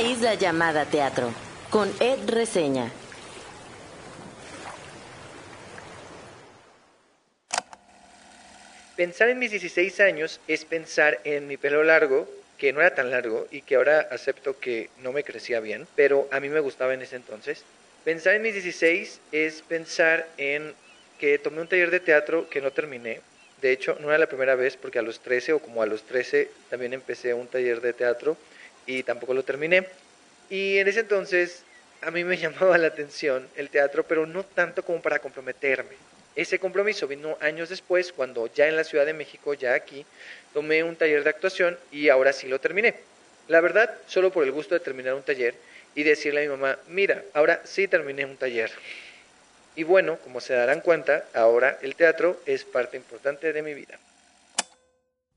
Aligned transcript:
isla 0.00 0.34
llamada 0.34 0.84
teatro, 0.84 1.32
con 1.70 1.92
Ed 2.00 2.28
Reseña. 2.28 2.90
Pensar 8.96 9.28
en 9.28 9.38
mis 9.38 9.50
16 9.50 10.00
años 10.00 10.40
es 10.48 10.64
pensar 10.64 11.20
en 11.24 11.46
mi 11.46 11.56
pelo 11.56 11.84
largo, 11.84 12.28
que 12.58 12.72
no 12.72 12.80
era 12.80 12.94
tan 12.94 13.10
largo 13.10 13.46
y 13.50 13.62
que 13.62 13.76
ahora 13.76 14.08
acepto 14.10 14.58
que 14.58 14.90
no 15.02 15.12
me 15.12 15.24
crecía 15.24 15.60
bien, 15.60 15.86
pero 15.94 16.28
a 16.32 16.40
mí 16.40 16.48
me 16.48 16.60
gustaba 16.60 16.94
en 16.94 17.02
ese 17.02 17.16
entonces. 17.16 17.64
Pensar 18.04 18.34
en 18.34 18.42
mis 18.42 18.54
16 18.54 19.20
es 19.32 19.62
pensar 19.62 20.26
en 20.36 20.74
que 21.18 21.38
tomé 21.38 21.60
un 21.60 21.68
taller 21.68 21.90
de 21.90 22.00
teatro 22.00 22.48
que 22.48 22.60
no 22.60 22.70
terminé. 22.70 23.20
De 23.60 23.72
hecho, 23.72 23.96
no 24.00 24.08
era 24.08 24.18
la 24.18 24.28
primera 24.28 24.54
vez 24.54 24.76
porque 24.76 24.98
a 24.98 25.02
los 25.02 25.20
13 25.20 25.54
o 25.54 25.58
como 25.58 25.82
a 25.82 25.86
los 25.86 26.02
13 26.02 26.50
también 26.70 26.92
empecé 26.92 27.34
un 27.34 27.48
taller 27.48 27.80
de 27.80 27.92
teatro 27.92 28.36
y 28.88 29.04
tampoco 29.04 29.34
lo 29.34 29.44
terminé. 29.44 29.86
Y 30.50 30.78
en 30.78 30.88
ese 30.88 31.00
entonces 31.00 31.62
a 32.00 32.10
mí 32.10 32.24
me 32.24 32.36
llamaba 32.38 32.76
la 32.78 32.88
atención 32.88 33.46
el 33.54 33.70
teatro, 33.70 34.02
pero 34.02 34.26
no 34.26 34.42
tanto 34.42 34.82
como 34.82 35.00
para 35.00 35.20
comprometerme. 35.20 35.94
Ese 36.34 36.58
compromiso 36.58 37.06
vino 37.06 37.36
años 37.40 37.68
después, 37.68 38.12
cuando 38.12 38.46
ya 38.52 38.68
en 38.68 38.76
la 38.76 38.84
Ciudad 38.84 39.04
de 39.04 39.12
México, 39.12 39.54
ya 39.54 39.74
aquí, 39.74 40.06
tomé 40.54 40.82
un 40.82 40.96
taller 40.96 41.24
de 41.24 41.30
actuación 41.30 41.78
y 41.90 42.08
ahora 42.08 42.32
sí 42.32 42.48
lo 42.48 42.60
terminé. 42.60 42.94
La 43.48 43.60
verdad, 43.60 43.92
solo 44.06 44.30
por 44.30 44.44
el 44.44 44.52
gusto 44.52 44.74
de 44.74 44.80
terminar 44.80 45.14
un 45.14 45.22
taller 45.22 45.54
y 45.94 46.04
decirle 46.04 46.40
a 46.40 46.42
mi 46.44 46.50
mamá, 46.50 46.78
mira, 46.88 47.24
ahora 47.34 47.60
sí 47.64 47.88
terminé 47.88 48.24
un 48.24 48.36
taller. 48.36 48.70
Y 49.74 49.82
bueno, 49.82 50.18
como 50.18 50.40
se 50.40 50.54
darán 50.54 50.80
cuenta, 50.80 51.24
ahora 51.34 51.78
el 51.82 51.96
teatro 51.96 52.40
es 52.46 52.64
parte 52.64 52.96
importante 52.96 53.52
de 53.52 53.62
mi 53.62 53.74
vida. 53.74 53.98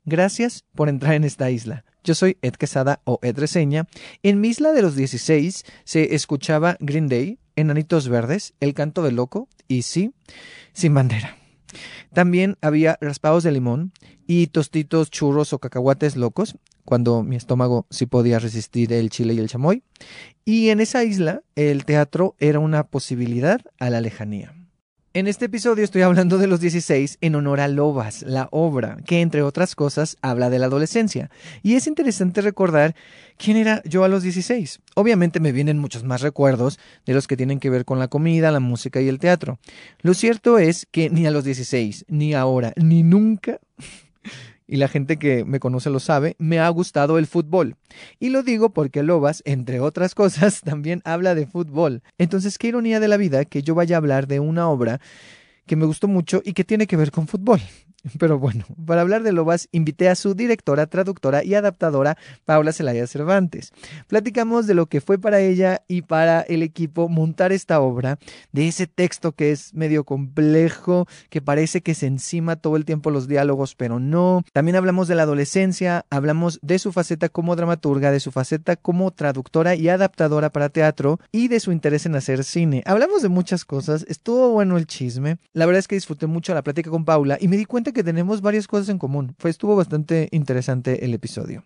Gracias 0.05 0.65
por 0.73 0.89
entrar 0.89 1.13
en 1.13 1.23
esta 1.23 1.51
isla. 1.51 1.85
Yo 2.03 2.15
soy 2.15 2.37
Ed 2.41 2.53
Quesada 2.53 3.01
o 3.03 3.19
Ed 3.21 3.37
Reseña. 3.37 3.87
En 4.23 4.41
mi 4.41 4.47
isla 4.47 4.71
de 4.71 4.81
los 4.81 4.95
16 4.95 5.63
se 5.83 6.15
escuchaba 6.15 6.77
Green 6.79 7.07
Day, 7.07 7.37
Enanitos 7.55 8.09
Verdes, 8.09 8.53
El 8.59 8.73
Canto 8.73 9.03
del 9.03 9.15
Loco 9.15 9.47
y 9.67 9.83
sí, 9.83 10.11
sin 10.73 10.95
bandera. 10.95 11.37
También 12.13 12.57
había 12.61 12.97
raspados 12.99 13.43
de 13.43 13.51
limón 13.51 13.93
y 14.25 14.47
tostitos, 14.47 15.11
churros 15.11 15.53
o 15.53 15.59
cacahuates 15.59 16.15
locos, 16.15 16.57
cuando 16.83 17.23
mi 17.23 17.35
estómago 17.35 17.85
sí 17.89 18.05
podía 18.07 18.39
resistir 18.39 18.91
el 18.93 19.09
chile 19.11 19.35
y 19.35 19.39
el 19.39 19.49
chamoy. 19.49 19.83
Y 20.43 20.69
en 20.69 20.79
esa 20.79 21.03
isla 21.03 21.43
el 21.55 21.85
teatro 21.85 22.35
era 22.39 22.59
una 22.59 22.87
posibilidad 22.87 23.61
a 23.79 23.89
la 23.89 24.01
lejanía. 24.01 24.60
En 25.13 25.27
este 25.27 25.47
episodio 25.47 25.83
estoy 25.83 26.03
hablando 26.03 26.37
de 26.37 26.47
los 26.47 26.61
16 26.61 27.17
en 27.19 27.35
honor 27.35 27.59
a 27.59 27.67
Lobas, 27.67 28.21
la 28.21 28.47
obra, 28.49 28.95
que 29.05 29.19
entre 29.19 29.41
otras 29.41 29.75
cosas 29.75 30.15
habla 30.21 30.49
de 30.49 30.57
la 30.57 30.67
adolescencia. 30.67 31.29
Y 31.61 31.75
es 31.75 31.85
interesante 31.85 32.39
recordar 32.39 32.95
quién 33.35 33.57
era 33.57 33.83
yo 33.83 34.05
a 34.05 34.07
los 34.07 34.23
16. 34.23 34.79
Obviamente 34.95 35.41
me 35.41 35.51
vienen 35.51 35.79
muchos 35.79 36.05
más 36.05 36.21
recuerdos 36.21 36.79
de 37.05 37.13
los 37.13 37.27
que 37.27 37.35
tienen 37.35 37.59
que 37.59 37.69
ver 37.69 37.83
con 37.83 37.99
la 37.99 38.07
comida, 38.07 38.51
la 38.51 38.61
música 38.61 39.01
y 39.01 39.09
el 39.09 39.19
teatro. 39.19 39.59
Lo 39.99 40.13
cierto 40.13 40.57
es 40.59 40.87
que 40.89 41.09
ni 41.09 41.27
a 41.27 41.31
los 41.31 41.43
16, 41.43 42.05
ni 42.07 42.33
ahora, 42.33 42.71
ni 42.77 43.03
nunca 43.03 43.59
y 44.71 44.77
la 44.77 44.87
gente 44.87 45.17
que 45.17 45.43
me 45.43 45.59
conoce 45.59 45.89
lo 45.89 45.99
sabe, 45.99 46.37
me 46.39 46.59
ha 46.59 46.69
gustado 46.69 47.17
el 47.17 47.27
fútbol. 47.27 47.75
Y 48.19 48.29
lo 48.29 48.41
digo 48.41 48.69
porque 48.69 49.03
Lobas, 49.03 49.43
entre 49.45 49.81
otras 49.81 50.15
cosas, 50.15 50.61
también 50.61 51.01
habla 51.03 51.35
de 51.35 51.45
fútbol. 51.45 52.03
Entonces, 52.17 52.57
qué 52.57 52.69
ironía 52.69 53.01
de 53.01 53.09
la 53.09 53.17
vida 53.17 53.43
que 53.43 53.63
yo 53.63 53.75
vaya 53.75 53.97
a 53.97 53.99
hablar 53.99 54.27
de 54.27 54.39
una 54.39 54.69
obra 54.69 55.01
que 55.65 55.75
me 55.75 55.85
gustó 55.85 56.07
mucho 56.07 56.41
y 56.45 56.53
que 56.53 56.63
tiene 56.63 56.87
que 56.87 56.95
ver 56.95 57.11
con 57.11 57.27
fútbol. 57.27 57.59
Pero 58.19 58.39
bueno, 58.39 58.65
para 58.85 59.01
hablar 59.01 59.23
de 59.23 59.31
Lobas, 59.31 59.67
invité 59.71 60.09
a 60.09 60.15
su 60.15 60.33
directora, 60.33 60.87
traductora 60.87 61.43
y 61.43 61.53
adaptadora, 61.53 62.17
Paula 62.45 62.73
Celaya 62.73 63.05
Cervantes. 63.05 63.71
Platicamos 64.07 64.67
de 64.67 64.73
lo 64.73 64.87
que 64.87 65.01
fue 65.01 65.19
para 65.19 65.39
ella 65.39 65.83
y 65.87 66.01
para 66.01 66.41
el 66.41 66.63
equipo 66.63 67.09
montar 67.09 67.51
esta 67.51 67.79
obra, 67.79 68.17
de 68.51 68.67
ese 68.67 68.87
texto 68.87 69.33
que 69.33 69.51
es 69.51 69.73
medio 69.73 70.03
complejo, 70.03 71.07
que 71.29 71.41
parece 71.41 71.81
que 71.81 71.93
se 71.93 72.07
encima 72.07 72.55
todo 72.55 72.75
el 72.75 72.85
tiempo 72.85 73.11
los 73.11 73.27
diálogos, 73.27 73.75
pero 73.75 73.99
no. 73.99 74.43
También 74.51 74.75
hablamos 74.75 75.07
de 75.07 75.15
la 75.15 75.23
adolescencia, 75.23 76.05
hablamos 76.09 76.59
de 76.61 76.79
su 76.79 76.91
faceta 76.91 77.29
como 77.29 77.55
dramaturga, 77.55 78.11
de 78.11 78.19
su 78.19 78.31
faceta 78.31 78.75
como 78.75 79.11
traductora 79.11 79.75
y 79.75 79.89
adaptadora 79.89 80.49
para 80.49 80.69
teatro 80.69 81.19
y 81.31 81.47
de 81.49 81.59
su 81.59 81.71
interés 81.71 82.05
en 82.05 82.15
hacer 82.15 82.43
cine. 82.43 82.81
Hablamos 82.85 83.21
de 83.21 83.29
muchas 83.29 83.63
cosas, 83.63 84.05
estuvo 84.07 84.49
bueno 84.49 84.77
el 84.77 84.87
chisme. 84.87 85.37
La 85.53 85.65
verdad 85.65 85.79
es 85.79 85.87
que 85.87 85.95
disfruté 85.95 86.25
mucho 86.25 86.53
la 86.53 86.63
plática 86.63 86.89
con 86.89 87.05
Paula 87.05 87.37
y 87.39 87.47
me 87.47 87.57
di 87.57 87.65
cuenta 87.65 87.90
que 87.93 88.03
tenemos 88.03 88.41
varias 88.41 88.67
cosas 88.67 88.89
en 88.89 88.97
común. 88.97 89.35
Fue, 89.37 89.49
estuvo 89.49 89.75
bastante 89.75 90.29
interesante 90.31 91.05
el 91.05 91.13
episodio. 91.13 91.63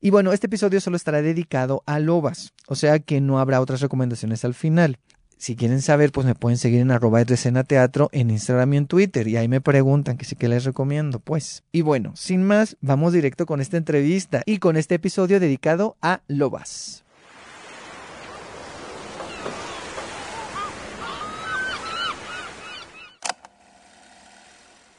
Y 0.00 0.10
bueno, 0.10 0.32
este 0.32 0.46
episodio 0.46 0.80
solo 0.80 0.96
estará 0.96 1.22
dedicado 1.22 1.82
a 1.86 1.98
lobas, 1.98 2.54
o 2.66 2.74
sea 2.74 2.98
que 3.00 3.20
no 3.20 3.38
habrá 3.38 3.60
otras 3.60 3.80
recomendaciones 3.80 4.44
al 4.44 4.54
final. 4.54 4.98
Si 5.40 5.56
quieren 5.56 5.80
saber, 5.80 6.12
pues 6.12 6.26
me 6.26 6.34
pueden 6.34 6.58
seguir 6.58 6.80
en 6.80 6.90
arroba 6.90 7.24
teatro 7.24 8.10
en 8.12 8.28
Instagram 8.28 8.74
y 8.74 8.76
en 8.76 8.86
Twitter. 8.86 9.26
Y 9.26 9.38
ahí 9.38 9.48
me 9.48 9.62
preguntan 9.62 10.18
que 10.18 10.26
sí 10.26 10.36
que 10.36 10.48
les 10.48 10.64
recomiendo, 10.64 11.18
pues. 11.18 11.64
Y 11.72 11.80
bueno, 11.80 12.12
sin 12.14 12.44
más, 12.44 12.76
vamos 12.82 13.14
directo 13.14 13.46
con 13.46 13.62
esta 13.62 13.78
entrevista 13.78 14.42
y 14.44 14.58
con 14.58 14.76
este 14.76 14.96
episodio 14.96 15.40
dedicado 15.40 15.96
a 16.02 16.20
lobas. 16.28 17.04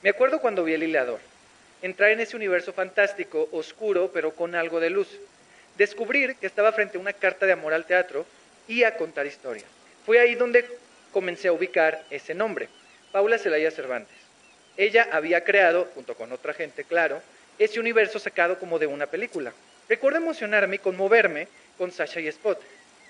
Me 0.04 0.10
acuerdo 0.10 0.40
cuando 0.40 0.64
vi 0.64 0.74
el 0.74 0.84
hilador. 0.84 1.20
Entrar 1.84 2.10
en 2.10 2.20
ese 2.20 2.36
universo 2.36 2.74
fantástico, 2.74 3.48
oscuro, 3.52 4.10
pero 4.12 4.32
con 4.34 4.56
algo 4.56 4.80
de 4.80 4.90
luz. 4.90 5.08
Descubrir 5.78 6.36
que 6.36 6.48
estaba 6.48 6.72
frente 6.72 6.98
a 6.98 7.02
una 7.02 7.14
carta 7.14 7.46
de 7.46 7.52
amor 7.52 7.74
al 7.74 7.86
teatro 7.86 8.26
y 8.68 8.84
a 8.84 8.98
contar 8.98 9.28
historias. 9.28 9.66
Fue 10.06 10.20
ahí 10.20 10.34
donde 10.34 10.66
comencé 11.12 11.50
a 11.50 11.54
ubicar 11.54 12.04
ese 12.10 12.34
nombre, 12.34 12.68
Paula 13.12 13.38
Celaya 13.38 13.70
Cervantes. 13.70 14.16
Ella 14.76 15.08
había 15.12 15.44
creado, 15.44 15.88
junto 15.94 16.16
con 16.16 16.32
otra 16.32 16.54
gente, 16.54 16.84
claro, 16.84 17.22
ese 17.60 17.80
universo 17.80 18.18
sacado 18.18 18.58
como 18.58 18.80
de 18.80 18.88
una 18.88 19.06
película. 19.06 19.54
Recuerdo 19.88 20.18
emocionarme 20.18 20.78
y 20.78 20.80
conmoverme 20.80 21.48
con 21.78 21.92
Sasha 21.92 22.20
y 22.22 22.28
Spot. 22.28 22.60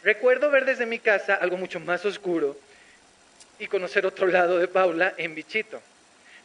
Recuerdo 0.04 0.50
ver 0.50 0.66
desde 0.66 0.86
mi 0.86 1.00
casa 1.00 1.36
algo 1.36 1.56
mucho 1.56 1.80
más 1.80 2.04
oscuro 2.06 2.58
y 3.60 3.68
conocer 3.68 4.06
otro 4.06 4.28
lado 4.28 4.58
de 4.58 4.68
Paula 4.68 5.14
en 5.18 5.36
Bichito. 5.36 5.82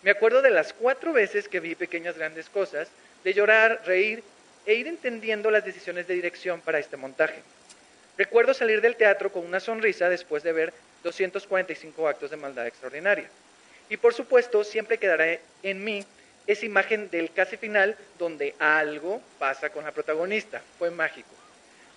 Me 0.03 0.11
acuerdo 0.11 0.43
de 0.43 0.51
las 0.51 0.73
cuatro 0.73 1.13
veces 1.13 1.49
que 1.49 1.61
vi 1.61 1.75
pequeñas 1.75 2.17
grandes 2.17 2.49
cosas, 2.49 2.89
de 3.25 3.35
llorar, 3.35 3.83
reír 3.87 4.23
e 4.67 4.75
ir 4.75 4.87
entendiendo 4.87 5.51
las 5.51 5.65
decisiones 5.65 6.07
de 6.07 6.15
dirección 6.15 6.61
para 6.61 6.79
este 6.79 6.97
montaje. 6.97 7.43
Recuerdo 8.19 8.55
salir 8.55 8.81
del 8.81 8.97
teatro 8.97 9.31
con 9.31 9.45
una 9.45 9.61
sonrisa 9.61 10.09
después 10.09 10.43
de 10.43 10.53
ver 10.53 10.73
245 11.03 12.09
actos 12.09 12.31
de 12.31 12.37
maldad 12.37 12.67
extraordinaria. 12.67 13.29
Y 13.89 13.97
por 13.97 14.15
supuesto, 14.15 14.65
siempre 14.65 14.99
quedará 14.99 15.39
en 15.63 15.85
mí 15.85 16.05
esa 16.47 16.67
imagen 16.67 17.11
del 17.11 17.33
casi 17.33 17.57
final 17.57 17.97
donde 18.19 18.55
algo 18.59 19.21
pasa 19.39 19.71
con 19.71 19.85
la 19.85 19.93
protagonista. 19.93 20.63
Fue 20.79 20.91
mágico. 20.91 21.29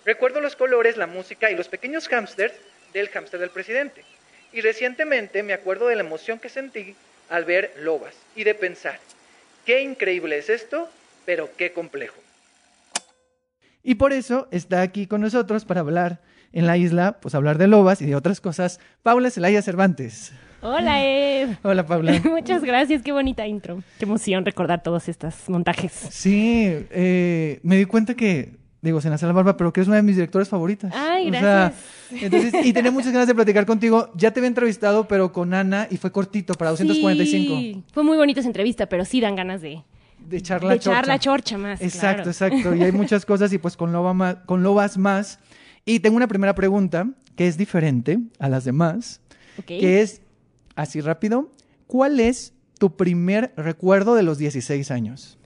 Recuerdo 0.04 0.40
los 0.40 0.56
colores, 0.56 0.96
la 0.96 1.06
música 1.06 1.50
y 1.50 1.56
los 1.56 1.68
pequeños 1.68 2.08
hámsters 2.08 2.54
del 2.92 3.08
hámster 3.08 3.40
del 3.40 3.50
presidente. 3.50 4.04
Y 4.52 4.60
recientemente 4.60 5.42
me 5.42 5.52
acuerdo 5.52 5.86
de 5.88 5.96
la 5.96 6.02
emoción 6.02 6.38
que 6.38 6.48
sentí 6.48 6.96
al 7.30 7.44
ver 7.44 7.72
lobas 7.80 8.14
y 8.36 8.44
de 8.44 8.54
pensar, 8.54 8.98
qué 9.64 9.82
increíble 9.82 10.36
es 10.38 10.50
esto, 10.50 10.88
pero 11.24 11.48
qué 11.56 11.72
complejo. 11.72 12.16
Y 13.82 13.94
por 13.94 14.12
eso 14.12 14.48
está 14.50 14.82
aquí 14.82 15.06
con 15.06 15.22
nosotros 15.22 15.64
para 15.64 15.80
hablar 15.80 16.20
en 16.52 16.66
la 16.66 16.76
isla, 16.76 17.18
pues 17.20 17.34
hablar 17.34 17.56
de 17.56 17.68
lobas 17.68 18.02
y 18.02 18.06
de 18.06 18.16
otras 18.16 18.40
cosas, 18.40 18.80
Paula 19.02 19.30
Celaya 19.30 19.62
Cervantes. 19.62 20.32
Hola, 20.60 21.02
Ed. 21.04 21.50
Hola, 21.62 21.86
Paula. 21.86 22.20
Muchas 22.24 22.62
gracias, 22.62 23.02
qué 23.02 23.12
bonita 23.12 23.46
intro. 23.46 23.82
Qué 23.98 24.04
emoción 24.04 24.44
recordar 24.44 24.82
todos 24.82 25.08
estos 25.08 25.48
montajes. 25.48 25.92
Sí, 25.92 26.86
eh, 26.90 27.60
me 27.62 27.76
di 27.76 27.86
cuenta 27.86 28.14
que 28.14 28.59
digo, 28.82 29.00
se 29.00 29.10
nace 29.10 29.26
la 29.26 29.32
barba, 29.32 29.56
pero 29.56 29.72
que 29.72 29.80
es 29.80 29.86
una 29.86 29.96
de 29.96 30.02
mis 30.02 30.16
directores 30.16 30.48
favoritas. 30.48 30.92
Ay, 30.94 31.30
gracias. 31.30 31.74
entonces, 32.22 32.54
y 32.64 32.72
tenía 32.72 32.90
muchas 32.90 33.12
ganas 33.12 33.28
de 33.28 33.34
platicar 33.34 33.66
contigo. 33.66 34.10
Ya 34.14 34.32
te 34.32 34.40
había 34.40 34.48
entrevistado, 34.48 35.06
pero 35.06 35.32
con 35.32 35.52
Ana, 35.54 35.86
y 35.90 35.96
fue 35.96 36.10
cortito, 36.12 36.54
para 36.54 36.70
245. 36.70 37.54
Sí, 37.56 37.82
fue 37.92 38.02
muy 38.02 38.16
bonita 38.16 38.40
esa 38.40 38.48
entrevista, 38.48 38.86
pero 38.86 39.04
sí 39.04 39.20
dan 39.20 39.36
ganas 39.36 39.60
de... 39.60 39.82
De 40.18 40.36
echar 40.36 40.62
la 40.62 40.72
de 40.72 40.78
chorcha. 40.78 40.98
echar 40.98 41.08
la 41.08 41.18
chorcha 41.18 41.58
más. 41.58 41.80
Exacto, 41.80 42.30
claro. 42.30 42.30
exacto. 42.30 42.74
Y 42.74 42.84
hay 42.84 42.92
muchas 42.92 43.24
cosas, 43.24 43.52
y 43.52 43.58
pues 43.58 43.76
con, 43.76 43.90
loba 43.92 44.12
más, 44.12 44.36
con 44.46 44.62
lobas 44.62 44.98
más. 44.98 45.38
Y 45.84 46.00
tengo 46.00 46.16
una 46.16 46.28
primera 46.28 46.54
pregunta, 46.54 47.08
que 47.36 47.46
es 47.46 47.56
diferente 47.56 48.18
a 48.38 48.48
las 48.50 48.64
demás, 48.64 49.20
Ok. 49.58 49.66
que 49.66 50.02
es, 50.02 50.20
así 50.76 51.00
rápido, 51.00 51.50
¿cuál 51.86 52.20
es 52.20 52.52
tu 52.78 52.96
primer 52.96 53.52
recuerdo 53.56 54.14
de 54.14 54.22
los 54.22 54.36
16 54.38 54.90
años? 54.90 55.38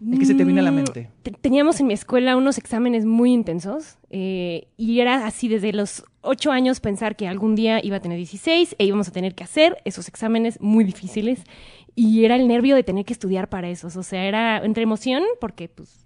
¿Y 0.00 0.18
qué 0.18 0.26
se 0.26 0.34
te 0.34 0.44
viene 0.44 0.60
a 0.60 0.62
la 0.64 0.70
Mm, 0.72 0.74
mente? 0.76 1.10
te- 1.22 1.30
Teníamos 1.30 1.80
en 1.80 1.86
mi 1.86 1.94
escuela 1.94 2.36
unos 2.36 2.58
exámenes 2.58 3.04
muy 3.06 3.32
intensos 3.32 3.96
eh, 4.10 4.68
y 4.76 5.00
era 5.00 5.26
así 5.26 5.48
desde 5.48 5.72
los 5.72 6.04
ocho 6.20 6.50
años 6.52 6.80
pensar 6.80 7.16
que 7.16 7.26
algún 7.28 7.54
día 7.54 7.84
iba 7.84 7.96
a 7.96 8.00
tener 8.00 8.16
16 8.18 8.74
e 8.78 8.84
íbamos 8.84 9.08
a 9.08 9.12
tener 9.12 9.34
que 9.34 9.44
hacer 9.44 9.76
esos 9.84 10.08
exámenes 10.08 10.60
muy 10.60 10.84
difíciles 10.84 11.44
y 11.94 12.24
era 12.24 12.36
el 12.36 12.48
nervio 12.48 12.74
de 12.76 12.82
tener 12.82 13.04
que 13.04 13.12
estudiar 13.12 13.48
para 13.48 13.68
esos. 13.70 13.96
O 13.96 14.02
sea, 14.02 14.24
era 14.24 14.58
entre 14.64 14.82
emoción 14.82 15.22
porque 15.40 15.68
pues 15.68 16.03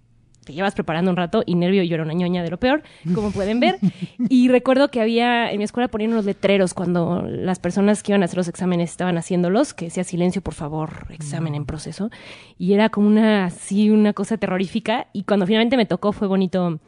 te 0.49 0.55
llevas 0.55 0.73
preparando 0.73 1.11
un 1.11 1.15
rato 1.17 1.43
y 1.45 1.53
nervio, 1.53 1.83
yo 1.83 1.93
era 1.93 2.03
una 2.03 2.13
ñoña 2.13 2.41
de 2.41 2.49
lo 2.49 2.57
peor, 2.57 2.81
como 3.13 3.29
pueden 3.29 3.59
ver. 3.59 3.77
Y 4.29 4.47
recuerdo 4.47 4.89
que 4.89 4.99
había, 4.99 5.51
en 5.51 5.59
mi 5.59 5.63
escuela 5.63 5.89
ponían 5.89 6.11
unos 6.11 6.25
letreros 6.25 6.73
cuando 6.73 7.21
las 7.21 7.59
personas 7.59 8.01
que 8.01 8.11
iban 8.13 8.23
a 8.23 8.25
hacer 8.25 8.37
los 8.37 8.47
exámenes 8.47 8.89
estaban 8.89 9.15
haciéndolos, 9.19 9.75
que 9.75 9.85
decía 9.85 10.03
silencio, 10.03 10.41
por 10.41 10.55
favor, 10.55 11.05
examen 11.11 11.53
en 11.53 11.65
proceso. 11.65 12.09
Y 12.57 12.73
era 12.73 12.89
como 12.89 13.05
una, 13.07 13.45
así, 13.45 13.91
una 13.91 14.13
cosa 14.13 14.37
terrorífica. 14.37 15.05
Y 15.13 15.21
cuando 15.23 15.45
finalmente 15.45 15.77
me 15.77 15.85
tocó 15.85 16.13
fue 16.13 16.27
bonito, 16.27 16.79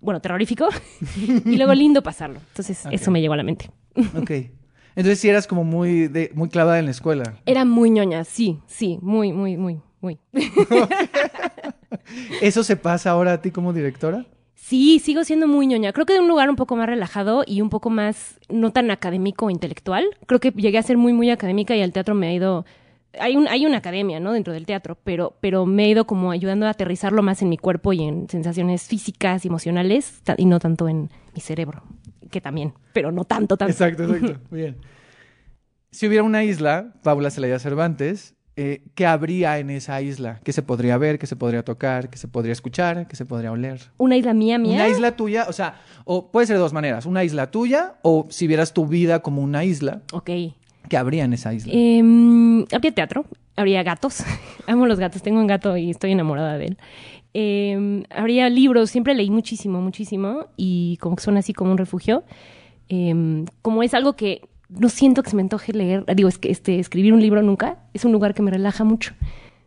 bueno, 0.00 0.20
terrorífico, 0.20 0.66
y 1.44 1.56
luego 1.56 1.72
lindo 1.74 2.02
pasarlo. 2.02 2.40
Entonces, 2.48 2.86
eso 2.90 3.10
Ok. 3.10 3.12
me 3.12 3.20
llegó 3.20 3.34
a 3.34 3.36
la 3.36 3.44
mente. 3.44 3.70
Ok. 4.20 4.30
Entonces 4.96 5.20
sí 5.20 5.28
eras 5.28 5.46
como 5.46 5.62
muy, 5.62 6.08
de, 6.08 6.32
muy 6.34 6.48
clavada 6.48 6.80
en 6.80 6.86
la 6.86 6.90
escuela. 6.90 7.34
Era 7.46 7.64
muy 7.64 7.90
ñoña, 7.90 8.24
sí, 8.24 8.58
sí, 8.66 8.98
muy, 9.00 9.32
muy, 9.32 9.56
muy, 9.56 9.80
muy. 10.00 10.18
¿Eso 12.40 12.62
se 12.62 12.76
pasa 12.76 13.10
ahora 13.10 13.34
a 13.34 13.42
ti 13.42 13.50
como 13.50 13.72
directora? 13.72 14.26
Sí, 14.54 14.98
sigo 14.98 15.22
siendo 15.22 15.46
muy 15.46 15.66
ñoña. 15.66 15.92
Creo 15.92 16.06
que 16.06 16.14
de 16.14 16.20
un 16.20 16.28
lugar 16.28 16.50
un 16.50 16.56
poco 16.56 16.74
más 16.76 16.86
relajado 16.86 17.44
y 17.46 17.60
un 17.60 17.70
poco 17.70 17.90
más 17.90 18.40
no 18.48 18.72
tan 18.72 18.90
académico 18.90 19.46
o 19.46 19.50
intelectual. 19.50 20.04
Creo 20.26 20.40
que 20.40 20.50
llegué 20.50 20.78
a 20.78 20.82
ser 20.82 20.96
muy, 20.96 21.12
muy 21.12 21.30
académica 21.30 21.76
y 21.76 21.82
al 21.82 21.92
teatro 21.92 22.14
me 22.14 22.28
ha 22.28 22.32
ido... 22.32 22.64
Hay, 23.18 23.36
un, 23.36 23.48
hay 23.48 23.64
una 23.64 23.78
academia, 23.78 24.18
¿no? 24.18 24.32
Dentro 24.32 24.52
del 24.52 24.66
teatro, 24.66 24.98
pero, 25.04 25.36
pero 25.40 25.66
me 25.66 25.84
he 25.84 25.88
ido 25.90 26.06
como 26.06 26.32
ayudando 26.32 26.66
a 26.66 26.70
aterrizarlo 26.70 27.22
más 27.22 27.42
en 27.42 27.48
mi 27.48 27.58
cuerpo 27.58 27.92
y 27.92 28.02
en 28.02 28.28
sensaciones 28.28 28.82
físicas 28.88 29.44
emocionales 29.44 30.20
y 30.36 30.44
no 30.44 30.58
tanto 30.58 30.88
en 30.88 31.10
mi 31.34 31.40
cerebro, 31.40 31.82
que 32.30 32.42
también, 32.42 32.74
pero 32.92 33.12
no 33.12 33.24
tanto, 33.24 33.56
tanto. 33.56 33.70
Exacto, 33.70 34.04
exacto. 34.04 34.40
Bien. 34.50 34.76
Si 35.90 36.06
hubiera 36.06 36.24
una 36.24 36.44
isla, 36.44 36.92
Paula 37.02 37.30
Celaya 37.30 37.58
Cervantes, 37.58 38.35
eh, 38.56 38.82
¿qué 38.94 39.06
habría 39.06 39.58
en 39.58 39.70
esa 39.70 40.00
isla? 40.00 40.40
¿Qué 40.42 40.52
se 40.52 40.62
podría 40.62 40.96
ver? 40.98 41.18
¿Qué 41.18 41.26
se 41.26 41.36
podría 41.36 41.62
tocar? 41.62 42.08
¿Qué 42.08 42.16
se 42.18 42.26
podría 42.26 42.52
escuchar? 42.52 43.06
¿Qué 43.06 43.14
se 43.14 43.26
podría 43.26 43.52
oler? 43.52 43.80
Una 43.98 44.16
isla 44.16 44.32
mía, 44.32 44.58
mía. 44.58 44.74
Una 44.76 44.88
isla 44.88 45.14
tuya, 45.16 45.46
o 45.48 45.52
sea, 45.52 45.80
o 46.04 46.30
puede 46.30 46.46
ser 46.46 46.56
de 46.56 46.60
dos 46.60 46.72
maneras. 46.72 47.04
Una 47.06 47.22
isla 47.22 47.50
tuya 47.50 47.96
o 48.02 48.26
si 48.30 48.46
vieras 48.46 48.72
tu 48.72 48.86
vida 48.86 49.20
como 49.20 49.42
una 49.42 49.64
isla, 49.64 50.02
Ok. 50.12 50.30
¿qué 50.88 50.96
habría 50.96 51.24
en 51.24 51.34
esa 51.34 51.52
isla? 51.52 51.72
Em, 51.74 52.64
habría 52.72 52.92
teatro, 52.92 53.26
habría 53.56 53.82
gatos. 53.82 54.20
Amo 54.66 54.86
los 54.86 54.98
gatos, 54.98 55.22
tengo 55.22 55.38
un 55.38 55.46
gato 55.46 55.76
y 55.76 55.90
estoy 55.90 56.12
enamorada 56.12 56.56
de 56.58 56.66
él. 56.66 56.78
Em, 57.34 58.04
habría 58.08 58.48
libros, 58.48 58.90
siempre 58.90 59.14
leí 59.14 59.30
muchísimo, 59.30 59.82
muchísimo 59.82 60.46
y 60.56 60.96
como 61.02 61.16
que 61.16 61.22
son 61.22 61.36
así 61.36 61.52
como 61.52 61.72
un 61.72 61.78
refugio. 61.78 62.24
Em, 62.88 63.44
como 63.62 63.82
es 63.82 63.92
algo 63.92 64.14
que 64.14 64.48
no 64.68 64.88
siento 64.88 65.22
que 65.22 65.30
se 65.30 65.36
me 65.36 65.42
antoje 65.42 65.72
leer, 65.72 66.04
digo, 66.14 66.28
es 66.28 66.38
que 66.38 66.50
este, 66.50 66.78
escribir 66.78 67.12
un 67.12 67.20
libro 67.20 67.42
nunca, 67.42 67.78
es 67.94 68.04
un 68.04 68.12
lugar 68.12 68.34
que 68.34 68.42
me 68.42 68.50
relaja 68.50 68.84
mucho. 68.84 69.14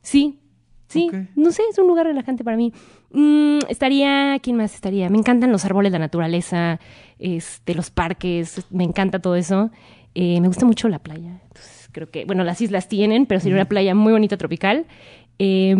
Sí, 0.02 0.40
sí, 0.88 1.10
no 1.36 1.52
sé, 1.52 1.64
es 1.70 1.78
un 1.78 1.88
lugar 1.88 2.06
relajante 2.06 2.44
para 2.44 2.58
mí. 2.58 2.74
Mm, 3.12 3.60
estaría, 3.70 4.40
¿quién 4.42 4.58
más 4.58 4.74
estaría? 4.74 5.10
Me 5.10 5.18
encantan 5.18 5.52
los 5.52 5.66
árboles, 5.66 5.92
la 5.92 6.00
naturaleza, 6.00 6.80
este, 7.18 7.76
los 7.76 7.90
parques, 7.90 8.66
me 8.70 8.84
encanta 8.84 9.20
todo 9.20 9.36
eso. 9.36 9.72
Eh, 10.16 10.42
me 10.42 10.48
gusta 10.48 10.66
mucho 10.66 10.90
la 10.90 11.00
playa. 11.00 11.42
Entonces, 11.44 11.90
creo 11.92 12.10
que, 12.10 12.26
bueno, 12.26 12.44
las 12.44 12.60
islas 12.62 12.88
tienen, 12.88 13.26
pero 13.26 13.40
sería 13.40 13.56
una 13.56 13.66
playa 13.66 13.96
muy 13.96 14.12
bonita 14.12 14.38
tropical. 14.38 14.86
Eh, 15.38 15.76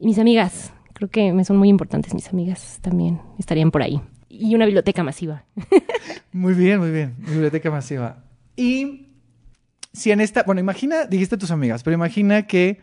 y 0.00 0.06
mis 0.06 0.18
amigas, 0.18 0.72
creo 0.92 1.10
que 1.10 1.32
me 1.32 1.44
son 1.44 1.56
muy 1.56 1.68
importantes 1.68 2.14
mis 2.14 2.28
amigas 2.28 2.78
también, 2.82 3.20
estarían 3.38 3.70
por 3.70 3.82
ahí. 3.82 4.00
Y 4.28 4.54
una 4.54 4.66
biblioteca 4.66 5.02
masiva. 5.02 5.44
Muy 6.32 6.54
bien, 6.54 6.80
muy 6.80 6.90
bien. 6.90 7.14
Biblioteca 7.18 7.70
masiva. 7.70 8.24
Y 8.56 9.08
si 9.92 10.10
en 10.10 10.20
esta, 10.20 10.42
bueno, 10.42 10.60
imagina, 10.60 11.06
dijiste 11.06 11.36
tus 11.36 11.50
amigas, 11.50 11.82
pero 11.82 11.94
imagina 11.94 12.46
que 12.46 12.80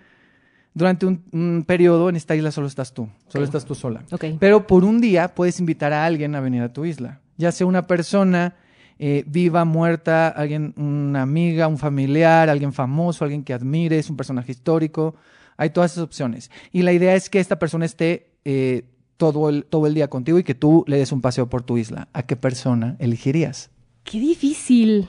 durante 0.74 1.06
un, 1.06 1.24
un 1.32 1.64
periodo 1.66 2.10
en 2.10 2.16
esta 2.16 2.36
isla 2.36 2.52
solo 2.52 2.68
estás 2.68 2.94
tú, 2.94 3.10
solo 3.28 3.46
estás 3.46 3.66
tú 3.66 3.76
sola. 3.76 4.04
Ok. 4.12 4.26
Pero 4.40 4.68
por 4.68 4.84
un 4.84 5.00
día 5.00 5.36
puedes 5.36 5.60
invitar 5.60 5.94
a 5.94 6.06
alguien 6.06 6.36
a 6.36 6.40
venir 6.40 6.62
a 6.64 6.74
tu 6.74 6.86
isla, 6.86 7.22
ya 7.38 7.52
sea 7.52 7.68
una 7.68 7.88
persona 7.88 8.56
eh, 8.98 9.26
viva, 9.28 9.66
muerta, 9.66 10.30
alguien, 10.30 10.74
una 10.78 11.22
amiga, 11.24 11.68
un 11.68 11.78
familiar, 11.78 12.50
alguien 12.50 12.72
famoso, 12.72 13.26
alguien 13.26 13.44
que 13.44 13.54
admires, 13.54 14.10
un 14.10 14.16
personaje 14.16 14.52
histórico. 14.52 15.16
Hay 15.58 15.70
todas 15.70 15.92
esas 15.92 16.04
opciones. 16.04 16.50
Y 16.72 16.82
la 16.82 16.94
idea 16.94 17.16
es 17.16 17.30
que 17.30 17.40
esta 17.40 17.60
persona 17.60 17.86
esté 17.86 18.32
eh, 18.46 18.84
todo, 19.18 19.50
el, 19.50 19.66
todo 19.66 19.88
el 19.88 19.94
día 19.94 20.10
contigo 20.10 20.40
y 20.40 20.44
que 20.44 20.56
tú 20.56 20.84
le 20.88 20.98
des 20.98 21.12
un 21.12 21.22
paseo 21.22 21.48
por 21.48 21.64
tu 21.64 21.78
isla. 21.78 22.08
¿A 22.14 22.24
qué 22.24 22.36
persona 22.36 22.96
elegirías? 23.00 23.70
Qué 24.04 24.20
difícil. 24.20 25.08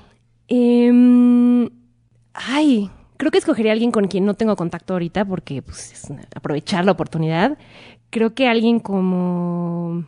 Em, 0.48 1.68
ay, 2.32 2.90
creo 3.16 3.30
que 3.30 3.38
escogería 3.38 3.72
a 3.72 3.74
alguien 3.74 3.90
con 3.90 4.06
quien 4.06 4.24
no 4.24 4.34
tengo 4.34 4.56
contacto 4.56 4.94
ahorita 4.94 5.24
porque 5.24 5.62
pues, 5.62 5.92
es 5.92 6.12
aprovechar 6.34 6.84
la 6.84 6.92
oportunidad. 6.92 7.58
Creo 8.10 8.34
que 8.34 8.48
alguien 8.48 8.80
como... 8.80 10.04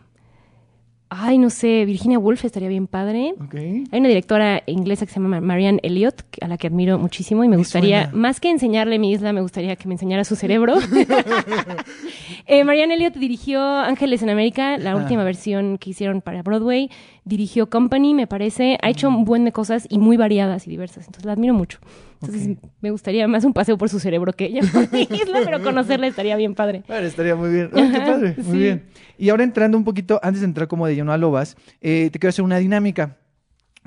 Ay, 1.11 1.39
no 1.39 1.49
sé, 1.49 1.87
Virginia 1.87 2.19
Woolf 2.19 2.45
estaría 2.45 2.69
bien 2.69 2.87
padre. 2.87 3.33
Ok. 3.43 3.55
Hay 3.55 3.99
una 3.99 4.09
directora 4.09 4.63
inglesa 4.67 5.07
que 5.07 5.13
se 5.13 5.19
llama 5.19 5.41
Marianne 5.41 5.81
Elliott, 5.83 6.23
a 6.43 6.49
la 6.49 6.59
que 6.59 6.67
admiro 6.67 6.99
muchísimo 6.99 7.43
y 7.45 7.49
me 7.49 7.53
Me 7.53 7.57
gustaría, 7.59 8.05
suena. 8.11 8.19
más 8.19 8.41
que 8.41 8.51
enseñarle 8.51 8.99
mi 8.99 9.13
isla, 9.13 9.33
me 9.33 9.41
gustaría 9.41 9.75
que 9.77 9.89
me 9.89 9.95
enseñara 9.95 10.25
su 10.25 10.37
cerebro. 10.37 10.75
eh, 12.47 12.65
Marianne 12.65 12.95
Elliott 12.95 13.15
dirigió 13.17 13.61
Ángeles 13.63 14.23
en 14.23 14.31
América, 14.31 14.77
la 14.79 14.93
Ah. 14.93 14.97
última 14.97 15.25
versión 15.25 15.79
que 15.79 15.91
hicieron 15.91 16.21
para 16.21 16.43
Broadway. 16.43 16.91
Dirigió 17.25 17.69
Company, 17.69 18.15
me 18.15 18.27
parece. 18.27 18.79
Ha 18.83 18.91
hecho 18.91 19.09
un 19.09 19.25
buen 19.25 19.45
de 19.45 19.53
cosas 19.53 19.87
y 19.89 19.99
muy 19.99 20.17
variadas 20.17 20.67
y 20.67 20.71
diversas. 20.71 21.07
Entonces 21.07 21.25
la 21.27 21.33
admiro 21.33 21.55
mucho. 21.55 21.79
Entonces 22.21 22.57
me 22.81 22.91
gustaría 22.91 23.29
más 23.29 23.45
un 23.45 23.53
paseo 23.53 23.79
por 23.79 23.89
su 23.89 24.01
cerebro 24.01 24.33
que 24.33 24.47
ella 24.47 24.61
por 24.73 24.93
mi 24.93 25.03
isla, 25.03 25.41
pero 25.45 25.63
conocerla 25.63 26.07
estaría 26.07 26.37
bien 26.37 26.55
padre. 26.55 26.83
Estaría 26.89 27.37
muy 27.37 27.51
bien. 27.51 27.71
Ay, 27.73 27.91
qué 27.93 28.01
padre. 28.01 28.35
Muy 28.39 28.45
sí. 28.45 28.59
bien. 28.59 28.87
Y 29.19 29.29
ahora 29.31 29.45
entrando 29.45 29.77
un 29.79 29.85
poquito, 29.85 30.19
antes 30.23 30.41
de 30.41 30.47
entrar 30.47 30.67
como 30.69 30.87
de 30.87 30.95
lleno 30.97 31.13
a 31.13 31.17
Lobas, 31.19 31.57
eh, 31.81 32.11
te 32.13 32.19
quiero 32.19 32.31
hacer 32.31 32.45
una 32.45 32.59
dinámica. 32.59 33.19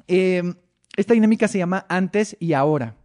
Eh, 0.07 0.41
esta 0.97 1.13
dinámica 1.13 1.47
se 1.47 1.57
llama 1.57 1.85
antes 1.89 2.35
y 2.39 2.53
ahora. 2.53 2.95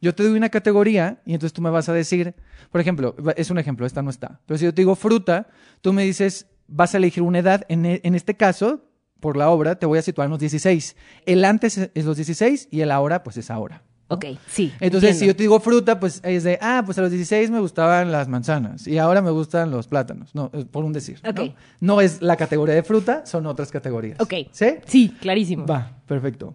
Yo 0.00 0.14
te 0.14 0.22
doy 0.22 0.36
una 0.36 0.48
categoría 0.48 1.20
y 1.26 1.34
entonces 1.34 1.52
tú 1.52 1.60
me 1.60 1.70
vas 1.70 1.88
a 1.88 1.92
decir, 1.92 2.34
por 2.70 2.80
ejemplo, 2.80 3.16
es 3.36 3.50
un 3.50 3.58
ejemplo, 3.58 3.84
esta 3.84 4.00
no 4.00 4.10
está, 4.10 4.40
pero 4.46 4.56
si 4.56 4.64
yo 4.64 4.72
te 4.72 4.80
digo 4.82 4.94
fruta, 4.94 5.48
tú 5.80 5.92
me 5.92 6.04
dices, 6.04 6.46
vas 6.68 6.94
a 6.94 6.98
elegir 6.98 7.22
una 7.24 7.40
edad, 7.40 7.64
en, 7.68 7.84
e- 7.84 8.00
en 8.04 8.14
este 8.14 8.36
caso, 8.36 8.84
por 9.18 9.36
la 9.36 9.50
obra, 9.50 9.76
te 9.80 9.86
voy 9.86 9.98
a 9.98 10.02
situar 10.02 10.26
en 10.26 10.30
los 10.30 10.38
16. 10.38 10.94
El 11.26 11.44
antes 11.44 11.76
es- 11.78 11.90
es 11.94 12.04
los 12.04 12.16
16 12.16 12.68
y 12.70 12.80
el 12.82 12.92
ahora, 12.92 13.24
pues 13.24 13.36
es 13.38 13.50
ahora. 13.50 13.82
Ok, 14.10 14.24
sí. 14.46 14.72
Entonces, 14.80 15.18
si 15.18 15.26
yo 15.26 15.36
te 15.36 15.42
digo 15.42 15.60
fruta, 15.60 16.00
pues 16.00 16.20
es 16.24 16.42
de, 16.42 16.58
ah, 16.62 16.82
pues 16.84 16.96
a 16.98 17.02
los 17.02 17.10
16 17.10 17.50
me 17.50 17.60
gustaban 17.60 18.10
las 18.10 18.26
manzanas 18.26 18.86
y 18.86 18.96
ahora 18.96 19.20
me 19.20 19.30
gustan 19.30 19.70
los 19.70 19.86
plátanos. 19.86 20.34
No, 20.34 20.50
es 20.54 20.64
por 20.64 20.84
un 20.84 20.94
decir. 20.94 21.20
¿no? 21.22 21.30
Ok. 21.30 21.52
No 21.80 22.00
es 22.00 22.22
la 22.22 22.36
categoría 22.36 22.74
de 22.74 22.82
fruta, 22.82 23.26
son 23.26 23.46
otras 23.46 23.70
categorías. 23.70 24.18
Ok. 24.18 24.34
¿Sí? 24.50 24.76
Sí, 24.86 25.10
clarísimo. 25.20 25.66
Va, 25.66 26.00
perfecto. 26.06 26.54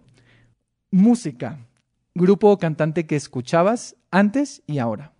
Música. 0.90 1.58
Grupo 2.16 2.50
o 2.50 2.58
cantante 2.58 3.06
que 3.06 3.14
escuchabas 3.14 3.96
antes 4.10 4.62
y 4.66 4.78
ahora. 4.78 5.12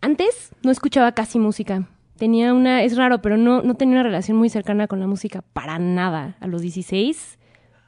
Antes 0.00 0.50
no 0.62 0.70
escuchaba 0.70 1.12
casi 1.12 1.40
música. 1.40 1.88
Tenía 2.16 2.54
una, 2.54 2.84
es 2.84 2.96
raro, 2.96 3.20
pero 3.20 3.36
no, 3.36 3.62
no 3.62 3.74
tenía 3.74 3.94
una 3.94 4.04
relación 4.04 4.36
muy 4.36 4.48
cercana 4.48 4.86
con 4.86 5.00
la 5.00 5.08
música 5.08 5.42
para 5.52 5.80
nada. 5.80 6.36
A 6.38 6.46
los 6.46 6.62
16, 6.62 7.38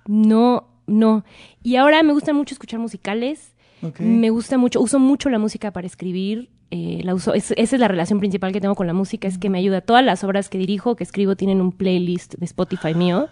no, 0.07 0.69
no. 0.88 1.25
Y 1.62 1.76
ahora 1.76 2.02
me 2.02 2.12
gusta 2.12 2.33
mucho 2.33 2.55
escuchar 2.55 2.81
musicales. 2.81 3.55
Me 4.04 4.30
gusta 4.30 4.59
mucho, 4.59 4.80
uso 4.80 4.99
mucho 4.99 5.28
la 5.30 5.38
música 5.38 5.71
para 5.73 5.87
escribir. 5.87 6.50
eh, 6.73 7.00
la 7.04 7.14
uso, 7.14 7.33
es- 7.33 7.52
esa 7.56 7.76
es 7.76 7.80
la 7.80 7.87
relación 7.87 8.18
principal 8.18 8.50
que 8.52 8.61
tengo 8.61 8.75
con 8.75 8.88
la 8.88 8.92
música, 8.92 9.28
es 9.28 9.38
que 9.38 9.49
me 9.49 9.59
ayuda. 9.59 9.83
Todas 9.83 10.04
las 10.04 10.25
obras 10.25 10.49
que 10.49 10.59
dirijo, 10.59 10.97
que 10.97 11.04
escribo, 11.04 11.37
tienen 11.37 11.61
un 11.61 11.71
playlist 11.71 12.35
de 12.35 12.45
Spotify 12.45 12.92
mío. 12.92 13.28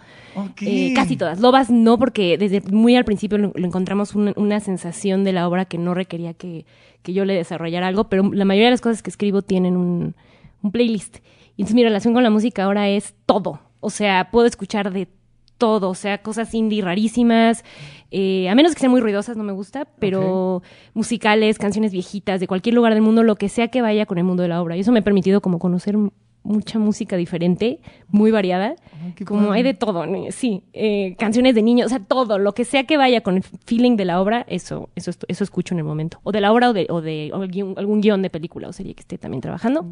Eh, 0.61 0.93
casi 0.95 1.17
todas. 1.17 1.41
Lobas 1.41 1.69
no, 1.69 1.97
porque 1.97 2.37
desde 2.37 2.61
muy 2.71 2.95
al 2.95 3.03
principio 3.03 3.37
lo, 3.37 3.51
lo 3.53 3.65
encontramos 3.67 4.15
una, 4.15 4.31
una 4.37 4.61
sensación 4.61 5.25
de 5.25 5.33
la 5.33 5.49
obra 5.49 5.65
que 5.65 5.77
no 5.77 5.93
requería 5.93 6.33
que, 6.33 6.65
que 7.01 7.11
yo 7.11 7.25
le 7.25 7.33
desarrollara 7.33 7.87
algo, 7.87 8.05
pero 8.05 8.23
la 8.31 8.45
mayoría 8.45 8.67
de 8.67 8.71
las 8.71 8.81
cosas 8.81 9.03
que 9.03 9.09
escribo 9.09 9.41
tienen 9.41 9.75
un, 9.75 10.15
un 10.63 10.71
playlist. 10.71 11.17
Y 11.57 11.63
entonces 11.63 11.75
mi 11.75 11.83
relación 11.83 12.13
con 12.13 12.23
la 12.23 12.29
música 12.29 12.63
ahora 12.63 12.87
es 12.87 13.15
todo. 13.25 13.59
O 13.81 13.89
sea, 13.89 14.29
puedo 14.31 14.47
escuchar 14.47 14.93
de 14.93 15.09
todo, 15.57 15.89
o 15.89 15.95
sea, 15.95 16.21
cosas 16.21 16.53
indie 16.53 16.81
rarísimas, 16.81 17.63
eh, 18.11 18.49
a 18.49 18.55
menos 18.55 18.73
que 18.73 18.79
sean 18.79 18.91
muy 18.91 19.01
ruidosas, 19.01 19.37
no 19.37 19.43
me 19.43 19.53
gusta, 19.53 19.87
pero 19.99 20.61
musicales, 20.93 21.57
canciones 21.57 21.91
viejitas, 21.91 22.39
de 22.39 22.47
cualquier 22.47 22.75
lugar 22.75 22.93
del 22.93 23.01
mundo, 23.01 23.23
lo 23.23 23.35
que 23.35 23.49
sea 23.49 23.69
que 23.69 23.81
vaya 23.81 24.05
con 24.05 24.17
el 24.17 24.23
mundo 24.23 24.43
de 24.43 24.49
la 24.49 24.61
obra. 24.61 24.77
Y 24.77 24.81
eso 24.81 24.91
me 24.91 24.99
ha 24.99 25.03
permitido 25.03 25.41
como 25.41 25.59
conocer 25.59 25.97
mucha 26.43 26.77
música 26.79 27.17
diferente, 27.17 27.79
muy 28.07 28.31
variada. 28.31 28.75
Ay, 29.03 29.25
Como 29.25 29.47
padre. 29.47 29.57
hay 29.57 29.63
de 29.63 29.73
todo, 29.73 30.05
¿no? 30.05 30.31
sí, 30.31 30.63
eh, 30.73 31.15
canciones 31.17 31.55
de 31.55 31.63
niños, 31.63 31.87
o 31.87 31.89
sea, 31.89 31.99
todo, 31.99 32.37
lo 32.37 32.53
que 32.53 32.65
sea 32.65 32.83
que 32.83 32.97
vaya 32.97 33.21
con 33.21 33.37
el 33.37 33.43
feeling 33.43 33.97
de 33.97 34.05
la 34.05 34.21
obra, 34.21 34.45
eso, 34.47 34.89
eso, 34.95 35.11
eso 35.27 35.43
escucho 35.43 35.73
en 35.73 35.79
el 35.79 35.85
momento. 35.85 36.19
O 36.23 36.31
de 36.31 36.41
la 36.41 36.53
obra 36.53 36.69
o 36.69 36.73
de, 36.73 36.85
o 36.89 37.01
de 37.01 37.31
o 37.33 37.41
algún, 37.41 37.73
algún 37.77 38.01
guion 38.01 38.21
de 38.21 38.29
película 38.29 38.67
o 38.69 38.73
serie 38.73 38.93
que 38.93 39.01
esté 39.01 39.17
también 39.17 39.41
trabajando, 39.41 39.87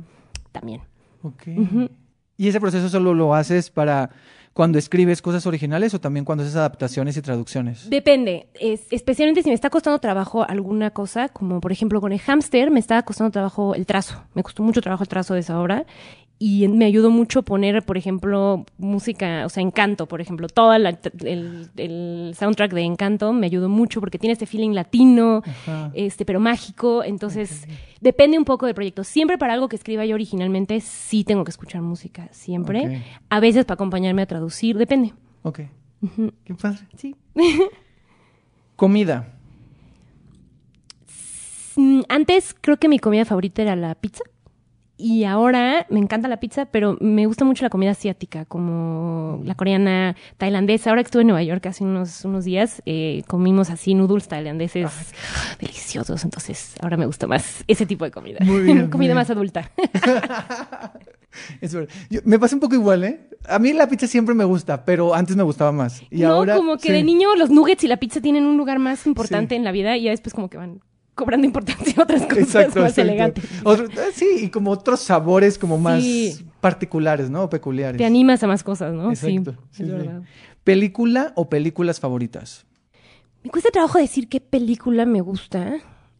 también. 0.51 0.81
Ok. 1.23 1.47
¿Y 2.43 2.49
ese 2.49 2.59
proceso 2.59 2.89
solo 2.89 3.13
lo 3.13 3.33
haces 3.33 3.69
para 3.69 4.09
cuando 4.51 4.77
escribes 4.77 5.21
cosas 5.21 5.47
originales 5.47 5.93
o 5.93 6.01
también 6.01 6.25
cuando 6.25 6.43
haces 6.43 6.57
adaptaciones 6.57 7.15
y 7.15 7.21
traducciones? 7.21 7.89
Depende, 7.89 8.47
es- 8.59 8.85
especialmente 8.91 9.41
si 9.43 9.47
me 9.49 9.55
está 9.55 9.69
costando 9.69 9.97
trabajo 9.99 10.45
alguna 10.47 10.89
cosa, 10.91 11.29
como 11.29 11.61
por 11.61 11.71
ejemplo 11.71 12.01
con 12.01 12.11
el 12.11 12.19
hámster, 12.19 12.69
me 12.69 12.81
estaba 12.81 13.03
costando 13.03 13.31
trabajo 13.31 13.75
el 13.75 13.85
trazo, 13.85 14.21
me 14.33 14.43
costó 14.43 14.61
mucho 14.61 14.81
trabajo 14.81 15.03
el 15.03 15.07
trazo 15.07 15.33
de 15.35 15.39
esa 15.39 15.57
obra 15.57 15.85
y 16.45 16.67
me 16.67 16.83
ayudó 16.83 17.09
mucho 17.09 17.43
poner, 17.43 17.83
por 17.83 17.95
ejemplo, 17.97 18.65
música, 18.77 19.45
o 19.45 19.49
sea, 19.49 19.63
Encanto, 19.63 20.07
por 20.07 20.19
ejemplo, 20.19 20.49
todo 20.49 20.73
el, 20.73 20.97
el, 21.77 22.35
soundtrack 22.37 22.73
de 22.73 22.81
Encanto 22.81 23.31
me 23.31 23.45
ayudó 23.45 23.69
mucho 23.69 24.01
porque 24.01 24.19
tiene 24.19 24.33
este 24.33 24.45
feeling 24.45 24.71
latino, 24.71 25.41
este, 25.93 26.25
pero 26.25 26.41
mágico, 26.41 27.01
entonces 27.01 27.65
depende 28.01 28.37
un 28.37 28.43
poco 28.43 28.65
del 28.65 28.75
proyecto. 28.75 29.05
Siempre 29.05 29.37
para 29.37 29.53
algo 29.53 29.69
que 29.69 29.77
escriba 29.77 30.05
yo 30.05 30.15
originalmente 30.15 30.81
sí 30.81 31.23
tengo 31.23 31.45
que 31.45 31.51
escuchar 31.51 31.81
música, 31.81 32.27
siempre. 32.31 33.01
A 33.29 33.39
veces 33.39 33.63
para 33.63 33.75
acompañarme 33.75 34.23
a 34.23 34.25
traducir, 34.25 34.77
depende. 34.77 35.13
Ok. 35.43 35.61
Qué 36.43 36.55
padre. 36.55 36.79
Sí. 36.97 37.15
Comida. 38.75 39.33
Mm, 41.77 42.01
antes 42.09 42.53
creo 42.59 42.75
que 42.75 42.89
mi 42.89 42.99
comida 42.99 43.23
favorita 43.23 43.61
era 43.61 43.77
la 43.77 43.95
pizza. 43.95 44.25
Y 44.95 45.23
ahora 45.23 45.87
me 45.89 45.99
encanta 45.99 46.27
la 46.27 46.39
pizza, 46.39 46.65
pero 46.65 46.97
me 47.01 47.25
gusta 47.25 47.45
mucho 47.45 47.65
la 47.65 47.69
comida 47.71 47.91
asiática, 47.91 48.45
como 48.45 49.41
la 49.43 49.55
coreana, 49.55 50.15
tailandesa. 50.37 50.91
Ahora 50.91 51.01
que 51.01 51.07
estuve 51.07 51.23
en 51.23 51.29
Nueva 51.29 51.41
York 51.41 51.65
hace 51.65 51.83
unos, 51.83 52.23
unos 52.25 52.45
días, 52.45 52.83
eh, 52.85 53.23
comimos 53.27 53.71
así 53.71 53.95
noodles 53.95 54.27
tailandeses 54.27 54.91
deliciosos. 55.59 56.23
Entonces, 56.23 56.75
ahora 56.79 56.97
me 56.97 57.07
gusta 57.07 57.25
más 57.25 57.63
ese 57.67 57.87
tipo 57.87 58.05
de 58.05 58.11
comida. 58.11 58.39
Muy 58.41 58.61
bien, 58.61 58.87
comida 58.91 59.15
más 59.15 59.31
adulta. 59.31 59.71
es 61.61 61.75
me 62.23 62.37
pasa 62.37 62.55
un 62.55 62.59
poco 62.59 62.75
igual, 62.75 63.03
¿eh? 63.03 63.29
A 63.49 63.57
mí 63.57 63.73
la 63.73 63.87
pizza 63.87 64.05
siempre 64.05 64.35
me 64.35 64.43
gusta, 64.43 64.85
pero 64.85 65.15
antes 65.15 65.35
me 65.35 65.43
gustaba 65.43 65.71
más. 65.71 66.03
Y 66.11 66.21
no, 66.21 66.33
ahora, 66.33 66.55
como 66.55 66.77
que 66.77 66.91
de 66.91 67.03
niño 67.03 67.35
los 67.35 67.49
nuggets 67.49 67.83
y 67.83 67.87
la 67.87 67.97
pizza 67.97 68.21
tienen 68.21 68.45
un 68.45 68.57
lugar 68.57 68.77
más 68.77 69.07
importante 69.07 69.55
en 69.55 69.63
la 69.63 69.71
vida 69.71 69.97
y 69.97 70.03
ya 70.03 70.11
después 70.11 70.35
como 70.35 70.49
que 70.49 70.57
van 70.57 70.81
cobrando 71.15 71.45
importancia 71.45 71.93
a 71.97 72.03
otras 72.03 72.25
cosas 72.25 72.75
más 72.75 72.97
elegantes. 72.97 73.43
Eh, 73.43 73.87
sí, 74.13 74.27
y 74.41 74.49
como 74.49 74.71
otros 74.71 74.99
sabores 74.99 75.57
como 75.57 75.77
más 75.77 76.03
particulares, 76.61 77.29
¿no? 77.29 77.43
O 77.43 77.49
peculiares. 77.49 77.97
Te 77.97 78.05
animas 78.05 78.43
a 78.43 78.47
más 78.47 78.63
cosas, 78.63 78.93
¿no? 78.93 79.09
Exacto. 79.09 79.55
Sí, 79.71 79.83
es 79.83 79.91
verdad. 79.91 80.21
¿Película 80.63 81.33
o 81.35 81.49
películas 81.49 81.99
favoritas? 81.99 82.65
Me 83.43 83.49
cuesta 83.49 83.69
trabajo 83.71 83.97
decir 83.97 84.29
qué 84.29 84.39
película 84.39 85.05
me 85.05 85.21
gusta. 85.21 85.75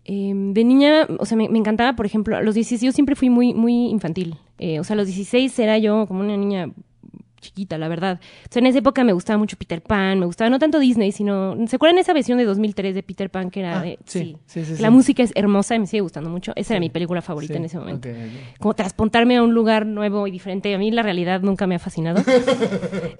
Em, 0.06 0.54
de 0.54 0.66
niña, 0.66 1.08
o 1.18 1.26
sea, 1.26 1.38
me, 1.38 1.46
encantaba, 1.46 1.96
por 1.96 2.06
ejemplo, 2.06 2.36
a 2.36 2.42
los 2.42 2.56
16 2.56 2.82
yo 2.82 2.92
siempre 2.92 3.16
fui 3.16 3.30
muy, 3.30 3.54
muy 3.54 3.88
infantil. 3.88 4.36
Eh, 4.58 4.80
o 4.80 4.84
sea, 4.84 4.96
a 4.96 4.98
los 4.98 5.08
16 5.08 5.58
era 5.60 5.78
yo 5.78 6.06
como 6.08 6.20
una 6.20 6.36
niña 6.36 6.70
chiquita, 7.44 7.78
la 7.78 7.88
verdad. 7.88 8.20
O 8.50 8.52
sea, 8.52 8.60
en 8.62 8.68
esa 8.68 8.80
época 8.80 9.04
me 9.04 9.14
gustaba 9.14 9.38
mucho 9.38 9.58
Peter 9.58 9.82
Pan, 9.82 10.20
me 10.20 10.26
gustaba 10.26 10.50
no 10.50 10.58
tanto 10.58 10.80
Disney, 10.80 11.12
sino, 11.12 11.56
¿se 11.68 11.76
acuerdan 11.76 12.00
esa 12.00 12.14
versión 12.14 12.38
de 12.40 12.46
2003 12.46 12.96
de 12.96 13.04
Peter 13.04 13.30
Pan 13.30 13.52
que 13.52 13.60
era 13.60 13.80
ah, 13.80 13.84
de, 13.84 14.00
sí, 14.06 14.38
sí, 14.46 14.66
sí, 14.66 14.82
La 14.82 14.90
música 14.90 15.22
es 15.22 15.32
hermosa 15.36 15.76
y 15.76 15.80
me 15.80 15.88
sigue 15.88 16.02
gustando 16.02 16.30
mucho. 16.30 16.54
Esa 16.56 16.74
era 16.74 16.80
mi 16.80 16.90
película 16.90 17.22
favorita 17.22 17.56
en 17.56 17.66
ese 17.66 17.78
momento. 17.78 18.10
Como 18.60 18.74
transportarme 18.74 19.38
a 19.38 19.44
un 19.44 19.54
lugar 19.54 19.86
nuevo 19.86 20.28
y 20.28 20.32
diferente. 20.32 20.74
A 20.74 20.78
mí 20.78 20.92
la 20.92 21.04
realidad 21.04 21.42
nunca 21.42 21.68
me 21.68 21.76
ha 21.76 21.80
fascinado. 21.80 22.24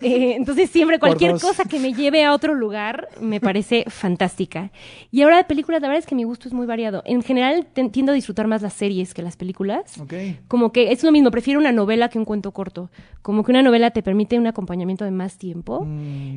Eh, 0.02 0.36
entonces 0.36 0.70
siempre 0.70 1.00
cualquier 1.00 1.40
cosa 1.40 1.66
que 1.66 1.80
me 1.80 1.94
lleve 1.94 2.26
a 2.26 2.34
otro 2.34 2.56
lugar 2.56 3.08
me 3.22 3.40
parece 3.40 3.86
fantástica. 3.88 4.72
Y 5.12 5.22
ahora 5.22 5.38
de 5.38 5.44
películas, 5.46 5.82
la 5.82 5.88
verdad 5.88 6.00
es 6.00 6.06
que 6.06 6.16
mi 6.16 6.24
gusto 6.24 6.48
es 6.48 6.54
muy 6.54 6.66
variado. 6.66 7.04
En 7.06 7.22
general 7.22 7.68
tiendo 7.92 8.12
a 8.12 8.16
disfrutar 8.16 8.48
más 8.48 8.62
las 8.62 8.74
series 8.74 9.14
que 9.14 9.22
las 9.22 9.38
películas. 9.38 10.02
Como 10.48 10.72
que 10.72 10.92
es 10.92 11.04
lo 11.04 11.12
mismo, 11.12 11.32
prefiero 11.32 11.60
una 11.60 11.72
novela 11.72 12.10
que 12.10 12.18
un 12.18 12.26
cuento 12.26 12.52
corto. 12.52 12.90
Como 13.22 13.44
que 13.44 13.52
una 13.52 13.62
novela 13.62 13.92
te 13.92 14.04
permite 14.04 14.13
un 14.14 14.48
acompañamiento 14.48 15.06
de 15.06 15.12
más 15.12 15.38
tiempo. 15.38 15.88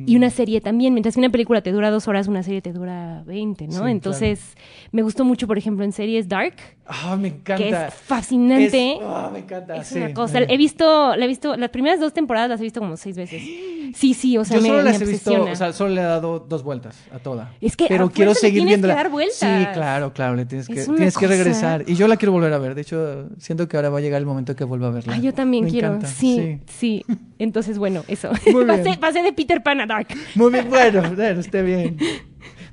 Y 0.05 0.15
una 0.15 0.29
serie 0.29 0.61
también, 0.61 0.93
mientras 0.93 1.15
que 1.15 1.19
una 1.19 1.29
película 1.29 1.61
te 1.61 1.71
dura 1.71 1.89
dos 1.91 2.07
horas, 2.07 2.27
una 2.27 2.43
serie 2.43 2.61
te 2.61 2.73
dura 2.73 3.23
20, 3.25 3.67
¿no? 3.67 3.87
Entonces, 3.87 4.55
me 4.91 5.01
gustó 5.01 5.25
mucho, 5.25 5.47
por 5.47 5.57
ejemplo, 5.57 5.83
en 5.83 5.91
series 5.91 6.27
Dark. 6.27 6.55
Ah, 6.85 7.17
me 7.19 7.29
encanta. 7.29 7.55
Que 7.57 7.69
es 7.69 7.93
fascinante. 7.93 8.93
Es, 8.93 8.99
ah, 9.03 9.29
me 9.31 9.39
encanta. 9.39 9.75
Es 9.75 9.91
una 9.91 10.13
cosa. 10.13 10.39
He 10.39 10.57
visto, 10.57 11.15
la 11.15 11.25
he 11.25 11.27
visto, 11.27 11.57
las 11.57 11.69
primeras 11.69 11.99
dos 11.99 12.13
temporadas 12.13 12.49
las 12.49 12.59
he 12.59 12.63
visto 12.63 12.79
como 12.79 12.97
seis 12.97 13.15
veces. 13.15 13.41
Sí, 13.93 14.13
sí, 14.13 14.37
o 14.37 14.43
sea, 14.43 14.57
Yo 14.57 14.61
me, 14.61 14.67
solo 14.67 14.81
las 14.81 15.01
he 15.01 15.05
visto, 15.05 15.43
o 15.43 15.55
sea, 15.55 15.71
solo 15.71 15.91
le 15.91 16.01
he 16.01 16.03
dado 16.03 16.39
dos 16.39 16.61
vueltas 16.61 16.99
a 17.11 17.19
toda. 17.19 17.53
Es 17.61 17.77
que 17.77 17.85
pero 17.87 18.09
quiero 18.09 18.33
seguir 18.33 18.65
viendo. 18.65 18.87
dar 18.87 19.09
vueltas. 19.09 19.37
Sí, 19.37 19.65
claro, 19.73 20.13
claro, 20.13 20.35
le 20.35 20.45
tienes 20.45 20.67
que, 20.67 20.83
tienes 20.83 21.17
que 21.17 21.25
regresar. 21.25 21.83
Y 21.87 21.95
yo 21.95 22.07
la 22.07 22.17
quiero 22.17 22.31
volver 22.31 22.51
a 22.53 22.57
ver. 22.57 22.75
De 22.75 22.81
hecho, 22.81 23.29
siento 23.37 23.67
que 23.67 23.77
ahora 23.77 23.89
va 23.89 23.99
a 23.99 24.01
llegar 24.01 24.19
el 24.19 24.25
momento 24.25 24.55
que 24.55 24.63
vuelva 24.63 24.87
a 24.87 24.91
verla. 24.91 25.13
Ah, 25.13 25.19
yo 25.19 25.33
también 25.33 25.69
quiero. 25.69 25.99
Sí, 26.05 26.59
sí, 26.67 27.05
Entonces, 27.39 27.66
bueno, 27.77 28.03
eso. 28.07 28.31
Muy 28.51 28.65
bien. 28.65 28.99
pasé, 28.99 29.21
de 29.21 29.33
Peter 29.33 29.61
Pan 29.61 29.81
a 29.81 29.85
Dark. 29.85 30.07
Muy 30.35 30.51
bien, 30.51 30.69
bueno, 30.69 31.01
bueno 31.15 31.39
esté 31.39 31.61
bien. 31.61 31.97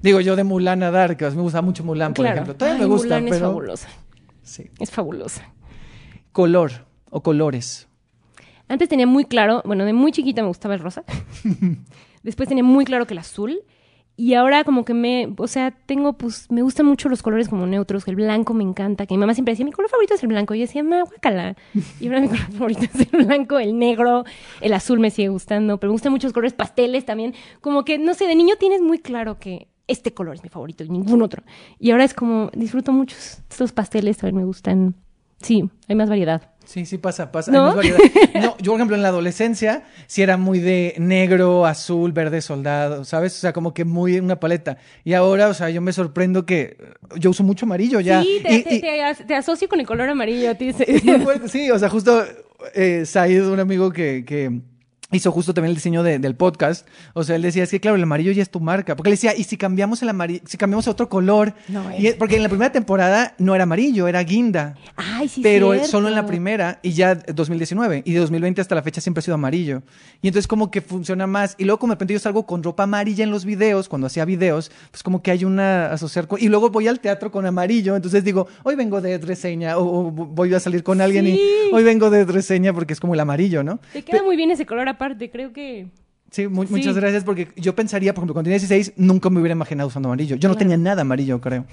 Digo, 0.02 0.20
yo 0.20 0.36
de 0.36 0.44
Mulan 0.44 0.82
a 0.82 0.90
Dark, 0.90 1.18
me 1.20 1.42
gusta 1.42 1.62
mucho 1.62 1.82
Mulan, 1.82 2.14
por 2.14 2.26
ejemplo. 2.26 2.54
Todavía 2.54 2.80
me 2.80 2.86
gusta, 2.86 3.16
Mulan 3.16 3.24
pero... 3.24 3.36
es 3.36 3.42
fabulosa. 3.42 3.88
Sí. 4.42 4.70
Es 4.78 4.90
fabulosa. 4.90 5.52
Color 6.32 6.86
o 7.10 7.22
colores. 7.22 7.88
Antes 8.68 8.88
tenía 8.88 9.06
muy 9.06 9.24
claro, 9.24 9.62
bueno, 9.64 9.84
de 9.84 9.92
muy 9.92 10.12
chiquita 10.12 10.42
me 10.42 10.48
gustaba 10.48 10.74
el 10.74 10.80
rosa. 10.80 11.04
Después 12.22 12.48
tenía 12.48 12.64
muy 12.64 12.84
claro 12.84 13.06
que 13.06 13.14
el 13.14 13.18
azul. 13.18 13.62
Y 14.16 14.34
ahora 14.34 14.62
como 14.62 14.84
que 14.84 14.94
me, 14.94 15.34
o 15.36 15.46
sea, 15.48 15.72
tengo, 15.72 16.12
pues, 16.12 16.48
me 16.50 16.62
gustan 16.62 16.86
mucho 16.86 17.08
los 17.08 17.22
colores 17.22 17.48
como 17.48 17.66
neutros, 17.66 18.06
el 18.06 18.14
blanco 18.14 18.54
me 18.54 18.62
encanta, 18.62 19.06
que 19.06 19.14
mi 19.14 19.18
mamá 19.18 19.34
siempre 19.34 19.52
decía, 19.52 19.64
mi 19.64 19.72
color 19.72 19.90
favorito 19.90 20.14
es 20.14 20.22
el 20.22 20.28
blanco. 20.28 20.54
Y 20.54 20.58
yo 20.58 20.66
decía, 20.66 20.84
ma, 20.84 21.02
guácala. 21.02 21.56
Y 22.00 22.06
ahora 22.06 22.20
mi 22.20 22.28
color 22.28 22.52
favorito 22.52 22.82
es 22.82 23.12
el 23.12 23.24
blanco, 23.24 23.58
el 23.58 23.76
negro, 23.78 24.24
el 24.60 24.72
azul 24.72 25.00
me 25.00 25.10
sigue 25.10 25.28
gustando, 25.28 25.78
pero 25.78 25.90
me 25.90 25.94
gustan 25.94 26.12
muchos 26.12 26.32
colores 26.32 26.52
pasteles 26.52 27.04
también. 27.04 27.34
Como 27.60 27.84
que, 27.84 27.98
no 27.98 28.14
sé, 28.14 28.26
de 28.26 28.36
niño 28.36 28.54
tienes 28.58 28.80
muy 28.80 28.98
claro 28.98 29.38
que 29.38 29.68
este 29.88 30.14
color 30.14 30.36
es 30.36 30.42
mi 30.42 30.48
favorito 30.48 30.84
y 30.84 30.88
ningún 30.88 31.20
otro. 31.22 31.42
Y 31.78 31.90
ahora 31.90 32.04
es 32.04 32.14
como, 32.14 32.50
disfruto 32.54 32.92
muchos. 32.92 33.42
Estos 33.50 33.72
pasteles 33.72 34.18
también 34.18 34.36
me 34.36 34.44
gustan. 34.44 34.94
Sí, 35.44 35.68
hay 35.88 35.94
más 35.94 36.08
variedad. 36.08 36.42
Sí, 36.64 36.86
sí 36.86 36.96
pasa, 36.96 37.30
pasa. 37.30 37.52
¿No? 37.52 37.78
Hay 37.78 37.90
no, 38.40 38.56
yo 38.58 38.72
por 38.72 38.80
ejemplo 38.80 38.96
en 38.96 39.02
la 39.02 39.08
adolescencia 39.08 39.84
sí 40.06 40.22
era 40.22 40.36
muy 40.38 40.58
de 40.58 40.94
negro, 40.98 41.66
azul, 41.66 42.12
verde, 42.12 42.40
soldado, 42.40 43.04
¿sabes? 43.04 43.36
O 43.36 43.40
sea, 43.40 43.52
como 43.52 43.74
que 43.74 43.84
muy 43.84 44.18
una 44.18 44.40
paleta. 44.40 44.78
Y 45.04 45.12
ahora, 45.12 45.48
o 45.48 45.54
sea, 45.54 45.68
yo 45.68 45.82
me 45.82 45.92
sorprendo 45.92 46.46
que 46.46 46.78
yo 47.16 47.30
uso 47.30 47.44
mucho 47.44 47.66
amarillo 47.66 48.00
ya. 48.00 48.22
Sí, 48.22 48.40
te, 48.42 49.34
asocio 49.34 49.68
con 49.68 49.80
el 49.80 49.86
color 49.86 50.08
amarillo 50.08 50.50
a 50.50 50.54
ti. 50.56 50.72
Sí, 51.46 51.70
o 51.70 51.78
sea, 51.78 51.90
justo 51.90 52.24
eh, 52.74 53.04
Said, 53.04 53.46
un 53.46 53.60
amigo 53.60 53.92
que, 53.92 54.24
que 54.24 54.62
hizo 55.12 55.30
justo 55.32 55.54
también 55.54 55.70
el 55.70 55.76
diseño 55.76 56.02
del 56.02 56.34
podcast. 56.34 56.86
O 57.12 57.24
sea, 57.24 57.36
él 57.36 57.42
decía, 57.42 57.62
es 57.62 57.70
que 57.70 57.80
claro, 57.80 57.96
el 57.96 58.02
amarillo 58.02 58.32
ya 58.32 58.42
es 58.42 58.50
tu 58.50 58.60
marca. 58.60 58.96
Porque 58.96 59.10
él 59.10 59.14
decía, 59.14 59.36
¿y 59.36 59.44
si 59.44 59.56
cambiamos 59.56 60.02
el 60.02 60.08
amarillo, 60.08 60.40
si 60.46 60.56
cambiamos 60.56 60.88
a 60.88 60.90
otro 60.90 61.08
color? 61.08 61.54
No, 61.68 61.84
y 61.96 62.12
porque 62.12 62.36
en 62.36 62.42
la 62.42 62.48
primera 62.48 62.72
temporada 62.72 63.34
no 63.38 63.54
era 63.54 63.64
amarillo, 63.64 64.08
era 64.08 64.22
guinda. 64.22 64.76
Ay, 64.96 65.28
sí, 65.28 65.40
Pero 65.42 65.84
solo 65.84 66.08
en 66.08 66.14
la 66.14 66.26
primera 66.26 66.80
y 66.82 66.92
ya 66.92 67.14
2019. 67.14 68.02
Y 68.04 68.12
de 68.12 68.20
2020 68.20 68.60
hasta 68.60 68.74
la 68.74 68.82
fecha 68.82 69.00
siempre 69.00 69.20
ha 69.20 69.22
sido 69.22 69.34
amarillo. 69.34 69.82
Y 70.22 70.28
entonces 70.28 70.46
como 70.46 70.70
que 70.70 70.80
funciona 70.80 71.26
más. 71.26 71.54
Y 71.58 71.64
luego 71.64 71.78
como 71.78 71.92
de 71.92 71.96
repente 71.96 72.14
yo 72.14 72.20
salgo 72.20 72.46
con 72.46 72.62
ropa 72.62 72.84
amarilla 72.84 73.24
en 73.24 73.30
los 73.30 73.44
videos, 73.44 73.88
cuando 73.88 74.06
hacía 74.06 74.24
videos, 74.24 74.70
pues 74.90 75.02
como 75.02 75.22
que 75.22 75.30
hay 75.30 75.44
una 75.44 75.92
asociar 75.92 76.26
con... 76.26 76.42
Y 76.42 76.48
luego 76.48 76.70
voy 76.70 76.88
al 76.88 77.00
teatro 77.00 77.30
con 77.30 77.46
amarillo. 77.46 77.96
Entonces 77.96 78.24
digo, 78.24 78.48
hoy 78.62 78.74
vengo 78.74 79.00
de 79.00 79.18
reseña 79.18 79.78
o, 79.78 80.10
voy 80.10 80.52
a 80.54 80.60
salir 80.60 80.82
con 80.82 81.00
alguien 81.00 81.26
y 81.26 81.40
hoy 81.72 81.84
vengo 81.84 82.10
de 82.10 82.24
reseña 82.24 82.72
porque 82.72 82.92
es 82.92 83.00
como 83.00 83.14
el 83.14 83.20
amarillo, 83.20 83.62
¿no? 83.62 83.78
Te 83.92 84.02
queda 84.02 84.22
muy 84.22 84.36
bien 84.36 84.50
ese 84.50 84.66
color 84.66 84.88
aparte 84.88 85.03
creo 85.30 85.52
que... 85.52 85.88
Sí, 86.30 86.48
muchas 86.48 86.96
gracias, 86.96 87.22
porque 87.22 87.48
yo 87.56 87.76
pensaría, 87.76 88.12
por 88.12 88.22
ejemplo, 88.22 88.34
cuando 88.34 88.48
tenía 88.48 88.58
16, 88.58 88.94
nunca 88.96 89.30
me 89.30 89.38
hubiera 89.38 89.52
imaginado 89.52 89.86
usando 89.86 90.08
amarillo. 90.08 90.34
Yo 90.34 90.48
no 90.48 90.56
tenía 90.56 90.76
nada 90.76 91.02
amarillo, 91.02 91.40
creo. 91.40 91.64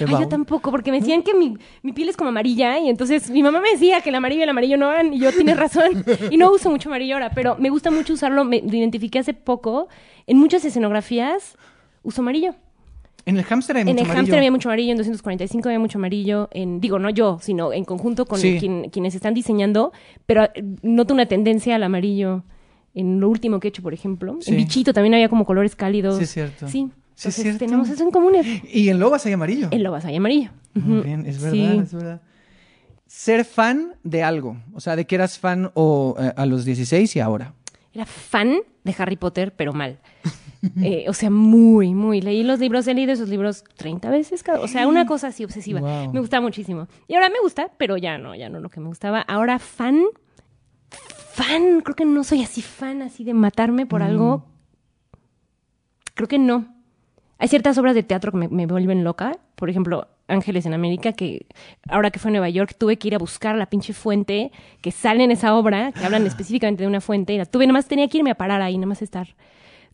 yo 0.00 0.26
tampoco, 0.26 0.72
porque 0.72 0.90
me 0.90 0.98
decían 0.98 1.22
que 1.22 1.32
mi, 1.32 1.56
mi, 1.82 1.92
piel 1.92 2.08
es 2.08 2.16
como 2.16 2.30
amarilla 2.30 2.76
y 2.80 2.88
entonces 2.88 3.30
mi 3.30 3.42
mamá 3.42 3.60
me 3.60 3.70
decía 3.70 4.00
que 4.00 4.08
el 4.08 4.16
amarillo 4.16 4.40
y 4.40 4.42
el 4.42 4.48
amarillo 4.48 4.76
no 4.76 4.88
van 4.88 5.14
y 5.14 5.20
yo 5.20 5.30
tienes 5.30 5.56
razón 5.56 6.04
y 6.30 6.36
no 6.36 6.50
uso 6.50 6.70
mucho 6.70 6.88
amarillo 6.88 7.14
ahora, 7.14 7.30
pero 7.30 7.56
me 7.60 7.70
gusta 7.70 7.92
mucho 7.92 8.14
usarlo, 8.14 8.44
me 8.44 8.62
lo 8.62 8.74
identifiqué 8.74 9.20
hace 9.20 9.32
poco, 9.32 9.88
en 10.26 10.38
muchas 10.38 10.64
escenografías 10.64 11.56
uso 12.02 12.20
amarillo. 12.20 12.56
En 13.26 13.36
el 13.36 13.44
hámster 13.44 13.76
hay 13.76 13.84
mucho 13.84 13.92
amarillo. 13.92 14.04
En 14.04 14.10
el 14.10 14.16
hámster 14.16 14.38
había 14.38 14.50
mucho 14.50 14.68
amarillo, 14.68 14.90
en 14.90 14.98
245 14.98 15.68
había 15.68 15.78
mucho 15.78 15.98
amarillo, 15.98 16.48
en, 16.52 16.80
digo, 16.80 16.98
no 16.98 17.10
yo, 17.10 17.38
sino 17.40 17.72
en 17.72 17.84
conjunto 17.84 18.26
con 18.26 18.40
quienes 18.40 19.14
están 19.14 19.34
diseñando, 19.34 19.92
pero 20.26 20.44
eh, 20.44 20.64
noto 20.82 21.14
una 21.14 21.26
tendencia 21.26 21.76
al 21.76 21.84
amarillo 21.84 22.42
en 22.94 23.20
lo 23.20 23.28
último 23.28 23.60
que 23.60 23.68
he 23.68 23.70
hecho, 23.70 23.82
por 23.82 23.92
ejemplo. 23.92 24.38
En 24.46 24.56
Bichito 24.56 24.92
también 24.92 25.14
había 25.14 25.28
como 25.28 25.44
colores 25.44 25.74
cálidos. 25.74 26.16
Sí, 26.16 26.24
es 26.24 26.30
cierto. 26.30 26.68
Sí. 26.68 26.90
Sí, 27.16 27.28
es 27.28 27.34
cierto. 27.36 27.58
tenemos 27.58 27.88
eso 27.88 28.02
en 28.02 28.10
común. 28.10 28.34
Y 28.72 28.88
en 28.88 28.98
Lobas 28.98 29.24
hay 29.26 29.32
amarillo. 29.32 29.68
En 29.70 29.82
Lobas 29.82 30.04
hay 30.04 30.16
amarillo. 30.16 30.50
Muy 30.74 31.02
bien, 31.02 31.26
es 31.26 31.40
verdad, 31.40 31.82
es 31.82 31.94
verdad. 31.94 32.22
Ser 33.06 33.44
fan 33.44 33.94
de 34.02 34.22
algo. 34.22 34.56
O 34.72 34.80
sea, 34.80 34.96
de 34.96 35.06
que 35.06 35.14
eras 35.14 35.38
fan 35.38 35.70
o, 35.74 36.16
eh, 36.18 36.32
a 36.36 36.46
los 36.46 36.64
16 36.64 37.14
y 37.14 37.20
ahora. 37.20 37.54
Era 37.92 38.06
fan 38.06 38.58
de 38.82 38.94
Harry 38.98 39.16
Potter, 39.16 39.54
pero 39.54 39.72
mal. 39.72 39.98
Eh, 40.82 41.04
o 41.08 41.12
sea, 41.12 41.28
muy, 41.28 41.92
muy. 41.92 42.22
Leí 42.22 42.42
los 42.42 42.58
libros, 42.58 42.86
he 42.86 42.94
leído 42.94 43.12
esos 43.12 43.28
libros 43.28 43.64
30 43.76 44.08
veces 44.08 44.42
cada. 44.42 44.60
O 44.60 44.66
sea, 44.66 44.88
una 44.88 45.04
cosa 45.04 45.26
así 45.28 45.44
obsesiva. 45.44 46.08
Me 46.10 46.20
gustaba 46.20 46.40
muchísimo. 46.40 46.88
Y 47.06 47.16
ahora 47.16 47.28
me 47.28 47.38
gusta, 47.42 47.70
pero 47.76 47.98
ya 47.98 48.16
no, 48.16 48.34
ya 48.34 48.48
no 48.48 48.60
lo 48.60 48.70
que 48.70 48.80
me 48.80 48.88
gustaba. 48.88 49.20
Ahora 49.20 49.58
fan 49.58 50.04
fan, 51.34 51.80
creo 51.80 51.96
que 51.96 52.04
no 52.04 52.22
soy 52.22 52.42
así 52.42 52.62
fan, 52.62 53.02
así 53.02 53.24
de 53.24 53.34
matarme 53.34 53.86
por 53.86 54.02
algo. 54.02 54.46
Creo 56.14 56.28
que 56.28 56.38
no. 56.38 56.66
Hay 57.38 57.48
ciertas 57.48 57.76
obras 57.76 57.96
de 57.96 58.04
teatro 58.04 58.30
que 58.30 58.48
me, 58.48 58.66
vuelven 58.66 59.02
loca. 59.02 59.36
Por 59.56 59.68
ejemplo, 59.68 60.06
Ángeles 60.28 60.64
en 60.64 60.74
América, 60.74 61.12
que 61.12 61.46
ahora 61.88 62.10
que 62.10 62.20
fue 62.20 62.30
a 62.30 62.32
Nueva 62.32 62.48
York 62.48 62.76
tuve 62.78 62.96
que 62.96 63.08
ir 63.08 63.14
a 63.16 63.18
buscar 63.18 63.56
la 63.56 63.66
pinche 63.66 63.92
fuente 63.92 64.52
que 64.80 64.92
sale 64.92 65.24
en 65.24 65.32
esa 65.32 65.56
obra, 65.56 65.90
que 65.90 66.04
hablan 66.04 66.24
específicamente 66.26 66.84
de 66.84 66.88
una 66.88 67.00
fuente, 67.00 67.32
y 67.34 67.38
la 67.38 67.46
tuve, 67.46 67.66
nada 67.66 67.74
más 67.74 67.86
tenía 67.86 68.08
que 68.08 68.18
irme 68.18 68.30
a 68.30 68.36
parar 68.36 68.62
ahí, 68.62 68.76
nada 68.76 68.86
más 68.86 69.02
estar 69.02 69.34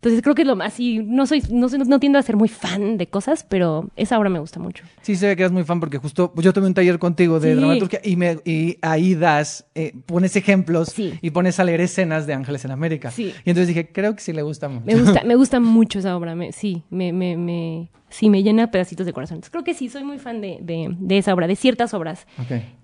entonces 0.02 0.23
creo 0.23 0.35
que 0.35 0.42
es 0.42 0.49
lo 0.49 0.57
más, 0.57 0.80
y 0.80 0.99
no 1.00 1.26
soy, 1.26 1.42
no, 1.50 1.69
soy- 1.69 1.78
no 1.80 2.00
tiendo 2.00 2.19
a 2.19 2.23
ser 2.23 2.37
muy 2.37 2.49
fan 2.49 2.97
de 2.97 3.07
cosas, 3.09 3.45
pero 3.47 3.90
esa 3.97 4.19
obra 4.19 4.30
me 4.30 4.38
gusta 4.38 4.59
mucho. 4.59 4.83
Sí, 5.02 5.12
ve 5.21 5.37
que 5.37 5.42
eres 5.42 5.52
muy 5.52 5.62
fan 5.64 5.78
porque 5.78 5.99
justo 5.99 6.33
pues, 6.33 6.42
yo 6.45 6.54
tuve 6.54 6.66
un 6.66 6.73
taller 6.75 6.99
contigo 6.99 7.38
de 7.38 7.52
Sí. 7.52 7.59
dramaturgia 7.61 8.00
y, 8.02 8.16
me, 8.16 8.38
y 8.47 8.78
ahí 8.80 9.14
das, 9.14 9.66
eh, 9.75 9.92
pones 10.07 10.35
ejemplos 10.37 10.88
Sí. 10.88 11.19
y 11.21 11.30
pones 11.30 11.61
a 11.61 11.64
leer 11.64 11.83
escenas 11.83 12.26
de 12.26 12.33
Ángeles 12.33 12.64
en 12.64 12.71
América. 12.71 13.11
Sí. 13.11 13.35
Y 13.45 13.50
entonces 13.50 13.69
dije, 13.69 13.92
creo 13.92 14.14
que 14.16 14.23
sí 14.23 14.33
le 14.33 14.40
gusta 14.40 14.71
mucho. 14.71 14.87
Me 14.87 14.95
gusta, 14.97 15.23
me 15.25 15.35
gusta 15.35 15.61
mucho 15.61 15.99
esa 15.99 16.16
obra, 16.16 16.35
me- 16.35 16.52
sí, 16.52 16.83
me, 16.88 17.12
me, 17.12 17.37
me, 17.37 17.90
sí, 18.09 18.30
me 18.30 18.42
llena 18.42 18.71
pedacitos 18.71 19.04
de 19.04 19.12
corazón. 19.12 19.35
Entonces, 19.37 19.50
creo 19.50 19.64
que 19.64 19.75
sí, 19.75 19.90
soy 19.90 20.04
muy 20.04 20.19
fan 20.19 20.40
de, 20.40 20.59
de, 20.62 20.95
de 20.99 21.19
esa 21.19 21.35
obra, 21.35 21.47
de 21.47 21.57
ciertas 21.57 21.92
obras, 21.92 22.26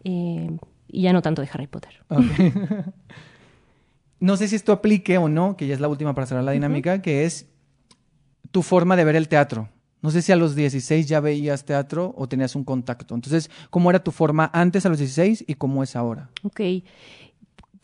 eh, 0.04 0.50
y 0.88 1.02
ya 1.02 1.12
no 1.14 1.23
tanto 1.23 1.40
de 1.40 1.49
Harry 1.50 1.66
Potter. 1.66 1.92
Ok. 2.08 2.23
no 4.20 4.37
sé 4.37 4.49
si 4.49 4.56
esto 4.56 4.73
aplique 4.73 5.18
o 5.18 5.28
no, 5.28 5.56
que 5.56 5.66
ya 5.66 5.75
es 5.75 5.80
la 5.80 5.88
última 5.88 6.14
para 6.14 6.26
cerrar 6.26 6.44
la 6.44 6.52
dinámica, 6.52 7.02
que 7.02 7.25
es 7.25 7.46
tu 8.50 8.62
forma 8.62 8.96
de 8.96 9.04
ver 9.04 9.16
el 9.16 9.28
teatro. 9.28 9.68
No 10.02 10.11
sé 10.11 10.23
si 10.23 10.32
a 10.32 10.37
los 10.37 10.54
16 10.54 11.08
ya 11.08 11.20
veías 11.20 11.64
teatro 11.64 12.14
o 12.16 12.28
tenías 12.28 12.54
un 12.54 12.64
contacto. 12.64 13.14
Entonces, 13.14 13.50
¿cómo 13.70 13.90
era 13.90 14.04
tu 14.04 14.12
forma 14.12 14.50
antes 14.52 14.87
a 14.87 14.88
los 14.88 14.99
16 14.99 15.44
y 15.46 15.54
cómo 15.54 15.82
es 15.82 15.96
ahora? 15.96 16.30
Ok. 16.42 16.61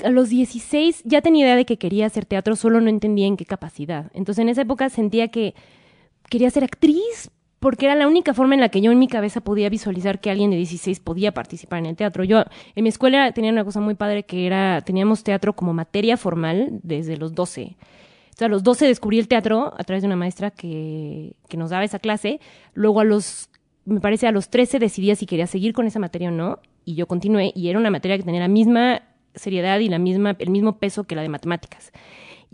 A 0.04 0.10
los 0.10 0.28
16 0.28 1.02
ya 1.04 1.20
tenía 1.20 1.44
idea 1.44 1.56
de 1.56 1.64
que 1.64 1.78
quería 1.78 2.06
hacer 2.06 2.24
teatro, 2.24 2.56
solo 2.56 2.80
no 2.80 2.88
entendía 2.88 3.26
en 3.26 3.36
qué 3.36 3.44
capacidad. 3.44 4.10
Entonces 4.14 4.42
en 4.42 4.48
esa 4.48 4.62
época 4.62 4.88
sentía 4.88 5.28
que 5.28 5.54
quería 6.28 6.50
ser 6.50 6.64
actriz 6.64 7.30
porque 7.62 7.86
era 7.86 7.94
la 7.94 8.08
única 8.08 8.34
forma 8.34 8.54
en 8.54 8.60
la 8.60 8.70
que 8.70 8.80
yo 8.80 8.90
en 8.90 8.98
mi 8.98 9.06
cabeza 9.06 9.40
podía 9.40 9.68
visualizar 9.68 10.20
que 10.20 10.30
alguien 10.30 10.50
de 10.50 10.56
16 10.56 10.98
podía 10.98 11.30
participar 11.30 11.78
en 11.78 11.86
el 11.86 11.94
teatro. 11.94 12.24
Yo 12.24 12.42
en 12.74 12.82
mi 12.82 12.88
escuela 12.88 13.30
tenía 13.30 13.52
una 13.52 13.64
cosa 13.64 13.78
muy 13.78 13.94
padre 13.94 14.24
que 14.24 14.48
era, 14.48 14.80
teníamos 14.80 15.22
teatro 15.22 15.52
como 15.52 15.72
materia 15.72 16.16
formal 16.16 16.80
desde 16.82 17.16
los 17.16 17.36
12. 17.36 17.76
Entonces 18.24 18.42
a 18.42 18.48
los 18.48 18.64
12 18.64 18.86
descubrí 18.86 19.20
el 19.20 19.28
teatro 19.28 19.74
a 19.78 19.84
través 19.84 20.02
de 20.02 20.08
una 20.08 20.16
maestra 20.16 20.50
que, 20.50 21.34
que 21.48 21.56
nos 21.56 21.70
daba 21.70 21.84
esa 21.84 22.00
clase. 22.00 22.40
Luego 22.74 22.98
a 22.98 23.04
los, 23.04 23.48
me 23.84 24.00
parece 24.00 24.26
a 24.26 24.32
los 24.32 24.48
13 24.48 24.80
decidía 24.80 25.14
si 25.14 25.26
quería 25.26 25.46
seguir 25.46 25.72
con 25.72 25.86
esa 25.86 26.00
materia 26.00 26.30
o 26.30 26.32
no. 26.32 26.58
Y 26.84 26.96
yo 26.96 27.06
continué 27.06 27.52
y 27.54 27.68
era 27.68 27.78
una 27.78 27.92
materia 27.92 28.18
que 28.18 28.24
tenía 28.24 28.40
la 28.40 28.48
misma 28.48 29.02
seriedad 29.36 29.78
y 29.78 29.88
la 29.88 30.00
misma, 30.00 30.34
el 30.40 30.50
mismo 30.50 30.78
peso 30.78 31.04
que 31.04 31.14
la 31.14 31.22
de 31.22 31.28
matemáticas. 31.28 31.92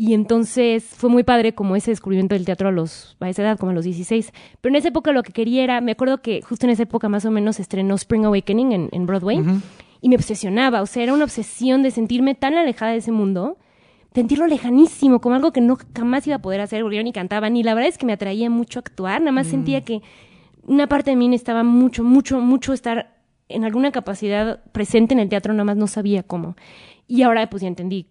Y 0.00 0.14
entonces 0.14 0.84
fue 0.84 1.10
muy 1.10 1.24
padre 1.24 1.56
como 1.56 1.74
ese 1.74 1.90
descubrimiento 1.90 2.36
del 2.36 2.44
teatro 2.44 2.68
a, 2.68 2.70
los, 2.70 3.16
a 3.18 3.28
esa 3.28 3.42
edad, 3.42 3.58
como 3.58 3.72
a 3.72 3.74
los 3.74 3.84
16. 3.84 4.32
Pero 4.60 4.72
en 4.72 4.76
esa 4.76 4.90
época 4.90 5.10
lo 5.10 5.24
que 5.24 5.32
quería 5.32 5.64
era, 5.64 5.80
me 5.80 5.90
acuerdo 5.90 6.22
que 6.22 6.40
justo 6.40 6.66
en 6.66 6.70
esa 6.70 6.84
época 6.84 7.08
más 7.08 7.24
o 7.24 7.32
menos 7.32 7.58
estrenó 7.58 7.96
Spring 7.96 8.24
Awakening 8.24 8.70
en, 8.70 8.88
en 8.92 9.06
Broadway 9.06 9.42
y 10.00 10.08
me 10.08 10.14
obsesionaba, 10.14 10.82
o 10.82 10.86
sea, 10.86 11.02
era 11.02 11.12
una 11.12 11.24
obsesión 11.24 11.82
de 11.82 11.90
sentirme 11.90 12.36
tan 12.36 12.54
alejada 12.54 12.92
de 12.92 12.98
ese 12.98 13.10
mundo, 13.10 13.58
sentirlo 14.14 14.46
lejanísimo, 14.46 15.20
como 15.20 15.34
algo 15.34 15.52
que 15.52 15.60
no 15.60 15.76
jamás 15.96 16.24
iba 16.28 16.36
a 16.36 16.42
poder 16.42 16.60
hacer, 16.60 16.82
porque 16.82 16.98
yo 16.98 17.02
ni 17.02 17.12
cantaba, 17.12 17.50
ni 17.50 17.64
la 17.64 17.74
verdad 17.74 17.88
es 17.88 17.98
que 17.98 18.06
me 18.06 18.12
atraía 18.12 18.48
mucho 18.50 18.78
actuar, 18.78 19.20
nada 19.20 19.32
más 19.32 19.48
sentía 19.48 19.80
que 19.80 20.02
una 20.62 20.86
parte 20.86 21.10
de 21.10 21.16
mí 21.16 21.26
necesitaba 21.26 21.64
mucho, 21.64 22.04
mucho, 22.04 22.40
mucho 22.40 22.72
estar 22.72 23.16
en 23.48 23.64
alguna 23.64 23.90
capacidad 23.90 24.62
presente 24.70 25.14
en 25.14 25.18
el 25.18 25.28
teatro, 25.28 25.54
nada 25.54 25.64
más 25.64 25.76
no 25.76 25.88
sabía 25.88 26.22
cómo. 26.22 26.54
Y 27.08 27.22
ahora 27.22 27.50
pues 27.50 27.62
ya 27.62 27.68
entendí 27.68 28.06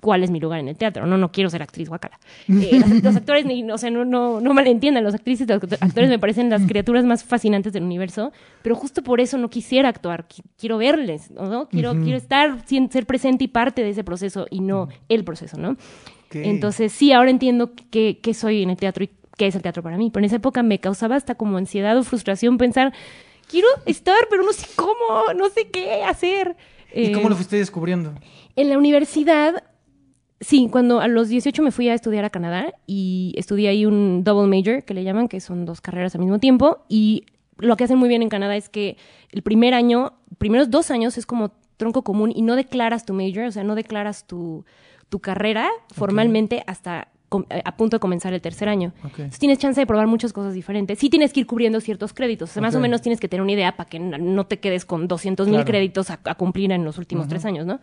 cuál 0.00 0.22
es 0.22 0.30
mi 0.30 0.38
lugar 0.40 0.60
en 0.60 0.68
el 0.68 0.76
teatro. 0.76 1.06
No, 1.06 1.18
no 1.18 1.32
quiero 1.32 1.50
ser 1.50 1.62
actriz 1.62 1.88
guacala. 1.88 2.18
Eh, 2.48 2.78
los, 2.80 3.02
los 3.02 3.16
actores, 3.16 3.44
ni- 3.44 3.68
o 3.70 3.78
sea, 3.78 3.90
no, 3.90 4.04
no, 4.04 4.40
no 4.40 4.54
malentiendan, 4.54 5.02
los 5.02 5.14
actrices, 5.14 5.48
los 5.48 5.60
actores 5.82 6.08
me 6.08 6.18
parecen 6.18 6.50
las 6.50 6.62
criaturas 6.66 7.04
más 7.04 7.24
fascinantes 7.24 7.72
del 7.72 7.82
universo, 7.82 8.32
pero 8.62 8.74
justo 8.76 9.02
por 9.02 9.20
eso 9.20 9.38
no 9.38 9.50
quisiera 9.50 9.88
actuar, 9.88 10.26
qui- 10.28 10.42
quiero 10.58 10.78
verles, 10.78 11.30
¿no? 11.30 11.68
Quiero, 11.68 11.94
quiero 12.02 12.16
estar, 12.16 12.64
ser 12.66 13.06
presente 13.06 13.44
y 13.44 13.48
parte 13.48 13.82
de 13.82 13.90
ese 13.90 14.04
proceso 14.04 14.46
y 14.50 14.60
no 14.60 14.88
el 15.08 15.24
proceso, 15.24 15.56
¿no? 15.58 15.76
Entonces, 16.32 16.92
sí, 16.92 17.12
ahora 17.12 17.30
entiendo 17.30 17.72
qué, 17.90 18.18
soy 18.34 18.62
en 18.62 18.70
el 18.70 18.76
teatro 18.76 19.04
y 19.04 19.10
qué 19.36 19.46
es 19.46 19.54
el 19.56 19.62
teatro 19.62 19.82
para 19.82 19.96
mí. 19.96 20.10
Pero 20.10 20.20
en 20.20 20.26
esa 20.26 20.36
época 20.36 20.62
me 20.62 20.78
causaba 20.78 21.16
hasta 21.16 21.34
como 21.36 21.56
ansiedad 21.56 21.96
o 21.96 22.02
frustración 22.04 22.58
pensar, 22.58 22.92
quiero 23.50 23.66
estar, 23.86 24.18
pero 24.28 24.42
no 24.42 24.52
sé 24.52 24.66
cómo, 24.76 25.32
no 25.36 25.48
sé 25.48 25.68
qué 25.70 26.02
hacer. 26.04 26.56
¿Y 26.94 27.06
Eh, 27.06 27.12
cómo 27.12 27.28
lo 27.28 27.34
fuiste 27.34 27.56
descubriendo? 27.56 28.12
en 28.56 28.68
la 28.68 28.76
universidad, 28.78 29.62
sí, 30.40 30.68
cuando 30.70 31.00
a 31.00 31.08
los 31.08 31.28
18 31.28 31.62
me 31.62 31.70
fui 31.72 31.88
a 31.88 31.94
estudiar 31.94 32.24
a 32.24 32.30
Canadá 32.30 32.72
y 32.86 33.32
estudié 33.36 33.68
ahí 33.68 33.86
un 33.86 34.22
double 34.24 34.46
major, 34.48 34.84
que 34.84 34.94
le 34.94 35.04
llaman, 35.04 35.28
que 35.28 35.40
son 35.40 35.64
dos 35.64 35.80
carreras 35.80 36.14
al 36.14 36.20
mismo 36.20 36.38
tiempo. 36.38 36.78
Y 36.88 37.24
lo 37.58 37.76
que 37.76 37.84
hacen 37.84 37.98
muy 37.98 38.08
bien 38.08 38.22
en 38.22 38.28
Canadá 38.28 38.56
es 38.56 38.68
que 38.68 38.96
el 39.32 39.42
primer 39.42 39.74
año, 39.74 40.12
primeros 40.38 40.70
dos 40.70 40.90
años 40.90 41.18
es 41.18 41.26
como 41.26 41.52
tronco 41.76 42.02
común 42.02 42.32
y 42.34 42.42
no 42.42 42.56
declaras 42.56 43.04
tu 43.04 43.14
major, 43.14 43.44
o 43.44 43.52
sea, 43.52 43.64
no 43.64 43.74
declaras 43.74 44.26
tu, 44.26 44.64
tu 45.08 45.20
carrera 45.20 45.68
formalmente 45.94 46.62
hasta 46.66 47.08
com- 47.28 47.44
a 47.64 47.76
punto 47.76 47.96
de 47.96 48.00
comenzar 48.00 48.32
el 48.32 48.40
tercer 48.40 48.68
año. 48.68 48.92
Entonces 49.04 49.38
tienes 49.38 49.58
chance 49.58 49.80
de 49.80 49.86
probar 49.86 50.06
muchas 50.08 50.32
cosas 50.32 50.54
diferentes. 50.54 50.98
Sí 50.98 51.08
tienes 51.10 51.32
que 51.32 51.40
ir 51.40 51.46
cubriendo 51.46 51.80
ciertos 51.80 52.12
créditos. 52.12 52.50
O 52.50 52.52
sea, 52.54 52.62
más 52.62 52.74
o 52.74 52.80
menos 52.80 53.00
tienes 53.02 53.20
que 53.20 53.28
tener 53.28 53.42
una 53.42 53.52
idea 53.52 53.76
para 53.76 53.88
que 53.88 53.98
no 54.00 54.46
te 54.46 54.58
quedes 54.60 54.84
con 54.84 55.06
200 55.08 55.46
mil 55.46 55.56
Claro. 55.56 55.66
créditos 55.70 56.10
a, 56.10 56.18
a 56.24 56.34
cumplir 56.36 56.72
en 56.72 56.84
los 56.84 56.98
últimos 56.98 57.28
tres 57.28 57.44
años, 57.44 57.64
¿no? 57.66 57.80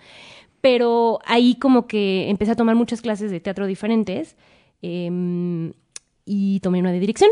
Pero 0.65 1.19
ahí 1.25 1.53
como 1.55 1.85
que 1.85 2.27
empecé 2.27 2.53
a 2.53 2.55
tomar 2.55 2.75
muchas 2.75 2.99
clases 3.03 3.29
de 3.29 3.39
teatro 3.39 3.67
diferentes 3.67 4.35
em, 4.81 5.73
y 6.25 6.59
tomé 6.61 6.79
una 6.79 6.91
de 6.91 6.99
dirección. 6.99 7.29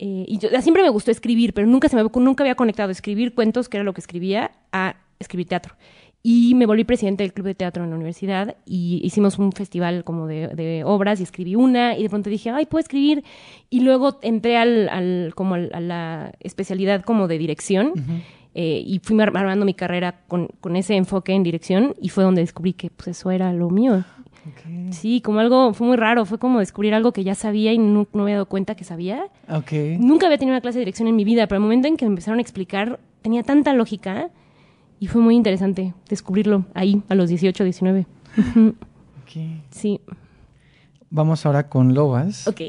Eh, 0.00 0.24
y 0.26 0.38
yo, 0.38 0.48
siempre 0.60 0.82
me 0.82 0.88
gustó 0.88 1.12
escribir, 1.12 1.54
pero 1.54 1.68
nunca, 1.68 1.88
se 1.88 1.94
me, 1.94 2.02
nunca 2.02 2.42
había 2.42 2.56
conectado 2.56 2.90
escribir 2.90 3.32
cuentos, 3.34 3.68
que 3.68 3.76
era 3.76 3.84
lo 3.84 3.92
que 3.94 4.00
escribía, 4.00 4.50
a 4.72 4.96
escribir 5.20 5.46
teatro. 5.46 5.76
Y 6.24 6.54
me 6.56 6.66
volví 6.66 6.82
presidente 6.84 7.22
del 7.22 7.32
club 7.32 7.46
de 7.46 7.54
teatro 7.54 7.84
en 7.84 7.90
la 7.90 7.96
universidad 7.96 8.56
y 8.66 9.00
hicimos 9.04 9.38
un 9.38 9.52
festival 9.52 10.02
como 10.02 10.26
de, 10.26 10.48
de 10.48 10.82
obras 10.84 11.20
y 11.20 11.22
escribí 11.22 11.54
una 11.54 11.96
y 11.96 12.02
de 12.02 12.08
pronto 12.08 12.28
dije, 12.30 12.50
ay, 12.50 12.66
puedo 12.66 12.80
escribir. 12.80 13.22
Y 13.70 13.80
luego 13.80 14.18
entré 14.22 14.56
al, 14.56 14.88
al- 14.88 15.32
como 15.36 15.54
al- 15.54 15.70
a 15.74 15.80
la 15.80 16.32
especialidad 16.40 17.02
como 17.04 17.28
de 17.28 17.38
dirección 17.38 17.92
eh, 18.54 18.82
y 18.86 18.98
fui 19.02 19.18
ar- 19.20 19.36
armando 19.36 19.64
mi 19.64 19.74
carrera 19.74 20.20
con, 20.28 20.48
con 20.60 20.76
ese 20.76 20.94
enfoque 20.96 21.32
en 21.32 21.42
dirección 21.42 21.94
y 22.00 22.08
fue 22.10 22.24
donde 22.24 22.40
descubrí 22.42 22.72
que 22.74 22.90
pues 22.90 23.08
eso 23.08 23.30
era 23.30 23.52
lo 23.52 23.70
mío. 23.70 24.04
Sí, 24.90 25.20
como 25.20 25.38
algo, 25.38 25.72
fue 25.72 25.86
muy 25.86 25.96
raro, 25.96 26.24
fue 26.26 26.38
como 26.38 26.58
descubrir 26.58 26.94
algo 26.94 27.12
que 27.12 27.22
ya 27.22 27.34
sabía 27.36 27.72
y 27.72 27.78
no, 27.78 28.00
no 28.00 28.08
me 28.14 28.22
había 28.22 28.34
dado 28.34 28.46
cuenta 28.46 28.74
que 28.74 28.82
sabía. 28.84 29.26
Nunca 30.00 30.26
había 30.26 30.36
tenido 30.38 30.54
una 30.54 30.60
clase 30.60 30.78
de 30.78 30.84
dirección 30.84 31.06
en 31.08 31.14
mi 31.14 31.22
vida, 31.24 31.46
pero 31.46 31.58
el 31.58 31.62
momento 31.62 31.86
en 31.86 31.96
que 31.96 32.04
me 32.04 32.10
empezaron 32.10 32.38
a 32.40 32.42
explicar 32.42 32.98
tenía 33.22 33.44
tanta 33.44 33.72
lógica 33.72 34.30
y 34.98 35.06
fue 35.06 35.20
muy 35.22 35.36
interesante 35.36 35.94
descubrirlo 36.08 36.66
ahí 36.74 37.02
a 37.08 37.14
los 37.14 37.28
18, 37.28 37.62
19. 37.64 38.06
Ujú, 38.36 38.68
Ok. 39.22 39.36
Sí, 39.70 40.00
Vamos 41.14 41.44
ahora 41.46 41.68
con 41.68 41.94
Lobas. 41.94 42.48
ok. 42.48 42.60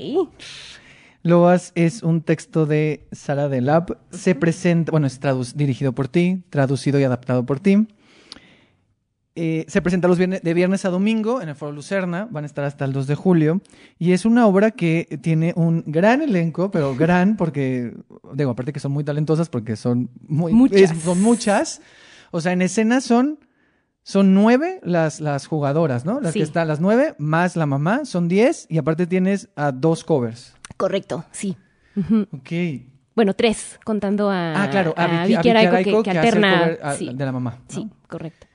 Lobas 1.23 1.71
es 1.75 2.03
un 2.03 2.21
texto 2.21 2.65
de 2.65 3.07
Sara 3.13 3.47
de 3.49 3.61
Lab. 3.61 3.97
Se 4.11 4.35
presenta, 4.35 4.91
bueno, 4.91 5.07
es 5.07 5.19
dirigido 5.55 5.93
por 5.93 6.07
ti, 6.09 6.43
traducido 6.49 6.99
y 6.99 7.03
adaptado 7.03 7.45
por 7.45 7.59
ti. 7.61 7.87
Eh, 9.35 9.65
se 9.67 9.81
presenta 9.81 10.07
los 10.07 10.17
viernes, 10.19 10.43
de 10.43 10.53
viernes 10.53 10.85
a 10.85 10.89
domingo 10.89 11.41
en 11.41 11.49
el 11.49 11.55
Foro 11.55 11.71
Lucerna, 11.71 12.27
van 12.29 12.43
a 12.43 12.47
estar 12.47 12.65
hasta 12.65 12.85
el 12.85 12.93
2 12.93 13.07
de 13.07 13.15
julio, 13.15 13.61
y 13.97 14.11
es 14.11 14.25
una 14.25 14.45
obra 14.45 14.69
que 14.69 15.17
tiene 15.23 15.53
un 15.55 15.83
gran 15.87 16.21
elenco, 16.21 16.69
pero 16.69 16.95
gran 16.99 17.35
porque, 17.35 17.95
digo, 18.35 18.51
aparte 18.51 18.73
que 18.73 18.79
son 18.79 18.91
muy 18.91 19.03
talentosas 19.03 19.49
porque 19.49 19.75
son 19.75 20.11
muy, 20.27 20.53
Muchas. 20.53 20.95
son 21.01 21.19
muchas, 21.23 21.81
o 22.29 22.41
sea, 22.41 22.51
en 22.51 22.61
escena 22.61 23.01
son, 23.01 23.39
son 24.03 24.35
nueve 24.35 24.79
las, 24.83 25.19
las 25.19 25.47
jugadoras, 25.47 26.05
¿no? 26.05 26.19
Las 26.21 26.33
Sí. 26.33 26.39
que 26.39 26.43
están, 26.43 26.67
las 26.67 26.79
nueve, 26.79 27.15
más 27.17 27.55
la 27.55 27.65
mamá, 27.65 28.05
son 28.05 28.27
diez, 28.27 28.67
y 28.69 28.77
aparte 28.77 29.07
tienes 29.07 29.49
a 29.55 29.71
dos 29.71 30.03
covers. 30.03 30.53
Correcto, 30.77 31.25
sí. 31.31 31.55
Ok. 32.31 32.51
Bueno, 33.15 33.33
tres, 33.35 33.79
contando 33.85 34.29
a, 34.31 34.63
Ah, 34.63 34.69
claro, 34.71 34.93
a, 34.97 35.05
Vicky, 35.05 35.15
a 35.15 35.23
Vicky 35.23 35.35
Vicky 35.37 35.49
Araico, 35.49 35.69
Araico, 35.71 36.03
que, 36.03 36.09
que 36.09 36.11
que 36.13 36.17
hace 36.19 36.29
el 36.29 36.43
alterna. 36.45 36.59
cover 36.59 36.79
a- 36.83 36.93
sí, 36.95 37.09
de 37.13 37.25
la 37.25 37.31
mamá. 37.31 37.51
¿no? 37.51 37.63
sí, 37.67 37.89
correcto. 38.09 38.47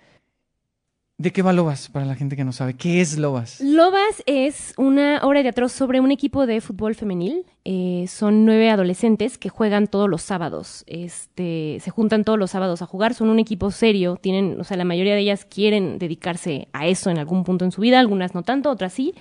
¿De 1.21 1.33
qué 1.33 1.43
va 1.43 1.53
Lobas 1.53 1.89
para 1.89 2.07
la 2.07 2.15
gente 2.15 2.37
que 2.37 2.45
no 2.45 2.53
sabe? 2.53 2.75
¿Qué 2.75 3.01
es 3.01 3.19
Lobas? 3.19 3.61
Lobas 3.61 4.23
es 4.27 4.73
una 4.77 5.19
obra 5.25 5.41
de 5.41 5.43
teatro 5.47 5.69
sobre 5.69 5.99
un 5.99 6.13
equipo 6.13 6.47
de 6.47 6.61
fútbol 6.61 6.95
femenil. 6.95 7.45
Eh, 7.65 8.05
son 8.07 8.45
nueve 8.45 8.71
adolescentes 8.71 9.37
que 9.37 9.49
juegan 9.49 9.89
todos 9.89 10.09
los 10.09 10.23
sábados. 10.23 10.85
Este, 10.87 11.79
se 11.81 11.91
juntan 11.91 12.23
todos 12.23 12.39
los 12.39 12.53
sábados 12.53 12.83
a 12.83 12.87
jugar. 12.87 13.15
Son 13.15 13.31
un 13.31 13.41
equipo 13.41 13.73
serio. 13.73 14.17
Tienen, 14.23 14.61
o 14.61 14.63
sea, 14.63 14.77
la 14.77 14.85
mayoría 14.85 15.15
de 15.15 15.23
ellas 15.23 15.45
quieren 15.45 15.99
dedicarse 15.99 16.69
a 16.73 16.87
eso 16.87 17.11
en 17.11 17.19
algún 17.19 17.43
punto 17.43 17.65
en 17.65 17.73
su 17.73 17.81
vida. 17.81 17.99
Algunas 17.99 18.37
no 18.37 18.45
tanto, 18.45 18.71
otras 18.71 18.93
sí. 18.93 19.13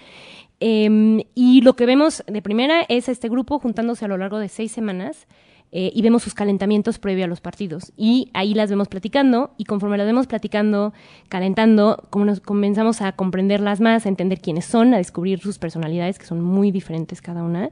Em, 0.59 1.23
y 1.33 1.61
lo 1.61 1.75
que 1.75 1.87
vemos 1.87 2.23
de 2.27 2.43
primera 2.43 2.85
es 2.89 3.09
a 3.09 3.11
este 3.11 3.27
grupo 3.27 3.57
juntándose 3.57 4.05
a 4.05 4.07
lo 4.07 4.19
largo 4.19 4.37
de 4.37 4.49
seis 4.49 4.71
semanas 4.71 5.25
eh, 5.71 5.91
y 5.93 6.01
vemos 6.01 6.23
sus 6.23 6.33
calentamientos 6.33 6.97
previo 6.97 7.25
a 7.25 7.27
los 7.27 7.41
partidos. 7.41 7.91
Y 7.97 8.29
ahí 8.33 8.53
las 8.53 8.69
vemos 8.69 8.87
platicando 8.87 9.51
y 9.57 9.65
conforme 9.65 9.97
las 9.97 10.07
vemos 10.07 10.25
platicando, 10.27 10.93
calentando, 11.29 12.07
como 12.09 12.25
nos 12.25 12.39
comenzamos 12.39 13.01
a 13.01 13.11
comprenderlas 13.11 13.81
más, 13.81 14.05
a 14.05 14.09
entender 14.09 14.39
quiénes 14.39 14.65
son, 14.65 14.93
a 14.93 14.97
descubrir 14.97 15.39
sus 15.39 15.57
personalidades, 15.59 16.19
que 16.19 16.25
son 16.25 16.41
muy 16.41 16.71
diferentes 16.71 17.21
cada 17.21 17.43
una, 17.43 17.69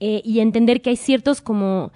eh, 0.00 0.20
y 0.24 0.40
a 0.40 0.42
entender 0.42 0.82
que 0.82 0.90
hay 0.90 0.96
ciertos 0.96 1.40
como 1.40 1.90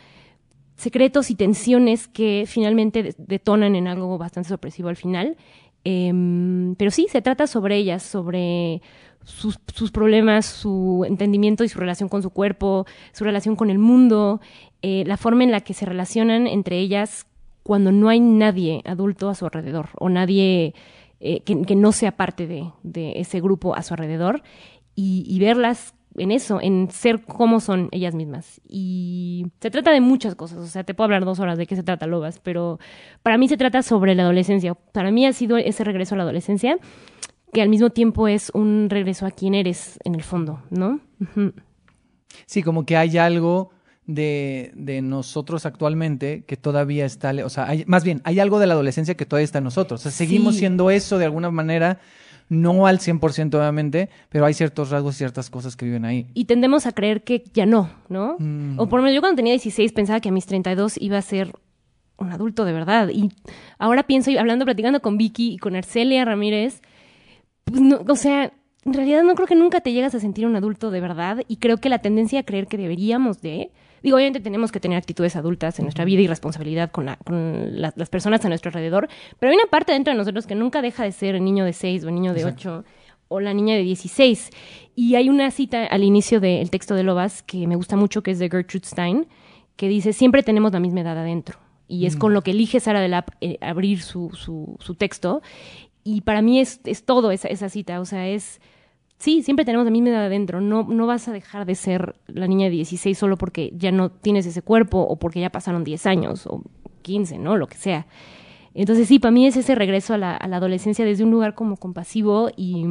secretos 0.77 1.31
y 1.31 1.35
tensiones 1.35 2.09
que 2.09 2.45
finalmente 2.47 3.03
de- 3.03 3.15
detonan 3.19 3.77
en 3.77 3.89
algo 3.89 4.19
bastante 4.19 4.49
sorpresivo 4.49 4.89
al 4.89 4.97
final. 4.97 5.37
Em, 5.85 6.75
pero 6.77 6.91
sí, 6.91 7.07
se 7.11 7.23
trata 7.23 7.47
sobre 7.47 7.77
ellas, 7.77 8.03
sobre 8.03 8.83
sus, 9.27 9.59
sus 9.75 9.91
problemas, 9.91 10.47
su 10.47 11.05
entendimiento 11.07 11.65
y 11.65 11.69
su 11.69 11.79
relación 11.81 12.09
con 12.09 12.23
su 12.23 12.31
cuerpo, 12.31 12.87
su 13.13 13.25
relación 13.25 13.57
con 13.57 13.71
el 13.71 13.79
mundo, 13.79 14.41
eh, 14.83 15.03
la 15.05 15.17
forma 15.17 15.43
en 15.43 15.51
la 15.51 15.61
que 15.61 15.75
se 15.75 15.85
relacionan 15.85 16.47
entre 16.47 16.79
ellas 16.79 17.27
cuando 17.65 17.91
no 17.91 18.09
hay 18.09 18.21
nadie 18.21 18.83
adulto 18.85 19.29
a 19.29 19.35
su 19.35 19.45
alrededor 19.45 19.89
o 19.99 20.09
nadie 20.09 20.75
eh, 21.19 21.41
que, 21.41 21.61
que 21.63 21.75
no 21.75 21.91
sea 21.91 22.13
parte 22.13 22.47
de, 22.47 22.71
de 22.85 23.19
ese 23.21 23.41
grupo 23.41 23.75
a 23.75 23.83
su 23.83 23.95
alrededor 23.95 24.43
y, 24.95 25.25
y 25.27 25.41
verlas 25.41 25.95
en 26.19 26.31
eso, 26.31 26.61
en 26.61 26.89
ser 26.91 27.25
como 27.25 27.61
son 27.61 27.89
ellas 27.91 28.15
mismas. 28.15 28.61
Y 28.69 29.47
se 29.61 29.71
trata 29.71 29.91
de 29.91 30.01
muchas 30.01 30.35
cosas, 30.35 30.59
o 30.59 30.67
sea, 30.67 30.85
te 30.85 30.95
puedo 30.95 31.07
hablar 31.07 31.25
dos 31.25 31.41
horas 31.41 31.59
de 31.59 31.67
qué 31.67 31.77
se 31.77 31.83
trata 31.83 32.07
Lobas, 32.07 32.39
pero 32.39 32.79
para 33.23 33.39
mí 33.39 33.49
se 33.49 33.57
trata 33.57 33.83
sobre 33.83 34.15
la 34.15 34.23
adolescencia. 34.23 34.75
Para 34.75 35.11
mí 35.11 35.27
ha 35.27 35.33
sido 35.33 35.57
ese 35.57 35.85
regreso 35.85 36.15
a 36.15 36.19
la 36.19 36.25
adolescencia, 36.25 36.79
que 37.57 37.63
al 37.63 37.71
mismo 37.71 37.89
tiempo 37.89 38.29
es 38.29 38.51
un 38.53 38.89
regreso 38.91 39.25
a 39.25 39.31
quién 39.31 39.55
eres 39.55 39.99
en 40.05 40.15
el 40.15 40.23
fondo, 40.23 40.63
¿no? 40.69 41.01
Sí, 42.45 42.63
como 42.63 42.85
que 42.85 42.99
hay 42.99 43.17
algo 43.17 43.71
de, 44.07 44.73
de 44.75 45.01
nosotros 45.01 45.65
actualmente 45.65 46.45
que 46.47 46.59
todavía 46.59 47.07
está, 47.07 47.33
o 47.45 47.49
sea, 47.49 47.67
hay- 47.67 47.85
más 47.87 48.05
bien, 48.05 48.21
hay 48.25 48.41
algo 48.41 48.59
de 48.59 48.67
la 48.67 48.75
adolescencia 48.75 49.15
que 49.17 49.25
todavía 49.25 49.47
está 49.47 49.59
en 49.59 49.65
nosotros. 49.65 50.01
O 50.01 50.03
sea, 50.03 50.13
seguimos 50.13 50.53
Sí. 50.55 50.61
siendo 50.61 50.91
eso 50.91 51.17
de 51.17 51.25
alguna 51.25 51.51
manera, 51.51 51.99
no 52.51 52.87
al 52.87 52.99
100% 53.01 53.55
obviamente, 53.59 54.11
pero 54.29 54.45
hay 54.45 54.53
ciertos 54.53 54.91
rasgos, 54.91 55.17
ciertas 55.17 55.49
cosas 55.49 55.77
que 55.77 55.87
viven 55.87 56.05
ahí. 56.05 56.27
Y 56.35 56.45
tendemos 56.45 56.85
a 56.87 56.93
creer 56.93 57.25
que 57.25 57.43
ya 57.55 57.65
no, 57.65 57.89
¿no? 58.11 58.37
Mm. 58.39 58.79
O 58.79 58.87
por 58.89 58.99
lo 59.01 59.05
menos 59.05 59.15
yo 59.15 59.23
cuando 59.23 59.37
tenía 59.37 59.55
16 59.55 59.93
pensaba 59.93 60.21
que 60.21 60.29
a 60.29 60.33
mis 60.33 60.45
32 60.45 60.99
iba 61.01 61.17
a 61.17 61.23
ser 61.23 61.53
un 62.19 62.31
adulto 62.33 62.67
de 62.67 62.73
verdad. 62.75 63.09
Y 63.09 63.31
ahora 63.79 64.03
pienso, 64.03 64.31
hablando, 64.39 64.67
platicando 64.67 65.01
con 65.01 65.17
Vicky 65.17 65.55
y 65.55 65.57
con 65.59 65.75
Arcelia 65.75 66.25
Ramírez, 66.27 66.83
pues 67.67 67.81
no, 67.81 68.01
o 68.09 68.17
sea, 68.17 68.53
en 68.85 68.93
realidad 68.95 69.23
no 69.23 69.35
creo 69.35 69.47
que 69.47 69.55
nunca 69.57 69.81
te 69.81 69.93
llegas 69.93 70.15
a 70.15 70.21
sentir 70.21 70.47
un 70.47 70.57
adulto 70.57 70.91
de 70.91 71.01
verdad. 71.01 71.43
Y 71.49 71.57
creo 71.57 71.77
que 71.79 71.89
la 71.89 71.99
tendencia 71.99 72.41
a 72.41 72.43
creer 72.45 72.67
que 72.69 72.77
deberíamos 72.77 73.41
de... 73.43 73.71
Digo, 74.03 74.17
obviamente 74.17 74.41
tenemos 74.41 74.71
que 74.71 74.79
tener 74.79 74.97
actitudes 74.99 75.35
adultas 75.35 75.79
en 75.81 75.85
nuestra 75.87 76.05
vida 76.05 76.21
y 76.23 76.29
responsabilidad 76.29 76.91
con, 76.93 77.07
la- 77.07 77.17
con 77.17 77.81
la- 77.81 77.93
las 77.97 78.09
personas 78.09 78.45
a 78.45 78.49
nuestro 78.49 78.69
alrededor, 78.69 79.09
pero 79.41 79.51
hay 79.51 79.57
una 79.59 79.67
parte 79.69 79.93
dentro 79.93 80.13
de 80.13 80.19
nosotros 80.19 80.47
que 80.47 80.55
nunca 80.55 80.81
deja 80.83 81.03
de 81.03 81.11
ser 81.13 81.35
el 81.35 81.43
niño 81.45 81.65
de 81.65 81.73
6 81.73 82.05
o 82.05 82.09
el 82.09 82.15
niño 82.15 82.33
de 82.33 82.43
8 82.55 82.85
o 83.29 83.41
la 83.41 83.53
niña 83.53 83.75
de 83.75 83.83
16. 83.83 84.51
Y 84.95 85.17
hay 85.17 85.29
una 85.29 85.51
cita 85.51 85.87
al 85.87 86.05
inicio 86.05 86.39
del 86.39 86.71
texto 86.71 86.95
de 86.95 87.03
Lobas 87.03 87.43
que 87.43 87.67
me 87.67 87.75
gusta 87.75 87.97
mucho, 87.97 88.23
que 88.23 88.31
es 88.31 88.39
de 88.39 88.49
Gertrude 88.49 88.87
Stein, 88.87 89.27
que 89.75 89.89
dice, 89.89 90.13
siempre 90.13 90.45
tenemos 90.45 90.73
la 90.73 90.79
misma 90.79 91.01
edad 91.01 91.19
adentro. 91.19 91.59
Y 91.89 92.07
es 92.07 92.17
con 92.17 92.35
lo 92.35 92.43
que 92.43 92.51
elige 92.53 92.81
Sara 92.81 93.01
Delap 93.01 93.31
eh, 93.41 93.59
abrir 93.61 94.01
su, 94.03 94.31
su, 94.35 94.77
su 94.81 94.95
texto. 94.95 95.41
Y 96.07 96.21
para 96.21 96.41
mí 96.41 96.61
es, 96.61 96.79
es 96.85 97.03
todo 97.03 97.33
esa, 97.33 97.49
esa 97.49 97.69
cita. 97.69 98.01
O 98.01 98.05
sea, 98.05 98.29
es... 98.29 98.61
Sí, 99.19 99.43
siempre 99.43 99.65
tenemos 99.65 99.85
la 99.85 99.91
misma 99.91 100.11
edad 100.11 100.27
adentro. 100.27 100.61
No, 100.61 100.85
no 100.85 101.05
vas 101.09 101.27
a 101.27 101.33
dejar 101.33 101.67
de 101.67 101.75
ser 101.75 102.15
la 102.29 102.47
niña 102.47 102.67
de 102.67 102.71
16 102.71 103.19
solo 103.19 103.37
porque 103.37 103.73
ya 103.75 103.91
no 103.91 104.11
tienes 104.11 104.47
ese 104.47 104.63
cuerpo 104.63 105.01
o 105.01 105.17
porque 105.17 105.41
ya 105.41 105.51
pasaron 105.51 105.83
10 105.83 106.07
años 106.07 106.47
o 106.47 106.63
15, 107.03 107.39
¿no? 107.39 107.57
Lo 107.57 107.67
que 107.67 107.77
sea. 107.77 108.07
Entonces 108.73 109.09
sí, 109.09 109.19
para 109.19 109.33
mí 109.33 109.49
es 109.49 109.57
ese 109.57 109.75
regreso 109.75 110.15
a 110.15 110.19
la, 110.19 110.37
a 110.37 110.47
la 110.47 110.59
adolescencia 110.59 111.05
desde 111.05 111.25
un 111.25 111.33
lugar 111.33 111.55
como 111.57 111.77
compasivo 111.77 112.51
y, 112.57 112.87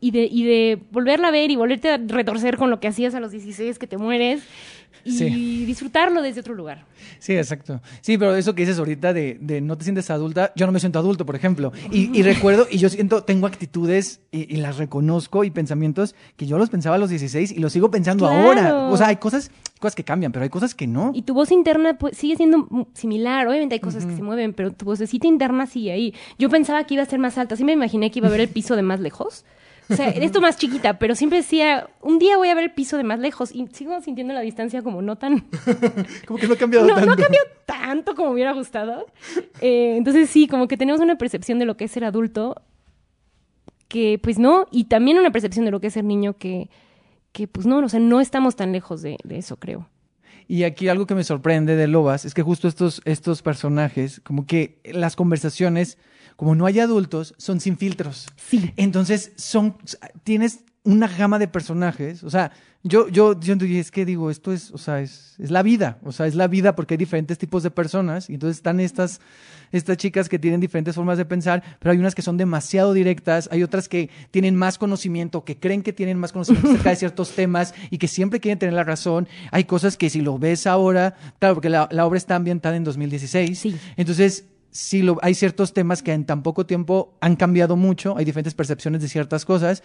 y, 0.00 0.12
de, 0.12 0.24
y 0.24 0.44
de 0.44 0.82
volverla 0.92 1.28
a 1.28 1.32
ver 1.32 1.50
y 1.50 1.56
volverte 1.56 1.90
a 1.90 1.98
retorcer 1.98 2.56
con 2.56 2.70
lo 2.70 2.80
que 2.80 2.88
hacías 2.88 3.14
a 3.14 3.20
los 3.20 3.32
16 3.32 3.78
que 3.78 3.86
te 3.86 3.98
mueres 3.98 4.42
y 5.04 5.10
Sí. 5.12 5.64
disfrutarlo 5.66 6.22
desde 6.22 6.40
otro 6.40 6.54
lugar. 6.54 6.84
Sí, 7.18 7.34
exacto. 7.34 7.80
Sí, 8.00 8.18
pero 8.18 8.34
eso 8.36 8.54
que 8.54 8.62
dices 8.62 8.78
ahorita 8.78 9.12
de, 9.12 9.38
de 9.40 9.60
no 9.60 9.76
te 9.76 9.84
sientes 9.84 10.10
adulta, 10.10 10.52
yo 10.56 10.66
no 10.66 10.72
me 10.72 10.80
siento 10.80 10.98
adulto, 10.98 11.26
por 11.26 11.34
ejemplo. 11.36 11.72
Y, 11.90 12.16
y 12.18 12.22
recuerdo, 12.22 12.66
y 12.70 12.78
yo 12.78 12.88
siento, 12.88 13.24
tengo 13.24 13.46
actitudes 13.46 14.20
y, 14.30 14.52
y 14.54 14.58
las 14.58 14.76
reconozco 14.78 15.44
y 15.44 15.50
pensamientos 15.50 16.14
que 16.36 16.46
yo 16.46 16.58
los 16.58 16.70
pensaba 16.70 16.96
a 16.96 16.98
los 16.98 17.10
16 17.10 17.52
y 17.52 17.58
los 17.60 17.72
sigo 17.72 17.90
pensando 17.90 18.26
Claro. 18.26 18.42
ahora. 18.48 18.88
O 18.90 18.96
sea, 18.96 19.08
hay 19.08 19.16
cosas, 19.16 19.50
cosas 19.80 19.94
que 19.94 20.04
cambian, 20.04 20.32
pero 20.32 20.42
hay 20.44 20.50
cosas 20.50 20.74
que 20.74 20.86
no. 20.86 21.10
Y 21.14 21.22
tu 21.22 21.34
voz 21.34 21.50
interna 21.52 21.98
pues, 21.98 22.16
sigue 22.16 22.36
siendo 22.36 22.68
similar. 22.94 23.46
Obviamente 23.48 23.74
hay 23.74 23.80
cosas 23.80 24.06
que 24.06 24.14
se 24.14 24.22
mueven, 24.22 24.52
pero 24.52 24.72
tu 24.72 24.84
vocecita 24.84 25.26
interna 25.26 25.66
sigue 25.66 25.92
ahí. 25.92 26.14
Yo 26.38 26.48
pensaba 26.48 26.84
que 26.84 26.94
iba 26.94 27.02
a 27.02 27.06
ser 27.06 27.18
más 27.18 27.38
alta. 27.38 27.56
Sí 27.56 27.64
me 27.64 27.72
imaginé 27.72 28.10
que 28.10 28.18
iba 28.20 28.28
a 28.28 28.30
ver 28.30 28.40
el 28.40 28.48
piso 28.48 28.76
de 28.76 28.82
más 28.82 29.00
lejos. 29.00 29.44
O 29.92 29.96
sea, 29.96 30.08
esto 30.08 30.40
más 30.40 30.56
chiquita, 30.56 30.98
pero 30.98 31.14
siempre 31.14 31.38
decía, 31.38 31.88
un 32.00 32.18
día 32.18 32.36
voy 32.36 32.48
a 32.48 32.54
ver 32.54 32.64
el 32.64 32.72
piso 32.72 32.96
de 32.96 33.04
más 33.04 33.18
lejos. 33.18 33.54
Y 33.54 33.66
sigo 33.72 34.00
sintiendo 34.00 34.34
la 34.34 34.40
distancia 34.40 34.82
como 34.82 35.02
no 35.02 35.16
tan... 35.16 35.44
Como 36.26 36.38
que 36.38 36.46
no 36.46 36.54
ha 36.54 36.56
cambiado 36.56 36.86
no, 36.86 36.94
tanto. 36.94 37.10
no 37.10 37.16
cambió 37.16 37.40
tanto 37.66 38.14
como 38.14 38.28
me 38.28 38.34
hubiera 38.34 38.52
gustado. 38.52 39.06
Eh, 39.60 39.96
entonces 39.96 40.30
sí, 40.30 40.46
como 40.46 40.68
que 40.68 40.76
tenemos 40.76 41.00
una 41.00 41.16
percepción 41.16 41.58
de 41.58 41.66
lo 41.66 41.76
que 41.76 41.84
es 41.84 41.90
ser 41.90 42.04
adulto 42.04 42.62
que 43.92 44.18
pues 44.22 44.38
no, 44.38 44.66
y 44.70 44.84
también 44.84 45.18
una 45.18 45.30
percepción 45.32 45.66
de 45.66 45.70
lo 45.70 45.78
que 45.78 45.88
es 45.88 45.92
ser 45.92 46.04
niño 46.04 46.38
que, 46.38 46.70
que 47.32 47.46
pues 47.46 47.66
no, 47.66 47.78
o 47.78 47.88
sea, 47.90 48.00
no 48.00 48.22
estamos 48.22 48.56
tan 48.56 48.72
lejos 48.72 49.02
de, 49.02 49.18
de 49.22 49.36
eso, 49.36 49.56
creo. 49.56 49.86
Y 50.48 50.64
aquí 50.64 50.88
algo 50.88 51.06
que 51.06 51.14
me 51.14 51.24
sorprende 51.24 51.76
de 51.76 51.86
Lobas 51.88 52.24
es 52.24 52.32
que 52.32 52.42
justo 52.42 52.68
estos, 52.68 53.02
estos 53.04 53.42
personajes, 53.42 54.20
como 54.20 54.46
que 54.46 54.80
las 54.84 55.14
conversaciones, 55.14 55.98
como 56.36 56.54
no 56.54 56.66
hay 56.66 56.80
adultos, 56.80 57.34
son 57.38 57.60
sin 57.60 57.76
filtros. 57.76 58.26
Sí. 58.36 58.72
Entonces, 58.76 59.32
son, 59.36 59.76
tienes 60.24 60.64
una 60.84 61.08
gama 61.08 61.38
de 61.38 61.48
personajes. 61.48 62.24
O 62.24 62.30
sea, 62.30 62.52
yo, 62.84 63.08
yo, 63.08 63.38
yo 63.38 63.54
es 63.54 63.92
que 63.92 64.04
digo, 64.04 64.30
esto 64.30 64.52
es, 64.52 64.72
o 64.72 64.78
sea, 64.78 65.00
es, 65.00 65.36
es 65.38 65.52
la 65.52 65.62
vida. 65.62 65.98
O 66.02 66.10
sea, 66.10 66.26
es 66.26 66.34
la 66.34 66.48
vida 66.48 66.74
porque 66.74 66.94
hay 66.94 66.98
diferentes 66.98 67.38
tipos 67.38 67.62
de 67.62 67.70
personas. 67.70 68.28
Y 68.28 68.34
entonces 68.34 68.56
están 68.56 68.80
estas, 68.80 69.20
estas 69.70 69.96
chicas 69.96 70.28
que 70.28 70.40
tienen 70.40 70.60
diferentes 70.60 70.96
formas 70.96 71.16
de 71.16 71.24
pensar, 71.24 71.62
pero 71.78 71.92
hay 71.92 71.98
unas 71.98 72.16
que 72.16 72.22
son 72.22 72.36
demasiado 72.36 72.92
directas, 72.92 73.48
hay 73.52 73.62
otras 73.62 73.88
que 73.88 74.10
tienen 74.32 74.56
más 74.56 74.78
conocimiento, 74.78 75.44
que 75.44 75.56
creen 75.56 75.82
que 75.82 75.92
tienen 75.92 76.18
más 76.18 76.32
conocimiento 76.32 76.70
acerca 76.70 76.90
de 76.90 76.96
ciertos 76.96 77.30
temas 77.36 77.72
y 77.90 77.98
que 77.98 78.08
siempre 78.08 78.40
quieren 78.40 78.58
tener 78.58 78.74
la 78.74 78.84
razón. 78.84 79.28
Hay 79.52 79.64
cosas 79.64 79.96
que 79.96 80.10
si 80.10 80.20
lo 80.20 80.38
ves 80.38 80.66
ahora, 80.66 81.14
claro, 81.38 81.54
porque 81.54 81.68
la, 81.68 81.88
la 81.92 82.04
obra 82.04 82.18
está 82.18 82.34
ambientada 82.34 82.74
en 82.74 82.82
2016. 82.82 83.56
Sí. 83.56 83.76
Entonces, 83.96 84.46
sí, 84.72 85.02
lo, 85.02 85.18
hay 85.22 85.34
ciertos 85.34 85.74
temas 85.74 86.02
que 86.02 86.12
en 86.12 86.24
tan 86.24 86.42
poco 86.42 86.66
tiempo 86.66 87.14
han 87.20 87.36
cambiado 87.36 87.76
mucho, 87.76 88.16
hay 88.16 88.24
diferentes 88.24 88.54
percepciones 88.54 89.02
de 89.02 89.08
ciertas 89.08 89.44
cosas, 89.44 89.82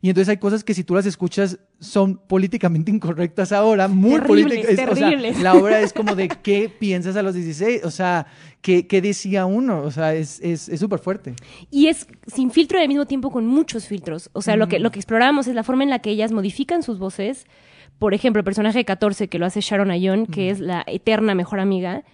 y 0.00 0.08
entonces 0.08 0.28
hay 0.28 0.36
cosas 0.36 0.62
que 0.62 0.74
si 0.74 0.84
tú 0.84 0.94
las 0.94 1.06
escuchas 1.06 1.58
son 1.80 2.16
políticamente 2.16 2.90
incorrectas 2.94 3.52
ahora, 3.52 3.88
muy 3.88 4.20
políticas. 4.20 4.78
O 4.90 4.96
sea, 4.96 5.10
la 5.10 5.54
obra 5.54 5.80
es 5.80 5.92
como 5.92 6.14
de 6.14 6.28
qué 6.28 6.68
piensas 6.68 7.16
a 7.16 7.22
los 7.22 7.34
16, 7.34 7.84
o 7.84 7.90
sea, 7.90 8.26
qué, 8.62 8.86
qué 8.86 9.02
decía 9.02 9.44
uno, 9.44 9.82
o 9.82 9.90
sea, 9.90 10.14
es 10.14 10.40
es 10.40 10.68
es 10.68 10.80
súper 10.80 11.00
fuerte. 11.00 11.34
Y 11.70 11.88
es 11.88 12.06
sin 12.26 12.52
filtro 12.52 12.78
y 12.78 12.82
al 12.82 12.88
mismo 12.88 13.06
tiempo 13.06 13.30
con 13.30 13.44
muchos 13.46 13.86
filtros. 13.86 14.30
O 14.32 14.40
sea, 14.40 14.56
lo, 14.56 14.68
que, 14.68 14.78
lo 14.78 14.92
que 14.92 15.00
explorábamos 15.00 15.48
es 15.48 15.54
la 15.54 15.64
forma 15.64 15.82
en 15.82 15.90
la 15.90 15.98
que 15.98 16.10
ellas 16.10 16.30
modifican 16.30 16.82
sus 16.84 17.00
voces. 17.00 17.44
Por 17.98 18.14
ejemplo, 18.14 18.38
el 18.38 18.44
personaje 18.44 18.78
de 18.78 18.84
14 18.84 19.26
que 19.28 19.40
lo 19.40 19.46
hace 19.46 19.60
Sharon 19.60 19.90
Ayon, 19.90 20.26
que 20.26 20.50
es 20.50 20.60
la 20.60 20.84
eterna 20.86 21.34
mejor 21.34 21.58
amiga, 21.58 22.04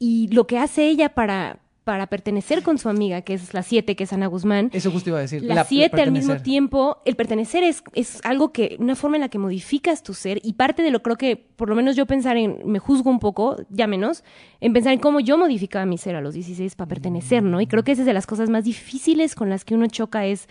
y 0.00 0.28
lo 0.28 0.46
que 0.46 0.58
hace 0.58 0.88
ella 0.88 1.10
para, 1.10 1.59
para 1.84 2.06
pertenecer 2.08 2.62
con 2.62 2.78
su 2.78 2.88
amiga, 2.88 3.22
que 3.22 3.34
es 3.34 3.54
la 3.54 3.62
7, 3.62 3.96
que 3.96 4.04
es 4.04 4.12
Ana 4.12 4.26
Guzmán. 4.26 4.70
Eso 4.72 4.90
justo 4.90 5.10
iba 5.10 5.18
a 5.18 5.22
decir. 5.22 5.42
La 5.42 5.64
7 5.64 6.00
al 6.00 6.12
mismo 6.12 6.36
tiempo, 6.36 6.98
el 7.04 7.16
pertenecer 7.16 7.64
es, 7.64 7.82
es 7.94 8.20
algo 8.24 8.52
que, 8.52 8.76
una 8.78 8.94
forma 8.94 9.16
en 9.16 9.22
la 9.22 9.28
que 9.28 9.38
modificas 9.38 10.02
tu 10.02 10.14
ser 10.14 10.40
y 10.42 10.52
parte 10.54 10.82
de 10.82 10.90
lo 10.90 11.02
creo 11.02 11.16
que, 11.16 11.36
por 11.36 11.68
lo 11.68 11.74
menos 11.74 11.96
yo 11.96 12.06
pensar 12.06 12.36
en, 12.36 12.58
me 12.64 12.78
juzgo 12.78 13.10
un 13.10 13.18
poco, 13.18 13.56
ya 13.70 13.86
menos, 13.86 14.24
en 14.60 14.72
pensar 14.72 14.92
en 14.92 14.98
cómo 14.98 15.20
yo 15.20 15.38
modificaba 15.38 15.86
mi 15.86 15.96
ser 15.96 16.16
a 16.16 16.20
los 16.20 16.34
16 16.34 16.76
para 16.76 16.88
pertenecer, 16.88 17.42
¿no? 17.42 17.60
Y 17.60 17.66
creo 17.66 17.82
que 17.82 17.92
esa 17.92 18.02
es 18.02 18.06
de 18.06 18.12
las 18.12 18.26
cosas 18.26 18.50
más 18.50 18.64
difíciles 18.64 19.34
con 19.34 19.48
las 19.48 19.64
que 19.64 19.74
uno 19.74 19.86
choca 19.86 20.26
es 20.26 20.48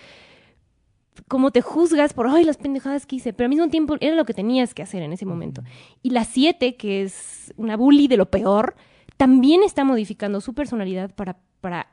cómo 1.27 1.51
te 1.51 1.61
juzgas 1.61 2.13
por, 2.13 2.27
ay, 2.27 2.43
las 2.43 2.57
pendejadas 2.57 3.05
que 3.05 3.17
hice, 3.17 3.33
pero 3.33 3.45
al 3.45 3.49
mismo 3.49 3.67
tiempo 3.69 3.97
era 3.99 4.15
lo 4.15 4.25
que 4.25 4.33
tenías 4.33 4.73
que 4.73 4.81
hacer 4.81 5.03
en 5.03 5.13
ese 5.13 5.25
momento. 5.25 5.63
Y 6.01 6.09
la 6.09 6.23
7, 6.23 6.75
que 6.75 7.03
es 7.03 7.53
una 7.57 7.77
bully 7.77 8.07
de 8.07 8.17
lo 8.17 8.29
peor, 8.29 8.75
también 9.19 9.63
está 9.63 9.84
modificando 9.84 10.39
su 10.39 10.53
personalidad 10.53 11.13
para, 11.13 11.36
para 11.60 11.88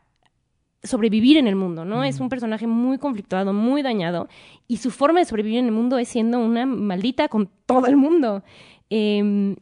sobrevivir 0.85 1.37
en 1.39 1.49
el 1.49 1.57
mundo, 1.57 1.85
¿no? 1.85 2.05
Es 2.05 2.21
un 2.21 2.29
personaje 2.29 2.69
muy 2.69 2.99
conflictuado, 2.99 3.53
muy 3.53 3.83
dañado, 3.83 4.29
y 4.69 4.77
su 4.77 4.93
forma 4.93 5.19
de 5.19 5.25
sobrevivir 5.25 5.59
en 5.59 5.65
el 5.65 5.73
mundo 5.73 5.99
es 5.99 6.07
siendo 6.07 6.39
una 6.39 6.67
maldita 6.67 7.27
con 7.27 7.51
todo 7.67 7.89
el 7.89 7.97
mundo. 7.97 8.45
Eh, 8.91 9.57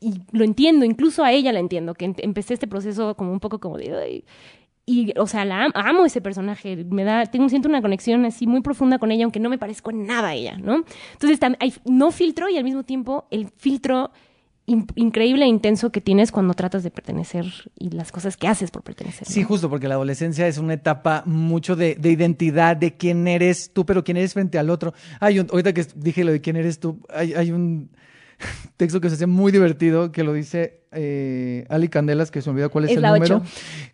y 0.00 0.20
lo 0.32 0.44
entiendo, 0.44 0.84
incluso 0.84 1.24
a 1.24 1.32
ella 1.32 1.50
la 1.50 1.60
entiendo, 1.60 1.94
que 1.94 2.04
em- 2.04 2.14
empecé 2.18 2.52
este 2.52 2.66
proceso 2.68 3.14
como 3.16 3.32
un 3.32 3.40
poco 3.40 3.58
como 3.58 3.78
de... 3.78 3.96
"Ay", 3.96 4.24
y, 4.84 5.18
o 5.18 5.26
sea, 5.26 5.46
la 5.46 5.64
am- 5.64 5.72
amo 5.74 6.04
ese 6.04 6.20
personaje, 6.20 6.84
me 6.90 7.04
da, 7.04 7.24
tengo, 7.24 7.48
siento 7.48 7.70
una 7.70 7.80
conexión 7.80 8.26
así 8.26 8.46
muy 8.46 8.60
profunda 8.60 8.98
con 8.98 9.10
ella, 9.12 9.24
aunque 9.24 9.40
no 9.40 9.48
me 9.48 9.56
parezco 9.56 9.90
en 9.92 10.06
nada 10.06 10.28
a 10.28 10.34
ella, 10.34 10.58
¿no? 10.58 10.84
Entonces, 11.14 11.40
hay 11.58 11.72
no 11.86 12.10
filtro 12.10 12.50
y 12.50 12.58
al 12.58 12.64
mismo 12.64 12.82
tiempo 12.82 13.24
el 13.30 13.48
filtro 13.48 14.10
in- 14.68 14.86
increíble 14.94 15.44
e 15.44 15.48
intenso 15.48 15.90
que 15.90 16.00
tienes 16.00 16.30
cuando 16.30 16.54
tratas 16.54 16.82
de 16.84 16.90
pertenecer 16.90 17.46
y 17.76 17.90
las 17.90 18.12
cosas 18.12 18.36
que 18.36 18.46
haces 18.46 18.70
por 18.70 18.82
pertenecer. 18.82 19.26
Sí, 19.26 19.42
justo, 19.42 19.68
porque 19.68 19.88
la 19.88 19.94
adolescencia 19.94 20.46
es 20.46 20.58
una 20.58 20.74
etapa 20.74 21.22
mucho 21.26 21.74
de, 21.74 21.96
de 21.96 22.10
identidad, 22.12 22.76
de 22.76 22.96
quién 22.96 23.26
eres 23.26 23.72
tú, 23.72 23.84
pero 23.84 24.04
quién 24.04 24.16
eres 24.16 24.34
frente 24.34 24.58
al 24.58 24.70
otro. 24.70 24.94
Hay 25.20 25.40
un, 25.40 25.48
ahorita 25.50 25.72
que 25.72 25.84
dije 25.96 26.22
lo 26.24 26.32
de 26.32 26.40
quién 26.40 26.56
eres 26.56 26.78
tú, 26.78 27.00
hay, 27.12 27.34
hay 27.34 27.50
un, 27.50 27.90
texto 28.76 29.00
que 29.00 29.08
se 29.08 29.16
hace 29.16 29.26
muy 29.26 29.50
divertido, 29.52 30.12
que 30.12 30.22
lo 30.24 30.32
dice 30.32 30.80
eh, 30.92 31.66
Ali 31.68 31.88
Candelas, 31.88 32.30
que 32.30 32.40
se 32.40 32.48
me 32.48 32.54
olvida 32.54 32.68
cuál 32.68 32.84
es, 32.84 32.92
Es 32.92 32.96
el 32.98 33.02
número, 33.02 33.36
ocho. 33.38 33.44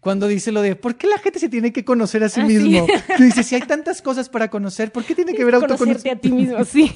cuando 0.00 0.28
dice 0.28 0.52
lo 0.52 0.62
de, 0.62 0.76
¿por 0.76 0.96
qué 0.96 1.06
la 1.06 1.18
gente 1.18 1.38
se 1.38 1.48
tiene 1.48 1.72
que 1.72 1.84
conocer 1.84 2.22
a 2.24 2.28
sí 2.28 2.40
Ah, 2.42 2.46
sí. 2.46 2.54
mismo? 2.58 2.86
Que 3.16 3.24
dice, 3.24 3.42
si 3.42 3.54
hay 3.54 3.62
tantas 3.62 4.02
cosas 4.02 4.28
para 4.28 4.48
conocer, 4.48 4.92
¿por 4.92 5.04
qué 5.04 5.14
tiene 5.14 5.34
que 5.34 5.44
ver 5.44 5.54
autoconocimiento? 5.54 6.10
a 6.10 6.20
ti 6.20 6.30
mismo, 6.32 6.64
sí. 6.64 6.92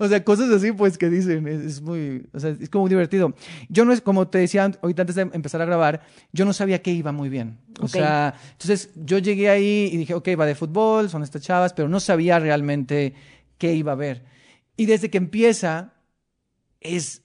O 0.00 0.08
sea, 0.08 0.24
cosas 0.24 0.50
así, 0.50 0.72
pues, 0.72 0.98
que 0.98 1.08
dicen, 1.08 1.46
es, 1.46 1.60
es 1.60 1.80
muy, 1.80 2.26
o 2.32 2.40
sea, 2.40 2.50
es 2.60 2.68
como 2.68 2.82
muy 2.82 2.88
divertido. 2.90 3.32
Yo 3.68 3.84
no 3.84 3.92
es, 3.92 4.00
como 4.00 4.26
te 4.26 4.38
decía 4.38 4.68
ahorita 4.82 5.02
antes 5.02 5.14
de 5.14 5.22
empezar 5.22 5.62
a 5.62 5.64
grabar, 5.64 6.02
yo 6.32 6.44
no 6.44 6.52
sabía 6.52 6.82
que 6.82 6.90
iba 6.90 7.12
muy 7.12 7.28
bien. 7.28 7.58
O 7.78 7.84
Ok. 7.84 7.90
sea, 7.90 8.34
entonces 8.50 8.90
yo 8.96 9.18
llegué 9.18 9.48
ahí 9.48 9.88
y 9.92 9.96
dije, 9.96 10.14
ok, 10.14 10.28
va 10.38 10.44
de 10.44 10.56
fútbol, 10.56 11.08
son 11.08 11.22
estas 11.22 11.42
chavas, 11.42 11.72
pero 11.72 11.88
no 11.88 12.00
sabía 12.00 12.40
realmente 12.40 13.14
qué 13.58 13.72
iba 13.74 13.92
a 13.92 13.94
ver. 13.94 14.24
Y 14.76 14.86
desde 14.86 15.08
que 15.08 15.18
empieza, 15.18 15.94
es, 16.80 17.22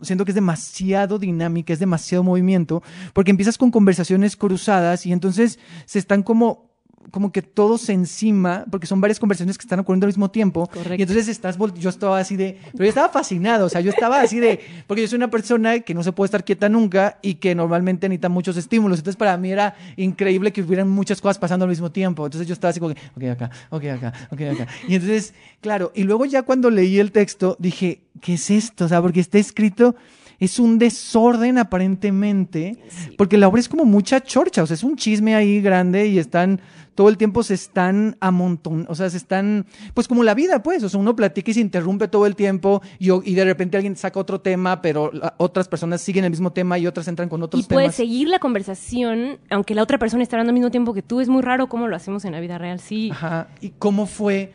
siento 0.00 0.24
que 0.24 0.30
es 0.30 0.34
demasiado 0.34 1.18
dinámica, 1.18 1.72
es 1.72 1.78
demasiado 1.78 2.22
movimiento, 2.22 2.82
porque 3.12 3.30
empiezas 3.30 3.58
con 3.58 3.70
conversaciones 3.70 4.36
cruzadas 4.36 5.06
y 5.06 5.12
entonces 5.12 5.58
se 5.86 5.98
están 5.98 6.22
como 6.22 6.69
como 7.10 7.32
que 7.32 7.42
todos 7.42 7.88
encima, 7.88 8.64
porque 8.70 8.86
son 8.86 9.00
varias 9.00 9.18
conversaciones 9.18 9.56
que 9.58 9.62
están 9.62 9.80
ocurriendo 9.80 10.06
al 10.06 10.10
mismo 10.10 10.30
tiempo. 10.30 10.66
Correcto. 10.66 10.94
Y 10.94 11.02
entonces 11.02 11.28
estás, 11.28 11.56
yo 11.74 11.88
estaba 11.88 12.18
así 12.18 12.36
de, 12.36 12.58
pero 12.72 12.84
yo 12.84 12.88
estaba 12.88 13.08
fascinado, 13.08 13.66
o 13.66 13.68
sea, 13.68 13.80
yo 13.80 13.90
estaba 13.90 14.20
así 14.20 14.38
de, 14.38 14.60
porque 14.86 15.02
yo 15.02 15.08
soy 15.08 15.16
una 15.16 15.30
persona 15.30 15.80
que 15.80 15.94
no 15.94 16.02
se 16.02 16.12
puede 16.12 16.26
estar 16.26 16.44
quieta 16.44 16.68
nunca 16.68 17.18
y 17.22 17.34
que 17.34 17.54
normalmente 17.54 18.08
necesita 18.08 18.28
muchos 18.28 18.56
estímulos. 18.56 18.98
Entonces 18.98 19.16
para 19.16 19.36
mí 19.36 19.50
era 19.50 19.74
increíble 19.96 20.52
que 20.52 20.62
hubieran 20.62 20.88
muchas 20.88 21.20
cosas 21.20 21.38
pasando 21.38 21.64
al 21.64 21.70
mismo 21.70 21.90
tiempo. 21.90 22.26
Entonces 22.26 22.46
yo 22.46 22.52
estaba 22.52 22.70
así 22.70 22.80
como 22.80 22.94
que, 22.94 23.00
ok, 23.16 23.24
acá, 23.32 23.50
ok, 23.70 23.84
acá, 23.86 24.12
ok, 24.30 24.40
acá. 24.42 24.66
Y 24.86 24.94
entonces, 24.94 25.34
claro, 25.60 25.92
y 25.94 26.04
luego 26.04 26.26
ya 26.26 26.42
cuando 26.42 26.70
leí 26.70 26.98
el 26.98 27.12
texto, 27.12 27.56
dije, 27.58 28.02
¿qué 28.20 28.34
es 28.34 28.50
esto? 28.50 28.84
O 28.84 28.88
sea, 28.88 29.00
porque 29.00 29.20
está 29.20 29.38
escrito 29.38 29.96
es 30.40 30.58
un 30.58 30.78
desorden 30.78 31.58
aparentemente, 31.58 32.78
porque 33.18 33.36
la 33.36 33.46
obra 33.46 33.60
es 33.60 33.68
como 33.68 33.84
mucha 33.84 34.22
chorcha, 34.22 34.62
o 34.62 34.66
sea, 34.66 34.74
es 34.74 34.82
un 34.82 34.96
chisme 34.96 35.34
ahí 35.34 35.60
grande 35.60 36.06
y 36.06 36.18
están, 36.18 36.62
todo 36.94 37.08
el 37.08 37.16
tiempo 37.16 37.42
se 37.42 37.54
están 37.54 38.16
amontón, 38.20 38.86
o 38.88 38.94
sea, 38.94 39.08
se 39.10 39.16
están, 39.16 39.66
pues 39.94 40.06
como 40.08 40.22
la 40.24 40.34
vida, 40.34 40.62
pues, 40.62 40.82
o 40.82 40.88
sea, 40.88 41.00
uno 41.00 41.16
platica 41.16 41.50
y 41.50 41.54
se 41.54 41.60
interrumpe 41.60 42.08
todo 42.08 42.26
el 42.26 42.36
tiempo 42.36 42.82
y, 42.98 43.10
y 43.30 43.34
de 43.34 43.44
repente 43.44 43.76
alguien 43.76 43.96
saca 43.96 44.20
otro 44.20 44.40
tema, 44.40 44.82
pero 44.82 45.10
la- 45.12 45.34
otras 45.38 45.68
personas 45.68 46.00
siguen 46.00 46.24
el 46.24 46.30
mismo 46.30 46.52
tema 46.52 46.78
y 46.78 46.86
otras 46.86 47.08
entran 47.08 47.28
con 47.28 47.42
otros 47.42 47.62
Y 47.64 47.66
puedes 47.66 47.86
temas. 47.88 47.96
seguir 47.96 48.28
la 48.28 48.38
conversación, 48.38 49.38
aunque 49.50 49.74
la 49.74 49.82
otra 49.82 49.98
persona 49.98 50.22
esté 50.22 50.36
hablando 50.36 50.50
al 50.50 50.54
mismo 50.54 50.70
tiempo 50.70 50.92
que 50.94 51.02
tú. 51.02 51.20
Es 51.20 51.28
muy 51.28 51.42
raro 51.42 51.68
cómo 51.68 51.88
lo 51.88 51.96
hacemos 51.96 52.24
en 52.24 52.32
la 52.32 52.40
vida 52.40 52.58
real, 52.58 52.80
sí. 52.80 53.10
Ajá. 53.10 53.48
¿Y 53.60 53.70
cómo 53.70 54.06
fue 54.06 54.52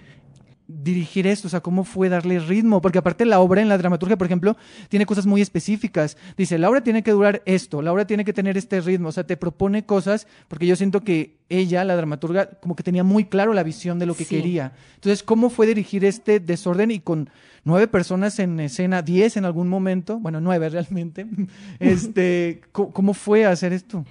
dirigir 0.68 1.28
esto? 1.28 1.48
O 1.48 1.52
sea, 1.52 1.62
¿cómo 1.62 1.84
fue 1.84 2.10
darle 2.10 2.40
ritmo? 2.40 2.82
Porque 2.82 2.98
aparte 2.98 3.26
la 3.26 3.40
obra 3.40 3.62
en 3.62 3.70
la 3.70 3.78
dramaturgia, 3.78 4.18
por 4.18 4.26
ejemplo, 4.26 4.58
tiene 4.90 5.06
cosas 5.06 5.26
muy 5.26 5.42
específicas. 5.42 6.18
Dice, 6.38 6.58
la 6.58 6.70
obra 6.70 6.82
tiene 6.82 7.04
que 7.04 7.12
durar 7.12 7.42
esto, 7.46 7.82
la 7.82 7.92
obra 7.94 8.06
tiene 8.08 8.26
que 8.26 8.34
tener 8.34 8.58
este 8.58 8.82
ritmo. 8.82 9.10
O 9.10 9.12
sea, 9.12 9.26
te 9.26 9.38
propone 9.38 9.86
cosas, 9.86 10.28
porque 10.48 10.66
yo 10.68 10.76
siento 10.76 11.02
que 11.02 11.36
ella, 11.50 11.84
la 11.84 11.96
dramaturga, 11.96 12.50
como 12.60 12.76
que 12.76 12.84
tenía 12.84 13.04
muy 13.04 13.26
claro 13.26 13.54
la 13.54 13.64
visión 13.64 14.00
de 14.00 14.06
lo 14.08 14.16
que 14.16 14.26
Sí. 14.26 14.36
quería. 14.38 14.74
Entonces, 14.96 15.22
¿cómo 15.24 15.50
fue 15.50 15.68
dirigir 15.68 16.04
este 16.06 16.40
desorden 16.40 16.90
y 16.92 17.00
con 17.00 17.30
nueve 17.64 17.88
personas 17.88 18.40
en 18.40 18.60
escena, 18.60 19.02
diez 19.02 19.38
en 19.38 19.46
algún 19.46 19.68
momento? 19.68 20.20
Bueno, 20.20 20.42
nueve 20.42 20.70
realmente. 20.70 21.26
Este, 21.80 22.62
¿cómo, 22.72 22.92
cómo 22.92 23.14
fue 23.14 23.46
hacer 23.46 23.74
esto? 23.74 24.06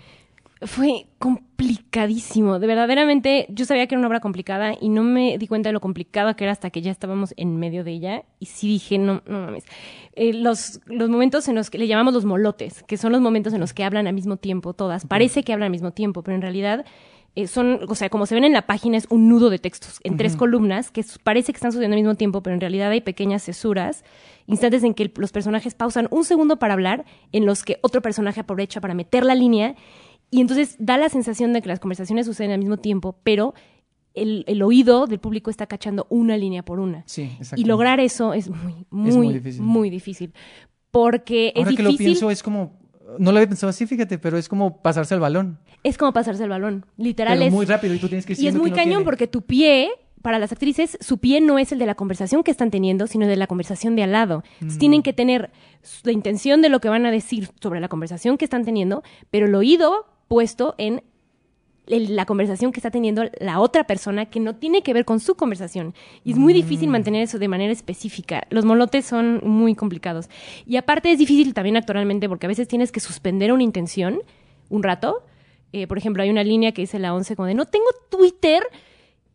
Fue 0.64 1.07
complicadísimo. 1.18 2.59
De 2.59 2.66
verdaderamente, 2.66 3.46
yo 3.48 3.64
sabía 3.64 3.87
que 3.87 3.94
era 3.94 4.00
una 4.00 4.09
obra 4.09 4.20
complicada 4.20 4.74
y 4.81 4.88
no 4.88 5.03
me 5.03 5.38
di 5.38 5.46
cuenta 5.46 5.68
de 5.68 5.72
lo 5.72 5.81
complicada 5.81 6.35
que 6.35 6.44
era 6.44 6.53
hasta 6.53 6.70
que 6.70 6.83
ya 6.83 6.90
estábamos 6.90 7.35
en 7.37 7.57
medio 7.57 7.85
de 7.85 7.92
ella. 7.92 8.22
Y 8.40 8.46
sí 8.46 8.68
dije, 8.68 8.98
no, 8.98 9.22
no 9.27 9.40
mames. 9.40 9.64
Eh, 10.14 10.33
los, 10.33 10.81
los 10.87 11.09
momentos 11.11 11.48
en 11.48 11.55
los 11.55 11.70
que 11.70 11.79
le 11.79 11.87
llamamos 11.87 12.14
los 12.14 12.24
molotes, 12.24 12.83
que 12.85 12.96
son 12.96 13.12
los 13.12 13.20
momentos 13.20 13.53
en 13.53 13.61
los 13.61 13.72
que 13.72 13.85
hablan 13.85 14.07
al 14.07 14.14
mismo 14.14 14.37
tiempo 14.37 14.72
todas. 14.74 15.07
Parece 15.07 15.42
que 15.42 15.53
hablan 15.53 15.66
al 15.66 15.72
mismo 15.72 15.92
tiempo, 15.92 16.22
pero 16.22 16.35
en 16.35 16.42
realidad 16.42 16.85
eh, 17.37 17.46
son, 17.48 17.81
o 17.88 17.94
sea, 17.94 18.11
como 18.11 18.27
se 18.27 18.35
ven 18.35 18.44
en 18.44 18.53
la 18.53 18.62
página, 18.66 18.96
es 18.96 19.07
un 19.11 19.29
nudo 19.29 19.50
de 19.50 19.59
textos 19.59 19.98
en 20.05 20.16
tres 20.16 20.37
columnas 20.37 20.90
que 20.92 21.05
parece 21.24 21.53
que 21.53 21.57
están 21.57 21.72
sucediendo 21.72 21.96
al 21.96 22.03
mismo 22.03 22.14
tiempo, 22.14 22.42
pero 22.42 22.55
en 22.55 22.61
realidad 22.61 22.90
hay 22.90 23.00
pequeñas 23.00 23.42
cesuras, 23.42 24.05
instantes 24.46 24.85
en 24.85 24.94
que 24.94 25.03
el- 25.05 25.12
los 25.16 25.33
personajes 25.33 25.74
pausan 25.74 26.07
un 26.11 26.24
segundo 26.24 26.59
para 26.61 26.74
hablar, 26.74 27.05
en 27.33 27.44
los 27.44 27.64
que 27.64 27.79
otro 27.83 28.03
personaje 28.03 28.40
aprovecha 28.40 28.81
para 28.81 28.94
meter 28.94 29.24
la 29.24 29.35
línea, 29.35 29.74
y 30.30 30.40
entonces 30.40 30.76
da 30.78 30.98
la 30.98 31.08
sensación 31.08 31.52
de 31.52 31.62
que 31.62 31.68
las 31.68 31.80
conversaciones 31.80 32.26
suceden 32.26 32.50
al 32.52 32.58
mismo 32.58 32.76
tiempo, 32.76 33.16
pero 33.22 33.54
el, 34.14 34.44
el 34.46 34.62
oído 34.62 35.06
del 35.06 35.18
público 35.18 35.50
está 35.50 35.66
cachando 35.66 36.06
una 36.08 36.37
línea 36.37 36.64
por 36.64 36.80
una. 36.80 37.02
Sí, 37.06 37.22
exacto. 37.38 37.60
Y 37.60 37.64
lograr 37.64 38.00
eso 38.00 38.32
es 38.32 38.48
muy, 38.48 38.87
muy, 38.90 39.10
muy 39.12 39.26
muy 39.60 39.90
difícil. 39.90 39.90
difícil. 39.90 40.34
Porque 40.90 41.52
Ahora 41.56 41.70
es 41.70 41.76
que 41.76 41.82
lo 41.82 41.96
pienso, 41.96 42.30
es 42.30 42.42
como. 42.42 42.78
No 43.18 43.32
lo 43.32 43.38
había 43.38 43.48
pensado 43.48 43.70
así, 43.70 43.87
fíjate, 43.87 44.18
pero 44.18 44.38
es 44.38 44.48
como 44.48 44.80
pasarse 44.80 45.14
el 45.14 45.20
balón. 45.20 45.58
Es 45.82 45.98
como 45.98 46.12
pasarse 46.12 46.42
el 46.44 46.48
balón. 46.48 46.87
Literal 46.96 47.37
Pero 47.37 47.48
es. 47.48 47.52
muy 47.52 47.66
rápido 47.66 47.94
y 47.94 47.98
tú 47.98 48.08
tienes 48.08 48.24
que 48.24 48.32
ir 48.32 48.40
Y 48.40 48.46
es 48.46 48.54
muy 48.54 48.70
cañón 48.70 49.04
porque 49.04 49.26
tu 49.26 49.42
pie, 49.42 49.90
para 50.22 50.38
las 50.38 50.52
actrices, 50.52 50.96
su 51.00 51.18
pie 51.18 51.40
no 51.40 51.58
es 51.58 51.70
el 51.72 51.78
de 51.78 51.87
la 51.87 51.96
conversación 51.96 52.42
que 52.42 52.50
están 52.50 52.70
teniendo, 52.70 53.06
sino 53.06 53.26
de 53.26 53.37
la 53.37 53.46
conversación 53.46 53.94
de 53.94 54.04
al 54.04 54.12
lado. 54.12 54.42
Entonces, 54.54 54.78
tienen 54.78 55.02
que 55.02 55.12
tener 55.12 55.50
la 56.04 56.12
intención 56.12 56.62
de 56.62 56.70
lo 56.70 56.80
que 56.80 56.88
van 56.88 57.04
a 57.04 57.10
decir 57.10 57.50
sobre 57.60 57.80
la 57.80 57.88
conversación 57.88 58.38
que 58.38 58.46
están 58.46 58.64
teniendo, 58.64 59.02
pero 59.30 59.46
el 59.46 59.54
oído 59.54 60.06
puesto 60.28 60.74
en 60.78 61.02
la 61.87 62.24
conversación 62.24 62.72
que 62.72 62.80
está 62.80 62.90
teniendo 62.90 63.24
la 63.40 63.60
otra 63.60 63.84
persona 63.84 64.26
que 64.26 64.40
no 64.40 64.56
tiene 64.56 64.82
que 64.82 64.94
ver 64.94 65.04
con 65.04 65.20
su 65.20 65.34
conversación. 65.34 65.94
Y 66.24 66.32
es 66.32 66.38
muy 66.38 66.54
difícil 66.54 66.88
mantener 66.88 67.22
eso 67.22 67.38
de 67.38 67.48
manera 67.48 67.72
específica. 67.72 68.46
Los 68.48 68.64
molotes 68.64 69.04
son 69.04 69.40
muy 69.44 69.74
complicados. 69.74 70.30
Y 70.66 70.76
aparte 70.76 71.12
es 71.12 71.18
difícil 71.18 71.52
también 71.52 71.76
actualmente 71.76 72.28
porque 72.28 72.46
a 72.46 72.48
veces 72.48 72.68
tienes 72.68 72.90
que 72.90 73.00
suspender 73.00 73.52
una 73.52 73.62
intención 73.62 74.22
un 74.70 74.82
rato. 74.82 75.24
Eh, 75.72 75.87
por 75.87 75.98
ejemplo, 75.98 76.22
hay 76.22 76.30
una 76.30 76.44
línea 76.44 76.72
que 76.72 76.82
dice 76.82 76.98
la 76.98 77.14
11 77.14 77.37
como 77.37 77.46
de 77.46 77.54
no 77.54 77.66
tengo 77.66 77.87
Twitter 78.10 78.62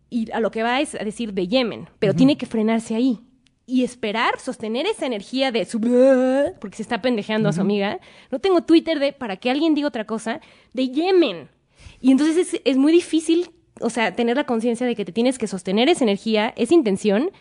y 0.09 0.31
a 0.31 0.39
lo 0.39 0.51
que 0.51 0.63
va 0.63 0.81
es 0.81 0.95
a 0.95 1.03
decir 1.03 1.33
de 1.33 1.47
Yemen, 1.47 1.87
pero 1.99 2.15
tiene 2.15 2.37
que 2.37 2.45
frenarse 2.45 2.95
ahí 2.95 3.19
y 3.69 3.83
esperar, 3.83 4.39
sostener 4.39 4.85
esa 4.85 5.05
energía 5.05 5.51
de 5.51 5.65
su 5.65 5.79
porque 6.59 6.77
se 6.77 6.81
está 6.81 7.01
pendejeando 7.01 7.49
a 7.49 7.53
su 7.53 7.61
amiga. 7.61 7.99
No 8.31 8.39
tengo 8.39 8.61
Twitter 8.61 8.99
de 8.99 9.13
para 9.13 9.37
que 9.37 9.49
alguien 9.51 9.75
diga 9.75 9.87
otra 9.87 10.05
cosa 10.05 10.41
de 10.73 10.89
Yemen. 10.89 11.49
Y 12.01 12.11
entonces 12.11 12.53
es, 12.53 12.61
es 12.65 12.77
muy 12.77 12.91
difícil, 12.91 13.51
o 13.81 13.89
sea, 13.89 14.15
tener 14.15 14.35
la 14.37 14.45
conciencia 14.45 14.87
de 14.87 14.95
que 14.95 15.05
te 15.05 15.11
tienes 15.11 15.37
que 15.37 15.47
sostener 15.47 15.89
esa 15.89 16.03
energía, 16.03 16.53
esa 16.57 16.73
intención, 16.73 17.31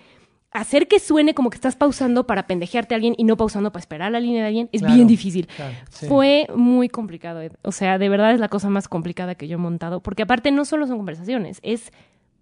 hacer 0.50 0.88
que 0.88 0.98
suene 0.98 1.34
como 1.34 1.50
que 1.50 1.56
estás 1.56 1.76
pausando 1.76 2.26
para 2.26 2.46
pendejearte 2.46 2.94
a 2.94 2.96
alguien 2.96 3.14
y 3.18 3.24
no 3.24 3.36
pausando 3.36 3.70
para 3.70 3.80
esperar 3.80 4.10
la 4.12 4.20
línea 4.20 4.42
de 4.42 4.48
alguien, 4.48 4.68
es 4.72 4.80
Claro, 4.80 4.94
bien 4.94 5.06
difícil. 5.06 5.46
claro, 5.46 5.74
sí. 5.90 6.06
Fue 6.06 6.46
muy 6.54 6.88
complicado. 6.88 7.40
Ed. 7.40 7.52
O 7.62 7.72
sea, 7.72 7.98
de 7.98 8.08
verdad 8.08 8.32
es 8.32 8.40
la 8.40 8.48
cosa 8.48 8.68
más 8.70 8.88
complicada 8.88 9.34
que 9.34 9.46
yo 9.46 9.54
he 9.54 9.58
montado, 9.58 10.00
porque 10.00 10.22
aparte 10.22 10.50
no 10.50 10.64
solo 10.64 10.86
son 10.86 10.96
conversaciones, 10.96 11.60
es 11.62 11.92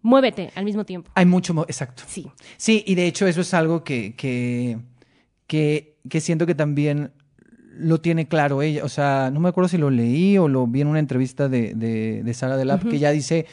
muévete 0.06 0.50
al 0.54 0.64
mismo 0.64 0.84
tiempo. 0.84 1.10
Hay 1.14 1.26
mucho, 1.26 1.52
exacto. 1.68 2.04
Sí. 2.06 2.26
Sí, 2.56 2.84
y 2.86 2.94
de 2.94 3.06
hecho 3.06 3.26
eso 3.26 3.40
es 3.40 3.52
algo 3.54 3.82
que, 3.84 4.14
que, 4.14 4.78
que, 5.46 5.96
que 6.08 6.20
siento 6.20 6.46
que 6.46 6.54
también 6.54 7.10
lo 7.78 8.00
tiene 8.00 8.26
claro 8.28 8.62
ella. 8.62 8.84
O 8.84 8.88
sea, 8.88 9.30
no 9.32 9.40
me 9.40 9.48
acuerdo 9.48 9.68
si 9.68 9.78
lo 9.78 9.90
leí 9.90 10.38
o 10.38 10.48
lo 10.48 10.66
vi 10.66 10.80
en 10.80 10.86
una 10.88 10.98
entrevista 11.00 11.48
de, 11.48 11.74
de, 11.74 12.22
de 12.22 12.34
Sara 12.34 12.56
Delap, 12.56 12.88
que 12.88 12.96
ella 12.96 13.10
dice 13.10 13.46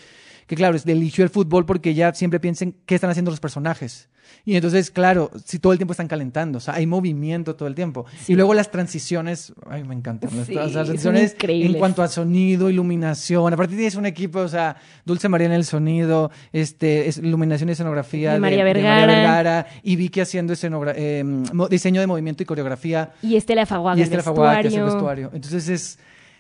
que, 0.48 0.56
claro, 0.56 0.76
es- 0.76 0.86
eligió 0.86 1.24
el 1.24 1.30
fútbol 1.30 1.66
porque 1.66 1.90
ella 1.90 2.14
siempre 2.14 2.40
piensa 2.40 2.64
en 2.66 2.74
qué 2.86 2.96
están 2.96 3.10
haciendo 3.10 3.32
los 3.32 3.40
personajes. 3.40 4.10
Y 4.46 4.56
entonces, 4.56 4.92
claro, 4.92 5.32
si 5.46 5.60
todo 5.60 5.72
el 5.74 5.80
tiempo 5.80 5.94
están 5.94 6.08
calentando, 6.08 6.58
o 6.58 6.62
sea, 6.62 6.74
hay 6.76 6.86
movimiento 6.86 7.56
todo 7.56 7.68
el 7.68 7.76
tiempo. 7.76 8.06
Sí. 8.26 8.34
Y 8.34 8.36
luego 8.36 8.54
las 8.54 8.72
transiciones, 8.72 9.54
ay, 9.70 9.84
me 9.84 9.96
encantan. 9.96 10.30
Las, 10.36 10.48
Sí, 10.48 10.54
las 10.54 10.66
son 10.72 10.74
transiciones 10.86 11.36
en 11.42 11.74
cuanto 11.76 12.04
a 12.04 12.08
sonido, 12.08 12.70
iluminación. 12.70 13.54
Aparte 13.54 13.76
tienes 13.76 13.96
un 13.96 14.06
equipo, 14.06 14.40
o 14.40 14.48
sea, 14.48 14.76
Dulce 15.06 15.30
María 15.30 15.48
en 15.48 15.54
el 15.54 15.66
sonido, 15.66 16.32
este, 16.52 17.08
es, 17.08 17.18
iluminación 17.18 17.70
y 17.70 17.74
escenografía 17.74 18.34
De 18.34 18.40
María 18.40 18.64
María 18.64 18.74
Vergara. 18.74 19.06
Vergara, 19.06 19.68
y 19.84 19.96
Vicky 19.96 20.20
haciendo 20.22 20.54
eh, 20.96 21.24
diseño 21.70 22.02
de 22.02 22.08
movimiento 22.08 22.44
y 22.44 22.46
coreografía. 22.46 23.12
Y 23.22 23.36
Estela 23.36 23.66
Faguaga, 23.66 23.98
y 23.98 24.02
el 24.02 24.04
Estela 24.06 24.24
Faguaga, 24.24 24.62
que 24.62 24.68
hace 24.68 24.78
el 24.78 24.84
vestuario. 24.84 25.30
vestuario. 25.30 25.32
Entonces, 25.34 25.70
es, 25.70 26.00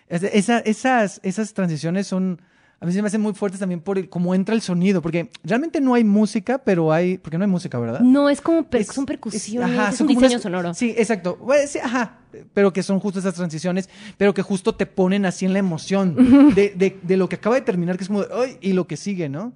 es- 0.09 0.23
esa- 0.33 0.59
esas, 0.59 1.19
esas 1.23 1.53
transiciones 1.53 2.07
son, 2.07 2.41
a 2.83 2.85
mí 2.85 2.91
se 2.91 3.01
me 3.01 3.07
hacen 3.07 3.21
muy 3.21 3.33
fuertes 3.33 3.61
también 3.61 3.79
por 3.79 3.97
el- 3.97 4.09
cómo 4.09 4.35
entra 4.35 4.53
el 4.53 4.61
sonido, 4.61 5.01
porque 5.01 5.29
realmente 5.43 5.79
no 5.79 5.93
hay 5.93 6.03
música, 6.03 6.57
pero 6.57 6.91
hay, 6.91 7.17
porque 7.17 7.37
no 7.37 7.45
hay 7.45 7.49
música, 7.49 7.79
¿verdad? 7.79 8.01
No, 8.01 8.29
es 8.29 8.41
como 8.41 8.63
per- 8.63 8.81
Es- 8.81 8.87
son 8.87 9.03
es- 9.03 9.07
percusiones, 9.07 9.79
ajá, 9.79 9.89
es 9.89 9.95
son 9.95 10.05
un 10.07 10.13
diseño 10.13 10.27
unas- 10.31 10.41
sonoro. 10.41 10.73
Sí, 10.73 10.93
exacto. 10.97 11.37
Bueno, 11.41 11.63
sí, 11.67 11.79
ajá. 11.79 12.17
Pero 12.53 12.73
que 12.73 12.83
son 12.83 12.99
justo 12.99 13.19
esas 13.19 13.35
transiciones, 13.35 13.89
pero 14.17 14.33
que 14.33 14.41
justo 14.41 14.75
te 14.75 14.85
ponen 14.85 15.25
así 15.25 15.45
en 15.45 15.53
la 15.53 15.59
emoción 15.59 16.15
de, 16.55 16.73
de- 16.75 16.99
de 17.01 17.17
lo 17.17 17.29
que 17.29 17.37
acaba 17.37 17.55
de 17.55 17.61
terminar, 17.61 17.95
que 17.97 18.03
es 18.03 18.07
como, 18.09 18.21
de, 18.23 18.27
"Ay", 18.35 18.57
y 18.59 18.73
lo 18.73 18.85
que 18.85 18.97
sigue, 18.97 19.29
¿no? 19.29 19.53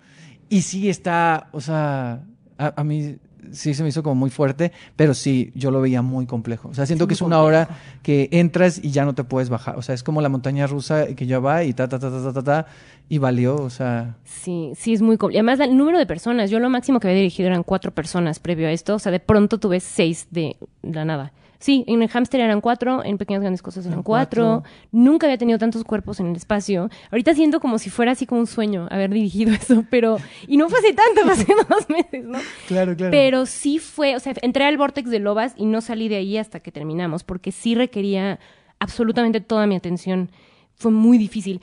Y 0.47 0.61
sí 0.61 0.89
está, 0.89 1.49
o 1.51 1.59
sea, 1.59 2.23
a, 2.57 2.73
a 2.79 2.83
mí 2.85 3.17
sí 3.51 3.73
se 3.73 3.83
me 3.83 3.89
hizo 3.89 4.03
como 4.03 4.15
muy 4.15 4.29
fuerte, 4.29 4.71
pero 4.95 5.13
sí, 5.13 5.51
yo 5.55 5.71
lo 5.71 5.81
veía 5.81 6.01
muy 6.01 6.25
complejo. 6.25 6.69
O 6.69 6.73
sea, 6.73 6.85
siento 6.85 7.05
Es 7.05 7.07
que 7.09 7.13
es 7.15 7.21
una 7.21 7.37
complejo. 7.37 7.61
hora 7.69 7.77
que 8.03 8.29
entras 8.31 8.79
y 8.83 8.91
ya 8.91 9.05
no 9.05 9.15
te 9.15 9.23
puedes 9.23 9.49
bajar. 9.49 9.77
O 9.77 9.81
sea, 9.81 9.95
es 9.95 10.03
como 10.03 10.21
la 10.21 10.29
montaña 10.29 10.67
rusa 10.67 11.07
que 11.15 11.25
ya 11.25 11.39
va 11.39 11.63
y 11.63 11.73
ta, 11.73 11.87
ta, 11.87 11.99
ta, 11.99 12.09
ta, 12.09 12.23
ta, 12.23 12.33
ta, 12.33 12.43
ta, 12.43 12.65
y 13.09 13.17
valió, 13.19 13.55
o 13.55 13.69
sea... 13.69 14.15
Sí, 14.25 14.71
sí, 14.75 14.93
es 14.93 15.01
muy 15.01 15.17
complicado. 15.17 15.47
Además, 15.47 15.67
el 15.67 15.77
número 15.77 15.97
de 15.97 16.05
personas, 16.05 16.49
yo 16.49 16.59
lo 16.59 16.69
máximo 16.69 16.99
que 16.99 17.07
había 17.07 17.17
dirigido 17.19 17.47
eran 17.47 17.63
cuatro 17.63 17.91
personas 17.91 18.39
previo 18.39 18.67
a 18.67 18.71
esto, 18.71 18.95
o 18.95 18.99
sea, 18.99 19.11
de 19.11 19.19
pronto 19.19 19.59
tuve 19.59 19.79
seis 19.79 20.27
de 20.31 20.55
la 20.83 21.05
nada. 21.05 21.31
Sí, 21.59 21.83
en 21.87 22.01
el 22.01 22.09
hámster 22.09 22.39
eran 22.41 22.61
cuatro, 22.61 23.03
en 23.03 23.17
Pequeñas 23.17 23.41
Grandes 23.41 23.61
Cosas 23.61 23.85
eran 23.85 24.03
cuatro. 24.03 24.61
cuatro. 24.61 24.71
Nunca 24.91 25.27
había 25.27 25.37
tenido 25.37 25.57
tantos 25.57 25.83
cuerpos 25.83 26.19
en 26.19 26.27
el 26.27 26.35
espacio. 26.35 26.89
Ahorita 27.11 27.33
siento 27.33 27.59
como 27.59 27.79
si 27.79 27.89
fuera 27.89 28.11
así 28.11 28.25
como 28.25 28.41
un 28.41 28.47
sueño 28.47 28.87
haber 28.91 29.11
dirigido 29.11 29.53
eso, 29.59 29.83
pero... 29.89 30.17
Y 30.47 30.57
no 30.57 30.69
fue 30.69 30.79
hace 30.79 30.93
tanto, 30.93 31.21
fue 31.23 31.33
hace 31.33 31.53
dos 31.67 31.89
meses, 31.89 32.25
¿no? 32.25 32.39
Claro, 32.67 32.95
claro. 32.95 33.11
Pero 33.11 33.45
sí 33.45 33.79
fue, 33.79 34.15
o 34.15 34.19
sea, 34.19 34.33
entré 34.41 34.65
al 34.65 34.77
vortex 34.77 35.09
de 35.09 35.19
Lobas 35.19 35.53
y 35.57 35.65
no 35.65 35.81
salí 35.81 36.07
de 36.09 36.17
ahí 36.17 36.37
hasta 36.37 36.59
que 36.59 36.71
terminamos, 36.71 37.23
porque 37.23 37.51
sí 37.51 37.75
requería 37.75 38.39
absolutamente 38.79 39.41
toda 39.41 39.67
mi 39.67 39.75
atención. 39.75 40.29
Fue 40.75 40.91
muy 40.91 41.17
difícil. 41.17 41.61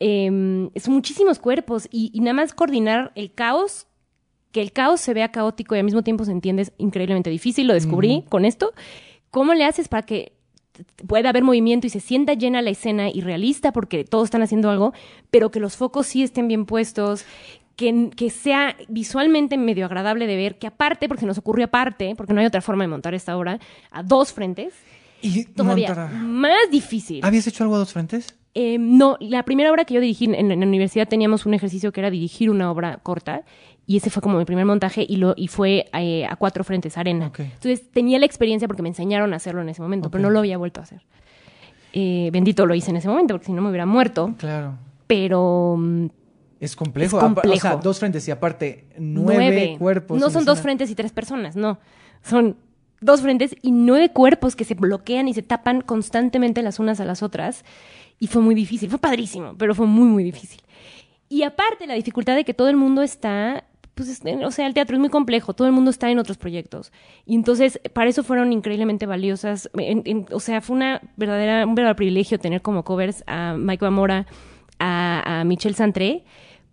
Eh, 0.00 0.70
son 0.76 0.94
muchísimos 0.94 1.38
cuerpos 1.38 1.88
y, 1.90 2.10
y 2.12 2.20
nada 2.20 2.34
más 2.34 2.52
coordinar 2.52 3.12
el 3.14 3.32
caos, 3.32 3.86
que 4.52 4.60
el 4.60 4.72
caos 4.72 5.00
se 5.00 5.14
vea 5.14 5.30
caótico 5.30 5.74
y 5.74 5.78
al 5.78 5.84
mismo 5.84 6.02
tiempo 6.02 6.24
se 6.24 6.32
entiende 6.32 6.62
es 6.62 6.72
increíblemente 6.78 7.30
difícil, 7.30 7.66
lo 7.66 7.74
descubrí 7.74 8.24
con 8.28 8.44
esto. 8.44 8.72
¿Cómo 9.30 9.54
le 9.54 9.64
haces 9.64 9.88
para 9.88 10.02
que 10.02 10.32
pueda 11.06 11.30
haber 11.30 11.42
movimiento 11.44 11.86
y 11.86 11.90
se 11.90 12.00
sienta 12.00 12.34
llena 12.34 12.62
la 12.62 12.70
escena 12.70 13.08
y 13.10 13.20
realista 13.20 13.72
porque 13.72 14.04
todos 14.04 14.24
están 14.24 14.42
haciendo 14.42 14.70
algo, 14.70 14.92
pero 15.30 15.50
que 15.50 15.60
los 15.60 15.76
focos 15.76 16.06
sí 16.06 16.22
estén 16.22 16.48
bien 16.48 16.66
puestos, 16.66 17.24
que, 17.76 18.10
que 18.14 18.30
sea 18.30 18.76
visualmente 18.88 19.58
medio 19.58 19.84
agradable 19.84 20.26
de 20.26 20.36
ver, 20.36 20.58
que 20.58 20.66
aparte, 20.66 21.08
porque 21.08 21.26
nos 21.26 21.38
ocurrió 21.38 21.66
aparte, 21.66 22.14
porque 22.16 22.32
no 22.32 22.40
hay 22.40 22.46
otra 22.46 22.62
forma 22.62 22.84
de 22.84 22.88
montar 22.88 23.14
esta 23.14 23.36
obra, 23.36 23.58
a 23.90 24.02
dos 24.02 24.32
frentes, 24.32 24.74
y 25.22 25.44
todavía 25.44 25.94
más 26.12 26.70
difícil. 26.70 27.20
¿Habías 27.24 27.46
hecho 27.46 27.64
algo 27.64 27.76
a 27.76 27.78
dos 27.78 27.92
frentes? 27.92 28.36
Eh, 28.54 28.78
no, 28.78 29.16
la 29.20 29.42
primera 29.42 29.70
obra 29.70 29.84
que 29.84 29.94
yo 29.94 30.00
dirigí 30.00 30.26
en, 30.26 30.34
en 30.34 30.60
la 30.60 30.66
universidad 30.66 31.08
teníamos 31.08 31.44
un 31.44 31.54
ejercicio 31.54 31.92
que 31.92 32.00
era 32.00 32.10
dirigir 32.10 32.48
una 32.48 32.70
obra 32.70 32.98
corta 33.02 33.44
y 33.86 33.96
ese 33.98 34.10
fue 34.10 34.20
como 34.22 34.38
mi 34.38 34.44
primer 34.44 34.64
montaje 34.66 35.06
y, 35.08 35.16
lo, 35.16 35.34
y 35.36 35.48
fue 35.48 35.86
eh, 35.92 36.26
a 36.26 36.36
cuatro 36.36 36.64
frentes, 36.64 36.98
arena. 36.98 37.30
Entonces 37.38 37.90
tenía 37.90 38.18
la 38.18 38.26
experiencia 38.26 38.66
porque 38.66 38.82
me 38.82 38.88
enseñaron 38.88 39.32
a 39.32 39.36
hacerlo 39.36 39.62
en 39.62 39.68
ese 39.68 39.80
momento, 39.82 40.10
pero 40.10 40.22
no 40.22 40.30
lo 40.30 40.40
había 40.40 40.58
vuelto 40.58 40.80
a 40.80 40.84
hacer. 40.84 41.02
Eh, 41.92 42.30
bendito 42.32 42.66
lo 42.66 42.74
hice 42.74 42.90
en 42.90 42.96
ese 42.96 43.08
momento 43.08 43.34
porque 43.34 43.46
si 43.46 43.52
no 43.52 43.62
me 43.62 43.68
hubiera 43.70 43.86
muerto, 43.86 44.34
Claro. 44.38 44.74
pero 45.06 45.76
mm, 45.78 46.06
Es 46.60 46.74
complejo. 46.76 47.18
Es 47.44 47.58
O 47.58 47.60
sea, 47.60 47.76
dos 47.76 47.98
frentes 48.00 48.26
y 48.28 48.30
aparte 48.30 48.86
nueve, 48.98 49.76
cuerpos. 49.78 50.20
No 50.20 50.30
son 50.30 50.44
dos 50.44 50.60
frentes 50.60 50.90
y 50.90 50.94
tres 50.94 51.12
personas, 51.12 51.54
no. 51.56 51.78
Son 52.22 52.56
dos 53.00 53.20
frentes 53.20 53.54
y 53.62 53.70
nueve 53.70 54.10
cuerpos 54.10 54.56
que 54.56 54.64
se 54.64 54.74
bloquean 54.74 55.28
y 55.28 55.34
se 55.34 55.42
tapan 55.42 55.80
constantemente 55.80 56.60
las 56.62 56.80
unas 56.80 56.98
a 57.00 57.04
las 57.04 57.22
otras. 57.22 57.64
Y 58.18 58.26
fue 58.26 58.42
muy 58.42 58.54
difícil. 58.54 58.88
Fue 58.90 58.98
padrísimo, 58.98 59.54
pero 59.56 59.74
fue 59.74 59.86
muy, 59.86 60.08
muy 60.08 60.24
difícil. 60.24 60.60
Y 61.28 61.42
aparte, 61.42 61.86
la 61.86 61.94
dificultad 61.94 62.34
de 62.34 62.44
que 62.44 62.54
todo 62.54 62.68
el 62.68 62.76
mundo 62.76 63.02
está. 63.02 63.64
Pues, 63.96 64.10
es- 64.10 64.20
o 64.44 64.50
sea, 64.50 64.66
el 64.66 64.74
teatro 64.74 64.94
es 64.94 65.00
muy 65.00 65.08
complejo, 65.08 65.54
todo 65.54 65.66
el 65.66 65.72
mundo 65.72 65.90
está 65.90 66.10
en 66.10 66.18
otros 66.18 66.36
proyectos. 66.36 66.92
Y 67.24 67.34
entonces, 67.34 67.80
para 67.94 68.10
eso 68.10 68.22
fueron 68.22 68.52
increíblemente 68.52 69.06
valiosas. 69.06 69.70
O 70.32 70.38
sea, 70.40 70.60
fue 70.60 70.76
una 70.76 71.00
verdadera, 71.16 71.64
un 71.66 71.74
verdadero 71.74 71.96
privilegio 71.96 72.38
tener 72.38 72.60
como 72.60 72.84
covers 72.84 73.24
a 73.26 73.54
Mike 73.58 73.86
Amora, 73.86 74.26
a, 74.78 75.40
a 75.40 75.44
Michelle 75.44 75.74
Santré, 75.74 76.24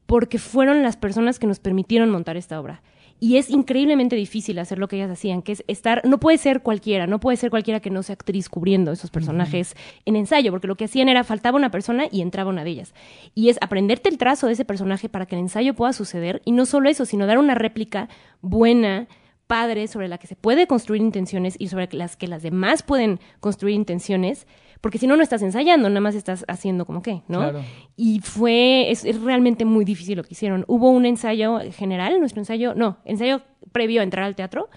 porque 0.05 0.37
fueron 0.37 0.83
las 0.83 0.97
personas 0.97 1.39
que 1.39 1.47
nos 1.47 1.59
permitieron 1.59 2.09
montar 2.09 2.35
esta 2.35 2.59
obra. 2.59 2.81
Y 3.23 3.37
es 3.37 3.49
increíblemente 3.49 4.17
difícil 4.17 4.59
hacer 4.59 4.79
lo 4.79 4.89
que 4.89 4.97
ellas 4.97 5.09
hacían, 5.09 5.43
que 5.43 5.53
es 5.53 5.63
estar, 5.69 6.01
no 6.05 6.19
puede 6.19 6.37
ser 6.37 6.61
cualquiera, 6.61 7.07
no 7.07 7.21
puede 7.21 7.37
ser 7.37 7.51
cualquiera 7.51 7.79
que 7.79 7.89
no 7.89 8.03
sea 8.03 8.15
actriz 8.15 8.49
cubriendo 8.49 8.91
esos 8.91 9.11
personajes 9.11 9.77
en 10.03 10.17
ensayo, 10.17 10.51
porque 10.51 10.67
lo 10.67 10.75
que 10.75 10.83
hacían 10.83 11.07
era 11.07 11.23
faltaba 11.23 11.55
una 11.55 11.71
persona 11.71 12.07
y 12.11 12.21
entraba 12.21 12.49
una 12.49 12.65
de 12.65 12.71
ellas. 12.71 12.93
Y 13.33 13.47
es 13.47 13.57
aprenderte 13.61 14.09
el 14.09 14.17
trazo 14.17 14.47
de 14.47 14.53
ese 14.53 14.65
personaje 14.65 15.07
para 15.07 15.25
que 15.25 15.35
el 15.35 15.41
ensayo 15.41 15.73
pueda 15.73 15.93
suceder, 15.93 16.41
y 16.43 16.51
no 16.51 16.65
solo 16.65 16.89
eso, 16.89 17.05
sino 17.05 17.25
dar 17.25 17.37
una 17.37 17.55
réplica 17.55 18.09
buena, 18.41 19.07
padre, 19.47 19.87
sobre 19.87 20.09
la 20.09 20.17
que 20.17 20.27
se 20.27 20.35
puede 20.35 20.67
construir 20.67 21.01
intenciones 21.01 21.55
y 21.57 21.69
sobre 21.69 21.87
las 21.93 22.17
que 22.17 22.27
las 22.27 22.43
demás 22.43 22.83
pueden 22.83 23.21
construir 23.39 23.75
intenciones, 23.75 24.47
porque 24.83 24.97
si 24.97 25.07
no, 25.07 25.15
no 25.15 25.23
estás 25.23 25.41
ensayando, 25.41 25.87
nada 25.87 26.01
más 26.01 26.13
estás 26.13 26.43
haciendo 26.49 26.83
como 26.85 27.01
que, 27.01 27.21
¿no? 27.29 27.39
Claro. 27.39 27.61
Y 27.95 28.19
fue, 28.19 28.91
es, 28.91 29.05
es 29.05 29.21
realmente 29.21 29.63
muy 29.63 29.85
difícil 29.85 30.17
lo 30.17 30.25
que 30.25 30.33
hicieron. 30.33 30.65
Hubo 30.67 30.89
un 30.89 31.05
ensayo 31.05 31.61
general, 31.71 32.19
nuestro 32.19 32.41
ensayo, 32.41 32.75
no, 32.75 32.97
ensayo 33.05 33.43
previo 33.71 34.01
a 34.01 34.03
entrar 34.03 34.25
al 34.25 34.35
teatro, 34.35 34.67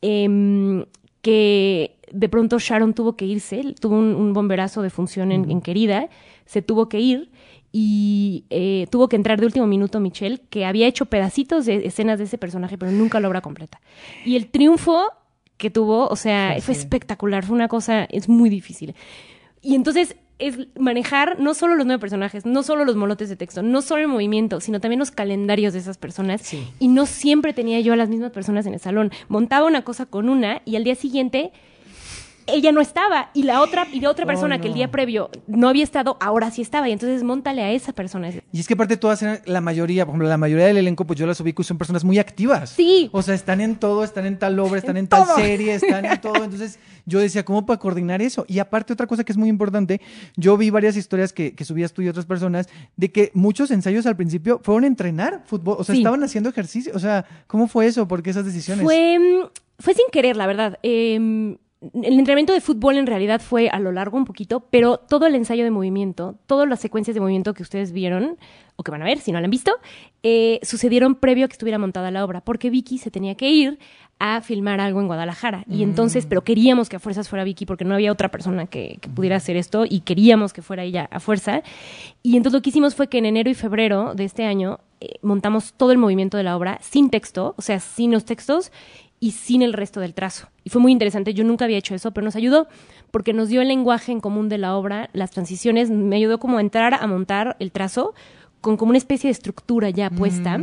em, 0.00 0.86
que 1.20 1.98
de 2.10 2.28
pronto 2.30 2.58
Sharon 2.58 2.94
tuvo 2.94 3.14
que 3.14 3.26
irse, 3.26 3.74
tuvo 3.78 3.98
un, 3.98 4.14
un 4.14 4.32
bomberazo 4.32 4.80
de 4.80 4.88
función 4.88 5.30
en, 5.30 5.50
en 5.50 5.60
Querida, 5.60 6.08
se 6.46 6.62
tuvo 6.62 6.88
que 6.88 7.00
ir 7.00 7.30
y 7.72 8.46
eh, 8.48 8.86
tuvo 8.90 9.06
que 9.06 9.16
entrar 9.16 9.38
de 9.38 9.44
último 9.44 9.66
minuto 9.66 10.00
Michelle, 10.00 10.40
que 10.48 10.64
había 10.64 10.86
hecho 10.86 11.04
pedacitos 11.04 11.66
de 11.66 11.86
escenas 11.86 12.16
de 12.16 12.24
ese 12.24 12.38
personaje, 12.38 12.78
pero 12.78 12.90
nunca 12.90 13.20
la 13.20 13.28
obra 13.28 13.42
completa. 13.42 13.82
Y 14.24 14.36
el 14.36 14.46
triunfo 14.46 15.02
que 15.56 15.70
tuvo, 15.70 16.06
o 16.08 16.16
sea, 16.16 16.54
Sí, 16.56 16.60
fue 16.62 16.74
sí. 16.74 16.80
espectacular, 16.80 17.44
fue 17.44 17.54
una 17.54 17.68
cosa, 17.68 18.04
es 18.04 18.28
muy 18.28 18.50
difícil. 18.50 18.94
Y 19.62 19.74
entonces 19.74 20.16
es 20.38 20.68
manejar 20.78 21.40
no 21.40 21.54
solo 21.54 21.74
los 21.76 21.86
nueve 21.86 21.98
personajes, 21.98 22.44
no 22.44 22.62
solo 22.62 22.84
los 22.84 22.94
molotes 22.94 23.30
de 23.30 23.36
texto, 23.36 23.62
no 23.62 23.80
solo 23.80 24.02
el 24.02 24.08
movimiento, 24.08 24.60
sino 24.60 24.80
también 24.80 24.98
los 24.98 25.10
calendarios 25.10 25.72
de 25.72 25.78
esas 25.78 25.96
personas. 25.96 26.42
Sí. 26.42 26.62
Y 26.78 26.88
no 26.88 27.06
siempre 27.06 27.54
tenía 27.54 27.80
yo 27.80 27.94
a 27.94 27.96
las 27.96 28.10
mismas 28.10 28.32
personas 28.32 28.66
en 28.66 28.74
el 28.74 28.80
salón. 28.80 29.10
Montaba 29.28 29.66
una 29.66 29.82
cosa 29.82 30.04
con 30.04 30.28
una 30.28 30.60
y 30.66 30.76
al 30.76 30.84
día 30.84 30.94
siguiente 30.94 31.52
ella 32.46 32.72
no 32.72 32.80
estaba 32.80 33.30
y 33.34 33.42
la 33.42 33.60
otra 33.60 33.86
y 33.92 34.00
la 34.00 34.10
otra 34.10 34.24
Oh, 34.24 34.28
persona 34.28 34.60
que 34.60 34.68
el 34.68 34.74
día 34.74 34.90
previo 34.90 35.30
no 35.46 35.68
había 35.68 35.84
estado, 35.84 36.16
ahora 36.20 36.50
sí 36.50 36.62
estaba 36.62 36.88
y 36.88 36.92
entonces 36.92 37.22
montale 37.22 37.62
a 37.62 37.70
esa 37.72 37.92
persona. 37.92 38.30
Y 38.52 38.60
es 38.60 38.66
que 38.66 38.74
aparte 38.74 38.96
todas 38.96 39.22
eran, 39.22 39.40
la 39.46 39.60
mayoría, 39.60 40.04
por 40.04 40.12
ejemplo, 40.12 40.28
la 40.28 40.36
mayoría 40.36 40.66
del 40.66 40.76
elenco, 40.78 41.06
pues 41.06 41.18
yo 41.18 41.26
las 41.26 41.40
ubico 41.40 41.62
y 41.62 41.64
son 41.64 41.78
personas 41.78 42.04
muy 42.04 42.18
activas. 42.18 42.70
Sí. 42.70 43.08
O 43.12 43.22
sea, 43.22 43.34
están 43.34 43.60
en 43.60 43.76
todo, 43.76 44.04
están 44.04 44.26
en 44.26 44.38
tal 44.38 44.58
obra, 44.58 44.78
están 44.78 44.96
en, 44.96 45.06
tal 45.08 45.24
todo. 45.24 45.36
serie, 45.36 45.74
están 45.74 46.04
en 46.04 46.20
todo. 46.20 46.42
Entonces 46.44 46.78
yo 47.04 47.20
decía, 47.20 47.44
¿cómo 47.44 47.66
para 47.66 47.78
coordinar 47.78 48.20
eso? 48.22 48.44
Y 48.48 48.58
aparte 48.58 48.92
otra 48.92 49.06
cosa 49.06 49.22
que 49.24 49.32
es 49.32 49.38
muy 49.38 49.48
importante, 49.48 50.00
yo 50.36 50.56
vi 50.56 50.70
varias 50.70 50.96
historias 50.96 51.32
que, 51.32 51.54
que 51.54 51.64
subías 51.64 51.92
tú 51.92 52.02
y 52.02 52.08
otras 52.08 52.26
personas, 52.26 52.68
de 52.96 53.12
que 53.12 53.30
muchos 53.34 53.70
ensayos 53.70 54.06
al 54.06 54.16
principio 54.16 54.60
fueron 54.62 54.84
a 54.84 54.86
entrenar 54.88 55.42
fútbol, 55.46 55.76
o 55.78 55.84
sea, 55.84 55.94
Sí. 55.94 56.00
estaban 56.00 56.22
haciendo 56.24 56.50
ejercicio. 56.50 56.92
O 56.94 56.98
sea, 56.98 57.24
¿cómo 57.46 57.68
fue 57.68 57.86
eso? 57.86 58.08
¿Por 58.08 58.22
qué 58.22 58.30
esas 58.30 58.44
decisiones? 58.44 58.84
Fue, 58.84 59.18
mm, 59.18 59.46
fue 59.78 59.94
sin 59.94 60.06
querer, 60.10 60.36
la 60.36 60.46
verdad. 60.46 60.78
Eh, 60.82 61.56
el 61.80 62.18
entrenamiento 62.18 62.54
de 62.54 62.60
fútbol 62.60 62.96
en 62.96 63.06
realidad 63.06 63.40
fue 63.40 63.68
a 63.68 63.78
lo 63.78 63.92
largo 63.92 64.16
un 64.16 64.24
poquito, 64.24 64.60
pero 64.70 64.96
todo 64.96 65.26
el 65.26 65.34
ensayo 65.34 65.62
de 65.62 65.70
movimiento, 65.70 66.36
todas 66.46 66.66
las 66.68 66.80
secuencias 66.80 67.14
de 67.14 67.20
movimiento 67.20 67.52
que 67.52 67.62
ustedes 67.62 67.92
vieron, 67.92 68.38
o 68.76 68.82
que 68.82 68.90
van 68.90 69.02
a 69.02 69.04
ver 69.04 69.18
si 69.18 69.30
no 69.30 69.40
la 69.40 69.44
han 69.44 69.50
visto, 69.50 69.72
eh, 70.22 70.58
sucedieron 70.62 71.14
previo 71.14 71.44
a 71.44 71.48
que 71.48 71.52
estuviera 71.52 71.78
montada 71.78 72.10
la 72.10 72.24
obra, 72.24 72.40
porque 72.40 72.70
Vicky 72.70 72.98
se 72.98 73.10
tenía 73.10 73.34
que 73.34 73.50
ir 73.50 73.78
a 74.18 74.40
filmar 74.40 74.80
algo 74.80 75.00
en 75.00 75.06
Guadalajara. 75.06 75.64
Y 75.68 75.82
entonces, 75.82 76.24
pero 76.24 76.42
queríamos 76.42 76.88
que 76.88 76.96
a 76.96 76.98
fuerzas 76.98 77.28
fuera 77.28 77.44
Vicky, 77.44 77.66
porque 77.66 77.84
no 77.84 77.94
había 77.94 78.10
otra 78.10 78.30
persona 78.30 78.66
que, 78.66 78.96
que 79.02 79.10
pudiera 79.10 79.36
hacer 79.36 79.56
esto, 79.56 79.84
y 79.88 80.00
queríamos 80.00 80.54
que 80.54 80.62
fuera 80.62 80.82
ella 80.82 81.08
a 81.10 81.20
fuerza. 81.20 81.62
Y 82.22 82.36
entonces 82.38 82.58
lo 82.58 82.62
que 82.62 82.70
hicimos 82.70 82.94
fue 82.94 83.08
que 83.08 83.18
en 83.18 83.26
enero 83.26 83.50
y 83.50 83.54
febrero 83.54 84.14
de 84.14 84.24
este 84.24 84.46
año 84.46 84.80
eh, 85.00 85.18
montamos 85.20 85.74
todo 85.74 85.92
el 85.92 85.98
movimiento 85.98 86.38
de 86.38 86.42
la 86.42 86.56
obra 86.56 86.78
sin 86.80 87.10
texto, 87.10 87.54
o 87.58 87.62
sea, 87.62 87.80
sin 87.80 88.12
los 88.12 88.24
textos 88.24 88.72
y 89.20 89.32
sin 89.32 89.62
el 89.62 89.72
resto 89.72 90.00
del 90.00 90.14
trazo. 90.14 90.48
Y 90.64 90.70
fue 90.70 90.80
muy 90.80 90.92
interesante, 90.92 91.34
yo 91.34 91.44
nunca 91.44 91.64
había 91.64 91.78
hecho 91.78 91.94
eso, 91.94 92.10
pero 92.12 92.24
nos 92.24 92.36
ayudó 92.36 92.68
porque 93.10 93.32
nos 93.32 93.48
dio 93.48 93.62
el 93.62 93.68
lenguaje 93.68 94.12
en 94.12 94.20
común 94.20 94.48
de 94.48 94.58
la 94.58 94.76
obra, 94.76 95.10
las 95.12 95.30
transiciones, 95.30 95.90
me 95.90 96.16
ayudó 96.16 96.38
como 96.38 96.58
a 96.58 96.60
entrar 96.60 96.94
a 96.94 97.06
montar 97.06 97.56
el 97.60 97.72
trazo 97.72 98.14
con 98.60 98.76
como 98.76 98.90
una 98.90 98.98
especie 98.98 99.28
de 99.28 99.32
estructura 99.32 99.90
ya 99.90 100.10
puesta. 100.10 100.60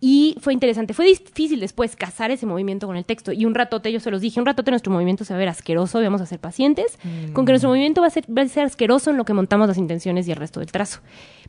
Y 0.00 0.36
fue 0.40 0.52
interesante. 0.52 0.94
Fue 0.94 1.06
difícil 1.06 1.58
después 1.58 1.96
casar 1.96 2.30
ese 2.30 2.46
movimiento 2.46 2.86
con 2.86 2.96
el 2.96 3.04
texto. 3.04 3.32
Y 3.32 3.44
un 3.44 3.54
ratote, 3.54 3.90
yo 3.90 3.98
se 3.98 4.10
los 4.10 4.20
dije, 4.20 4.38
un 4.38 4.46
ratote 4.46 4.70
nuestro 4.70 4.92
movimiento 4.92 5.24
se 5.24 5.32
va 5.32 5.38
a 5.38 5.40
ver 5.40 5.48
asqueroso, 5.48 6.00
vamos 6.00 6.20
a 6.20 6.26
ser 6.26 6.38
pacientes, 6.38 6.98
con 7.32 7.44
que 7.44 7.52
nuestro 7.52 7.68
movimiento 7.68 8.00
va 8.00 8.06
a, 8.06 8.10
ser, 8.10 8.24
va 8.26 8.42
a 8.42 8.48
ser 8.48 8.64
asqueroso 8.64 9.10
en 9.10 9.16
lo 9.16 9.24
que 9.24 9.32
montamos 9.32 9.66
las 9.66 9.76
intenciones 9.76 10.28
y 10.28 10.30
el 10.30 10.36
resto 10.36 10.60
del 10.60 10.70
trazo. 10.70 11.00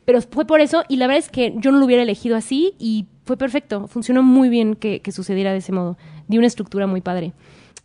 Pero 0.04 0.20
fue 0.22 0.46
por 0.46 0.60
eso, 0.60 0.84
y 0.88 0.96
la 0.96 1.06
verdad 1.06 1.24
es 1.24 1.28
que 1.28 1.54
yo 1.58 1.70
no 1.70 1.78
lo 1.78 1.84
hubiera 1.84 2.02
elegido 2.02 2.36
así, 2.36 2.74
y 2.78 3.06
fue 3.24 3.36
perfecto. 3.36 3.86
Funcionó 3.86 4.24
muy 4.24 4.48
bien 4.48 4.74
que, 4.74 5.00
que 5.00 5.12
sucediera 5.12 5.52
de 5.52 5.58
ese 5.58 5.70
modo. 5.70 5.96
Dio 6.26 6.40
una 6.40 6.48
estructura 6.48 6.88
muy 6.88 7.00
padre. 7.00 7.32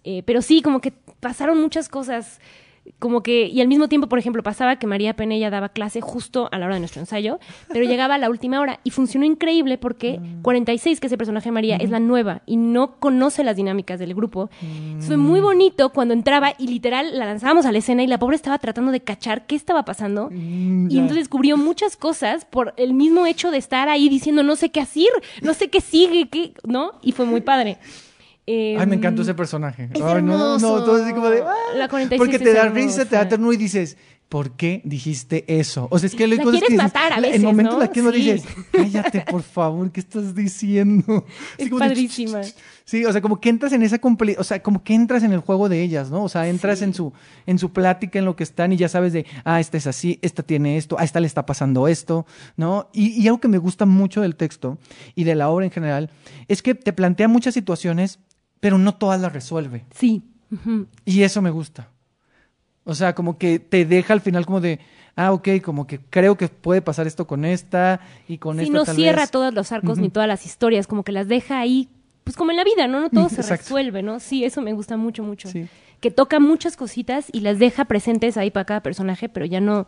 Eh, 0.04 0.24
pero 0.26 0.42
sí, 0.42 0.62
como 0.62 0.82
que 0.82 0.94
pasaron 1.20 1.62
muchas 1.62 1.90
cosas 1.90 2.40
como 3.00 3.24
que, 3.24 3.48
y 3.48 3.62
al 3.62 3.68
mismo 3.68 3.88
tiempo, 3.88 4.08
por 4.08 4.20
ejemplo, 4.20 4.44
pasaba 4.44 4.78
que 4.78 4.88
María 4.88 5.16
Penella 5.16 5.50
daba 5.50 5.70
clase 5.70 6.02
justo 6.02 6.50
a 6.52 6.60
la 6.60 6.66
hora 6.66 6.76
de 6.76 6.82
nuestro 6.82 7.02
ensayo, 7.02 7.40
pero 7.70 7.86
llegaba 7.86 8.16
a 8.16 8.18
la 8.18 8.30
última 8.30 8.60
hora 8.60 8.80
y 8.84 8.92
funcionó 8.92 9.26
increíble 9.26 9.78
porque 9.78 10.20
46, 10.42 11.00
que 11.00 11.08
ese 11.08 11.18
personaje 11.18 11.50
de 11.50 11.54
María, 11.54 11.78
es 11.78 11.90
la 11.90 12.00
nueva 12.00 12.42
y 12.46 12.58
no 12.58 13.00
conoce 13.00 13.44
las 13.44 13.56
dinámicas 13.56 14.00
del 14.00 14.14
grupo. 14.14 14.50
Fue 15.00 15.18
muy 15.18 15.40
bonito 15.40 15.90
cuando 15.90 16.14
entraba 16.14 16.54
y 16.58 16.68
literal 16.68 17.18
la 17.18 17.26
lanzábamos 17.26 17.66
a 17.66 17.72
la 17.72 17.80
escena 17.80 18.04
y 18.04 18.08
la 18.08 18.20
pobre 18.20 18.36
estaba 18.36 18.58
tratando 18.60 18.92
de 18.92 19.02
cachar 19.02 19.46
qué 19.46 19.56
estaba 19.56 19.84
pasando 19.84 20.16
Mm, 20.32 20.92
y 20.92 20.98
entonces 20.98 21.18
descubrió 21.18 21.58
muchas 21.58 21.96
cosas 21.98 22.46
por 22.46 22.74
el 22.78 22.94
mismo 22.94 23.26
hecho 23.26 23.52
de 23.52 23.58
estar 23.58 23.90
ahí 23.90 24.10
diciendo 24.10 24.44
no 24.44 24.56
sé 24.56 24.70
qué 24.70 24.82
hacer, 24.82 25.10
no 25.42 25.54
sé 25.54 25.70
qué 25.70 25.82
sigue, 25.82 26.30
qué, 26.30 26.54
¿no? 26.64 26.94
Y 27.02 27.12
fue 27.12 27.26
muy 27.26 27.42
padre. 27.42 27.78
Eh, 28.48 28.78
Ay, 28.80 28.86
me 28.86 28.96
encantó 28.96 29.24
ese 29.24 29.34
personaje. 29.34 29.90
es 29.94 30.02
Ay, 30.02 30.22
no, 30.22 30.38
no, 30.38 30.56
hermoso. 30.56 30.84
todo 30.86 31.04
así 31.04 31.14
como 31.14 31.30
de. 31.30 31.42
ah, 31.42 31.54
La 31.76 31.88
46 31.88 32.18
Porque 32.20 32.38
te 32.44 32.54
da 32.54 32.70
risa, 32.70 33.06
te 33.06 33.16
da 33.16 33.28
ternura 33.28 33.56
y 33.56 33.58
dices, 33.58 33.98
¿por 34.30 34.52
qué 34.52 34.82
dijiste 34.86 35.46
eso? 35.48 35.88
O 35.90 35.98
sea, 35.98 36.06
es 36.08 36.14
que 36.16 36.26
hay 36.26 36.30
La 36.32 36.44
cosas 36.44 36.60
que 36.62 36.68
quieres 36.68 36.70
dices, 36.78 36.84
matar 36.84 37.14
a 37.14 37.16
En 37.16 37.22
veces, 37.24 37.42
momentos 37.44 37.74
¿no? 37.76 37.80
la 37.80 37.88
que 37.92 38.02
no 38.04 38.12
Sí. 38.12 38.18
dices, 38.20 38.44
cállate, 38.72 39.22
por 39.22 39.42
favor, 39.42 39.92
¿qué 39.92 40.00
estás 40.00 40.36
diciendo? 40.36 41.26
Es 41.58 41.70
de, 41.72 41.76
padrísima. 41.78 42.42
Sí, 42.84 43.04
o 43.04 43.12
sea, 43.12 43.20
como 43.20 43.40
que 43.42 43.50
entras 43.50 43.74
en 43.74 43.82
esa 43.82 44.00
compli- 44.00 44.36
o 44.38 44.44
sea, 44.44 44.62
como 44.62 44.84
que 44.84 44.94
entras 44.94 45.24
en 45.24 45.32
el 45.34 45.40
juego 45.40 45.68
de 45.68 45.82
ellas, 45.82 46.12
¿no? 46.12 46.24
O 46.24 46.30
sea, 46.30 46.48
entras 46.48 46.84
en 46.84 46.94
su 46.94 47.14
en 47.48 47.58
su 47.58 47.74
plática, 47.74 48.20
en 48.20 48.26
lo 48.26 48.36
que 48.36 48.44
están 48.44 48.72
y 48.74 48.78
ya 48.78 48.90
sabes 48.90 49.12
de, 49.12 49.26
ah, 49.44 49.60
esta 49.60 49.78
es 49.78 49.88
así, 49.88 50.20
esta 50.22 50.44
tiene 50.44 50.78
esto, 50.78 51.00
a 51.00 51.04
esta 51.04 51.20
le 51.20 51.26
está 51.26 51.48
pasando 51.48 51.88
esto, 51.88 52.28
¿no? 52.58 52.90
Y, 52.94 53.20
y 53.20 53.26
algo 53.28 53.40
que 53.40 53.48
me 53.48 53.58
gusta 53.58 53.88
mucho 53.88 54.22
del 54.22 54.36
texto 54.36 54.78
y 55.16 55.24
de 55.24 55.34
la 55.34 55.50
obra 55.50 55.66
en 55.66 55.72
general 55.72 56.12
es 56.48 56.62
que 56.62 56.76
te 56.76 56.94
plantea 56.94 57.28
muchas 57.28 57.56
situaciones, 57.56 58.20
pero 58.66 58.80
no 58.80 58.96
todas 58.96 59.22
las 59.22 59.32
resuelve. 59.32 59.86
Sí. 59.94 60.24
Y 61.06 61.22
eso 61.22 61.40
me 61.40 61.52
gusta. 61.52 61.90
O 62.84 62.96
sea, 62.96 63.14
como 63.14 63.38
que 63.38 63.60
te 63.60 63.86
deja 63.86 64.12
al 64.12 64.22
final 64.22 64.44
como 64.48 64.60
de, 64.60 64.80
ah, 65.16 65.34
ok, 65.34 65.50
como 65.64 65.86
que 65.86 66.00
creo 66.10 66.36
que 66.36 66.48
puede 66.48 66.82
pasar 66.82 67.06
esto 67.06 67.28
con 67.28 67.46
esta 67.46 68.00
y 68.28 68.40
con 68.40 68.58
Sí, 68.58 68.64
esta 68.64 68.74
no 68.74 68.84
tal 68.86 68.96
cierra 68.96 69.22
vez. 69.22 69.30
todos 69.30 69.54
los 69.54 69.72
arcos 69.72 70.00
ni 70.00 70.10
todas 70.10 70.28
las 70.28 70.48
historias, 70.48 70.88
como 70.88 71.04
que 71.04 71.12
las 71.12 71.28
deja 71.28 71.60
ahí, 71.60 71.90
pues 72.24 72.36
como 72.36 72.50
en 72.50 72.58
la 72.58 72.64
vida, 72.64 72.88
¿no? 72.88 73.02
No 73.02 73.12
todo 73.12 73.30
se 73.30 73.42
Exacto. 73.42 73.66
resuelve, 73.66 74.02
¿no? 74.02 74.20
Sí, 74.20 74.44
eso 74.44 74.64
me 74.64 74.74
gusta 74.74 74.98
mucho, 74.98 75.22
mucho. 75.22 75.48
Sí. 75.48 75.68
Que 76.02 76.10
toca 76.10 76.40
muchas 76.40 76.76
cositas 76.76 77.28
y 77.32 77.42
las 77.42 77.60
deja 77.60 77.86
presentes 77.86 78.36
ahí 78.36 78.50
para 78.50 78.66
cada 78.66 78.82
personaje, 78.82 79.30
pero 79.30 79.46
ya 79.46 79.62
no, 79.62 79.86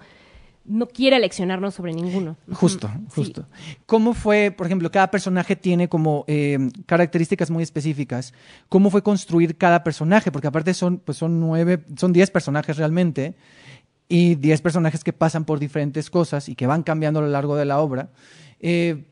no 0.67 0.87
quiere 0.87 1.19
leccionarnos 1.19 1.75
sobre 1.75 1.93
ninguno. 1.93 2.37
Justo. 2.51 2.87
Sí. 2.87 3.03
justo. 3.15 3.47
¿Cómo 3.85 4.13
fue, 4.13 4.51
por 4.51 4.67
ejemplo, 4.67 4.91
cada 4.91 5.09
personaje 5.09 5.55
tiene 5.55 5.87
como 5.87 6.25
eh, 6.27 6.59
características 6.85 7.49
muy 7.49 7.63
específicas? 7.63 8.33
¿Cómo 8.69 8.89
fue 8.89 9.01
construir 9.01 9.57
cada 9.57 9.83
personaje? 9.83 10.31
Porque 10.31 10.47
aparte 10.47 10.73
son, 10.73 10.97
pues 10.97 11.17
son 11.17 11.39
nueve, 11.39 11.83
son 11.95 12.13
diez 12.13 12.29
personajes 12.29 12.77
realmente 12.77 13.35
y 14.09 14.35
diez 14.35 14.61
personajes 14.61 15.03
que 15.03 15.13
pasan 15.13 15.45
por 15.45 15.59
diferentes 15.59 16.09
cosas 16.09 16.49
y 16.49 16.55
que 16.55 16.67
van 16.67 16.83
cambiando 16.83 17.19
a 17.19 17.23
lo 17.23 17.29
largo 17.29 17.55
de 17.55 17.65
la 17.65 17.79
obra. 17.79 18.09
Eh, 18.59 19.05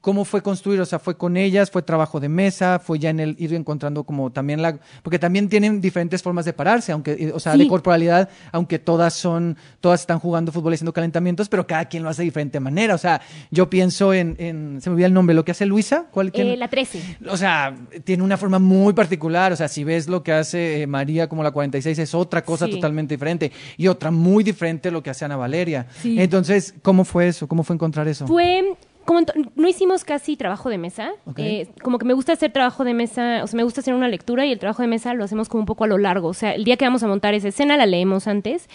¿Cómo 0.00 0.24
fue 0.24 0.42
construir? 0.42 0.80
O 0.80 0.84
sea, 0.86 0.98
¿fue 0.98 1.16
con 1.16 1.36
ellas? 1.36 1.70
¿Fue 1.70 1.82
trabajo 1.82 2.18
de 2.18 2.28
mesa? 2.28 2.80
¿Fue 2.80 2.98
ya 2.98 3.10
en 3.10 3.20
el 3.20 3.36
ir 3.38 3.54
encontrando 3.54 4.02
como 4.04 4.32
también 4.32 4.60
la... 4.62 4.78
Porque 5.02 5.18
también 5.18 5.48
tienen 5.48 5.80
diferentes 5.80 6.22
formas 6.22 6.44
de 6.44 6.52
pararse, 6.52 6.90
aunque, 6.92 7.12
eh, 7.12 7.32
o 7.32 7.38
sea, 7.38 7.52
Sí. 7.52 7.58
de 7.60 7.68
corporalidad, 7.68 8.28
aunque 8.50 8.78
todas 8.78 9.14
son, 9.14 9.56
todas 9.80 10.00
están 10.00 10.18
jugando 10.18 10.50
fútbol 10.50 10.72
y 10.72 10.74
haciendo 10.74 10.92
calentamientos, 10.92 11.48
pero 11.48 11.66
cada 11.66 11.84
quien 11.84 12.02
lo 12.02 12.08
hace 12.08 12.22
de 12.22 12.24
diferente 12.26 12.58
manera. 12.58 12.94
O 12.94 12.98
sea, 12.98 13.20
yo 13.50 13.70
pienso 13.70 14.12
en, 14.12 14.34
en 14.38 14.80
se 14.80 14.90
me 14.90 14.94
olvida 14.94 15.06
el 15.06 15.14
nombre, 15.14 15.34
lo 15.34 15.44
que 15.44 15.52
hace 15.52 15.66
Luisa, 15.66 16.06
¿cuál 16.10 16.32
quién? 16.32 16.48
Eh, 16.48 16.56
la 16.56 16.68
13. 16.68 17.18
O 17.28 17.36
sea, 17.36 17.74
tiene 18.04 18.22
una 18.24 18.36
forma 18.36 18.58
muy 18.58 18.92
particular. 18.94 19.52
O 19.52 19.56
sea, 19.56 19.68
si 19.68 19.84
ves 19.84 20.08
lo 20.08 20.22
que 20.22 20.32
hace 20.32 20.82
eh, 20.82 20.86
María 20.86 21.28
como 21.28 21.42
la 21.42 21.50
46, 21.52 21.98
es 21.98 22.14
otra 22.14 22.42
cosa 22.44 22.66
Sí. 22.66 22.72
totalmente 22.72 23.14
diferente. 23.14 23.52
Y 23.76 23.86
otra 23.88 24.10
muy 24.10 24.42
diferente 24.42 24.90
lo 24.90 25.02
que 25.02 25.10
hace 25.10 25.24
Ana 25.24 25.36
Valeria. 25.36 25.86
Sí. 26.00 26.16
Entonces, 26.20 26.74
¿cómo 26.82 27.04
fue 27.04 27.28
eso? 27.28 27.46
¿Cómo 27.46 27.62
fue 27.62 27.74
encontrar 27.74 28.08
eso? 28.08 28.26
Fue 28.26 28.74
como 29.04 29.20
no 29.54 29.68
hicimos 29.68 30.04
casi 30.04 30.36
trabajo 30.36 30.70
de 30.70 30.78
mesa. 30.78 31.12
Eh, 31.36 31.68
como 31.82 31.98
que 31.98 32.04
me 32.04 32.14
gusta 32.14 32.32
hacer 32.32 32.52
trabajo 32.52 32.84
de 32.84 32.94
mesa, 32.94 33.42
o 33.42 33.46
sea, 33.46 33.56
me 33.56 33.64
gusta 33.64 33.80
hacer 33.80 33.94
una 33.94 34.08
lectura 34.08 34.46
y 34.46 34.52
el 34.52 34.58
trabajo 34.58 34.82
de 34.82 34.88
mesa 34.88 35.14
lo 35.14 35.24
hacemos 35.24 35.48
como 35.48 35.60
un 35.60 35.66
poco 35.66 35.84
a 35.84 35.86
lo 35.86 35.98
largo. 35.98 36.28
O 36.28 36.34
sea, 36.34 36.54
el 36.54 36.64
día 36.64 36.76
que 36.76 36.84
vamos 36.84 37.02
a 37.02 37.08
montar 37.08 37.34
esa 37.34 37.48
escena 37.48 37.76
la 37.76 37.86
leemos 37.86 38.26
antes. 38.26 38.68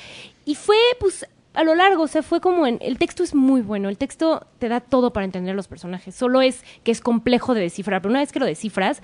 Y 0.46 0.56
fue, 0.56 0.78
pues, 1.00 1.26
a 1.54 1.64
lo 1.64 1.74
largo, 1.74 2.04
o 2.04 2.08
sea, 2.08 2.22
fue 2.22 2.40
como 2.40 2.68
en. 2.68 2.78
El 2.82 3.00
texto 3.00 3.24
es 3.24 3.34
muy 3.34 3.62
bueno. 3.62 3.90
El 3.90 3.98
texto 3.98 4.46
te 4.60 4.70
da 4.70 4.80
todo 4.80 5.12
para 5.12 5.26
entender 5.26 5.56
los 5.56 5.68
personajes. 5.68 6.14
Solo 6.14 6.42
es 6.42 6.64
que 6.84 6.92
es 6.92 7.02
complejo 7.02 7.56
de 7.56 7.62
descifrar. 7.62 8.02
Pero 8.02 8.12
una 8.12 8.20
vez 8.20 8.32
que 8.32 8.40
lo 8.40 8.46
descifras, 8.46 9.02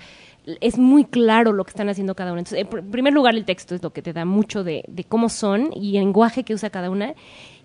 es 0.60 0.78
muy 0.78 1.04
claro 1.04 1.52
lo 1.52 1.64
que 1.64 1.70
están 1.70 1.88
haciendo 1.88 2.14
cada 2.14 2.32
uno. 2.32 2.40
Entonces, 2.40 2.60
en 2.60 2.68
pr- 2.68 2.90
primer 2.90 3.12
lugar, 3.12 3.34
el 3.34 3.44
texto 3.44 3.74
es 3.74 3.82
lo 3.82 3.92
que 3.92 4.02
te 4.02 4.12
da 4.12 4.24
mucho 4.24 4.62
de, 4.64 4.84
de 4.88 5.04
cómo 5.04 5.28
son 5.28 5.70
y 5.74 5.96
el 5.96 6.04
lenguaje 6.04 6.44
que 6.44 6.54
usa 6.54 6.70
cada 6.70 6.90
una. 6.90 7.14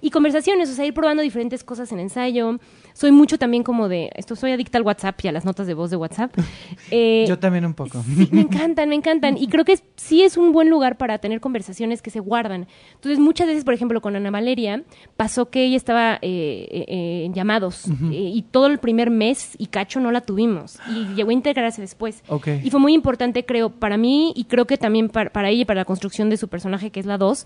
Y 0.01 0.11
conversaciones, 0.11 0.69
o 0.69 0.73
sea, 0.73 0.85
ir 0.85 0.93
probando 0.93 1.21
diferentes 1.21 1.61
cosas 1.65 1.91
en 1.91 1.99
ensayo. 1.99 2.57
Soy 2.93 3.11
mucho 3.11 3.37
también 3.37 3.63
como 3.63 3.89
de, 3.89 4.09
esto 4.15 4.33
soy 4.37 4.53
adicta 4.53 4.77
al 4.77 4.85
WhatsApp 4.85 5.19
y 5.25 5.27
a 5.27 5.33
las 5.33 5.43
notas 5.43 5.67
de 5.67 5.73
voz 5.73 5.89
de 5.91 5.97
WhatsApp. 5.97 6.33
Eh, 6.91 7.25
Yo 7.27 7.37
también 7.37 7.65
un 7.65 7.73
poco. 7.73 8.01
Sí, 8.03 8.29
me 8.31 8.41
encantan, 8.41 8.89
me 8.89 8.95
encantan. 8.95 9.37
Y 9.37 9.47
creo 9.47 9.63
que 9.65 9.73
es- 9.73 9.83
sí 9.97 10.23
es 10.23 10.37
un 10.37 10.53
buen 10.53 10.69
lugar 10.69 10.97
para 10.97 11.17
tener 11.19 11.39
conversaciones 11.41 12.01
que 12.01 12.09
se 12.09 12.19
guardan. 12.19 12.67
Entonces, 12.95 13.19
muchas 13.19 13.47
veces, 13.47 13.63
por 13.65 13.73
ejemplo, 13.73 14.01
con 14.01 14.15
Ana 14.15 14.31
Valeria, 14.31 14.83
pasó 15.17 15.49
que 15.49 15.65
ella 15.65 15.75
estaba 15.77 16.15
eh, 16.15 16.19
eh, 16.71 16.85
eh, 16.87 17.23
en 17.25 17.33
llamados 17.33 17.85
eh, 17.87 17.91
y 18.11 18.41
todo 18.43 18.67
el 18.67 18.79
primer 18.79 19.09
mes 19.11 19.55
y 19.57 19.67
cacho 19.67 19.99
no 19.99 20.11
la 20.11 20.21
tuvimos. 20.21 20.79
Y 20.89 21.13
llegó 21.15 21.29
a 21.29 21.33
integrarse 21.33 21.81
después. 21.81 22.23
Ok. 22.29 22.47
Y 22.63 22.68
fue 22.69 22.79
muy 22.79 22.93
importante, 22.93 23.45
creo, 23.45 23.69
para 23.69 23.97
mí 23.97 24.33
y 24.35 24.45
creo 24.45 24.65
que 24.65 24.77
también 24.77 25.09
para, 25.09 25.49
ella 25.49 25.61
y 25.61 25.65
para 25.65 25.81
la 25.81 25.85
construcción 25.85 26.29
de 26.29 26.37
su 26.37 26.47
personaje, 26.47 26.89
que 26.91 26.99
es 26.99 27.05
la 27.05 27.17
2, 27.17 27.45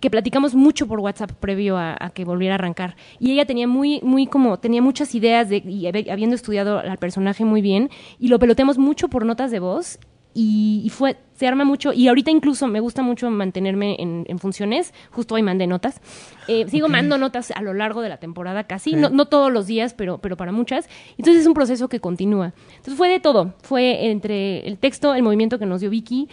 que 0.00 0.10
platicamos 0.10 0.54
mucho 0.54 0.86
por 0.86 1.00
WhatsApp 1.00 1.32
previo 1.32 1.78
a, 1.78 1.96
que 2.14 2.24
volviera 2.24 2.54
a 2.54 2.58
arrancar. 2.58 2.96
Y 3.20 3.32
ella 3.32 3.46
tenía 3.46 3.68
muy, 3.68 4.00
muy 4.02 4.26
como, 4.26 4.58
tenía 4.58 4.82
muchas 4.82 5.14
ideas 5.14 5.48
de, 5.48 5.58
y 5.58 5.82
habi- 5.84 6.10
habiendo 6.10 6.34
estudiado 6.36 6.78
al 6.78 6.98
personaje 6.98 7.44
muy 7.44 7.62
bien, 7.62 7.90
y 8.18 8.28
lo 8.28 8.38
peloteamos 8.38 8.78
mucho 8.78 9.08
por 9.08 9.24
notas 9.24 9.50
de 9.50 9.60
voz. 9.60 9.98
Y 10.34 10.88
fue, 10.94 11.18
se 11.42 11.48
arma 11.48 11.64
mucho, 11.64 11.92
y 11.92 12.06
ahorita 12.06 12.30
incluso 12.30 12.68
me 12.68 12.78
gusta 12.78 13.02
mucho 13.02 13.28
mantenerme 13.28 13.96
en, 13.98 14.24
en 14.28 14.38
funciones, 14.38 14.94
justo 15.10 15.34
hoy 15.34 15.42
mandé 15.42 15.66
notas, 15.66 16.00
Eh, 16.46 16.68
sigo 16.68 16.88
mandando 16.88 17.18
notas 17.18 17.50
a 17.50 17.62
lo 17.62 17.74
largo 17.74 18.00
de 18.00 18.08
la 18.08 18.18
temporada 18.18 18.62
casi, 18.62 18.94
no, 18.94 19.10
no 19.10 19.26
todos 19.26 19.50
los 19.52 19.66
días, 19.66 19.92
pero, 19.92 20.18
pero 20.18 20.36
para 20.36 20.52
muchas, 20.52 20.88
entonces 21.18 21.40
es 21.42 21.48
un 21.48 21.54
proceso 21.54 21.88
que 21.88 21.98
continúa. 21.98 22.52
Entonces 22.76 22.94
fue 22.94 23.08
de 23.08 23.18
todo, 23.18 23.54
fue 23.62 24.06
entre 24.12 24.60
el 24.68 24.78
texto, 24.78 25.14
el 25.14 25.24
movimiento 25.24 25.58
que 25.58 25.66
nos 25.66 25.80
dio 25.80 25.90
Vicky, 25.90 26.28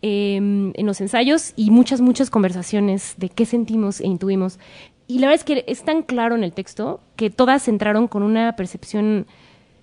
eh, 0.00 0.36
en 0.36 0.86
los 0.86 0.98
ensayos 1.02 1.52
y 1.56 1.70
muchas, 1.70 2.00
muchas 2.00 2.30
conversaciones 2.30 3.16
de 3.18 3.28
qué 3.28 3.44
sentimos 3.44 4.00
e 4.00 4.06
intuimos. 4.06 4.58
Y 5.06 5.18
la 5.18 5.26
verdad 5.26 5.40
es 5.40 5.44
que 5.44 5.64
es 5.66 5.82
tan 5.82 6.02
claro 6.02 6.36
en 6.36 6.42
el 6.42 6.52
texto 6.52 7.00
que 7.16 7.28
todas 7.28 7.68
entraron 7.68 8.08
con 8.08 8.22
una 8.22 8.56
percepción 8.56 9.26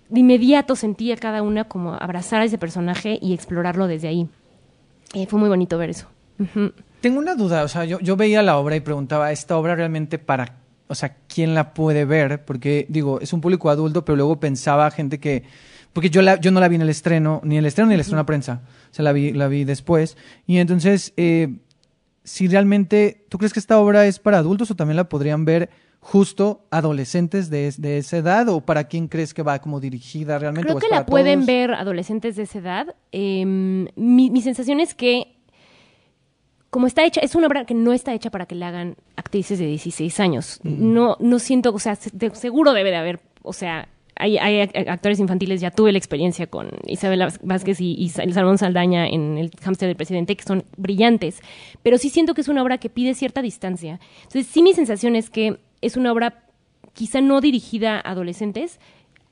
de 0.09 0.19
inmediato 0.19 0.75
sentía 0.75 1.15
cada 1.17 1.43
una 1.43 1.65
como 1.65 1.93
abrazar 1.93 2.41
a 2.41 2.45
ese 2.45 2.57
personaje 2.57 3.19
y 3.21 3.34
explorarlo 3.34 3.86
desde 3.88 4.07
ahí. 4.07 4.27
Eh, 5.14 5.26
fue 5.28 5.39
muy 5.39 5.49
bonito 5.49 5.78
ver 5.78 5.89
eso. 5.89 6.07
Tengo 7.01 7.20
una 7.20 7.36
duda, 7.36 7.64
o 7.64 7.68
sea, 7.68 7.86
yo, 7.86 7.99
yo 7.99 8.16
veía 8.16 8.41
la 8.41 8.57
obra 8.57 8.76
y 8.76 8.80
preguntaba, 8.80 9.32
¿esta 9.32 9.57
obra 9.57 9.76
realmente 9.76 10.18
para, 10.18 10.57
o 10.88 10.95
sea, 10.95 11.18
quién 11.28 11.53
la 11.53 11.74
puede 11.74 12.05
ver? 12.05 12.45
Porque, 12.45 12.86
digo, 12.89 13.20
es 13.20 13.34
un 13.34 13.41
público 13.41 13.70
adulto, 13.70 14.05
pero 14.05 14.16
luego 14.16 14.39
pensaba 14.39 14.89
gente 14.91 15.20
que, 15.20 15.43
porque 15.93 16.09
yo, 16.09 16.22
la, 16.22 16.39
yo 16.39 16.51
no 16.51 16.59
la 16.59 16.68
vi 16.68 16.76
en 16.76 16.82
el 16.82 16.89
estreno, 16.89 17.41
ni 17.43 17.57
el 17.57 17.66
estreno 17.66 17.89
ni 17.89 17.95
el 17.95 18.01
estreno 18.01 18.22
a 18.22 18.26
prensa, 18.26 18.62
o 18.91 18.93
sea, 18.93 19.03
la 19.03 19.14
vi, 19.14 19.34
la 19.34 19.47
vi 19.47 19.64
después. 19.66 20.18
Y 20.47 20.57
entonces, 20.57 21.14
eh, 21.18 21.55
si 22.24 22.47
realmente, 22.47 23.26
¿tú 23.30 23.38
crees 23.38 23.53
que 23.53 23.59
esta 23.59 23.80
obra 23.80 24.05
es 24.05 24.20
para 24.20 24.38
adultos 24.38 24.72
o 24.72 24.76
también 24.76 24.95
la 24.95 25.09
podrían 25.09 25.45
ver 25.45 25.70
justo 26.04 26.66
adolescentes 26.72 27.49
de, 27.49 27.72
de 27.78 27.97
esa 27.99 28.18
edad? 28.18 28.49
¿O 28.49 28.62
para 28.62 28.86
quién 28.86 29.08
crees 29.08 29.34
que 29.34 29.43
va 29.43 29.60
como 29.60 29.80
dirigida 29.80 30.39
realmente? 30.39 30.66
Creo 30.66 30.76
¿O 30.76 30.80
es 30.80 30.84
que 30.86 30.89
la 30.93 31.06
pueden 31.06 31.39
todos? 31.39 31.47
ver 31.47 31.74
adolescentes 31.74 32.36
de 32.36 32.43
esa 32.43 32.58
edad. 32.60 32.95
Eh, 33.12 33.45
mi, 33.45 34.30
mi 34.32 34.41
sensación 34.41 34.80
es 34.80 34.93
que, 34.95 35.38
como 36.70 36.88
está 36.88 37.06
hecha, 37.06 37.22
es 37.22 37.36
una 37.36 37.47
obra 37.47 37.66
que 37.66 37.74
no 37.74 37.93
está 37.93 38.14
hecha 38.14 38.30
para 38.32 38.45
que 38.45 38.56
le 38.56 38.66
hagan 38.66 38.95
actrices 39.16 39.60
de 39.60 39.66
16 39.68 40.20
años. 40.20 40.60
No, 40.64 41.18
no 41.20 41.38
siento, 41.39 41.74
o 41.74 41.80
sea, 41.80 41.97
de- 42.14 42.34
seguro 42.34 42.74
debe 42.74 42.89
de 42.91 42.95
haber, 42.97 43.20
o 43.43 43.54
sea, 43.54 43.88
hay, 44.16 44.38
hay 44.38 44.68
ac- 44.68 44.88
actores 44.89 45.20
infantiles, 45.20 45.62
ya 45.62 45.72
tuve 45.72 45.91
la 45.91 45.97
experiencia 45.97 46.47
con 46.47 46.70
Isabela 46.88 47.32
Vázquez 47.43 47.82
y, 47.82 47.93
y 47.93 48.10
Sa- 48.10 48.24
Salomón 48.32 48.58
Saldaña 48.58 49.08
en 49.08 49.38
El 49.38 49.52
hámster 49.62 49.88
del 49.88 49.97
presidente, 49.97 50.36
que 50.38 50.43
son 50.43 50.64
brillantes, 50.78 51.41
pero 51.84 51.97
sí 51.97 52.10
siento 52.10 52.34
que 52.34 52.41
es 52.41 52.47
una 52.47 52.64
obra 52.64 52.78
que 52.78 52.89
pide 52.89 53.14
cierta 53.16 53.41
distancia. 53.41 53.99
Entonces, 54.24 54.47
sí 54.47 54.64
mi 54.64 54.74
sensación 54.74 55.16
es 55.16 55.30
que 55.30 55.60
es 55.82 55.97
una 55.97 56.11
obra 56.11 56.43
quizá 56.93 57.21
no 57.21 57.41
dirigida 57.41 57.97
a 57.97 58.11
adolescentes, 58.11 58.79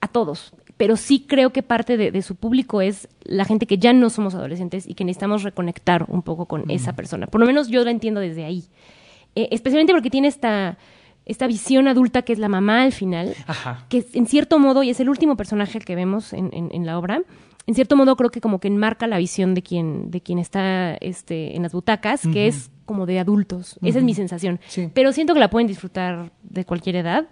a 0.02 0.08
todos, 0.08 0.54
pero 0.78 0.96
sí 0.96 1.26
creo 1.28 1.52
que 1.52 1.62
parte 1.62 1.98
de, 1.98 2.12
de 2.12 2.22
su 2.22 2.36
público 2.36 2.82
es 2.82 3.10
la 3.24 3.44
gente 3.46 3.66
que 3.68 3.78
ya 3.78 3.92
no 3.92 4.10
somos 4.10 4.34
adolescentes 4.34 4.88
y 4.88 4.94
que 4.94 5.04
necesitamos 5.04 5.44
reconectar 5.44 6.06
un 6.08 6.22
poco 6.22 6.46
con 6.46 6.70
esa 6.72 6.94
persona. 6.96 7.28
Por 7.28 7.42
lo 7.42 7.48
menos 7.48 7.68
yo 7.68 7.84
la 7.84 7.92
entiendo 7.92 8.22
desde 8.22 8.46
ahí. 8.46 8.64
Eh, 9.36 9.50
especialmente 9.52 9.92
porque 9.94 10.10
tiene 10.10 10.30
esta, 10.30 10.78
esta 11.26 11.48
visión 11.48 11.88
adulta 11.90 12.22
que 12.22 12.32
es 12.34 12.40
la 12.40 12.48
mamá 12.48 12.84
al 12.84 12.94
final, 12.94 13.36
Ajá. 13.46 13.86
que 13.90 14.06
en 14.14 14.26
cierto 14.26 14.58
modo, 14.58 14.82
y 14.84 14.90
es 14.90 15.00
el 15.02 15.10
último 15.10 15.36
personaje 15.36 15.80
que 15.80 15.96
vemos 15.96 16.32
en, 16.34 16.50
en- 16.54 16.70
en 16.72 16.86
la 16.86 16.98
obra, 16.98 17.22
en 17.68 17.76
cierto 17.76 17.96
modo 17.98 18.16
creo 18.16 18.30
que 18.32 18.40
como 18.42 18.60
que 18.60 18.70
enmarca 18.70 19.06
la 19.06 19.18
visión 19.18 19.54
de 19.54 19.62
quien, 19.62 20.10
de 20.12 20.22
quien 20.22 20.40
está 20.40 20.96
este, 20.96 21.56
en 21.58 21.64
las 21.64 21.74
butacas, 21.74 22.22
que 22.32 22.48
es 22.48 22.72
como 22.90 23.06
de 23.06 23.20
adultos. 23.20 23.78
Esa 23.84 24.00
es 24.00 24.04
mi 24.04 24.16
sensación. 24.16 24.60
Sí. 24.66 24.90
Pero 24.92 25.12
siento 25.14 25.36
que 25.36 25.40
la 25.40 25.52
pueden 25.52 25.68
disfrutar 25.68 26.32
de 26.42 26.66
cualquier 26.66 26.96
edad. 26.96 27.28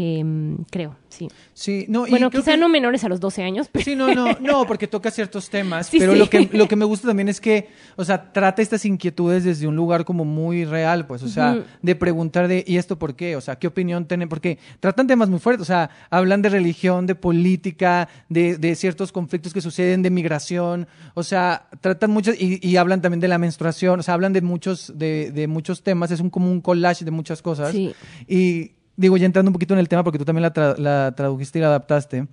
Em, 0.00 0.58
creo, 0.70 0.94
sí. 1.08 1.26
Sí, 1.54 1.86
no, 1.88 2.06
y 2.06 2.10
Bueno, 2.10 2.30
quizá 2.30 2.52
que- 2.52 2.56
no 2.56 2.68
menores 2.68 3.02
a 3.02 3.08
los 3.08 3.18
12 3.18 3.42
años, 3.42 3.68
pero 3.72 3.84
Sí, 3.84 3.96
no, 3.96 4.14
no, 4.14 4.38
no, 4.40 4.64
porque 4.64 4.86
toca 4.86 5.10
ciertos 5.10 5.50
temas, 5.50 5.86
Sí, 5.90 5.98
pero 5.98 6.12
sí. 6.12 6.18
Lo, 6.20 6.30
que, 6.30 6.48
lo 6.52 6.68
que 6.68 6.76
me 6.76 6.84
gusta 6.84 7.08
también 7.08 7.28
es 7.28 7.40
que, 7.40 7.68
o 7.96 8.04
sea, 8.04 8.32
trata 8.32 8.62
estas 8.62 8.84
inquietudes 8.84 9.42
desde 9.42 9.66
un 9.66 9.74
lugar 9.74 10.04
como 10.04 10.24
muy 10.24 10.64
real, 10.64 11.04
pues, 11.08 11.24
o 11.24 11.28
sea, 11.28 11.64
de 11.82 11.96
preguntar 11.96 12.46
de, 12.46 12.62
¿y 12.64 12.76
esto 12.76 12.96
por 12.96 13.16
qué? 13.16 13.34
O 13.34 13.40
sea, 13.40 13.56
¿qué 13.58 13.66
opinión 13.66 14.06
tienen? 14.06 14.28
Porque 14.28 14.58
tratan 14.78 15.08
temas 15.08 15.28
muy 15.28 15.40
fuertes, 15.40 15.62
o 15.62 15.64
sea, 15.64 15.90
hablan 16.10 16.42
de 16.42 16.50
religión, 16.50 17.06
de 17.08 17.16
política, 17.16 18.08
de, 18.28 18.56
de 18.56 18.76
ciertos 18.76 19.10
conflictos 19.10 19.52
que 19.52 19.60
suceden, 19.60 20.02
de 20.02 20.10
migración, 20.10 20.86
o 21.14 21.24
sea, 21.24 21.66
tratan 21.80 22.12
muchos, 22.12 22.36
y, 22.40 22.64
y 22.64 22.76
hablan 22.76 23.02
también 23.02 23.18
de 23.18 23.26
la 23.26 23.38
menstruación, 23.38 23.98
o 23.98 24.02
sea, 24.04 24.14
hablan 24.14 24.32
de 24.32 24.42
muchos, 24.42 24.92
de, 24.96 25.32
de 25.32 25.48
muchos 25.48 25.82
temas, 25.82 26.12
es 26.12 26.20
un, 26.20 26.30
como 26.30 26.48
un 26.52 26.60
collage 26.60 27.04
de 27.04 27.10
muchas 27.10 27.42
cosas. 27.42 27.72
Sí. 27.72 27.92
Y 28.28 28.77
digo, 28.98 29.16
ya 29.16 29.24
entrando 29.26 29.48
un 29.48 29.52
poquito 29.54 29.72
en 29.74 29.80
el 29.80 29.88
tema, 29.88 30.04
porque 30.04 30.18
tú 30.18 30.24
también 30.26 30.42
la, 30.42 30.52
tra- 30.52 30.76
la 30.76 31.14
tradujiste 31.16 31.58
y 31.58 31.62
la 31.62 31.68
adaptaste, 31.68 32.26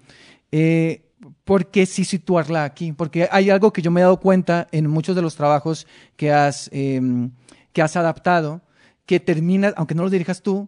eh, 0.52 1.06
¿por 1.44 1.68
qué 1.72 1.86
sí 1.86 2.04
situarla 2.06 2.64
aquí? 2.66 2.92
Porque 2.92 3.28
hay 3.32 3.50
algo 3.50 3.72
que 3.72 3.82
yo 3.82 3.92
me 3.92 4.02
he 4.02 4.04
dado 4.04 4.20
cuenta 4.20 4.68
en 4.72 4.88
muchos 4.90 5.16
de 5.16 5.22
los 5.22 5.36
trabajos 5.36 5.88
que 6.16 6.32
has, 6.34 6.70
eh, 6.74 7.02
que 7.72 7.82
has 7.82 7.96
adaptado, 7.96 8.62
que 9.06 9.20
terminas, 9.20 9.74
aunque 9.78 9.96
no 9.96 10.04
los 10.04 10.12
dirijas 10.12 10.42
tú, 10.42 10.68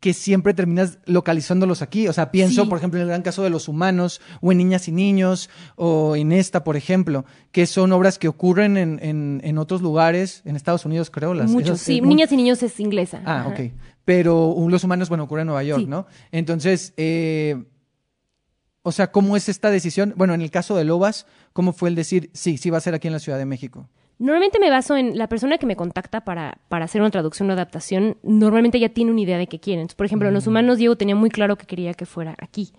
que 0.00 0.12
siempre 0.12 0.54
terminas 0.54 0.98
localizándolos 1.06 1.82
aquí. 1.82 2.06
O 2.06 2.12
sea, 2.12 2.30
pienso, 2.30 2.62
Sí. 2.62 2.68
por 2.68 2.78
ejemplo, 2.78 2.98
en 3.00 3.02
el 3.02 3.08
gran 3.08 3.22
caso 3.22 3.42
de 3.42 3.50
los 3.50 3.66
humanos, 3.66 4.20
o 4.40 4.52
en 4.52 4.58
Niñas 4.58 4.86
y 4.86 4.92
Niños, 4.92 5.50
o 5.74 6.14
en 6.14 6.30
esta, 6.30 6.62
por 6.62 6.76
ejemplo, 6.76 7.24
que 7.50 7.66
son 7.66 7.90
obras 7.92 8.16
que 8.18 8.28
ocurren 8.28 8.76
en, 8.76 9.00
en, 9.02 9.40
en 9.42 9.58
otros 9.58 9.82
lugares, 9.82 10.42
en 10.44 10.54
Estados 10.54 10.84
Unidos, 10.84 11.10
creo. 11.10 11.34
Las, 11.34 11.50
muchos, 11.50 11.70
esas- 11.76 11.80
sí. 11.80 11.96
es 11.96 12.00
muy- 12.02 12.10
Niñas 12.10 12.30
y 12.30 12.36
niños 12.36 12.62
es 12.62 12.78
inglesa. 12.78 13.22
Ah, 13.24 13.40
Ajá. 13.40 13.48
ok. 13.48 13.60
Pero 14.08 14.56
los 14.70 14.84
humanos, 14.84 15.10
bueno, 15.10 15.24
ocurre 15.24 15.42
en 15.42 15.48
Nueva 15.48 15.62
York, 15.62 15.82
Sí. 15.82 15.86
¿no? 15.86 16.06
Entonces, 16.32 16.94
eh, 16.96 17.62
o 18.82 18.90
sea, 18.90 19.12
¿cómo 19.12 19.36
es 19.36 19.50
esta 19.50 19.70
decisión? 19.70 20.14
Bueno, 20.16 20.32
en 20.32 20.40
el 20.40 20.50
caso 20.50 20.74
de 20.74 20.84
Lobas, 20.84 21.26
¿cómo 21.52 21.74
fue 21.74 21.90
el 21.90 21.94
decir, 21.94 22.30
sí, 22.32 22.56
sí 22.56 22.70
va 22.70 22.78
a 22.78 22.80
ser 22.80 22.94
aquí 22.94 23.06
en 23.08 23.12
la 23.12 23.18
Ciudad 23.18 23.36
de 23.36 23.44
México? 23.44 23.90
Normalmente 24.18 24.58
me 24.58 24.68
baso 24.68 24.96
en 24.96 25.16
la 25.16 25.28
persona 25.28 25.58
que 25.58 25.66
me 25.66 25.76
contacta 25.76 26.22
para, 26.22 26.58
para 26.68 26.86
hacer 26.86 27.00
una 27.00 27.10
traducción 27.10 27.48
o 27.50 27.52
adaptación, 27.52 28.16
normalmente 28.22 28.80
ya 28.80 28.88
tiene 28.88 29.12
una 29.12 29.20
idea 29.20 29.38
de 29.38 29.46
qué 29.46 29.60
quieren. 29.60 29.82
Entonces, 29.82 29.96
por 29.96 30.06
ejemplo, 30.06 30.26
en 30.26 30.34
Los 30.34 30.46
Mm. 30.46 30.50
Humanos, 30.50 30.78
Diego 30.78 30.96
tenía 30.96 31.14
muy 31.14 31.30
claro 31.30 31.56
que 31.56 31.66
quería 31.66 31.94
que 31.94 32.04
fuera 32.04 32.34
aquí. 32.38 32.72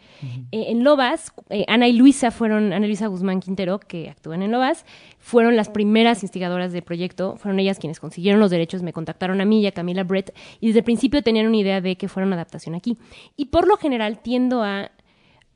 Eh, 0.51 0.65
en 0.67 0.83
Lobas, 0.83 1.31
eh, 1.49 1.63
Ana 1.67 1.87
y 1.87 1.93
Luisa 1.93 2.31
fueron, 2.31 2.73
Ana 2.73 2.85
y 2.85 2.89
Luisa 2.89 3.07
Guzmán 3.07 3.39
Quintero, 3.39 3.79
que 3.79 4.09
actúan 4.09 4.41
en 4.41 4.51
Lobas, 4.51 4.85
fueron 5.17 5.55
las 5.55 5.69
primeras 5.69 6.23
instigadoras 6.23 6.73
del 6.73 6.83
proyecto, 6.83 7.37
fueron 7.37 7.59
ellas 7.59 7.79
quienes 7.79 7.99
consiguieron 7.99 8.39
los 8.41 8.51
derechos, 8.51 8.83
me 8.83 8.91
contactaron 8.91 9.39
a 9.39 9.45
mí 9.45 9.61
y 9.61 9.67
a 9.67 9.71
Camila 9.71 10.03
Brett, 10.03 10.35
y 10.59 10.67
desde 10.67 10.79
el 10.79 10.85
principio 10.85 11.23
tenían 11.23 11.47
una 11.47 11.57
idea 11.57 11.79
de 11.79 11.95
que 11.95 12.09
fuera 12.09 12.27
una 12.27 12.35
adaptación 12.35 12.75
aquí. 12.75 12.97
Y 13.37 13.45
por 13.45 13.67
lo 13.67 13.77
general 13.77 14.19
tiendo 14.19 14.61
a 14.61 14.91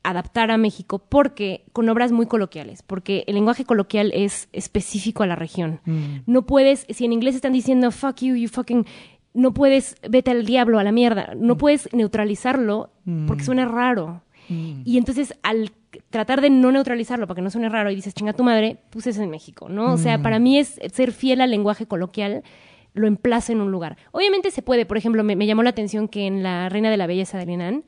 adaptar 0.04 0.50
a 0.50 0.58
México 0.58 1.02
porque 1.08 1.64
con 1.72 1.88
obras 1.88 2.12
muy 2.12 2.26
coloquiales, 2.26 2.82
porque 2.82 3.24
el 3.26 3.34
lenguaje 3.34 3.64
coloquial 3.64 4.12
es 4.14 4.48
específico 4.52 5.22
a 5.22 5.26
la 5.26 5.34
región. 5.34 5.80
No 6.26 6.46
puedes, 6.46 6.86
si 6.90 7.04
en 7.04 7.12
inglés 7.12 7.34
están 7.34 7.52
diciendo 7.52 7.90
fuck 7.90 8.20
you, 8.20 8.36
you 8.36 8.48
fucking, 8.48 8.86
no 9.32 9.52
puedes, 9.52 9.96
vete 10.08 10.30
al 10.30 10.44
diablo, 10.44 10.78
a 10.78 10.84
la 10.84 10.92
mierda, 10.92 11.32
no 11.36 11.56
puedes 11.56 11.92
neutralizarlo 11.92 12.90
porque 13.26 13.42
suena 13.42 13.64
raro. 13.64 14.22
Y 14.48 14.98
entonces 14.98 15.34
al 15.42 15.72
tratar 16.10 16.40
de 16.42 16.50
no 16.50 16.70
neutralizarlo 16.70 17.26
para 17.26 17.36
que 17.36 17.42
no 17.42 17.50
suene 17.50 17.68
raro 17.68 17.90
y 17.90 17.94
dices 17.94 18.14
chinga 18.14 18.34
tu 18.34 18.44
madre, 18.44 18.76
pues 18.90 19.06
es 19.06 19.18
en 19.18 19.30
México, 19.30 19.68
¿no? 19.68 19.94
O 19.94 19.96
sea, 19.96 20.22
para 20.22 20.38
mí 20.38 20.58
es 20.58 20.78
ser 20.92 21.12
fiel 21.12 21.40
al 21.40 21.50
lenguaje 21.50 21.86
coloquial 21.86 22.44
lo 22.92 23.08
emplaza 23.08 23.52
en 23.52 23.60
un 23.60 23.72
lugar. 23.72 23.96
Obviamente 24.12 24.52
se 24.52 24.62
puede, 24.62 24.86
por 24.86 24.96
ejemplo, 24.96 25.24
me, 25.24 25.34
me 25.34 25.46
llamó 25.46 25.64
la 25.64 25.70
atención 25.70 26.06
que 26.06 26.26
en 26.26 26.44
La 26.44 26.68
Reina 26.68 26.90
de 26.90 26.96
la 26.96 27.08
Belleza 27.08 27.38
de 27.38 27.44
Renan 27.44 27.82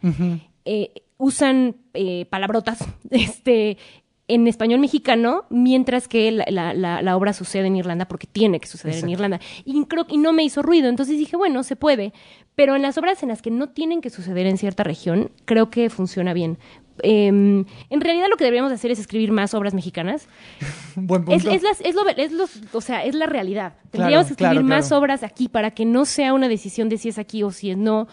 eh, 0.66 0.92
usan 1.18 1.76
eh, 1.94 2.26
palabrotas 2.28 2.78
este, 3.10 3.78
en 4.28 4.46
español 4.48 4.80
mexicano, 4.80 5.44
mientras 5.50 6.08
que 6.08 6.30
la, 6.32 6.44
la- 6.50 6.74
la- 6.74 7.00
la 7.00 7.16
obra 7.16 7.32
sucede 7.32 7.68
en 7.68 7.76
Irlanda 7.76 8.06
porque 8.08 8.26
tiene 8.26 8.58
que 8.60 8.66
suceder 8.66 9.02
en. 9.02 9.08
Irlanda. 9.10 9.40
Y, 9.64 9.84
creo, 9.86 10.04
y 10.08 10.18
no 10.18 10.32
me 10.32 10.42
hizo 10.44 10.62
ruido, 10.62 10.88
entonces 10.88 11.16
dije, 11.16 11.36
bueno, 11.36 11.62
se 11.62 11.76
puede. 11.76 12.12
Pero 12.56 12.74
en 12.74 12.82
las 12.82 12.98
obras 12.98 13.22
en 13.22 13.28
las 13.28 13.40
que 13.42 13.50
no 13.50 13.68
tienen 13.68 14.00
que 14.00 14.10
suceder 14.10 14.46
en 14.46 14.58
cierta 14.58 14.82
región, 14.82 15.30
creo 15.44 15.70
que 15.70 15.90
funciona 15.90 16.32
bien. 16.34 16.58
Em, 17.02 17.66
en 17.90 18.00
realidad 18.00 18.26
lo 18.30 18.36
que 18.38 18.44
deberíamos 18.44 18.72
hacer 18.72 18.90
es 18.90 18.98
escribir 18.98 19.30
más 19.30 19.52
obras 19.52 19.74
mexicanas. 19.74 20.26
Buen 20.96 21.22
Es, 21.30 21.42
punto. 21.44 21.50
es, 21.50 21.62
las- 21.62 21.80
es 21.82 21.94
lo, 21.94 22.08
es 22.08 22.32
los- 22.32 22.60
o 22.72 22.80
sea, 22.80 23.04
es 23.04 23.14
la 23.14 23.26
realidad. 23.26 23.74
Claro, 23.74 23.90
Tendríamos 23.90 24.26
que 24.28 24.32
escribir 24.32 24.52
claro, 24.54 24.66
más 24.66 24.90
obras 24.92 25.22
aquí 25.22 25.48
para 25.48 25.70
que 25.72 25.84
no 25.84 26.04
sea 26.06 26.32
una 26.32 26.48
decisión 26.48 26.88
de 26.88 26.96
si 26.98 27.10
es 27.10 27.18
aquí 27.18 27.42
o 27.42 27.50
si 27.52 27.70
es 27.70 27.76
no, 27.76 28.08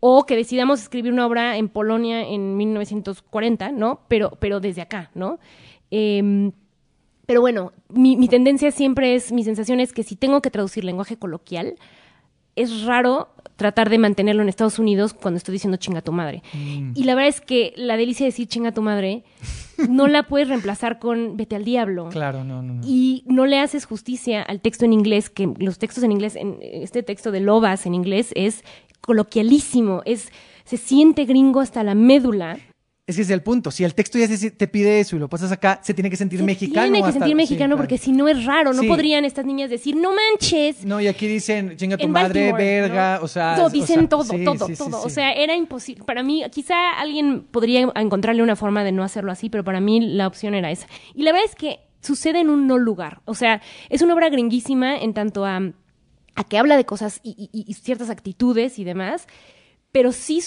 o 0.00 0.26
que 0.26 0.36
decidamos 0.36 0.80
escribir 0.80 1.12
una 1.12 1.26
obra 1.26 1.56
en 1.56 1.68
Polonia 1.68 2.22
en 2.22 2.56
1940, 2.56 3.72
¿no? 3.72 4.00
Pero, 4.08 4.36
pero 4.40 4.60
desde 4.60 4.82
acá, 4.82 5.10
¿no? 5.14 5.38
Em, 5.90 6.52
pero 7.26 7.40
bueno, 7.40 7.72
mi, 7.88 8.16
mi 8.16 8.28
tendencia 8.28 8.70
siempre 8.70 9.14
es, 9.14 9.32
mi 9.32 9.44
sensación 9.44 9.80
es 9.80 9.92
que 9.92 10.02
si 10.02 10.16
tengo 10.16 10.40
que 10.40 10.50
traducir 10.50 10.84
lenguaje 10.84 11.16
coloquial, 11.16 11.76
es 12.58 12.84
raro 12.84 13.28
tratar 13.54 13.88
de 13.90 13.98
mantenerlo 13.98 14.42
en 14.42 14.48
Estados 14.48 14.78
Unidos 14.78 15.14
cuando 15.14 15.38
estoy 15.38 15.52
diciendo 15.52 15.76
chinga 15.76 16.00
tu 16.00 16.12
madre. 16.12 16.42
Y 16.94 17.04
la 17.04 17.14
verdad 17.14 17.28
es 17.28 17.40
que 17.40 17.72
la 17.76 17.96
delicia 17.96 18.24
de 18.24 18.28
decir 18.30 18.48
chinga 18.48 18.72
tu 18.72 18.82
madre 18.82 19.24
no 19.88 20.08
la 20.08 20.24
puedes 20.24 20.48
reemplazar 20.48 20.98
con 20.98 21.36
vete 21.36 21.54
al 21.56 21.64
diablo. 21.64 22.08
Claro, 22.10 22.44
no, 22.44 22.62
no, 22.62 22.74
no. 22.74 22.80
Y 22.84 23.24
no 23.26 23.46
le 23.46 23.58
haces 23.58 23.84
justicia 23.84 24.42
al 24.42 24.60
texto 24.60 24.84
en 24.84 24.92
inglés, 24.92 25.30
que 25.30 25.52
los 25.58 25.78
textos 25.78 26.02
en 26.04 26.12
inglés, 26.12 26.34
en 26.36 26.58
este 26.60 27.02
texto 27.02 27.30
de 27.30 27.40
Lobas 27.40 27.86
en 27.86 27.94
inglés 27.94 28.32
es 28.34 28.64
coloquialísimo, 29.00 30.02
es 30.04 30.28
se 30.64 30.76
siente 30.76 31.24
gringo 31.24 31.60
hasta 31.60 31.82
la 31.82 31.94
médula. 31.94 32.58
Es 33.06 33.16
que 33.16 33.22
ese 33.22 33.32
es 33.32 33.36
el 33.36 33.42
punto. 33.42 33.70
Si 33.70 33.84
el 33.84 33.94
texto 33.94 34.18
ya 34.18 34.28
se- 34.28 34.50
te 34.50 34.68
pide 34.68 35.00
eso 35.00 35.16
y 35.16 35.18
lo 35.18 35.28
pasas 35.30 35.50
acá, 35.50 35.80
se 35.82 35.94
tiene 35.94 36.10
que 36.10 36.16
sentir 36.16 36.40
Se 36.40 36.44
mexicano. 36.44 36.82
Tiene 36.84 36.98
que 36.98 37.04
hasta- 37.04 37.12
sentir 37.12 37.30
sí, 37.30 37.34
mexicano 37.36 37.68
claro. 37.70 37.76
porque 37.78 37.96
si 37.96 38.12
no 38.12 38.28
es 38.28 38.44
raro, 38.44 38.74
no 38.74 38.82
Sí. 38.82 38.86
podrían 38.86 39.24
estas 39.24 39.46
niñas 39.46 39.70
decir, 39.70 39.96
no 39.96 40.10
manches. 40.14 40.84
No, 40.84 41.00
y 41.00 41.06
aquí 41.06 41.26
dicen, 41.26 41.74
chinga 41.78 41.96
tu 41.96 42.06
madre, 42.06 42.52
Baltimore, 42.52 42.62
verga, 42.82 43.16
¿no? 43.18 43.24
o 43.24 43.28
sea... 43.28 43.56
No, 43.56 43.64
o 43.64 43.70
dicen 43.70 44.00
sea, 44.00 44.08
todo, 44.10 44.24
sí, 44.24 44.44
todo, 44.44 44.68
todo. 44.76 45.02
O 45.02 45.08
sea, 45.08 45.32
era 45.32 45.56
imposible. 45.56 46.04
Para 46.04 46.22
mí, 46.22 46.44
quizá 46.52 46.90
alguien 47.00 47.44
podría 47.50 47.90
encontrarle 47.96 48.42
una 48.42 48.56
forma 48.56 48.84
de 48.84 48.92
no 48.92 49.02
hacerlo 49.02 49.32
así, 49.32 49.48
pero 49.48 49.64
para 49.64 49.80
mí 49.80 50.00
la 50.00 50.26
opción 50.26 50.52
era 50.54 50.70
esa. 50.70 50.86
Y 51.14 51.22
la 51.22 51.32
verdad 51.32 51.48
es 51.48 51.54
que 51.54 51.78
sucede 52.02 52.40
en 52.40 52.50
un 52.50 52.66
no 52.66 52.76
lugar. 52.76 53.22
O 53.24 53.34
sea, 53.34 53.62
es 53.88 54.02
una 54.02 54.12
obra 54.12 54.28
gringuísima 54.28 54.98
en 54.98 55.14
tanto 55.14 55.46
a, 55.46 55.62
a 56.38 56.44
que 56.44 56.56
habla 56.58 56.76
de 56.76 56.84
cosas 56.84 57.20
y, 57.22 57.50
y- 57.52 57.64
y 57.66 57.74
ciertas 57.74 58.10
actitudes 58.10 58.78
y 58.78 58.84
demás, 58.84 59.26
pero 59.92 60.12
sí, 60.12 60.40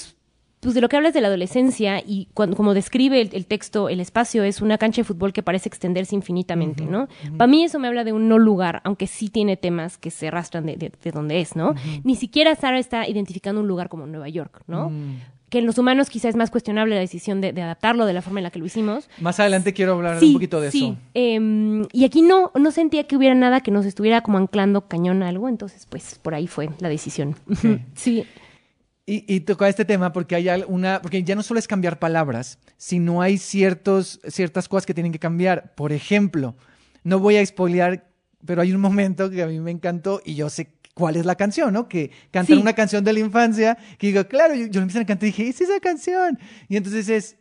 pues 0.62 0.76
de 0.76 0.82
lo 0.82 0.89
que 0.89 0.96
hablas 0.96 1.14
de 1.14 1.22
la 1.22 1.28
adolescencia 1.28 2.00
y 2.06 2.28
cuando, 2.36 2.56
como 2.56 2.74
describe 2.76 3.20
el, 3.20 3.30
el 3.34 3.46
texto, 3.48 3.89
el 3.89 4.00
espacio 4.00 4.44
es 4.44 4.62
una 4.62 4.78
cancha 4.78 5.02
de 5.02 5.06
fútbol 5.06 5.34
que 5.34 5.42
parece 5.42 5.68
extenderse 5.68 6.16
infinitamente, 6.16 6.86
¿no? 6.86 7.08
Para 7.38 7.48
mí 7.48 7.64
eso 7.64 7.80
me 7.80 7.88
habla 7.88 8.04
de 8.04 8.14
un 8.14 8.30
no 8.30 8.38
lugar, 8.38 8.80
aunque 8.84 9.08
sí 9.08 9.30
tiene 9.30 9.58
temas 9.58 9.98
que 9.98 10.12
se 10.12 10.28
arrastran 10.28 10.66
de, 10.68 10.76
de- 10.78 10.92
de 11.04 11.12
donde 11.12 11.42
es, 11.42 11.56
¿no? 11.56 11.74
Ni 12.04 12.16
siquiera 12.16 12.54
Sara 12.56 12.78
está 12.80 13.08
identificando 13.10 13.60
un 13.62 13.68
lugar 13.68 13.89
como 13.89 14.06
Nueva 14.06 14.30
York, 14.30 14.62
¿no? 14.68 14.92
Que 15.52 15.60
en 15.60 15.66
los 15.68 15.78
humanos 15.78 16.10
quizás 16.10 16.30
es 16.30 16.36
más 16.36 16.49
cuestionable 16.49 16.95
la 16.95 17.02
decisión 17.02 17.41
de, 17.41 17.52
de 17.54 17.62
adaptarlo 17.62 18.06
de 18.08 18.14
la 18.14 18.22
forma 18.24 18.39
en 18.39 18.45
la 18.45 18.49
que 18.52 18.58
lo 18.60 18.66
hicimos. 18.66 19.08
Más 19.20 19.39
adelante 19.39 19.74
quiero 19.74 19.93
hablar 19.93 20.20
Sí, 20.20 20.28
un 20.28 20.34
poquito 20.34 20.60
de 20.62 20.72
sí. 20.72 20.86
eso. 20.86 20.97
Em, 21.14 21.86
y 21.91 22.06
aquí 22.06 22.22
no, 22.24 22.52
no 22.58 22.72
sentía 22.72 23.04
que 23.06 23.18
hubiera 23.18 23.36
nada 23.36 23.60
que 23.62 23.70
nos 23.70 23.86
estuviera 23.86 24.22
como 24.22 24.38
anclando 24.39 24.88
cañón 24.88 25.22
a 25.22 25.28
algo, 25.28 25.49
entonces 25.49 25.86
pues 25.89 26.18
por 26.22 26.34
ahí 26.34 26.47
fue 26.47 26.70
la 26.80 26.89
decisión. 26.89 27.36
Sí. 27.95 28.26
Y, 29.06 29.26
y 29.28 29.41
toca 29.41 29.68
este 29.68 29.84
tema 29.84 30.14
porque 30.14 30.36
hay 30.36 30.47
una, 30.68 31.02
porque 31.02 31.22
ya 31.24 31.36
no 31.36 31.43
solo 31.43 31.60
es 31.60 31.68
cambiar 31.68 31.99
palabras, 31.99 32.58
sino 32.78 33.22
hay 33.22 33.38
ciertos, 33.38 34.22
ciertas 34.28 34.70
cosas 34.70 34.86
que 34.86 34.93
tienen 34.93 35.12
que 35.12 35.20
cambiar. 35.20 35.74
Por 35.76 35.91
ejemplo, 35.91 36.56
no 37.04 37.20
voy 37.20 37.36
a 37.36 37.45
spoilear, 37.45 38.06
pero 38.45 38.62
hay 38.62 38.72
un 38.72 38.80
momento 38.80 39.30
que 39.30 39.43
a 39.43 39.47
mí 39.47 39.60
me 39.60 39.72
encantó 39.72 40.22
y 40.24 40.36
yo 40.36 40.49
sé 40.49 40.70
cuál 40.94 41.16
es 41.16 41.26
la 41.26 41.36
canción, 41.36 41.74
¿no? 41.74 41.88
Que 41.88 42.12
cantan 42.32 42.58
Sí. 42.58 42.62
una 42.62 42.74
canción 42.74 43.04
de 43.04 43.14
la 43.14 43.20
infancia, 43.20 43.78
que 43.98 44.08
digo, 44.08 44.26
claro, 44.28 44.54
yo, 44.56 44.68
yo 44.68 44.82
empecé 44.82 45.00
a 45.00 45.06
cantar 45.06 45.28
y 45.28 45.32
dije, 45.32 45.48
es 45.48 45.62
esa 45.62 45.80
canción. 45.80 46.38
Y 46.68 46.76
entonces 46.78 47.08
es, 47.10 47.38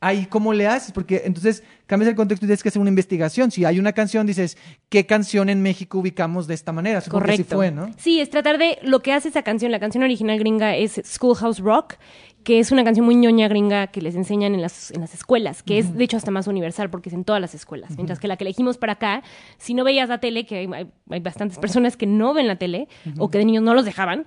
ahí 0.00 0.26
cómo 0.26 0.52
le 0.52 0.66
haces, 0.66 0.92
porque 0.92 1.22
entonces 1.24 1.62
cambias 1.86 2.10
el 2.10 2.14
contexto 2.16 2.44
y 2.44 2.48
tienes 2.48 2.62
que 2.62 2.68
hacer 2.68 2.80
una 2.80 2.90
investigación. 2.90 3.50
Si 3.50 3.64
hay 3.64 3.78
una 3.78 3.92
canción, 3.94 4.26
dices, 4.26 4.58
¿qué 4.90 5.06
canción 5.06 5.48
en 5.48 5.62
México 5.62 5.98
ubicamos 5.98 6.46
de 6.46 6.52
esta 6.54 6.72
manera? 6.72 7.00
Supongo 7.00 7.24
que 7.24 7.32
sí 7.38 7.44
Correcto. 7.44 7.56
fue, 7.56 7.70
¿no? 7.70 7.90
Sí, 7.96 8.20
es 8.20 8.28
tratar 8.28 8.58
de 8.58 8.78
lo 8.82 9.00
que 9.00 9.12
hace 9.14 9.28
esa 9.28 9.42
canción. 9.42 9.72
La 9.72 9.80
canción 9.80 10.04
original 10.04 10.38
gringa 10.38 10.76
es 10.76 11.00
Schoolhouse 11.06 11.60
Rock, 11.60 11.94
que 12.44 12.60
es 12.60 12.70
una 12.70 12.84
canción 12.84 13.04
muy 13.06 13.14
ñoña 13.16 13.48
gringa 13.48 13.86
que 13.88 14.00
les 14.02 14.14
enseñan 14.14 14.54
en 14.54 14.60
las, 14.62 14.90
en 14.92 15.00
las 15.00 15.14
escuelas, 15.14 15.62
que 15.62 15.78
es 15.78 15.94
de 15.96 16.04
hecho 16.04 16.16
hasta 16.16 16.30
más 16.30 16.46
universal 16.46 16.90
porque 16.90 17.08
es 17.08 17.14
en 17.14 17.24
todas 17.24 17.40
las 17.40 17.54
escuelas. 17.54 17.96
Mientras 17.96 18.20
que 18.20 18.28
la 18.28 18.36
que 18.36 18.44
elegimos 18.44 18.76
para 18.78 18.92
acá, 18.92 19.22
si 19.58 19.74
no 19.74 19.82
veías 19.82 20.08
la 20.08 20.18
tele, 20.18 20.44
que 20.46 20.58
hay, 20.58 20.66
hay- 20.72 20.86
hay 21.10 21.20
bastantes 21.20 21.58
personas 21.58 21.96
que 21.96 22.06
no 22.06 22.34
ven 22.34 22.46
la 22.46 22.56
tele 22.56 22.86
o 23.18 23.30
que 23.30 23.38
de 23.38 23.44
niños 23.46 23.62
no 23.64 23.74
los 23.74 23.84
dejaban. 23.84 24.26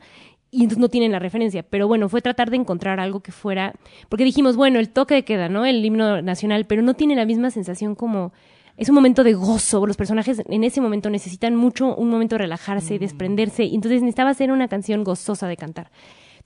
Y 0.49 0.59
entonces 0.63 0.79
no 0.79 0.87
tienen 0.87 1.11
la 1.11 1.19
referencia. 1.19 1.61
Pero 1.61 1.87
bueno, 1.89 2.07
fue 2.07 2.21
tratar 2.21 2.49
de 2.49 2.55
encontrar 2.55 2.99
algo 3.01 3.19
que 3.19 3.33
fuera. 3.33 3.73
Porque 4.07 4.23
dijimos, 4.23 4.55
bueno, 4.55 4.79
el 4.79 4.89
toque 4.89 5.13
de 5.15 5.23
queda, 5.25 5.49
¿no? 5.49 5.65
El 5.65 5.83
himno 5.85 6.21
nacional, 6.21 6.65
pero 6.65 6.81
no 6.81 6.93
tiene 6.93 7.15
la 7.17 7.25
misma 7.25 7.51
sensación 7.51 7.95
como 7.95 8.31
es 8.77 8.87
un 8.87 8.95
momento 8.95 9.25
de 9.25 9.33
gozo. 9.33 9.85
Los 9.85 9.97
personajes 9.97 10.41
en 10.47 10.63
ese 10.63 10.79
momento 10.79 11.09
necesitan 11.09 11.55
mucho 11.57 11.93
un 11.95 12.09
momento 12.09 12.35
de 12.35 12.39
relajarse, 12.43 12.97
desprenderse. 12.97 13.65
Y 13.65 13.75
entonces 13.75 14.01
necesitaba 14.01 14.33
ser 14.33 14.51
una 14.53 14.69
canción 14.69 15.03
gozosa 15.03 15.47
de 15.49 15.57
cantar. 15.57 15.91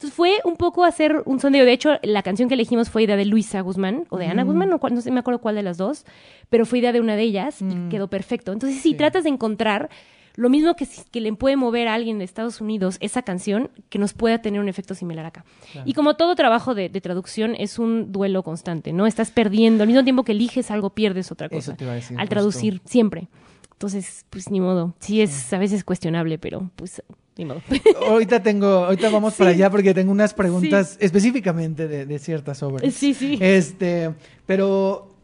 Entonces 0.01 0.15
fue 0.17 0.39
un 0.45 0.55
poco 0.55 0.83
hacer 0.83 1.21
un 1.25 1.39
sondeo. 1.39 1.63
De 1.63 1.73
hecho, 1.73 1.91
la 2.01 2.23
canción 2.23 2.49
que 2.49 2.55
elegimos 2.55 2.89
fue 2.89 3.03
idea 3.03 3.15
de 3.15 3.25
Luisa 3.25 3.61
Guzmán 3.61 4.05
o 4.09 4.17
de 4.17 4.25
Ana 4.25 4.43
Guzmán, 4.43 4.67
no, 4.67 4.79
no 4.81 5.01
sé, 5.01 5.11
me 5.11 5.19
acuerdo 5.19 5.39
cuál 5.41 5.53
de 5.53 5.61
las 5.61 5.77
dos, 5.77 6.05
pero 6.49 6.65
fue 6.65 6.79
idea 6.79 6.91
de 6.91 6.99
una 7.01 7.15
de 7.15 7.21
ellas 7.21 7.61
y 7.61 7.89
quedó 7.89 8.07
perfecto. 8.09 8.51
Entonces, 8.51 8.81
si 8.81 8.95
tratas 8.95 9.25
de 9.25 9.29
encontrar 9.29 9.91
lo 10.35 10.49
mismo 10.49 10.75
que, 10.75 10.87
que 11.11 11.21
le 11.21 11.31
puede 11.33 11.55
mover 11.55 11.87
a 11.87 11.93
alguien 11.93 12.17
de 12.17 12.23
Estados 12.23 12.61
Unidos 12.61 12.97
esa 12.99 13.21
canción, 13.21 13.69
que 13.89 13.99
nos 13.99 14.13
pueda 14.13 14.41
tener 14.41 14.59
un 14.59 14.69
efecto 14.69 14.95
similar 14.95 15.25
acá. 15.27 15.45
Y 15.85 15.93
como 15.93 16.15
todo 16.15 16.33
trabajo 16.33 16.73
de, 16.73 16.89
de 16.89 16.99
traducción 16.99 17.53
es 17.55 17.77
un 17.77 18.11
duelo 18.11 18.41
constante, 18.41 18.93
¿no? 18.93 19.05
Estás 19.05 19.29
perdiendo, 19.29 19.83
al 19.83 19.87
mismo 19.87 20.03
tiempo 20.03 20.23
que 20.23 20.31
eliges 20.31 20.71
algo, 20.71 20.89
pierdes 20.89 21.31
otra 21.31 21.45
Eso 21.45 21.55
cosa. 21.57 21.75
te 21.75 21.83
iba 21.83 21.91
a 21.93 21.95
decir, 21.95 22.17
al 22.17 22.23
justo. 22.23 22.29
traducir, 22.33 22.81
siempre. 22.85 23.27
Entonces, 23.73 24.25
pues 24.31 24.49
ni 24.49 24.61
modo. 24.61 24.95
Sí 24.99 25.21
es 25.21 25.53
a 25.53 25.57
veces 25.59 25.83
cuestionable, 25.83 26.39
pero 26.39 26.71
pues 26.75 27.03
ni 27.37 27.45
modo. 27.45 27.61
Ahorita 28.07 28.41
tengo, 28.43 28.67
ahorita 28.67 29.09
vamos 29.09 29.33
para 29.35 29.51
allá 29.51 29.69
porque 29.69 29.93
tengo 29.93 30.11
unas 30.11 30.33
preguntas 30.33 30.97
específicamente 30.99 31.87
de, 31.87 32.05
de 32.05 32.19
ciertas 32.19 32.61
obras. 32.63 32.93
Sí, 32.93 33.13
sí. 33.13 33.37
Este, 33.41 34.11
pero 34.45 35.15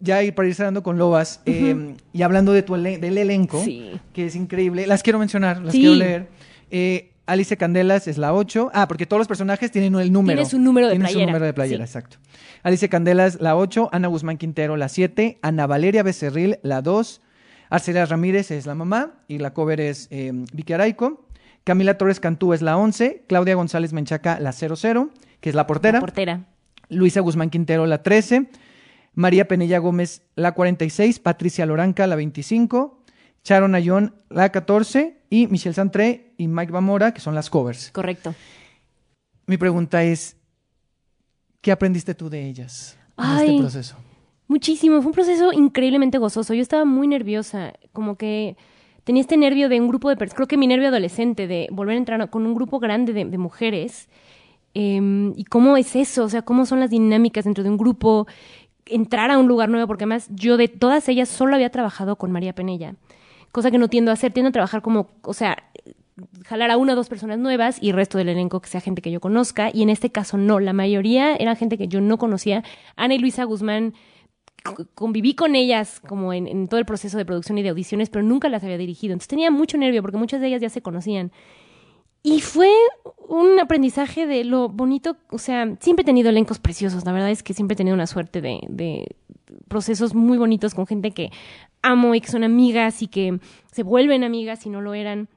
ya 0.00 0.22
ir 0.22 0.34
para 0.34 0.48
ir 0.48 0.54
cerrando 0.54 0.82
con 0.82 0.98
Lobas 0.98 1.40
eh, 1.46 1.94
y 2.12 2.22
hablando 2.22 2.52
de 2.52 2.62
tu 2.62 2.74
ele- 2.74 2.98
del 2.98 3.18
elenco, 3.18 3.62
Sí. 3.64 3.92
que 4.12 4.26
es 4.26 4.36
increíble, 4.36 4.86
las 4.86 5.02
quiero 5.02 5.18
mencionar, 5.18 5.60
las 5.62 5.72
quiero 5.74 5.94
leer. 5.94 6.28
Eh, 6.70 7.12
Alice 7.26 7.56
Candelas 7.58 8.08
es 8.08 8.16
la 8.16 8.32
8. 8.32 8.70
Ah, 8.72 8.88
porque 8.88 9.04
todos 9.04 9.18
los 9.20 9.28
personajes 9.28 9.70
tienen 9.70 9.94
el 9.96 10.10
número. 10.12 10.38
Tiene 10.38 10.48
su 10.50 10.58
número 10.58 10.86
de 10.86 10.92
Tienen 10.94 11.08
su 11.08 11.12
playera. 11.14 11.32
número 11.32 11.44
de 11.44 11.52
playera, 11.52 11.86
Sí. 11.86 11.90
exacto. 11.90 12.16
Alice 12.62 12.88
Candelas, 12.88 13.38
la 13.40 13.54
8. 13.54 13.90
Ana 13.92 14.08
Guzmán 14.08 14.38
Quintero, 14.38 14.76
la 14.78 14.88
7. 14.88 15.38
Ana 15.42 15.66
Valeria 15.66 16.02
Becerril, 16.02 16.58
la 16.62 16.80
2. 16.80 17.20
Arcelia 17.70 18.06
Ramírez 18.06 18.50
es 18.50 18.64
la 18.64 18.74
mamá 18.74 19.12
y 19.28 19.36
la 19.38 19.52
cover 19.52 19.78
es 19.78 20.08
eh, 20.10 20.32
Vicky 20.54 20.72
Araico. 20.72 21.27
Camila 21.64 21.98
Torres 21.98 22.20
Cantú 22.20 22.52
es 22.52 22.62
la 22.62 22.76
11. 22.76 23.24
Claudia 23.28 23.54
González 23.54 23.92
Menchaca, 23.92 24.40
la 24.40 24.52
00, 24.52 25.10
que 25.40 25.48
es 25.50 25.54
la 25.54 25.66
portera. 25.66 25.98
La 25.98 26.00
portera. 26.00 26.46
Luisa 26.88 27.20
Guzmán 27.20 27.50
Quintero, 27.50 27.86
la 27.86 28.02
13. 28.02 28.48
María 29.14 29.48
Penella 29.48 29.78
Gómez, 29.78 30.22
la 30.34 30.52
46. 30.52 31.18
Patricia 31.18 31.66
Loranca, 31.66 32.06
la 32.06 32.16
25. 32.16 33.02
Sharon 33.44 33.74
Ayón, 33.74 34.14
la 34.30 34.50
14. 34.50 35.18
Y 35.30 35.46
Michelle 35.48 35.74
Santré 35.74 36.32
y 36.38 36.48
Mike 36.48 36.72
Bamora, 36.72 37.12
que 37.12 37.20
son 37.20 37.34
las 37.34 37.50
covers. 37.50 37.90
Correcto. 37.92 38.34
Mi 39.46 39.56
pregunta 39.56 40.02
es, 40.04 40.36
¿qué 41.60 41.72
aprendiste 41.72 42.14
tú 42.14 42.30
de 42.30 42.46
ellas 42.46 42.98
en 43.18 43.38
este 43.38 43.58
proceso? 43.58 43.96
Muchísimo, 44.46 45.02
fue 45.02 45.08
un 45.08 45.14
proceso 45.14 45.52
increíblemente 45.52 46.16
gozoso. 46.16 46.54
Yo 46.54 46.62
estaba 46.62 46.86
muy 46.86 47.06
nerviosa, 47.06 47.74
como 47.92 48.16
que 48.16 48.56
tenía 49.08 49.22
este 49.22 49.38
nervio 49.38 49.70
de 49.70 49.80
un 49.80 49.88
grupo 49.88 50.10
de 50.10 50.18
personas, 50.18 50.36
creo 50.36 50.48
que 50.48 50.58
mi 50.58 50.66
nervio 50.66 50.88
adolescente 50.88 51.46
de 51.46 51.66
volver 51.70 51.94
a 51.94 51.96
entrar 51.96 52.28
con 52.28 52.44
un 52.44 52.54
grupo 52.54 52.78
grande 52.78 53.14
de, 53.14 53.38
mujeres. 53.38 54.06
eh, 54.74 55.32
y 55.34 55.44
cómo 55.44 55.78
es 55.78 55.96
eso, 55.96 56.24
o 56.24 56.28
sea, 56.28 56.42
cómo 56.42 56.66
son 56.66 56.78
las 56.78 56.90
dinámicas 56.90 57.46
dentro 57.46 57.64
de 57.64 57.70
un 57.70 57.78
grupo, 57.78 58.26
entrar 58.84 59.30
a 59.30 59.38
un 59.38 59.48
lugar 59.48 59.70
nuevo, 59.70 59.86
porque 59.86 60.04
además 60.04 60.28
yo 60.34 60.58
de 60.58 60.68
todas 60.68 61.08
ellas 61.08 61.30
solo 61.30 61.54
había 61.54 61.70
trabajado 61.70 62.16
con 62.16 62.30
María 62.32 62.52
Penella, 62.52 62.96
cosa 63.50 63.70
que 63.70 63.78
no 63.78 63.88
tiendo 63.88 64.10
a 64.10 64.14
hacer, 64.14 64.30
tiendo 64.34 64.50
a 64.50 64.52
trabajar 64.52 64.82
como, 64.82 65.08
o 65.22 65.32
sea, 65.32 65.56
jalar 66.44 66.70
a 66.70 66.76
una 66.76 66.92
o 66.92 66.96
dos 66.96 67.08
personas 67.08 67.38
nuevas 67.38 67.78
y 67.82 67.88
el 67.88 67.96
resto 67.96 68.18
del 68.18 68.28
elenco 68.28 68.60
que 68.60 68.68
sea 68.68 68.82
gente 68.82 69.00
que 69.00 69.10
yo 69.10 69.20
conozca. 69.20 69.70
Y 69.72 69.82
en 69.82 69.88
este 69.88 70.10
caso 70.10 70.36
no, 70.36 70.60
la 70.60 70.74
mayoría 70.74 71.34
era 71.34 71.56
gente 71.56 71.78
que 71.78 71.88
yo 71.88 72.02
no 72.02 72.18
conocía. 72.18 72.62
Ana 72.94 73.14
y 73.14 73.18
Luisa 73.20 73.44
Guzmán, 73.44 73.94
conviví 74.94 75.34
con 75.34 75.54
ellas 75.54 76.00
como 76.00 76.32
en, 76.32 76.68
todo 76.68 76.80
el 76.80 76.86
proceso 76.86 77.16
de 77.18 77.24
producción 77.24 77.58
y 77.58 77.62
de 77.62 77.70
audiciones, 77.70 78.10
pero 78.10 78.22
nunca 78.24 78.48
las 78.48 78.62
había 78.64 78.78
dirigido. 78.78 79.12
Entonces 79.12 79.28
tenía 79.28 79.50
mucho 79.50 79.78
nervio 79.78 80.02
porque 80.02 80.18
muchas 80.18 80.40
de 80.40 80.48
ellas 80.48 80.60
ya 80.60 80.68
se 80.68 80.82
conocían. 80.82 81.32
Y 82.22 82.40
fue 82.40 82.70
un 83.28 83.60
aprendizaje 83.60 84.26
de 84.26 84.44
lo 84.44 84.68
bonito, 84.68 85.16
o 85.30 85.38
sea, 85.38 85.76
siempre 85.80 86.02
he 86.02 86.04
tenido 86.04 86.30
elencos 86.30 86.58
preciosos, 86.58 87.04
la 87.04 87.12
verdad 87.12 87.30
es 87.30 87.42
que 87.42 87.54
siempre 87.54 87.74
he 87.74 87.76
tenido 87.76 87.94
una 87.94 88.08
suerte 88.08 88.40
de, 88.40 88.60
de 88.68 89.16
procesos 89.68 90.14
muy 90.14 90.36
bonitos 90.36 90.74
con 90.74 90.86
gente 90.86 91.12
que 91.12 91.30
amo 91.80 92.14
y 92.14 92.20
que 92.20 92.30
son 92.30 92.42
amigas 92.42 93.02
y 93.02 93.08
que 93.08 93.38
se 93.70 93.82
vuelven 93.82 94.24
amigas 94.24 94.60
si 94.60 94.68
no 94.68 94.80
lo 94.80 94.94
eran. 94.94 95.28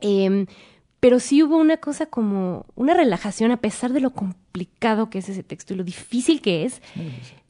Em, 0.00 0.46
pero 1.00 1.18
sí 1.18 1.42
hubo 1.42 1.56
una 1.56 1.78
cosa 1.78 2.06
como 2.06 2.66
una 2.76 2.94
relajación, 2.94 3.50
a 3.50 3.56
pesar 3.56 3.92
de 3.92 4.00
lo 4.00 4.10
complicado 4.10 5.10
que 5.10 5.18
es 5.18 5.28
ese 5.28 5.42
texto 5.42 5.72
y 5.72 5.76
lo 5.76 5.84
difícil 5.84 6.42
que 6.42 6.64
es, 6.64 6.82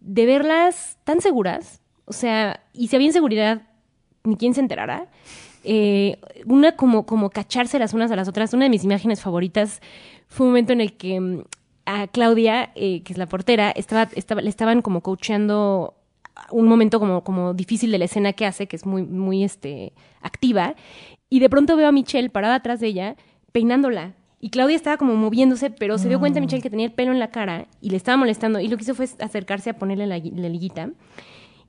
de 0.01 0.27
verlas 0.27 0.97
tan 1.05 1.21
seguras, 1.21 1.81
o 2.05 2.13
sea, 2.13 2.61
y 2.73 2.89
si 2.89 2.97
había 2.97 3.09
inseguridad, 3.09 3.63
ni 4.25 4.37
quién 4.37 4.55
se 4.55 4.61
enterara. 4.61 5.09
Eh, 5.63 6.19
una 6.47 6.73
como, 6.77 7.05
como 7.05 7.31
cacharse 7.31 7.79
las 7.79 7.93
unas 7.93 8.11
a 8.11 8.17
las 8.17 8.29
otras. 8.29 8.55
Una 8.55 8.65
de 8.65 8.71
mis 8.71 8.85
imágenes 8.85 9.21
favoritas 9.21 9.81
fue 10.27 10.47
un 10.47 10.53
momento 10.53 10.73
en 10.73 10.81
el 10.81 10.97
que 10.97 11.21
mm, 11.21 11.43
a 11.87 12.07
Claudia, 12.07 12.73
eh, 12.75 13.03
que 13.03 13.13
es 13.13 13.19
la 13.19 13.27
portera, 13.27 13.71
estaba, 13.71 14.09
estaba, 14.15 14.41
le 14.41 14.49
estaban 14.49 14.83
como 14.83 15.03
coacheando 15.03 15.95
un 16.51 16.67
momento 16.67 16.99
como, 16.99 17.23
como 17.23 17.53
difícil 17.53 17.91
de 17.91 17.99
la 17.99 18.07
escena 18.07 18.33
que 18.33 18.47
hace, 18.47 18.67
que 18.67 18.77
es 18.77 18.87
muy, 18.87 19.03
muy 19.03 19.45
este, 19.45 19.93
activa, 20.23 20.75
y 21.29 21.41
de 21.41 21.51
pronto 21.51 21.77
veo 21.77 21.89
a 21.89 21.93
Michelle 21.93 22.31
parada 22.31 22.57
atrás 22.57 22.81
de 22.81 22.89
ella, 22.89 23.17
peinándola. 23.53 24.15
Y 24.41 24.49
Claudia 24.51 24.77
estaba 24.77 24.97
como 24.97 25.15
moviéndose, 25.17 25.71
pero 25.71 25.99
se 25.99 26.09
dio 26.09 26.19
cuenta 26.19 26.41
Michelle 26.41 26.63
que 26.63 26.71
tenía 26.71 26.87
el 26.87 26.93
pelo 26.93 27.13
en 27.13 27.19
la 27.19 27.31
cara 27.31 27.67
y 27.83 27.91
le 27.91 27.97
estaba 27.99 28.17
molestando. 28.17 28.59
Y 28.59 28.69
lo 28.69 28.77
que 28.79 28.85
hizo 28.85 28.95
fue 28.95 29.07
acercarse 29.21 29.69
a 29.71 29.75
ponerle 29.79 30.07
la, 30.07 30.17
gui- 30.19 30.35
la 30.35 30.49
liguita. 30.49 30.91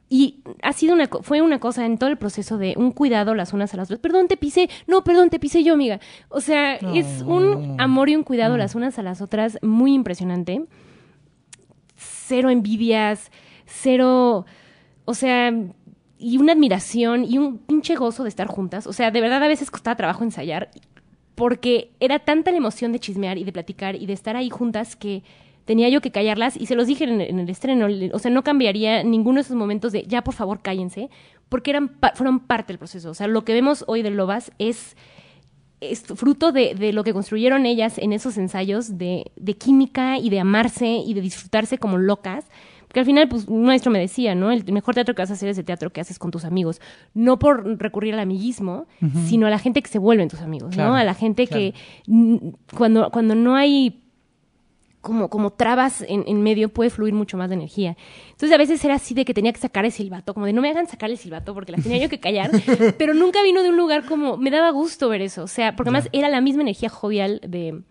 Y 0.07 0.39
ha 0.61 0.71
sido 0.73 0.93
una, 0.93 1.07
fue 1.07 1.41
una 1.41 1.59
cosa 1.59 1.85
en 1.85 1.97
todo 1.97 2.09
el 2.09 2.17
proceso 2.17 2.57
de 2.57 2.73
un 2.77 2.91
cuidado 2.91 3.33
las 3.35 3.51
unas 3.53 3.73
a 3.73 3.77
las 3.77 3.87
otras. 3.87 3.99
Perdón, 3.99 4.27
te 4.29 4.37
pisé. 4.37 4.69
No, 4.87 5.03
perdón, 5.03 5.29
te 5.29 5.39
pisé 5.39 5.63
yo, 5.63 5.73
amiga. 5.73 5.99
O 6.29 6.39
sea, 6.41 6.75
es 6.75 7.23
un 7.23 7.75
amor 7.77 8.09
y 8.09 8.15
un 8.15 8.23
cuidado 8.23 8.55
las 8.57 8.75
unas 8.75 8.97
a 8.99 9.03
las 9.03 9.21
otras 9.21 9.57
muy 9.61 9.93
impresionante. 9.93 10.65
Cero 11.95 12.49
envidias, 12.49 13.31
cero, 13.65 14.45
o 15.05 15.13
sea, 15.13 15.53
y 16.17 16.37
una 16.37 16.53
admiración 16.53 17.25
y 17.25 17.37
un 17.37 17.57
pinche 17.57 17.95
gozo 17.95 18.23
de 18.23 18.29
estar 18.29 18.47
juntas. 18.47 18.87
O 18.87 18.93
sea, 18.93 19.11
de 19.11 19.21
verdad 19.21 19.43
a 19.43 19.47
veces 19.47 19.69
costaba 19.71 19.95
trabajo 19.95 20.23
ensayar 20.23 20.71
porque 21.41 21.89
era 21.99 22.19
tanta 22.19 22.51
la 22.51 22.57
emoción 22.57 22.91
de 22.91 22.99
chismear 22.99 23.39
y 23.39 23.43
de 23.43 23.51
platicar 23.51 23.95
y 23.95 24.05
de 24.05 24.13
estar 24.13 24.35
ahí 24.35 24.51
juntas 24.51 24.95
que 24.95 25.23
tenía 25.65 25.89
yo 25.89 25.99
que 25.99 26.11
callarlas 26.11 26.55
y 26.55 26.67
se 26.67 26.75
los 26.75 26.85
dije 26.85 27.05
en, 27.05 27.39
el 27.39 27.49
estreno, 27.49 27.87
o 28.13 28.19
sea, 28.19 28.29
no 28.29 28.43
cambiaría 28.43 29.03
ninguno 29.03 29.37
de 29.37 29.41
esos 29.41 29.55
momentos 29.55 29.91
de 29.91 30.03
ya 30.03 30.23
por 30.23 30.35
favor 30.35 30.61
cállense, 30.61 31.09
porque 31.49 31.71
eran 31.71 31.97
fueron 32.13 32.41
parte 32.41 32.73
del 32.73 32.77
proceso, 32.77 33.09
o 33.09 33.13
sea, 33.15 33.25
lo 33.25 33.43
que 33.43 33.53
vemos 33.53 33.83
hoy 33.87 34.03
de 34.03 34.11
Lobas 34.11 34.51
es, 34.59 34.95
es 35.79 36.03
fruto 36.03 36.51
de, 36.51 36.75
de 36.75 36.93
lo 36.93 37.03
que 37.03 37.11
construyeron 37.11 37.65
ellas 37.65 37.97
en 37.97 38.13
esos 38.13 38.37
ensayos 38.37 38.99
de, 38.99 39.31
de 39.35 39.57
química 39.57 40.19
y 40.19 40.29
de 40.29 40.41
amarse 40.41 40.85
y 40.85 41.15
de 41.15 41.21
disfrutarse 41.21 41.79
como 41.79 41.97
locas, 41.97 42.45
porque 42.91 42.99
al 42.99 43.05
final, 43.05 43.29
pues, 43.29 43.47
un 43.47 43.63
maestro 43.63 43.89
me 43.89 43.99
decía, 43.99 44.35
¿no? 44.35 44.51
El 44.51 44.69
mejor 44.73 44.93
teatro 44.95 45.15
que 45.15 45.21
vas 45.21 45.29
a 45.29 45.35
hacer 45.35 45.47
es 45.47 45.57
el 45.57 45.63
teatro 45.63 45.91
que 45.91 46.01
haces 46.01 46.19
con 46.19 46.29
tus 46.29 46.43
amigos. 46.43 46.81
No 47.13 47.39
por 47.39 47.79
recurrir 47.79 48.13
al 48.15 48.19
amiguismo, 48.19 48.85
sino 49.29 49.47
a 49.47 49.49
la 49.49 49.59
gente 49.59 49.81
que 49.81 49.87
se 49.87 49.97
vuelven 49.97 50.27
tus 50.27 50.41
amigos, 50.41 50.75
Claro, 50.75 50.89
¿no? 50.89 50.95
A 50.97 51.05
la 51.05 51.13
gente 51.13 51.47
claro. 51.47 51.71
que 51.71 52.53
cuando, 52.75 53.09
cuando 53.09 53.33
no 53.33 53.55
hay 53.55 54.01
como, 54.99 55.29
como 55.29 55.51
trabas 55.51 56.01
en, 56.05 56.25
en 56.27 56.43
medio 56.43 56.67
puede 56.67 56.89
fluir 56.89 57.13
mucho 57.13 57.37
más 57.37 57.47
de 57.47 57.55
energía. 57.55 57.95
Entonces 58.31 58.51
a 58.51 58.57
veces 58.57 58.83
era 58.83 58.95
así 58.95 59.13
de 59.13 59.23
que 59.23 59.33
tenía 59.33 59.53
que 59.53 59.61
sacar 59.61 59.85
el 59.85 59.93
silbato, 59.93 60.33
como 60.33 60.47
de 60.47 60.51
no 60.51 60.61
me 60.61 60.69
hagan 60.69 60.87
sacar 60.87 61.09
el 61.09 61.17
silbato 61.17 61.53
porque 61.53 61.71
las 61.71 61.83
tenía 61.83 61.97
yo 61.97 62.09
que 62.09 62.19
callar, 62.19 62.51
pero 62.97 63.13
nunca 63.13 63.41
vino 63.41 63.63
de 63.63 63.69
un 63.69 63.77
lugar 63.77 64.03
como, 64.03 64.35
me 64.35 64.51
daba 64.51 64.69
gusto 64.71 65.07
ver 65.07 65.21
eso, 65.21 65.43
o 65.43 65.47
sea, 65.47 65.77
porque 65.77 65.91
además 65.91 66.09
era 66.11 66.27
la 66.27 66.41
misma 66.41 66.63
energía 66.63 66.89
jovial 66.89 67.39
de 67.47 67.83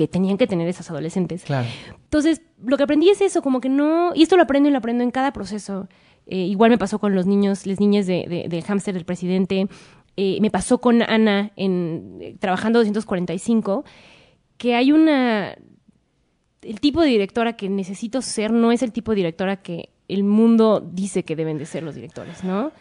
que 0.00 0.08
tenían 0.08 0.38
que 0.38 0.46
tener 0.46 0.66
esas 0.66 0.90
adolescentes. 0.90 1.44
Claro. 1.44 1.68
Entonces, 2.04 2.40
lo 2.64 2.78
que 2.78 2.84
aprendí 2.84 3.10
es 3.10 3.20
eso, 3.20 3.42
como 3.42 3.60
que 3.60 3.68
no, 3.68 4.12
y 4.14 4.22
esto 4.22 4.36
lo 4.38 4.42
aprendo 4.44 4.68
y 4.68 4.72
lo 4.72 4.78
aprendo 4.78 5.04
en 5.04 5.10
cada 5.10 5.30
proceso. 5.32 5.88
Eh, 6.26 6.38
igual 6.46 6.70
me 6.70 6.78
pasó 6.78 6.98
con 6.98 7.14
los 7.14 7.26
niños, 7.26 7.66
las 7.66 7.80
niñas 7.80 8.06
de, 8.06 8.24
de- 8.28 8.48
del 8.48 8.62
hámster 8.64 8.94
del 8.94 9.04
presidente, 9.04 9.66
eh, 10.16 10.38
me 10.40 10.50
pasó 10.50 10.80
con 10.80 11.02
Ana 11.02 11.52
en 11.56 12.16
eh, 12.20 12.36
trabajando 12.38 12.78
245, 12.78 13.84
que 14.56 14.74
hay 14.74 14.90
una, 14.92 15.54
el 16.62 16.80
tipo 16.80 17.02
de 17.02 17.08
directora 17.08 17.56
que 17.56 17.68
necesito 17.68 18.22
ser 18.22 18.52
no 18.52 18.72
es 18.72 18.82
el 18.82 18.92
tipo 18.92 19.12
de 19.12 19.16
directora 19.16 19.56
que 19.62 19.90
el 20.08 20.24
mundo 20.24 20.80
dice 20.92 21.24
que 21.24 21.36
deben 21.36 21.58
de 21.58 21.66
ser 21.66 21.82
los 21.82 21.94
directores, 21.94 22.42
¿no? 22.42 22.72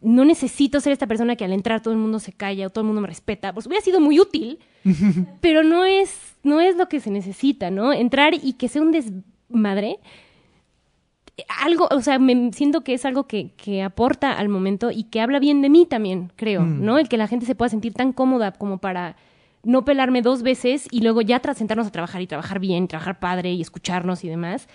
No 0.00 0.24
necesito 0.26 0.80
ser 0.80 0.92
esta 0.92 1.06
persona 1.06 1.34
que 1.34 1.44
al 1.46 1.52
entrar 1.52 1.80
todo 1.80 1.94
el 1.94 2.00
mundo 2.00 2.18
se 2.18 2.32
calla 2.32 2.66
o 2.66 2.70
todo 2.70 2.82
el 2.82 2.86
mundo 2.86 3.00
me 3.00 3.06
respeta. 3.08 3.54
Pues 3.54 3.66
hubiera 3.66 3.82
sido 3.82 4.00
muy 4.00 4.20
útil, 4.20 4.58
pero 5.40 5.62
no 5.62 5.84
es, 5.86 6.23
no 6.44 6.60
es 6.60 6.76
lo 6.76 6.88
que 6.88 7.00
se 7.00 7.10
necesita, 7.10 7.70
¿no? 7.70 7.92
Entrar 7.92 8.34
y 8.34 8.52
que 8.54 8.68
sea 8.68 8.82
un 8.82 8.92
desmadre. 8.92 9.98
Algo, 11.64 11.88
o 11.90 12.00
sea, 12.00 12.20
me 12.20 12.52
siento 12.52 12.82
que 12.82 12.94
es 12.94 13.04
algo 13.04 13.26
que, 13.26 13.50
que 13.56 13.82
aporta 13.82 14.32
al 14.38 14.48
momento 14.48 14.92
y 14.92 15.04
que 15.04 15.20
habla 15.20 15.40
bien 15.40 15.62
de 15.62 15.68
mí 15.70 15.84
también, 15.84 16.30
creo, 16.36 16.62
¿no? 16.64 16.96
El 16.98 17.08
que 17.08 17.16
la 17.16 17.26
gente 17.26 17.44
se 17.44 17.56
pueda 17.56 17.68
sentir 17.70 17.92
tan 17.92 18.12
cómoda 18.12 18.52
como 18.52 18.78
para 18.78 19.16
no 19.64 19.84
pelarme 19.84 20.22
dos 20.22 20.42
veces 20.42 20.86
y 20.92 21.00
luego 21.00 21.22
ya 21.22 21.40
tras 21.40 21.58
sentarnos 21.58 21.88
a 21.88 21.90
trabajar 21.90 22.22
y 22.22 22.28
trabajar 22.28 22.60
bien, 22.60 22.86
trabajar 22.86 23.18
padre 23.18 23.52
y 23.52 23.60
escucharnos 23.60 24.22
y 24.22 24.28
demás. 24.28 24.68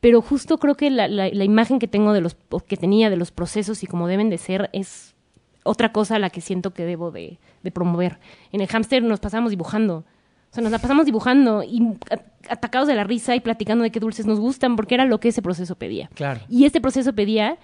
Pero 0.00 0.20
justo 0.20 0.58
creo 0.58 0.74
que 0.74 0.90
la, 0.90 1.08
la- 1.08 1.30
la 1.30 1.44
imagen 1.44 1.78
que 1.78 1.88
tengo 1.88 2.12
de 2.12 2.20
los, 2.20 2.36
o 2.50 2.60
que 2.60 2.76
tenía 2.76 3.08
de 3.08 3.16
los 3.16 3.30
procesos 3.30 3.82
y 3.82 3.86
como 3.86 4.06
deben 4.06 4.28
de 4.28 4.36
ser 4.36 4.68
es 4.74 5.14
otra 5.62 5.92
cosa 5.92 6.16
a 6.16 6.18
la 6.18 6.28
que 6.28 6.42
siento 6.42 6.74
que 6.74 6.84
debo 6.84 7.10
de, 7.10 7.38
de 7.62 7.70
promover. 7.70 8.18
En 8.52 8.60
el 8.60 8.66
hámster 8.68 9.02
nos 9.02 9.20
pasamos 9.20 9.50
dibujando. 9.50 10.04
O 10.50 10.54
sea, 10.54 10.62
nos 10.62 10.72
la 10.72 10.78
pasamos 10.78 11.04
dibujando 11.06 11.62
y 11.62 11.82
a- 12.10 12.52
atacados 12.52 12.88
de 12.88 12.94
la 12.94 13.04
risa 13.04 13.34
y 13.36 13.40
platicando 13.40 13.84
de 13.84 13.90
qué 13.90 14.00
dulces 14.00 14.26
nos 14.26 14.40
gustan, 14.40 14.76
porque 14.76 14.94
era 14.94 15.04
lo 15.04 15.20
que 15.20 15.28
ese 15.28 15.42
proceso 15.42 15.74
pedía. 15.76 16.08
Claro. 16.14 16.40
Y 16.48 16.64
este 16.64 16.80
proceso 16.80 17.12
pedía 17.12 17.58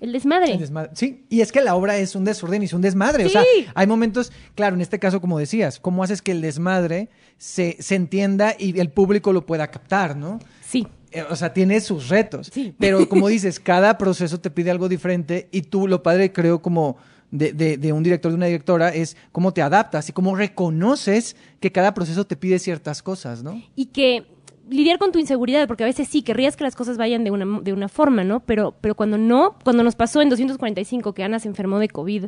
el 0.00 0.12
desmadre. 0.12 0.52
El 0.52 0.58
desmadre. 0.58 0.90
Sí, 0.94 1.24
y 1.30 1.40
es 1.40 1.52
que 1.52 1.62
la 1.62 1.74
obra 1.76 1.96
es 1.96 2.14
un 2.14 2.24
desorden 2.24 2.60
y 2.62 2.66
es 2.66 2.72
un 2.74 2.82
desmadre. 2.82 3.24
O 3.24 3.28
sea, 3.30 3.42
Sí. 3.42 3.66
hay 3.74 3.86
momentos, 3.86 4.32
claro, 4.54 4.74
en 4.76 4.82
este 4.82 4.98
caso, 4.98 5.20
como 5.20 5.38
decías, 5.38 5.78
¿cómo 5.80 6.02
haces 6.02 6.20
que 6.20 6.32
el 6.32 6.40
desmadre 6.42 7.08
se, 7.38 7.76
se 7.80 7.94
entienda 7.94 8.54
y 8.58 8.78
el 8.78 8.90
público 8.90 9.32
lo 9.32 9.46
pueda 9.46 9.68
captar, 9.68 10.16
¿no? 10.16 10.40
Sí. 10.66 10.86
Eh, 11.12 11.22
O 11.30 11.36
sea, 11.36 11.52
tiene 11.54 11.80
sus 11.80 12.08
retos. 12.08 12.50
Sí. 12.52 12.74
Pero 12.78 13.08
como 13.08 13.28
dices, 13.28 13.58
cada 13.60 13.96
proceso 13.96 14.40
te 14.40 14.50
pide 14.50 14.70
algo 14.70 14.88
diferente 14.88 15.48
y 15.52 15.62
tú, 15.62 15.86
lo 15.88 16.02
padre, 16.02 16.32
creo, 16.32 16.60
como 16.60 16.96
de, 17.36 17.52
de- 17.52 17.76
de 17.76 17.92
un 17.92 18.02
director, 18.02 18.30
de 18.30 18.36
una 18.36 18.46
directora, 18.46 18.88
es 18.90 19.16
cómo 19.32 19.52
te 19.52 19.60
adaptas 19.60 20.08
y 20.08 20.12
cómo 20.12 20.34
reconoces 20.36 21.36
que 21.60 21.72
cada 21.72 21.92
proceso 21.94 22.24
te 22.24 22.36
pide 22.36 22.58
ciertas 22.58 23.02
cosas, 23.02 23.42
¿no? 23.42 23.60
y 23.76 23.86
que 23.86 24.24
lidiar 24.70 24.98
con 24.98 25.12
tu 25.12 25.18
inseguridad, 25.18 25.66
porque 25.68 25.82
a 25.82 25.86
veces 25.86 26.08
sí, 26.08 26.22
querrías 26.22 26.56
que 26.56 26.64
las 26.64 26.74
cosas 26.74 26.96
vayan 26.96 27.22
de 27.22 27.30
una, 27.30 27.60
de 27.60 27.74
una 27.74 27.88
forma, 27.88 28.24
¿no? 28.24 28.40
Pero, 28.40 28.74
pero 28.80 28.94
cuando 28.94 29.18
no, 29.18 29.58
cuando 29.62 29.82
nos 29.82 29.94
pasó 29.94 30.22
en 30.22 30.30
245 30.30 31.12
que 31.12 31.22
Ana 31.22 31.38
se 31.38 31.48
enfermó 31.48 31.78
de 31.78 31.88
COVID 31.88 32.24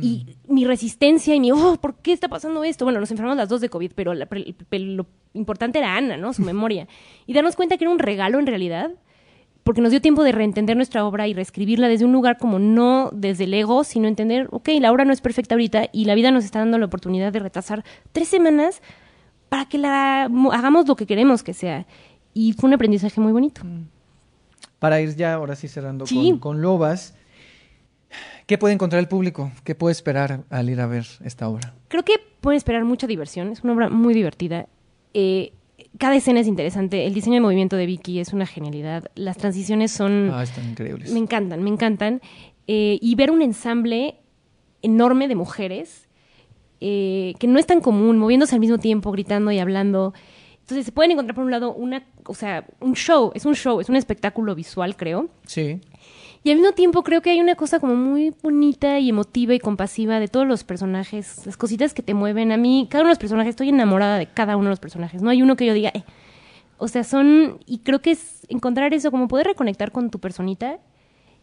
y 0.00 0.24
mi 0.48 0.64
resistencia 0.64 1.34
y 1.34 1.40
mi, 1.40 1.52
oh, 1.52 1.76
¿por 1.78 1.96
qué 1.96 2.12
está 2.14 2.28
pasando 2.28 2.64
esto? 2.64 2.86
Bueno, 2.86 3.00
nos 3.00 3.10
enfermamos 3.10 3.36
las 3.36 3.50
dos 3.50 3.60
de 3.60 3.68
COVID, 3.68 3.92
pero, 3.94 4.14
la- 4.14 4.24
pero- 4.24 4.44
pero 4.70 4.84
lo 4.84 5.06
importante 5.34 5.78
era 5.78 5.94
Ana, 5.94 6.16
¿no? 6.16 6.32
Su 6.32 6.40
memoria. 6.54 6.88
Y 7.26 7.34
darnos 7.34 7.54
cuenta 7.54 7.76
que 7.76 7.84
era 7.84 7.90
un 7.92 7.98
regalo 7.98 8.38
en 8.38 8.46
realidad, 8.46 8.90
porque 9.64 9.80
nos 9.80 9.90
dio 9.90 10.00
tiempo 10.00 10.22
de 10.24 10.32
reentender 10.32 10.76
nuestra 10.76 11.04
obra 11.06 11.26
y 11.26 11.34
reescribirla 11.34 11.88
desde 11.88 12.04
un 12.04 12.12
lugar 12.12 12.38
como 12.38 12.58
no 12.58 13.10
desde 13.12 13.44
el 13.44 13.54
ego, 13.54 13.82
sino 13.82 14.06
entender, 14.08 14.46
ok, 14.50 14.68
la 14.80 14.92
obra 14.92 15.04
no 15.04 15.12
es 15.12 15.20
perfecta 15.20 15.54
ahorita 15.54 15.88
y 15.92 16.04
la 16.04 16.14
vida 16.14 16.30
nos 16.30 16.44
está 16.44 16.58
dando 16.60 16.78
la 16.78 16.86
oportunidad 16.86 17.32
de 17.32 17.38
retrasar 17.40 17.82
tres 18.12 18.28
semanas 18.28 18.82
para 19.48 19.66
que 19.66 19.78
la 19.78 20.28
mo- 20.30 20.52
hagamos 20.52 20.86
lo 20.86 20.96
que 20.96 21.06
queremos 21.06 21.42
que 21.42 21.54
sea. 21.54 21.86
Y 22.34 22.52
fue 22.52 22.68
un 22.68 22.74
aprendizaje 22.74 23.20
muy 23.20 23.32
bonito. 23.32 23.62
Para 24.78 25.00
ir 25.00 25.16
ya, 25.16 25.34
ahora 25.34 25.56
sí 25.56 25.66
cerrando 25.68 26.06
Sí. 26.06 26.30
con, 26.32 26.38
con 26.40 26.60
Lobas, 26.62 27.14
¿qué 28.46 28.58
puede 28.58 28.74
encontrar 28.74 29.00
el 29.00 29.08
público? 29.08 29.50
¿Qué 29.64 29.74
puede 29.74 29.92
esperar 29.92 30.44
al 30.50 30.68
ir 30.68 30.80
a 30.80 30.86
ver 30.86 31.06
esta 31.24 31.48
obra? 31.48 31.72
Creo 31.88 32.02
que 32.04 32.14
pueden 32.40 32.56
esperar 32.58 32.84
mucha 32.84 33.06
diversión, 33.06 33.48
es 33.48 33.62
una 33.64 33.72
obra 33.72 33.88
muy 33.88 34.12
divertida. 34.14 34.66
Eh, 35.14 35.52
cada 35.98 36.16
escena 36.16 36.40
es 36.40 36.46
interesante, 36.46 37.06
el 37.06 37.14
diseño 37.14 37.34
de 37.34 37.40
movimiento 37.40 37.76
de 37.76 37.86
Vicky 37.86 38.20
es 38.20 38.32
una 38.32 38.46
genialidad, 38.46 39.10
las 39.14 39.36
transiciones 39.36 39.92
son... 39.92 40.30
Ah, 40.32 40.42
están 40.42 40.70
increíbles. 40.70 41.12
Me 41.12 41.18
encantan, 41.18 41.62
me 41.62 41.70
encantan. 41.70 42.20
Eh, 42.66 42.98
y 43.00 43.14
ver 43.14 43.30
un 43.30 43.42
ensamble 43.42 44.16
enorme 44.82 45.28
de 45.28 45.34
mujeres 45.34 46.08
eh, 46.80 47.34
que 47.38 47.46
no 47.46 47.58
es 47.58 47.66
tan 47.66 47.80
común, 47.80 48.18
moviéndose 48.18 48.54
al 48.54 48.60
mismo 48.60 48.78
tiempo, 48.78 49.12
gritando 49.12 49.50
y 49.50 49.58
hablando. 49.58 50.12
Entonces 50.60 50.86
se 50.86 50.92
pueden 50.92 51.12
encontrar 51.12 51.34
por 51.34 51.44
un 51.44 51.50
lado 51.50 51.74
una, 51.74 52.06
o 52.26 52.34
sea, 52.34 52.66
un 52.80 52.94
show, 52.94 53.32
es 53.34 53.44
un 53.46 53.54
show, 53.54 53.80
es 53.80 53.88
un 53.88 53.96
espectáculo 53.96 54.54
visual, 54.54 54.96
creo. 54.96 55.28
Sí. 55.46 55.80
Y 56.44 56.50
al 56.50 56.58
mismo 56.58 56.72
tiempo 56.72 57.02
creo 57.02 57.22
que 57.22 57.30
hay 57.30 57.40
una 57.40 57.54
cosa 57.54 57.80
como 57.80 57.96
muy 57.96 58.34
bonita 58.42 58.98
y 58.98 59.08
emotiva 59.08 59.54
y 59.54 59.58
compasiva 59.58 60.20
de 60.20 60.28
todos 60.28 60.46
los 60.46 60.62
personajes, 60.62 61.46
las 61.46 61.56
cositas 61.56 61.94
que 61.94 62.02
te 62.02 62.12
mueven. 62.12 62.52
A 62.52 62.58
mí, 62.58 62.86
cada 62.90 63.02
uno 63.02 63.08
de 63.08 63.12
los 63.12 63.18
personajes, 63.18 63.50
estoy 63.50 63.70
enamorada 63.70 64.18
de 64.18 64.26
cada 64.26 64.58
uno 64.58 64.64
de 64.66 64.72
los 64.72 64.78
personajes. 64.78 65.22
No 65.22 65.30
hay 65.30 65.40
uno 65.40 65.56
que 65.56 65.64
yo 65.64 65.72
diga, 65.72 65.90
eh. 65.94 66.04
O 66.76 66.86
sea, 66.86 67.02
son, 67.02 67.60
y 67.64 67.78
creo 67.78 68.02
que 68.02 68.10
es 68.10 68.46
encontrar 68.48 68.92
eso, 68.92 69.10
como 69.10 69.26
poder 69.26 69.46
reconectar 69.46 69.90
con 69.90 70.10
tu 70.10 70.18
personita 70.18 70.80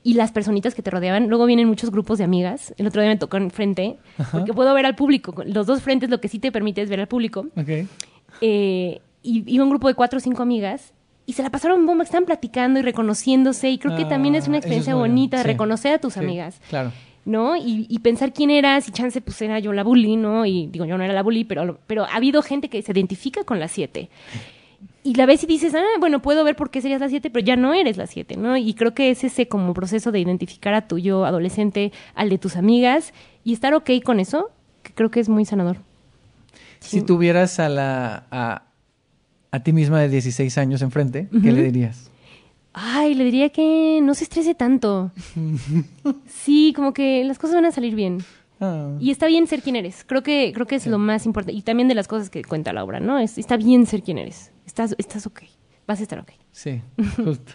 y 0.04 0.14
las 0.14 0.32
personitas 0.32 0.76
que 0.76 0.84
te 0.84 0.92
rodeaban. 0.92 1.30
Luego 1.30 1.48
vienen 1.48 1.68
muchos 1.68 1.90
grupos 1.90 2.20
de 2.20 2.26
amigas. 2.26 2.76
El 2.78 2.86
otro 2.86 3.02
día 3.02 3.10
me 3.10 3.18
tocó 3.18 3.38
enfrente, 3.38 3.98
porque 4.32 4.54
puedo 4.54 4.72
ver 4.76 4.86
al 4.86 4.96
público. 4.96 5.34
Los 5.48 5.66
dos 5.66 5.82
frentes 5.82 6.12
lo 6.12 6.22
que 6.22 6.28
sí 6.28 6.38
te 6.38 6.52
permite 6.52 6.84
es 6.84 6.92
ver 6.92 7.00
al 7.00 7.08
público. 7.08 7.48
Ok. 7.58 7.88
Eh, 8.42 9.02
y 9.24 9.44
iba 9.52 9.64
un 9.64 9.72
grupo 9.72 9.88
de 9.88 9.96
cuatro 9.96 10.18
o 10.18 10.20
cinco 10.20 10.44
amigas 10.44 10.94
y 11.32 11.34
se 11.34 11.44
la 11.44 11.50
pasaron 11.50 11.86
bomba, 11.86 12.04
estaban 12.04 12.26
platicando 12.26 12.80
y 12.80 12.84
reconociéndose 12.84 13.70
y 13.70 13.78
creo 13.78 13.96
que 13.96 14.04
también 14.06 14.36
es 14.36 14.46
Ah, 14.46 14.50
una 14.50 14.58
es 14.58 14.64
experiencia 14.64 14.96
bueno, 14.96 15.14
bonita 15.14 15.38
de 15.38 15.44
sí. 15.44 15.48
reconocer 15.48 15.94
a 15.94 15.98
tus 16.00 16.14
Sí, 16.14 16.20
amigas, 16.20 16.60
Claro. 16.70 16.92
¿no? 17.24 17.56
Y, 17.56 17.86
y 17.88 18.00
pensar 18.00 18.34
quién 18.34 18.50
eras 18.50 18.88
y 18.90 18.92
chance 18.92 19.22
pues 19.22 19.42
era 19.42 19.58
yo 19.60 19.72
la 19.74 19.84
bully, 19.84 20.18
¿no? 20.18 20.46
Y 20.46 20.68
digo, 20.68 20.86
yo 20.86 20.98
no 20.98 21.04
era 21.04 21.14
la 21.14 21.24
bully, 21.24 21.44
pero, 21.46 21.80
pero 21.88 22.04
ha 22.04 22.16
habido 22.16 22.42
gente 22.42 22.68
que 22.68 22.82
se 22.82 22.92
identifica 22.92 23.44
con 23.46 23.60
la 23.60 23.68
siete. 23.70 24.10
Y 25.04 25.16
la 25.16 25.26
ves 25.26 25.44
y 25.44 25.48
dices, 25.48 25.74
ah, 25.74 25.84
bueno, 26.00 26.22
puedo 26.22 26.44
ver 26.44 26.56
por 26.56 26.70
qué 26.70 26.82
serías 26.82 27.00
la 27.02 27.10
siete, 27.10 27.30
pero 27.32 27.44
ya 27.46 27.56
no 27.56 27.74
eres 27.74 27.98
la 27.98 28.06
siete, 28.08 28.36
¿no? 28.38 28.58
Y 28.58 28.74
creo 28.74 28.94
que 28.94 29.10
es 29.10 29.24
ese 29.24 29.48
como 29.48 29.74
proceso 29.74 30.12
de 30.12 30.20
identificar 30.20 30.74
a 30.74 30.88
tu 30.88 31.00
yo 31.00 31.26
adolescente, 31.26 31.92
al 32.14 32.30
de 32.30 32.38
tus 32.38 32.56
amigas, 32.56 33.14
y 33.44 33.54
estar 33.54 33.74
ok 33.74 33.90
con 34.04 34.20
eso, 34.20 34.50
que 34.84 34.92
creo 34.94 35.10
que 35.10 35.20
es 35.20 35.30
muy 35.30 35.46
sanador. 35.46 35.78
Si 36.80 37.02
tuvieras 37.02 37.60
a 37.60 37.70
la 37.70 38.26
a, 38.32 38.64
a 39.52 39.60
ti 39.62 39.74
misma 39.74 40.00
de 40.00 40.10
16 40.10 40.58
años 40.58 40.82
enfrente, 40.82 41.28
¿qué 41.42 41.52
le 41.52 41.64
dirías? 41.64 42.10
Ay, 42.74 43.16
le 43.16 43.26
diría 43.26 43.50
que 43.50 44.00
no 44.02 44.14
se 44.14 44.24
estrese 44.24 44.56
tanto. 44.56 45.12
Sí, 46.28 46.74
como 46.76 46.94
que 46.94 47.24
las 47.24 47.38
cosas 47.38 47.56
van 47.56 47.66
a 47.66 47.72
salir 47.72 47.96
bien. 47.96 48.20
Ah, 48.60 48.96
Y 49.00 49.12
está 49.12 49.28
bien 49.28 49.48
ser 49.48 49.62
quien 49.62 49.76
eres. 49.76 50.04
Creo 50.08 50.24
que, 50.24 50.52
creo 50.54 50.66
que 50.66 50.76
es 50.76 50.88
lo 50.88 50.98
más 50.98 51.26
importante. 51.26 51.58
Y 51.58 51.62
también 51.62 51.88
de 51.88 51.96
las 51.96 52.08
cosas 52.08 52.30
que 52.30 52.44
cuenta 52.44 52.74
la 52.74 52.84
obra, 52.84 53.00
¿no? 53.00 53.20
Es, 53.20 53.38
está 53.38 53.58
bien 53.58 53.86
ser 53.86 54.04
quien 54.04 54.18
eres. 54.18 54.52
Estás, 54.66 54.96
estás 54.98 55.28
ok. 55.28 55.42
Vas 55.88 56.00
a 56.00 56.04
estar 56.04 56.20
ok. 56.20 56.32
sí, 56.52 56.82
justo. 57.18 57.54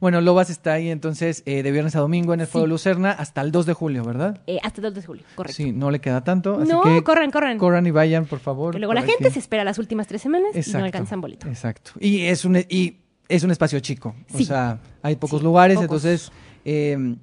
Bueno, 0.00 0.20
Lobas 0.20 0.48
está 0.50 0.74
ahí 0.74 0.90
entonces 0.90 1.42
eh, 1.46 1.62
de 1.62 1.70
viernes 1.72 1.96
a 1.96 2.00
domingo 2.00 2.32
en 2.34 2.40
el 2.40 2.46
Sí. 2.46 2.52
Foro 2.52 2.66
Lucerna 2.66 3.10
hasta 3.12 3.40
el 3.40 3.50
2 3.52 3.66
de 3.66 3.72
julio, 3.72 4.04
¿verdad? 4.04 4.40
Eh, 4.46 4.58
hasta 4.62 4.80
el 4.80 4.84
2 4.84 4.94
de 4.94 5.02
julio, 5.02 5.24
correcto. 5.34 5.56
Sí, 5.56 5.72
no 5.72 5.90
le 5.90 6.00
queda 6.00 6.22
tanto. 6.22 6.60
Así 6.60 6.70
No, 6.70 6.82
que 6.82 7.02
corran, 7.02 7.30
corran. 7.30 7.58
corran 7.58 7.86
y 7.86 7.90
vayan, 7.90 8.26
por 8.26 8.38
favor. 8.38 8.72
Que 8.72 8.78
luego 8.78 8.94
la 8.94 9.02
gente 9.02 9.24
que- 9.24 9.30
se 9.30 9.38
espera 9.38 9.64
las 9.64 9.78
últimas 9.78 10.06
tres 10.06 10.22
semanas 10.22 10.50
y 10.54 10.70
no 10.72 10.84
alcanzan 10.84 11.20
boleto. 11.20 11.48
Exacto. 11.48 11.92
Y 12.00 12.20
es 12.22 12.44
un, 12.44 12.56
y 12.68 12.96
es 13.28 13.42
un 13.42 13.50
espacio 13.50 13.80
chico. 13.80 14.14
O 14.32 14.38
sea, 14.38 14.78
hay 15.02 15.16
pocos 15.16 15.40
Sí, 15.40 15.44
lugares, 15.44 15.76
pocos. 15.76 15.84
entonces 16.04 16.32
eh, 16.64 17.16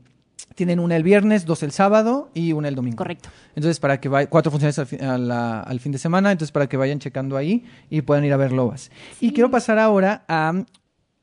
tienen 0.55 0.80
una 0.80 0.95
el 0.95 1.03
viernes, 1.03 1.45
dos 1.45 1.63
el 1.63 1.71
sábado 1.71 2.30
y 2.34 2.53
una 2.53 2.67
el 2.67 2.76
domingo. 2.76 2.97
Correcto. 2.97 3.30
Entonces, 3.55 3.80
para 3.80 3.99
que 3.99 4.09
vayan, 4.09 4.30
cuatro 4.30 4.51
funciones 4.51 4.78
al, 4.80 4.86
fi- 4.86 4.97
a 4.97 5.17
la- 5.17 5.61
al 5.61 5.80
fin 5.80 5.91
de 5.91 5.97
semana, 5.97 6.32
entonces 6.32 6.51
para 6.51 6.67
que 6.67 6.78
vayan 6.78 6.99
checando 6.99 7.38
ahí 7.38 7.65
y 7.89 8.01
puedan 8.01 8.23
ir 8.26 8.34
a 8.34 8.38
ver 8.38 8.51
Lobas. 8.51 8.91
Y 9.19 9.32
quiero 9.34 9.49
pasar 9.51 9.80
ahora 9.80 10.23
a, 10.28 10.53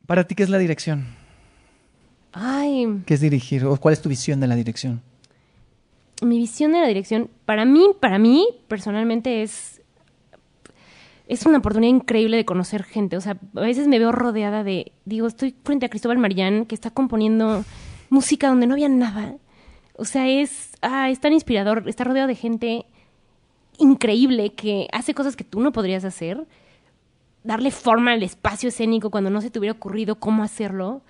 para 0.07 0.24
ti, 0.24 0.34
¿qué 0.34 0.42
es 0.42 0.48
la 0.50 0.59
dirección? 0.59 1.07
Ay, 2.33 3.03
¿Qué 3.07 3.14
es 3.14 3.20
dirigir? 3.20 3.64
¿O 3.64 3.76
cuál 3.76 3.93
es 3.93 4.03
tu 4.03 4.09
visión 4.09 4.41
de 4.41 4.47
la 4.47 4.57
dirección? 4.57 5.03
mi 6.22 6.39
visión 6.39 6.72
de 6.72 6.80
la 6.80 6.87
dirección, 6.87 7.28
para 7.45 7.64
mí, 7.64 7.89
para 8.01 8.18
mí, 8.18 8.47
personalmente, 8.68 9.43
es, 9.43 9.83
es 11.26 11.45
una 11.47 11.59
oportunidad 11.59 11.95
increíble 11.95 12.37
de 12.37 12.45
conocer 12.45 12.85
gente. 12.85 13.16
O 13.16 13.20
sea, 13.20 13.37
a 13.55 13.61
veces 13.61 13.89
me 13.89 13.99
veo 13.99 14.12
rodeada 14.12 14.64
de, 14.64 14.93
digo, 15.05 15.26
estoy 15.26 15.55
frente 15.64 15.87
a 15.87 15.89
Cristóbal 15.89 16.18
Marián, 16.18 16.66
que 16.66 16.74
está 16.74 16.91
componiendo 16.91 17.64
música 18.11 18.49
donde 18.49 18.66
no 18.66 18.74
había 18.74 18.89
nada. 18.89 19.37
O 19.97 20.05
sea, 20.05 20.28
es, 20.28 20.70
ah, 20.80 21.11
es 21.11 21.20
tan 21.20 21.33
inspirador, 21.33 21.85
está 21.87 22.05
rodeado 22.05 22.28
de 22.28 22.35
gente 22.35 22.87
increíble 23.78 24.53
que 24.53 24.89
hace 24.93 25.14
cosas 25.14 25.37
que 25.37 25.45
tú 25.45 25.61
no 25.61 25.72
podrías 25.72 26.05
hacer. 26.05 26.47
Darle 27.45 27.72
forma 27.72 28.12
al 28.12 28.22
espacio 28.22 28.68
escénico 28.68 29.11
cuando 29.11 29.30
no 29.30 29.41
se 29.41 29.51
te 29.51 29.59
hubiera 29.59 29.74
ocurrido 29.74 30.16
cómo 30.20 30.45
hacerlo. 30.45 31.03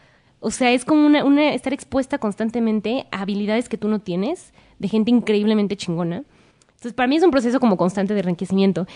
O 0.44 0.50
sea, 0.50 0.72
es 0.72 0.84
como 0.84 1.08
estar 1.38 1.72
expuesta 1.72 2.18
constantemente 2.18 3.06
a 3.12 3.22
habilidades 3.22 3.68
que 3.68 3.78
tú 3.78 3.86
no 3.86 4.00
tienes, 4.00 4.52
de 4.80 4.88
gente 4.88 5.12
increíblemente 5.12 5.76
chingona. 5.76 6.24
Entonces, 6.66 6.94
para 6.94 7.06
mí 7.06 7.14
es 7.14 7.22
un 7.22 7.30
proceso 7.30 7.60
como 7.60 7.76
constante 7.76 8.12
de 8.12 8.20
enriquecimiento. 8.20 8.88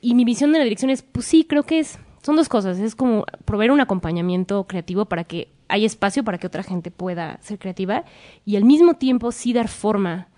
Y 0.00 0.14
mi 0.14 0.24
visión 0.24 0.52
de 0.52 0.58
la 0.58 0.64
dirección 0.64 0.92
es, 0.92 1.02
pues 1.02 1.26
sí, 1.26 1.44
creo 1.44 1.64
que 1.64 1.80
es, 1.80 1.98
son 2.22 2.36
dos 2.36 2.48
cosas. 2.48 2.78
Es 2.78 2.94
como 2.94 3.24
proveer 3.44 3.72
un 3.72 3.80
acompañamiento 3.80 4.68
creativo 4.68 5.06
para 5.06 5.24
que 5.24 5.48
haya 5.66 5.84
espacio 5.84 6.22
para 6.22 6.38
que 6.38 6.46
otra 6.46 6.62
gente 6.62 6.92
pueda 6.92 7.38
ser 7.42 7.58
creativa 7.58 8.04
y 8.46 8.54
al 8.54 8.64
mismo 8.64 8.94
tiempo 8.94 9.32
sí 9.32 9.52
dar 9.52 9.66
forma 9.66 10.28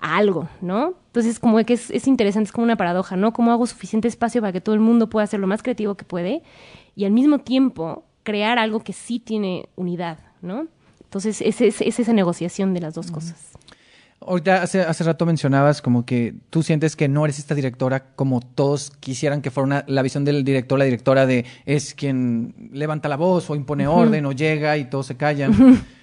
a 0.00 0.18
algo, 0.18 0.50
¿no? 0.60 0.94
Entonces, 1.06 1.40
como 1.40 1.56
que 1.64 1.72
es, 1.72 1.90
es 1.90 2.06
interesante, 2.06 2.48
es 2.48 2.52
como 2.52 2.64
una 2.64 2.76
paradoja, 2.76 3.16
¿no? 3.16 3.32
¿Cómo 3.32 3.52
hago 3.52 3.66
suficiente 3.66 4.06
espacio 4.06 4.42
para 4.42 4.52
que 4.52 4.60
todo 4.60 4.74
el 4.74 4.82
mundo 4.82 5.08
pueda 5.08 5.26
ser 5.26 5.40
lo 5.40 5.46
más 5.46 5.62
creativo 5.62 5.94
que 5.94 6.04
puede 6.04 6.42
y 6.94 7.06
al 7.06 7.12
mismo 7.12 7.38
tiempo 7.38 8.04
crear 8.28 8.58
algo 8.58 8.80
que 8.80 8.92
sí 8.92 9.18
tiene 9.18 9.68
unidad, 9.76 10.18
¿no? 10.42 10.66
Entonces, 11.02 11.40
es, 11.40 11.60
es, 11.62 11.80
es 11.80 11.98
esa 11.98 12.12
negociación 12.12 12.74
de 12.74 12.80
las 12.80 12.92
dos 12.92 13.10
cosas. 13.10 13.52
Ahorita 14.20 14.62
hace, 14.62 14.82
hace 14.82 15.04
rato 15.04 15.24
mencionabas 15.24 15.80
como 15.80 16.04
que 16.04 16.34
tú 16.50 16.62
sientes 16.62 16.94
que 16.96 17.08
no 17.08 17.24
eres 17.24 17.38
esta 17.38 17.54
directora 17.54 18.04
como 18.16 18.40
todos 18.40 18.90
quisieran 19.00 19.40
que 19.40 19.50
fuera 19.50 19.64
una- 19.66 19.84
la 19.86 20.02
visión 20.02 20.24
del 20.26 20.44
director, 20.44 20.78
la 20.78 20.84
directora 20.84 21.24
de 21.24 21.46
es 21.64 21.94
quien 21.94 22.52
levanta 22.72 23.08
la 23.08 23.16
voz 23.16 23.48
o 23.48 23.54
impone 23.54 23.86
orden 23.86 24.26
o 24.26 24.32
llega 24.32 24.76
y 24.76 24.84
todos 24.90 25.06
se 25.06 25.16
callan. 25.16 25.52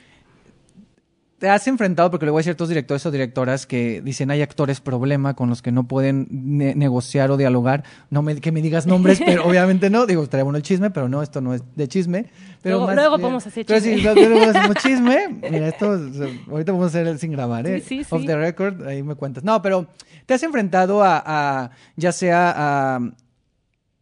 Te 1.46 1.50
has 1.52 1.68
enfrentado, 1.68 2.10
porque 2.10 2.26
luego 2.26 2.40
hay 2.40 2.44
ciertos 2.44 2.70
directores 2.70 3.06
o 3.06 3.12
directoras 3.12 3.68
que 3.68 4.02
dicen 4.02 4.32
hay 4.32 4.42
actores 4.42 4.82
problema 4.82 5.36
con 5.36 5.48
los 5.48 5.62
que 5.62 5.72
no 5.72 5.88
pueden 5.88 6.26
ne- 6.32 6.74
negociar 6.74 7.30
o 7.30 7.38
dialogar. 7.38 7.84
No 8.10 8.24
me, 8.24 8.42
que 8.42 8.52
me 8.52 8.64
digas 8.64 8.88
nombres, 8.88 9.22
pero 9.24 9.46
obviamente 9.48 9.92
no. 9.92 10.08
Digo, 10.08 10.24
estaría 10.24 10.44
bueno 10.44 10.58
el 10.58 10.64
chisme, 10.64 10.90
pero 10.90 11.08
no, 11.08 11.22
esto 11.22 11.42
no 11.42 11.54
es 11.54 11.62
de 11.76 11.88
chisme. 11.88 12.26
Pero 12.64 12.78
Luego- 12.78 12.88
más 12.88 12.96
luego 12.96 13.10
bien- 13.12 13.22
podemos 13.22 13.46
hacer 13.46 13.64
pero 13.68 13.80
chisme. 13.80 13.96
sí, 13.98 14.02
luego- 14.02 14.22
luego 14.28 14.50
hacemos 14.58 14.76
chisme. 14.82 15.28
Mira, 15.52 15.68
esto, 15.68 15.90
o 15.92 16.14
sea, 16.14 16.28
ahorita 16.50 16.72
vamos 16.72 16.86
a 16.86 16.88
hacer 16.88 17.06
el 17.06 17.20
sin 17.20 17.32
grabar, 17.34 17.68
¿eh? 17.68 17.80
Sí, 17.82 18.04
sí, 18.04 18.08
Off 18.16 18.22
sí. 18.22 18.26
the 18.26 18.38
record, 18.38 18.88
ahí 18.88 19.04
me 19.04 19.14
cuentas. 19.14 19.44
No, 19.44 19.62
pero 19.62 19.86
te 20.26 20.34
has 20.34 20.42
enfrentado 20.42 21.04
a, 21.04 21.22
a 21.24 21.70
ya 21.96 22.12
sea 22.12 22.54
a 22.96 23.00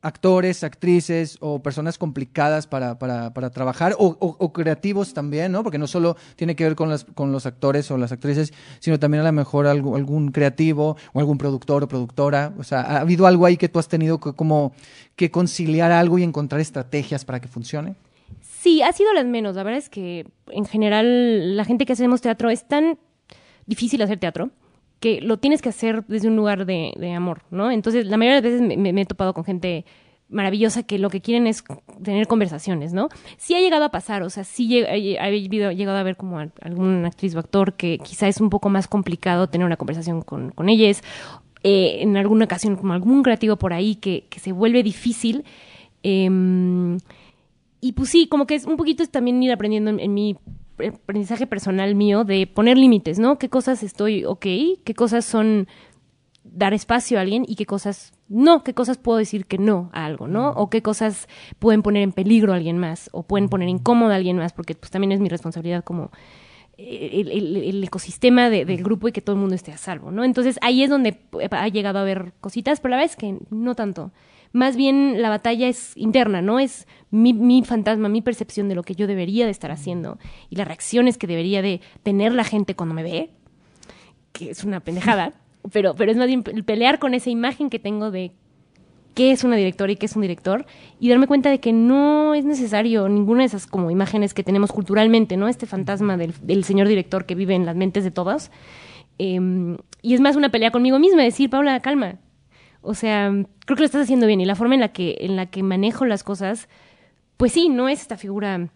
actores, 0.03 0.63
actrices 0.63 1.37
o 1.39 1.63
personas 1.63 1.97
complicadas 1.97 2.67
para, 2.67 2.99
para, 2.99 3.33
para 3.33 3.49
trabajar 3.49 3.95
o, 3.97 4.15
o- 4.19 4.35
o 4.37 4.53
creativos 4.53 5.13
también, 5.13 5.51
¿no? 5.51 5.63
Porque 5.63 5.77
no 5.79 5.87
solo 5.87 6.15
tiene 6.35 6.55
que 6.55 6.65
ver 6.65 6.75
con, 6.75 6.89
las, 6.89 7.05
con 7.05 7.31
los 7.31 7.45
actores 7.45 7.89
o 7.89 7.97
las 7.97 8.11
actrices, 8.11 8.53
sino 8.79 8.99
también 8.99 9.21
a 9.21 9.25
lo 9.27 9.31
mejor 9.31 9.65
algo- 9.65 9.95
algún 9.95 10.31
creativo 10.31 10.97
o 11.13 11.19
algún 11.19 11.37
productor 11.37 11.83
o 11.83 11.87
productora. 11.87 12.53
O 12.59 12.63
sea, 12.63 12.81
¿ha 12.81 12.99
habido 12.99 13.25
algo 13.25 13.45
ahí 13.45 13.57
que 13.57 13.69
tú 13.69 13.79
has 13.79 13.87
tenido 13.87 14.19
que, 14.19 14.33
como 14.33 14.73
que 15.15 15.31
conciliar 15.31 15.91
algo 15.91 16.19
y 16.19 16.23
encontrar 16.23 16.61
estrategias 16.61 17.25
para 17.25 17.39
que 17.39 17.47
funcione? 17.47 17.95
Sí, 18.41 18.81
ha 18.81 18.91
sido 18.91 19.13
las 19.13 19.25
menos. 19.25 19.55
La 19.55 19.63
verdad 19.63 19.79
es 19.79 19.89
que 19.89 20.25
en 20.51 20.65
general 20.65 21.55
la 21.57 21.65
gente 21.65 21.85
que 21.85 21.93
hacemos 21.93 22.21
teatro 22.21 22.49
es 22.49 22.67
tan 22.67 22.97
difícil 23.65 24.01
hacer 24.01 24.19
teatro 24.19 24.51
que 25.03 25.19
lo 25.19 25.35
tienes 25.35 25.61
que 25.61 25.67
hacer 25.67 26.05
desde 26.07 26.29
un 26.29 26.37
lugar 26.37 26.65
de, 26.65 26.93
amor, 27.13 27.41
¿no? 27.51 27.69
Entonces, 27.71 28.05
la 28.07 28.15
mayoría 28.15 28.39
de 28.39 28.49
veces 28.49 28.77
me, 28.77 29.01
he 29.01 29.05
topado 29.05 29.33
con 29.33 29.43
gente 29.43 29.83
maravillosa 30.29 30.83
que 30.83 30.97
lo 30.97 31.09
que 31.09 31.19
quieren 31.19 31.45
es 31.45 31.61
tener 32.01 32.25
conversaciones, 32.27 32.93
¿no? 32.93 33.09
Sí 33.35 33.53
ha 33.53 33.59
llegado 33.59 33.83
a 33.83 33.89
pasar, 33.89 34.23
o 34.23 34.29
sea, 34.29 34.45
sí 34.45 34.79
he- 34.79 35.19
ha 35.19 35.25
habido- 35.25 35.73
llegado 35.73 35.97
a 35.97 36.03
ver 36.03 36.15
como 36.15 36.39
a- 36.39 36.47
alguna 36.61 37.05
actriz 37.09 37.35
o 37.35 37.39
actor 37.39 37.73
que 37.73 37.97
quizá 37.97 38.29
es 38.29 38.39
un 38.39 38.49
poco 38.49 38.69
más 38.69 38.87
complicado 38.87 39.47
tener 39.47 39.67
una 39.67 39.75
conversación 39.75 40.21
con, 40.21 40.53
ellas, 40.69 41.03
eh, 41.63 41.97
en 41.99 42.15
alguna 42.15 42.45
ocasión 42.45 42.77
como 42.77 42.93
algún 42.93 43.23
creativo 43.23 43.57
por 43.57 43.73
ahí 43.73 43.95
que, 43.95 44.23
se 44.37 44.53
vuelve 44.53 44.83
difícil. 44.83 45.43
em, 46.01 46.97
y 47.81 47.91
pues 47.91 48.07
sí, 48.09 48.27
como 48.27 48.45
que 48.47 48.55
es 48.55 48.65
un 48.65 48.77
poquito 48.77 49.05
también 49.07 49.43
ir 49.43 49.51
aprendiendo 49.51 49.89
en, 49.89 49.99
en 49.99 50.13
mi 50.13 50.37
aprendizaje 50.77 51.47
personal 51.47 51.95
mío 51.95 52.23
de 52.23 52.47
poner 52.47 52.77
límites, 52.77 53.19
¿no? 53.19 53.37
¿Qué 53.37 53.49
cosas 53.49 53.83
estoy 53.83 54.25
ok? 54.25 54.41
¿Qué 54.83 54.93
cosas 54.95 55.25
son 55.25 55.67
dar 56.43 56.73
espacio 56.73 57.17
a 57.17 57.21
alguien 57.21 57.45
y 57.47 57.55
qué 57.55 57.65
cosas 57.65 58.11
no? 58.27 58.63
¿Qué 58.63 58.73
cosas 58.73 58.97
puedo 58.97 59.17
decir 59.17 59.45
que 59.45 59.57
no 59.57 59.89
a 59.93 60.05
algo, 60.05 60.27
¿no? 60.27 60.51
O 60.51 60.69
qué 60.69 60.81
cosas 60.81 61.27
pueden 61.59 61.81
poner 61.83 62.03
en 62.03 62.11
peligro 62.11 62.51
a 62.53 62.55
alguien 62.57 62.77
más 62.77 63.09
o 63.13 63.23
pueden 63.23 63.49
poner 63.49 63.69
incómodo 63.69 64.11
a 64.11 64.15
alguien 64.15 64.37
más 64.37 64.51
porque 64.53 64.75
pues 64.75 64.91
también 64.91 65.11
es 65.11 65.19
mi 65.19 65.29
responsabilidad 65.29 65.83
como 65.83 66.11
el, 66.77 67.31
el- 67.31 67.55
el 67.57 67.83
ecosistema 67.83 68.49
de- 68.49 68.65
del 68.65 68.83
grupo 68.83 69.07
y 69.07 69.11
que 69.11 69.21
todo 69.21 69.35
el 69.35 69.39
mundo 69.39 69.55
esté 69.55 69.71
a 69.71 69.77
salvo, 69.77 70.11
¿no? 70.11 70.23
Entonces 70.23 70.57
ahí 70.61 70.83
es 70.83 70.89
donde 70.89 71.19
ha 71.51 71.67
llegado 71.67 71.99
a 71.99 72.01
haber 72.01 72.33
cositas, 72.41 72.79
pero 72.81 72.91
la 72.91 72.97
verdad 72.97 73.11
es 73.11 73.15
que 73.17 73.37
no 73.51 73.75
tanto. 73.75 74.11
Más 74.51 74.75
bien 74.75 75.21
la 75.21 75.29
batalla 75.29 75.67
es 75.67 75.95
interna, 75.95 76.41
¿no? 76.41 76.59
Es 76.59 76.87
mi, 77.13 77.31
mi 77.31 77.63
fantasma, 77.63 78.09
mi 78.09 78.23
percepción 78.23 78.67
de 78.67 78.75
lo 78.75 78.81
que 78.81 78.95
yo 78.95 79.05
debería 79.05 79.45
de 79.45 79.51
estar 79.51 79.69
haciendo 79.69 80.17
y 80.49 80.55
las 80.55 80.67
reacciones 80.67 81.19
que 81.19 81.27
debería 81.27 81.61
de 81.61 81.79
tener 82.01 82.33
la 82.33 82.43
gente 82.43 82.75
cuando 82.75 82.95
me 82.95 83.03
ve, 83.03 83.29
que 84.31 84.49
es 84.49 84.63
una 84.63 84.79
pendejada, 84.79 85.33
pero, 85.71 85.93
pero 85.93 86.11
es 86.11 86.17
más 86.17 86.25
bien 86.25 86.43
el 86.51 86.63
pelear 86.63 86.97
con 86.97 87.13
esa 87.13 87.29
imagen 87.29 87.69
que 87.69 87.77
tengo 87.77 88.09
de 88.09 88.31
qué 89.13 89.31
es 89.31 89.43
una 89.43 89.55
directora 89.55 89.91
y 89.91 89.95
qué 89.95 90.07
es 90.07 90.15
un 90.15 90.23
director 90.23 90.65
y 90.99 91.09
darme 91.09 91.27
cuenta 91.27 91.51
de 91.51 91.59
que 91.59 91.71
no 91.71 92.33
es 92.33 92.45
necesario 92.45 93.07
ninguna 93.07 93.41
de 93.41 93.45
esas 93.45 93.67
como 93.67 93.91
imágenes 93.91 94.33
que 94.33 94.43
tenemos 94.43 94.71
culturalmente, 94.71 95.37
¿no? 95.37 95.47
Este 95.47 95.67
fantasma 95.67 96.17
del, 96.17 96.33
del 96.41 96.63
señor 96.63 96.87
director 96.87 97.27
que 97.27 97.35
vive 97.35 97.53
en 97.53 97.67
las 97.67 97.75
mentes 97.75 98.03
de 98.03 98.09
todos. 98.09 98.49
Eh, 99.19 99.77
y 100.01 100.15
es 100.15 100.19
más 100.19 100.35
una 100.35 100.49
pelea 100.49 100.71
conmigo 100.71 100.97
misma, 100.97 101.21
decir, 101.21 101.51
Paula, 101.51 101.79
calma. 101.81 102.15
O 102.81 102.95
sea, 102.95 103.29
creo 103.65 103.75
que 103.75 103.81
lo 103.81 103.85
estás 103.85 104.01
haciendo 104.01 104.25
bien 104.25 104.41
y 104.41 104.45
la 104.45 104.55
forma 104.55 104.73
en 104.73 104.81
la 104.81 104.91
que, 104.91 105.17
en 105.21 105.35
la 105.35 105.45
que 105.45 105.61
manejo 105.61 106.05
las 106.05 106.23
cosas, 106.23 106.67
pues 107.37 107.51
sí, 107.51 107.69
no 107.69 107.89
es 107.89 108.01
esta 108.01 108.17
figura 108.17 108.69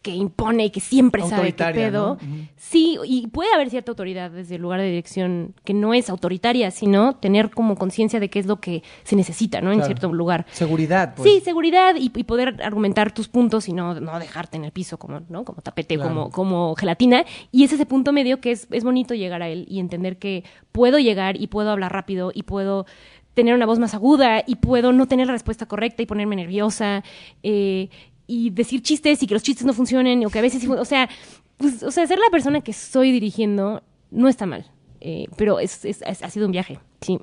que 0.00 0.10
impone 0.12 0.64
y 0.66 0.70
que 0.70 0.80
siempre 0.80 1.22
sabe 1.22 1.52
qué 1.54 1.64
pedo. 1.66 2.18
Sí, 2.56 2.98
y 3.04 3.28
puede 3.28 3.52
haber 3.54 3.70
cierta 3.70 3.92
autoridad 3.92 4.30
desde 4.32 4.56
el 4.56 4.62
lugar 4.62 4.80
de 4.80 4.86
dirección 4.86 5.54
que 5.64 5.74
no 5.74 5.94
es 5.94 6.10
autoritaria, 6.10 6.70
sino 6.72 7.14
tener 7.16 7.50
como 7.50 7.76
conciencia 7.76 8.18
de 8.18 8.28
qué 8.28 8.40
es 8.40 8.46
lo 8.46 8.60
que 8.60 8.82
se 9.04 9.14
necesita, 9.14 9.60
¿no? 9.60 9.72
En 9.72 9.82
cierto 9.84 10.12
lugar. 10.12 10.46
Seguridad, 10.52 11.14
pues. 11.14 11.30
Sí, 11.30 11.40
seguridad 11.40 11.94
y, 11.96 12.10
y 12.14 12.24
poder 12.24 12.60
argumentar 12.64 13.12
tus 13.12 13.28
puntos 13.28 13.68
y 13.68 13.72
no, 13.72 13.98
no 14.00 14.18
dejarte 14.18 14.56
en 14.56 14.64
el 14.64 14.72
piso 14.72 14.98
como, 14.98 15.20
¿no? 15.28 15.44
como 15.44 15.62
tapete, 15.62 15.94
Claro. 15.96 16.08
como, 16.10 16.30
como 16.30 16.74
gelatina. 16.74 17.24
Y 17.52 17.62
es 17.64 17.72
ese 17.72 17.86
punto 17.86 18.12
medio 18.12 18.40
que 18.40 18.50
es, 18.52 18.66
es 18.70 18.82
bonito 18.82 19.14
llegar 19.14 19.42
a 19.42 19.48
él 19.48 19.66
y 19.68 19.78
entender 19.78 20.18
que 20.18 20.42
puedo 20.72 20.98
llegar 20.98 21.40
y 21.40 21.46
puedo 21.48 21.70
hablar 21.70 21.92
rápido 21.92 22.32
y 22.34 22.42
puedo 22.44 22.86
tener 23.34 23.54
una 23.54 23.66
voz 23.66 23.78
más 23.78 23.94
aguda 23.94 24.42
y 24.46 24.56
puedo 24.56 24.92
no 24.92 25.06
tener 25.06 25.26
la 25.26 25.32
respuesta 25.32 25.66
correcta 25.66 26.02
y 26.02 26.06
ponerme 26.06 26.36
nerviosa 26.36 27.02
eh, 27.42 27.88
y 28.26 28.50
decir 28.50 28.82
chistes 28.82 29.22
y 29.22 29.26
que 29.26 29.34
los 29.34 29.42
chistes 29.42 29.64
no 29.66 29.72
funcionen 29.72 30.24
o 30.26 30.30
que 30.30 30.38
a 30.38 30.42
veces 30.42 30.66
o 30.68 30.84
sea, 30.84 31.08
pues, 31.56 31.82
o 31.82 31.90
sea, 31.90 32.06
ser 32.06 32.18
la 32.18 32.30
persona 32.30 32.60
que 32.60 32.70
estoy 32.72 33.10
dirigiendo 33.12 33.82
no 34.10 34.28
está 34.28 34.46
mal, 34.46 34.66
eh, 35.00 35.26
pero 35.36 35.58
es, 35.60 35.84
es- 35.84 36.02
es- 36.02 36.22
ha 36.22 36.30
sido 36.30 36.46
un 36.46 36.52
viaje, 36.52 36.78
sí. 37.00 37.18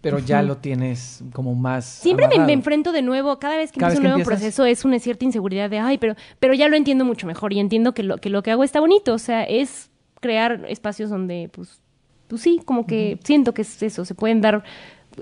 Pero 0.00 0.20
ya 0.20 0.42
lo 0.42 0.58
tienes 0.58 1.24
como 1.32 1.54
más. 1.56 1.84
Siempre 1.84 2.28
me, 2.28 2.52
enfrento 2.52 2.92
de 2.92 3.02
nuevo, 3.02 3.38
cada 3.40 3.56
vez 3.56 3.72
que 3.72 3.80
Cada 3.80 3.92
empiezo 3.94 4.00
un 4.00 4.04
vez 4.04 4.10
nuevo 4.10 4.20
empiezas. 4.30 4.40
proceso 4.54 4.64
es 4.64 4.84
una 4.84 4.98
cierta 5.00 5.24
inseguridad 5.24 5.68
de, 5.68 5.80
ay, 5.80 5.98
pero, 5.98 6.14
pero 6.38 6.54
ya 6.54 6.68
lo 6.68 6.76
entiendo 6.76 7.04
mucho 7.04 7.26
mejor 7.26 7.52
y 7.52 7.58
entiendo 7.58 7.94
que 7.94 8.04
lo, 8.04 8.18
que 8.18 8.30
lo 8.30 8.42
que 8.44 8.52
hago 8.52 8.62
está 8.62 8.78
bonito, 8.78 9.12
o 9.14 9.18
sea, 9.18 9.42
es 9.42 9.90
crear 10.20 10.64
espacios 10.68 11.10
donde, 11.10 11.50
pues, 11.52 11.80
pues 12.28 12.42
sí, 12.42 12.60
como 12.64 12.86
que 12.86 13.18
siento 13.24 13.54
que 13.54 13.62
es 13.62 13.82
eso, 13.82 14.04
se 14.04 14.14
pueden 14.14 14.40
dar 14.40 14.62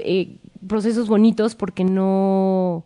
eh, 0.00 0.38
procesos 0.66 1.08
bonitos 1.08 1.54
porque 1.54 1.84
no, 1.84 2.84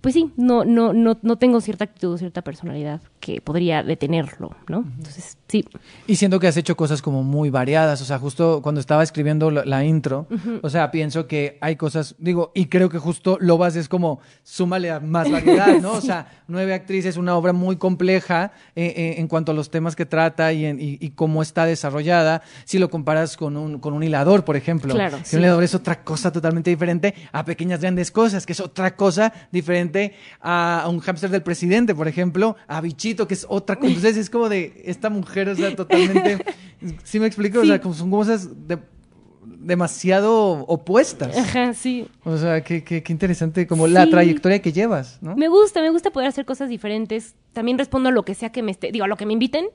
pues 0.00 0.14
sí, 0.14 0.32
no, 0.36 0.64
no, 0.64 0.92
no, 0.92 1.18
no 1.22 1.36
tengo 1.36 1.60
cierta 1.60 1.84
actitud 1.84 2.18
cierta 2.18 2.42
personalidad 2.42 3.00
que 3.26 3.40
podría 3.40 3.82
detenerlo, 3.82 4.54
¿no? 4.68 4.84
Entonces, 4.98 5.36
sí. 5.48 5.64
Y 6.06 6.14
siento 6.14 6.38
que 6.38 6.46
has 6.46 6.56
hecho 6.56 6.76
cosas 6.76 7.02
como 7.02 7.24
muy 7.24 7.50
variadas, 7.50 8.00
o 8.00 8.04
sea, 8.04 8.20
justo 8.20 8.60
cuando 8.62 8.80
estaba 8.80 9.02
escribiendo 9.02 9.50
la, 9.50 9.84
intro, 9.84 10.28
o 10.62 10.70
sea, 10.70 10.92
pienso 10.92 11.26
que 11.26 11.58
hay 11.60 11.74
cosas, 11.74 12.14
digo, 12.18 12.52
y 12.54 12.66
creo 12.66 12.88
que 12.88 12.98
justo 12.98 13.36
Lobas 13.40 13.74
es 13.74 13.88
como, 13.88 14.20
súmale 14.44 14.92
a 14.92 15.00
más 15.00 15.28
variedad, 15.28 15.80
¿no? 15.80 15.92
O 15.96 16.00
sea, 16.00 16.28
Nueve 16.46 16.72
Actrices, 16.72 17.16
una 17.16 17.34
obra 17.36 17.52
muy 17.52 17.76
compleja 17.76 18.52
eh, 18.76 18.94
eh, 18.96 19.14
en 19.18 19.26
cuanto 19.26 19.50
a 19.50 19.54
los 19.56 19.70
temas 19.70 19.96
que 19.96 20.06
trata 20.06 20.52
y, 20.52 20.64
en- 20.64 20.78
y- 20.80 20.98
y 21.00 21.10
cómo 21.10 21.42
está 21.42 21.64
desarrollada, 21.66 22.42
si 22.64 22.78
lo 22.78 22.90
comparas 22.90 23.36
con 23.36 23.56
un, 23.56 23.80
con 23.80 23.92
un 23.92 24.04
hilador, 24.04 24.44
por 24.44 24.54
ejemplo. 24.54 24.94
Claro, 24.94 25.18
sí. 25.24 25.34
Un 25.34 25.42
hilador 25.42 25.64
es 25.64 25.74
otra 25.74 26.04
cosa 26.04 26.30
totalmente 26.30 26.70
diferente 26.70 27.12
a 27.32 27.44
Pequeñas 27.44 27.80
Grandes 27.80 28.12
Cosas, 28.12 28.46
que 28.46 28.52
es 28.52 28.60
otra 28.60 28.94
cosa 28.94 29.32
diferente 29.50 30.14
a, 30.40 30.82
a 30.82 30.88
un 30.88 31.00
hámster 31.00 31.30
del 31.30 31.42
presidente, 31.42 31.92
por 31.92 32.06
ejemplo, 32.06 32.54
a 32.68 32.80
Que 33.26 33.34
es 33.34 33.46
otra 33.48 33.76
cosa. 33.76 33.88
Entonces 33.88 34.16
es 34.16 34.28
como 34.30 34.48
de 34.48 34.82
esta 34.84 35.08
mujer, 35.10 35.48
o 35.48 35.56
sea, 35.56 35.74
totalmente. 35.74 36.44
¿Sí 37.04 37.18
me 37.20 37.26
explico? 37.26 37.60
O 37.60 37.64
sea, 37.64 37.80
como 37.80 37.94
son 37.94 38.10
cosas 38.10 38.48
de- 38.68 38.78
demasiado 39.60 40.64
opuestas. 40.66 41.36
Ajá, 41.36 41.74
sí. 41.74 42.06
O 42.24 42.36
sea, 42.36 42.62
qué, 42.62 42.84
qué, 42.84 43.02
qué 43.02 43.12
interesante, 43.12 43.66
como 43.66 43.86
la 43.86 44.08
trayectoria 44.08 44.60
que 44.60 44.72
llevas, 44.72 45.18
¿no? 45.22 45.34
Me 45.36 45.48
gusta, 45.48 45.80
me 45.82 45.90
gusta 45.90 46.10
poder 46.10 46.28
hacer 46.28 46.44
cosas 46.44 46.68
diferentes. 46.68 47.34
También 47.52 47.78
respondo 47.78 48.08
a 48.08 48.12
lo 48.12 48.24
que 48.24 48.34
sea 48.34 48.50
que 48.50 48.62
me 48.62 48.70
esté, 48.70 48.92
digo, 48.92 49.04
a 49.04 49.08
lo 49.08 49.16
que 49.16 49.26
me 49.26 49.32
inviten, 49.32 49.66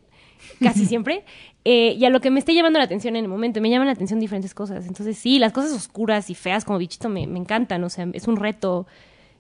casi 0.62 0.86
siempre, 0.88 1.24
eh, 1.66 1.96
y 1.98 2.06
a 2.06 2.10
lo 2.10 2.22
que 2.22 2.32
me 2.32 2.40
esté 2.40 2.54
llamando 2.54 2.80
la 2.80 2.86
atención 2.86 3.16
en 3.16 3.24
el 3.26 3.30
momento. 3.30 3.60
Me 3.62 3.70
llaman 3.70 3.88
la 3.88 3.94
atención 3.94 4.20
diferentes 4.20 4.54
cosas. 4.54 4.86
Entonces, 4.88 5.18
sí, 5.18 5.40
las 5.40 5.52
cosas 5.54 5.72
oscuras 5.74 6.30
y 6.30 6.36
feas 6.36 6.64
como 6.66 6.78
bichito 6.78 7.10
me, 7.10 7.28
me 7.28 7.40
encantan. 7.40 7.84
O 7.84 7.90
sea, 7.90 8.08
es 8.14 8.28
un 8.28 8.38
reto, 8.38 8.88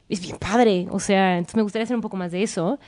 es 0.09 0.21
bien 0.21 0.37
padre. 0.37 0.87
O 0.91 0.99
sea, 0.99 1.37
entonces 1.37 1.55
me 1.55 1.63
gustaría 1.63 1.83
hacer 1.83 1.95
un 1.95 2.01
poco 2.01 2.17
más 2.17 2.31
de 2.31 2.43
eso. 2.43 2.79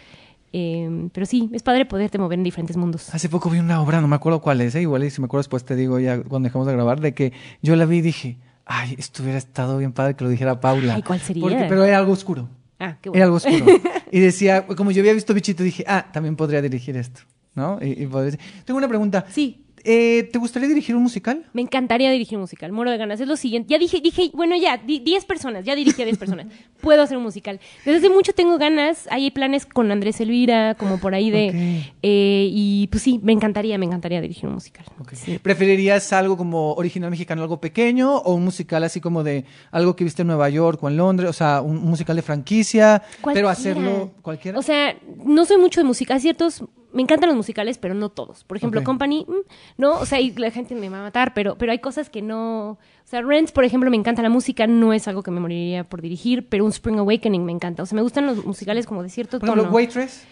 Eh, 0.55 1.09
pero 1.11 1.25
sí, 1.25 1.49
es 1.51 1.63
padre 1.63 1.85
poderte 1.85 2.19
mover 2.19 2.37
en 2.37 2.43
diferentes 2.43 2.77
mundos. 2.77 3.13
Hace 3.13 3.27
poco 3.27 3.49
vi 3.49 3.57
una 3.59 3.81
obra, 3.81 3.99
no 4.01 4.07
me 4.07 4.15
acuerdo 4.15 4.39
cuál 4.39 4.61
es, 4.61 4.75
¿eh? 4.75 4.81
igual 4.81 5.03
y 5.03 5.09
si 5.09 5.19
me 5.19 5.25
acuerdo 5.25 5.39
después 5.41 5.65
te 5.65 5.75
digo 5.75 5.99
ya 5.99 6.21
cuando 6.21 6.47
dejamos 6.47 6.67
de 6.67 6.73
grabar, 6.73 6.99
de 7.01 7.13
que 7.15 7.33
yo 7.63 7.75
la 7.75 7.85
vi 7.85 7.97
y 7.97 8.01
dije, 8.01 8.37
ay, 8.65 8.95
esto 8.99 9.23
hubiera 9.23 9.39
estado 9.39 9.77
bien 9.79 9.93
padre 9.93 10.15
que 10.15 10.23
lo 10.23 10.29
dijera 10.29 10.59
Paula. 10.59 10.93
Ay, 10.95 11.01
¿cuál 11.01 11.19
sería? 11.19 11.41
Porque- 11.41 11.65
pero 11.67 11.83
era 11.83 11.97
algo 11.97 12.13
oscuro. 12.13 12.49
Ah, 12.79 12.97
qué 13.01 13.09
Era 13.09 13.11
bueno. 13.11 13.23
algo 13.25 13.35
oscuro. 13.37 13.65
y 14.11 14.19
decía, 14.19 14.67
como 14.67 14.91
yo 14.91 15.01
había 15.01 15.13
visto 15.13 15.33
Bichito, 15.33 15.63
dije, 15.63 15.83
ah, 15.87 16.05
también 16.13 16.35
podría 16.35 16.61
dirigir 16.61 16.97
esto, 16.97 17.21
¿no? 17.55 17.79
Y, 17.81 18.03
y 18.03 18.05
podría- 18.07 18.37
Tengo 18.63 18.77
una 18.77 18.87
pregunta. 18.87 19.25
Sí. 19.29 19.59
Eh, 19.85 20.29
¿Te 20.31 20.39
gustaría 20.39 20.69
dirigir 20.69 20.95
un 20.95 21.03
musical? 21.03 21.45
Me 21.51 21.61
encantaría 21.61 22.09
dirigir 22.09 22.37
un 22.37 22.41
musical. 22.43 22.71
Muero 22.71 22.89
de 22.91 22.97
ganas. 22.97 23.19
Es 23.19 23.27
lo 23.27 23.35
siguiente. 23.35 23.69
Ya 23.69 23.77
dije, 23.77 23.99
dije, 24.01 24.31
bueno, 24.33 24.55
ya, 24.55 24.77
di- 24.77 24.99
10 24.99 25.25
personas. 25.25 25.65
Ya 25.65 25.75
dirigí 25.75 26.01
a 26.01 26.05
10 26.05 26.17
personas. 26.17 26.47
Puedo 26.81 27.01
hacer 27.01 27.17
un 27.17 27.23
musical. 27.23 27.59
Desde 27.85 27.97
hace 27.97 28.09
mucho 28.09 28.33
tengo 28.33 28.57
ganas. 28.57 29.07
Hay 29.11 29.29
planes 29.31 29.65
con 29.65 29.91
Andrés 29.91 30.21
Elvira, 30.21 30.75
como 30.75 30.99
por 30.99 31.13
ahí 31.15 31.31
de. 31.31 31.83
Eh, 32.01 32.47
y 32.51 32.87
pues 32.87 33.03
sí, 33.03 33.19
me 33.23 33.33
encantaría, 33.33 33.77
me 33.77 33.85
encantaría 33.85 34.21
dirigir 34.21 34.47
un 34.47 34.53
musical. 34.55 34.85
Sí. 35.11 35.37
¿Preferirías 35.39 36.13
algo 36.13 36.37
como 36.37 36.73
original 36.73 37.11
mexicano, 37.11 37.41
algo 37.41 37.59
pequeño, 37.59 38.17
o 38.17 38.35
un 38.35 38.43
musical 38.45 38.83
así 38.83 39.01
como 39.01 39.23
de 39.23 39.45
algo 39.71 39.95
que 39.95 40.03
viste 40.03 40.21
en 40.21 40.29
Nueva 40.29 40.49
York 40.49 40.81
o 40.83 40.87
en 40.89 40.97
Londres? 40.97 41.29
O 41.29 41.33
sea, 41.33 41.61
un, 41.61 41.77
musical 41.83 42.15
de 42.15 42.21
franquicia, 42.21 43.01
pero 43.03 43.21
Cualquiera. 43.21 43.51
hacerlo 43.51 44.11
cualquiera. 44.21 44.59
O 44.59 44.61
sea, 44.61 44.95
no 45.25 45.45
soy 45.45 45.57
mucho 45.57 45.81
de 45.81 45.85
música. 45.85 46.13
Hay 46.13 46.21
ciertos. 46.21 46.63
Me 46.93 47.01
encantan 47.01 47.27
los 47.29 47.35
musicales, 47.35 47.77
pero 47.77 47.93
no 47.93 48.09
todos. 48.09 48.43
Por 48.43 48.55
ejemplo, 48.57 48.79
Ok. 48.81 48.85
Company, 48.85 49.25
mm, 49.27 49.33
no, 49.81 49.99
o 49.99 50.05
sea, 50.05 50.19
y 50.21 50.31
la 50.31 50.51
gente 50.51 50.75
me 50.75 50.89
va 50.89 50.99
a 50.99 51.03
matar, 51.03 51.33
pero, 51.33 51.57
pero 51.57 51.71
hay 51.71 51.79
cosas 51.79 52.09
que 52.09 52.21
no. 52.21 52.69
O 52.71 52.77
sea, 53.05 53.21
Rent, 53.21 53.51
por 53.51 53.65
ejemplo, 53.65 53.89
me 53.89 53.97
encanta 53.97 54.21
la 54.21 54.29
música, 54.29 54.67
no 54.67 54.93
es 54.93 55.07
algo 55.07 55.23
que 55.23 55.31
me 55.31 55.39
moriría 55.39 55.83
por 55.83 56.01
dirigir, 56.01 56.47
pero 56.47 56.63
un 56.65 56.69
Spring 56.71 56.99
Awakening 56.99 57.43
me 57.43 57.51
encanta. 57.51 57.83
O 57.83 57.85
sea, 57.85 57.95
me 57.95 58.01
gustan 58.01 58.25
los 58.27 58.45
musicales 58.45 58.85
como 58.85 59.03
de 59.03 59.09
cierto 59.09 59.39
Por 59.39 59.49
tono. 59.49 59.63
Waitress. 59.71 60.25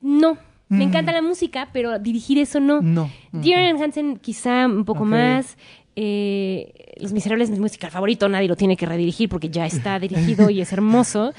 No, 0.00 0.36
me 0.68 0.78
Mm. 0.78 0.88
encanta 0.88 1.12
la 1.12 1.22
música, 1.22 1.68
pero 1.72 1.98
dirigir 1.98 2.38
eso 2.38 2.60
no. 2.60 2.80
No. 2.82 3.10
Dear 3.32 3.60
Evan 3.62 3.82
Hansen 3.82 4.16
quizá 4.18 4.66
un 4.66 4.84
poco 4.84 5.04
más. 5.04 5.56
Eh, 5.96 6.72
Los 7.00 7.12
Miserables 7.12 7.48
es 7.50 7.54
mi 7.54 7.60
musical 7.60 7.90
favorito, 7.90 8.28
nadie 8.28 8.48
lo 8.48 8.56
tiene 8.56 8.76
que 8.76 8.86
redirigir 8.86 9.28
porque 9.28 9.48
ya 9.50 9.66
está 9.66 9.98
dirigido 9.98 10.48
y 10.50 10.60
es 10.60 10.72
hermoso. 10.72 11.32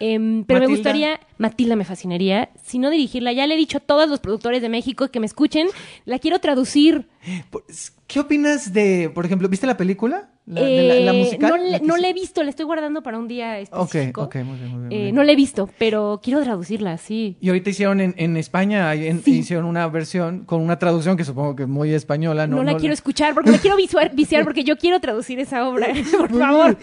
Em, 0.00 0.44
pero 0.44 0.60
me 0.60 0.66
gustaría, 0.66 1.20
Matilda 1.38 1.76
me 1.76 1.84
fascinaría, 1.84 2.50
si 2.62 2.78
no 2.78 2.90
dirigirla, 2.90 3.32
ya 3.32 3.46
le 3.46 3.54
he 3.54 3.56
dicho 3.56 3.78
a 3.78 3.80
todos 3.80 4.08
los 4.08 4.20
productores 4.20 4.62
de 4.62 4.68
México 4.68 5.08
que 5.08 5.20
me 5.20 5.26
escuchen, 5.26 5.68
la 6.04 6.18
quiero 6.18 6.38
traducir. 6.38 7.08
Pues, 7.50 7.94
¿Qué 8.06 8.20
opinas 8.20 8.72
de, 8.72 9.10
por 9.14 9.26
ejemplo, 9.26 9.48
¿viste 9.48 9.66
la 9.66 9.76
película? 9.76 10.30
La, 10.50 10.62
de 10.62 10.82
la, 10.82 10.94
la 11.12 11.12
Eh, 11.18 11.24
musical? 11.24 11.50
No, 11.50 11.56
le, 11.58 11.70
La 11.72 11.78
que 11.80 11.86
no 11.86 11.94
se- 11.96 12.00
la 12.00 12.08
he 12.08 12.12
visto, 12.14 12.42
la 12.42 12.48
estoy 12.48 12.64
guardando 12.64 13.02
para 13.02 13.18
un 13.18 13.28
día 13.28 13.58
Ok, 13.70 13.94
específico. 13.94 14.22
ok, 14.22 14.34
muy 14.36 14.56
bien, 14.58 14.70
muy 14.70 14.80
bien. 14.88 14.92
Eh, 14.92 15.02
bien. 15.04 15.14
no 15.14 15.22
la 15.22 15.32
he 15.32 15.36
visto, 15.36 15.68
pero 15.78 16.20
quiero 16.22 16.42
traducirla, 16.42 16.96
sí. 16.96 17.36
Y 17.40 17.48
ahorita 17.48 17.68
hicieron 17.70 18.00
en, 18.00 18.14
en 18.16 18.36
España, 18.38 18.88
ahí 18.88 19.06
en- 19.08 19.22
Sí. 19.22 19.38
hicieron 19.40 19.66
una 19.66 19.86
versión 19.88 20.44
con 20.46 20.62
una 20.62 20.78
traducción 20.78 21.16
que 21.18 21.24
supongo 21.24 21.54
que 21.54 21.64
es 21.64 21.68
muy 21.68 21.92
española. 21.92 22.46
No, 22.46 22.56
No, 22.56 22.62
la 22.64 22.72
no 22.72 22.78
quiero 22.78 22.94
escuchar 22.94 23.34
porque 23.34 23.50
la 23.50 23.58
quiero 23.58 23.76
visual, 23.76 24.10
viciar 24.14 24.44
porque 24.44 24.64
yo 24.64 24.76
quiero 24.78 25.00
traducir 25.00 25.38
esa 25.38 25.68
obra, 25.68 25.88
por 26.18 26.38
favor. 26.38 26.78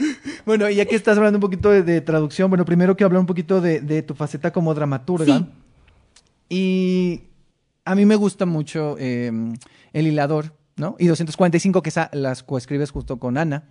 Bueno, 0.45 0.69
y 0.69 0.75
ya 0.75 0.85
que 0.85 0.95
estás 0.95 1.17
hablando 1.17 1.37
un 1.37 1.41
poquito 1.41 1.71
de, 1.71 1.81
de 1.81 2.01
traducción, 2.01 2.49
bueno, 2.49 2.65
primero 2.65 2.95
quiero 2.95 3.07
hablar 3.07 3.21
un 3.21 3.25
poquito 3.27 3.61
de, 3.61 3.79
de 3.81 4.03
tu 4.03 4.13
faceta 4.13 4.51
como 4.53 4.73
dramaturga. 4.75 5.37
Sí. 5.39 5.45
Y 6.49 7.21
a 7.85 7.95
mí 7.95 8.05
me 8.05 8.15
gusta 8.15 8.45
mucho 8.45 8.95
eh, 8.99 9.31
El 9.93 10.07
Hilador, 10.07 10.53
¿no? 10.75 10.95
Y 10.99 11.07
245, 11.07 11.81
que 11.81 11.89
esa 11.89 12.09
las 12.13 12.43
coescribes 12.43 12.91
justo 12.91 13.17
con 13.19 13.37
Ana. 13.37 13.63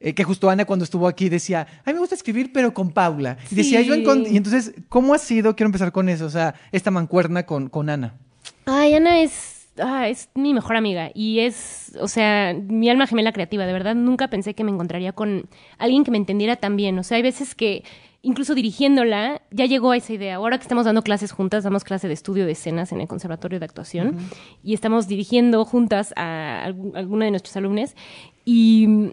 Eh, 0.00 0.14
que 0.14 0.24
justo 0.24 0.50
Ana 0.50 0.64
cuando 0.64 0.84
estuvo 0.84 1.06
aquí 1.06 1.28
decía, 1.28 1.66
a 1.84 1.90
mí 1.90 1.94
me 1.94 2.00
gusta 2.00 2.16
escribir, 2.16 2.52
pero 2.52 2.74
con 2.74 2.90
Paula. 2.90 3.38
Y 3.50 3.54
decía, 3.54 3.80
yo 3.82 3.94
Y 3.94 4.36
entonces, 4.36 4.74
¿cómo 4.88 5.14
ha 5.14 5.18
sido? 5.18 5.54
Quiero 5.54 5.68
empezar 5.68 5.92
con 5.92 6.08
eso, 6.08 6.26
o 6.26 6.30
sea, 6.30 6.54
esta 6.72 6.90
mancuerna 6.90 7.44
con, 7.44 7.68
con 7.68 7.88
Ana. 7.88 8.14
Ay, 8.66 8.94
Ana 8.94 9.20
es, 9.20 9.68
ah, 9.78 10.08
es 10.08 10.28
mi 10.34 10.54
mejor 10.54 10.76
amiga 10.76 11.10
y 11.14 11.40
es, 11.40 11.92
o 12.00 12.08
sea, 12.08 12.52
mi 12.54 12.90
alma 12.90 13.06
gemela 13.06 13.32
creativa. 13.32 13.64
De 13.64 13.72
verdad, 13.72 13.94
nunca 13.94 14.28
pensé 14.28 14.54
que 14.54 14.64
me 14.64 14.72
encontraría 14.72 15.12
con 15.12 15.48
alguien 15.78 16.02
que 16.02 16.10
me 16.10 16.18
entendiera 16.18 16.56
tan 16.56 16.76
bien. 16.76 16.98
O 16.98 17.04
sea, 17.04 17.16
hay 17.16 17.22
veces 17.22 17.54
que 17.54 17.84
incluso 18.22 18.54
dirigiéndola 18.54 19.42
ya 19.50 19.66
llegó 19.66 19.90
a 19.90 19.96
esa 19.96 20.12
idea. 20.12 20.36
Ahora 20.36 20.58
que 20.58 20.62
estamos 20.62 20.84
dando 20.84 21.02
clases 21.02 21.32
juntas, 21.32 21.64
damos 21.64 21.84
clase 21.84 22.08
de 22.08 22.14
estudio 22.14 22.46
de 22.46 22.52
escenas 22.52 22.92
en 22.92 23.00
el 23.00 23.08
Conservatorio 23.08 23.58
de 23.58 23.64
Actuación 23.64 24.16
y 24.62 24.74
estamos 24.74 25.08
dirigiendo 25.08 25.64
juntas 25.64 26.14
a 26.16 26.64
alguna 26.64 27.24
de 27.24 27.32
nuestros 27.32 27.56
alumnos 27.56 27.94
y 28.44 28.86
mm, 28.88 29.10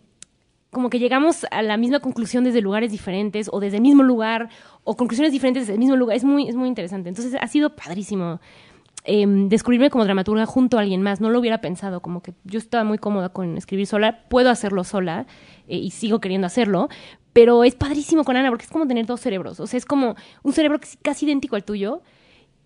como 0.69 0.91
que 0.91 0.99
llegamos 0.99 1.47
a 1.49 1.63
la 1.63 1.77
misma 1.77 1.99
conclusión 1.99 2.43
desde 2.43 2.61
lugares 2.61 2.91
diferentes 2.91 3.49
o 3.51 3.59
desde 3.59 3.77
el 3.77 3.81
mismo 3.81 4.03
lugar 4.03 4.49
o 4.83 4.95
conclusiones 4.95 5.31
diferentes 5.31 5.63
desde 5.63 5.73
el 5.73 5.79
mismo 5.79 5.95
lugar. 5.95 6.15
Es 6.15 6.23
muy, 6.23 6.47
es 6.47 6.55
muy 6.55 6.67
interesante. 6.67 7.09
Entonces 7.09 7.35
ha 7.39 7.47
sido 7.47 7.75
padrísimo 7.75 8.39
eh, 9.11 9.25
descubrirme 9.27 9.89
como 9.89 10.03
dramaturga 10.03 10.45
junto 10.45 10.77
a 10.77 10.81
alguien 10.81 11.01
más. 11.01 11.19
No 11.19 11.31
lo 11.31 11.39
hubiera 11.39 11.61
pensado, 11.61 11.99
como 11.99 12.21
que 12.21 12.35
yo 12.43 12.59
estaba 12.59 12.83
muy 12.83 12.99
cómoda 12.99 13.29
con 13.29 13.57
escribir 13.57 13.87
sola. 13.87 14.19
Puedo 14.29 14.51
hacerlo 14.51 14.83
sola 14.83 15.25
eh, 15.67 15.77
y 15.77 15.89
sigo 15.89 16.21
queriendo 16.21 16.45
hacerlo. 16.45 16.89
Pero 17.33 17.63
es 17.63 17.73
padrísimo 17.73 18.23
con 18.23 18.37
Ana 18.37 18.49
porque 18.49 18.65
es 18.65 18.71
como 18.71 18.85
tener 18.85 19.07
dos 19.07 19.19
cerebros. 19.19 19.59
O 19.59 19.65
sea, 19.65 19.79
es 19.79 19.85
como 19.85 20.15
un 20.43 20.53
cerebro 20.53 20.79
casi 21.01 21.25
idéntico 21.25 21.55
al 21.55 21.63
tuyo 21.63 22.03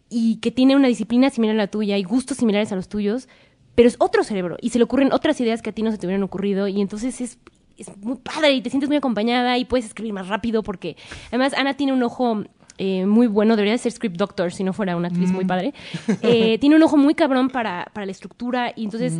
y 0.10 0.42
que 0.42 0.52
tiene 0.52 0.76
una 0.76 0.90
disciplina 0.90 1.30
similar 1.30 1.56
a 1.56 1.60
la 1.60 1.68
tuya 1.68 1.98
y 1.98 2.04
gustos 2.04 2.36
similares 2.36 2.74
a 2.74 2.76
los 2.76 2.90
tuyos, 2.90 3.30
pero 3.74 3.88
es 3.88 3.96
otro 4.00 4.26
cerebro 4.26 4.58
y 4.60 4.70
se 4.70 4.80
le 4.80 4.84
ocurren 4.84 5.14
otras 5.14 5.40
ideas 5.40 5.62
que 5.62 5.70
a 5.70 5.74
ti 5.74 5.82
no 5.82 5.92
se 5.92 5.98
te 5.98 6.08
hubieran 6.08 6.24
ocurrido 6.24 6.68
y 6.68 6.82
entonces 6.82 7.22
es, 7.22 7.40
es 7.78 7.96
muy 7.98 8.18
padre 8.18 8.52
y 8.52 8.62
te 8.62 8.70
sientes 8.70 8.90
muy 8.90 8.98
acompañada 8.98 9.58
y 9.58 9.64
puedes 9.66 9.86
escribir 9.86 10.14
más 10.14 10.28
rápido 10.28 10.62
porque 10.62 10.98
además 11.30 11.54
Ana 11.54 11.76
tiene 11.76 11.94
un 11.94 12.04
ojo 12.04 12.44
eh, 12.78 13.06
muy 13.06 13.28
bueno, 13.28 13.56
debería 13.56 13.74
de 13.74 13.78
ser 13.78 13.92
script 13.92 14.18
doctor 14.18 14.52
si 14.52 14.64
no 14.64 14.74
fuera 14.74 14.96
una 14.96 15.10
actriz 15.10 15.32
muy 15.32 15.46
padre. 15.46 15.74
Eh, 16.22 16.58
tiene 16.60 16.76
un 16.76 16.84
ojo 16.84 16.96
muy 16.96 17.16
cabrón 17.16 17.50
para, 17.50 17.88
para 17.94 18.06
la 18.06 18.12
estructura 18.12 18.72
y 18.76 18.86
entonces 18.86 19.14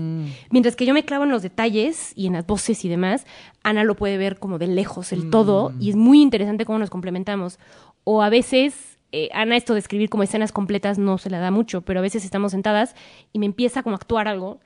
mientras 0.50 0.76
que 0.76 0.86
yo 0.86 0.94
me 0.94 1.04
clavo 1.04 1.26
en 1.26 1.32
los 1.32 1.42
detalles 1.42 2.14
y 2.16 2.28
en 2.28 2.34
las 2.34 2.46
voces 2.46 2.86
y 2.86 2.90
demás, 2.90 3.26
Ana 3.62 3.84
lo 3.84 3.96
puede 3.96 4.18
ver 4.18 4.40
como 4.40 4.58
de 4.58 4.68
lejos 4.68 5.12
el 5.12 5.30
todo 5.30 5.74
y 5.80 5.90
es 5.90 5.96
muy 5.96 6.22
interesante 6.22 6.66
cómo 6.66 6.80
nos 6.80 6.90
complementamos. 6.90 7.60
O 8.04 8.22
a 8.22 8.30
veces 8.30 8.98
eh, 9.12 9.30
Ana 9.34 9.56
esto 9.56 9.74
de 9.74 9.80
escribir 9.80 10.10
como 10.10 10.24
escenas 10.24 10.52
completas 10.52 10.98
no 10.98 11.18
se 11.18 11.30
la 11.30 11.40
da 11.40 11.52
mucho, 11.52 11.82
pero 11.82 12.00
a 12.00 12.02
veces 12.02 12.26
estamos 12.26 12.52
sentadas 12.52 12.96
y 13.32 13.40
me 13.40 13.46
empieza 13.46 13.84
como 13.84 13.96
a 13.96 13.98
actuar 13.98 14.28
algo 14.28 14.60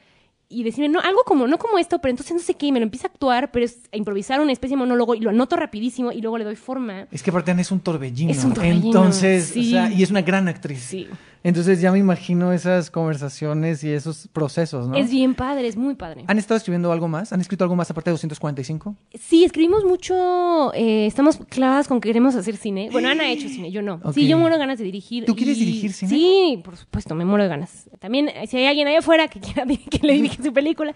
y 0.49 0.63
decirme, 0.63 0.89
no, 0.89 0.99
algo 1.01 1.23
como, 1.25 1.45
no 1.47 1.57
como 1.57 1.77
esto, 1.77 1.99
pero 1.99 2.11
entonces 2.11 2.33
no 2.33 2.39
sé 2.41 2.53
qué, 2.53 2.67
y 2.67 2.71
me 2.71 2.79
lo 2.79 2.83
empieza 2.83 3.07
a 3.07 3.11
actuar, 3.11 3.51
pero 3.51 3.65
es 3.65 3.79
a 3.91 3.97
improvisar 3.97 4.39
una 4.39 4.51
especie 4.53 4.77
de 4.77 4.79
monólogo 4.79 5.13
y 5.13 5.19
lo 5.19 5.29
anoto 5.29 5.57
rapidísimo 5.57 6.11
y 6.11 6.21
luego 6.21 6.37
le 6.37 6.45
doy 6.45 6.55
forma. 6.55 7.07
Es 7.11 7.21
que 7.21 7.31
aparte 7.31 7.51
es 7.51 7.71
un 7.71 7.81
torbellino. 7.81 8.31
Es 8.31 8.43
un 8.43 8.53
torbellino, 8.53 8.85
Entonces, 8.87 9.45
sí. 9.53 9.67
o 9.67 9.71
sea, 9.71 9.91
y 9.91 10.03
es 10.03 10.09
una 10.09 10.21
gran 10.21 10.47
actriz. 10.47 10.81
Sí. 10.81 11.07
Entonces 11.43 11.79
ya 11.81 11.91
me 11.91 11.99
imagino 11.99 12.51
esas 12.51 12.89
conversaciones 12.91 13.83
y 13.83 13.89
esos 13.91 14.27
procesos, 14.33 14.87
¿no? 14.87 14.95
Es 14.95 15.09
bien 15.11 15.35
padre, 15.35 15.67
es 15.67 15.77
muy 15.77 15.95
padre. 15.95 16.23
¿Han 16.27 16.37
estado 16.37 16.57
escribiendo 16.57 16.91
algo 16.91 17.07
más? 17.07 17.33
¿Han 17.33 17.41
escrito 17.41 17.63
algo 17.63 17.75
más 17.75 17.89
aparte 17.91 18.09
de 18.09 18.13
245? 18.13 18.95
Sí, 19.19 19.43
escribimos 19.43 19.85
mucho, 19.85 20.73
eh, 20.73 21.05
estamos 21.05 21.37
clavadas 21.49 21.87
con 21.87 22.01
que 22.01 22.09
queremos 22.09 22.35
hacer 22.35 22.57
cine. 22.57 22.89
Bueno, 22.91 23.09
Ana 23.09 23.23
ha 23.23 23.31
hecho 23.31 23.47
cine, 23.49 23.71
yo 23.71 23.81
no. 23.81 23.99
Sí, 24.13 24.27
yo 24.27 24.37
muero 24.37 24.55
de 24.55 24.59
ganas 24.59 24.77
de 24.79 24.85
dirigir. 24.85 25.25
¿Tú 25.25 25.35
quieres 25.35 25.57
y- 25.57 25.65
dirigir 25.65 25.93
cine? 25.93 26.09
Sí, 26.09 26.61
por 26.63 26.75
supuesto, 26.77 27.15
me 27.15 27.25
muero 27.25 27.43
de 27.43 27.49
ganas. 27.49 27.89
También, 27.99 28.29
eh, 28.29 28.47
si 28.47 28.57
hay 28.57 28.65
alguien 28.65 28.87
allá 28.87 28.99
afuera 28.99 29.27
que 29.27 29.39
quiera 29.39 29.65
que 29.89 29.99
le 30.05 30.13
dirija 30.13 30.43
su 30.43 30.53
película. 30.53 30.93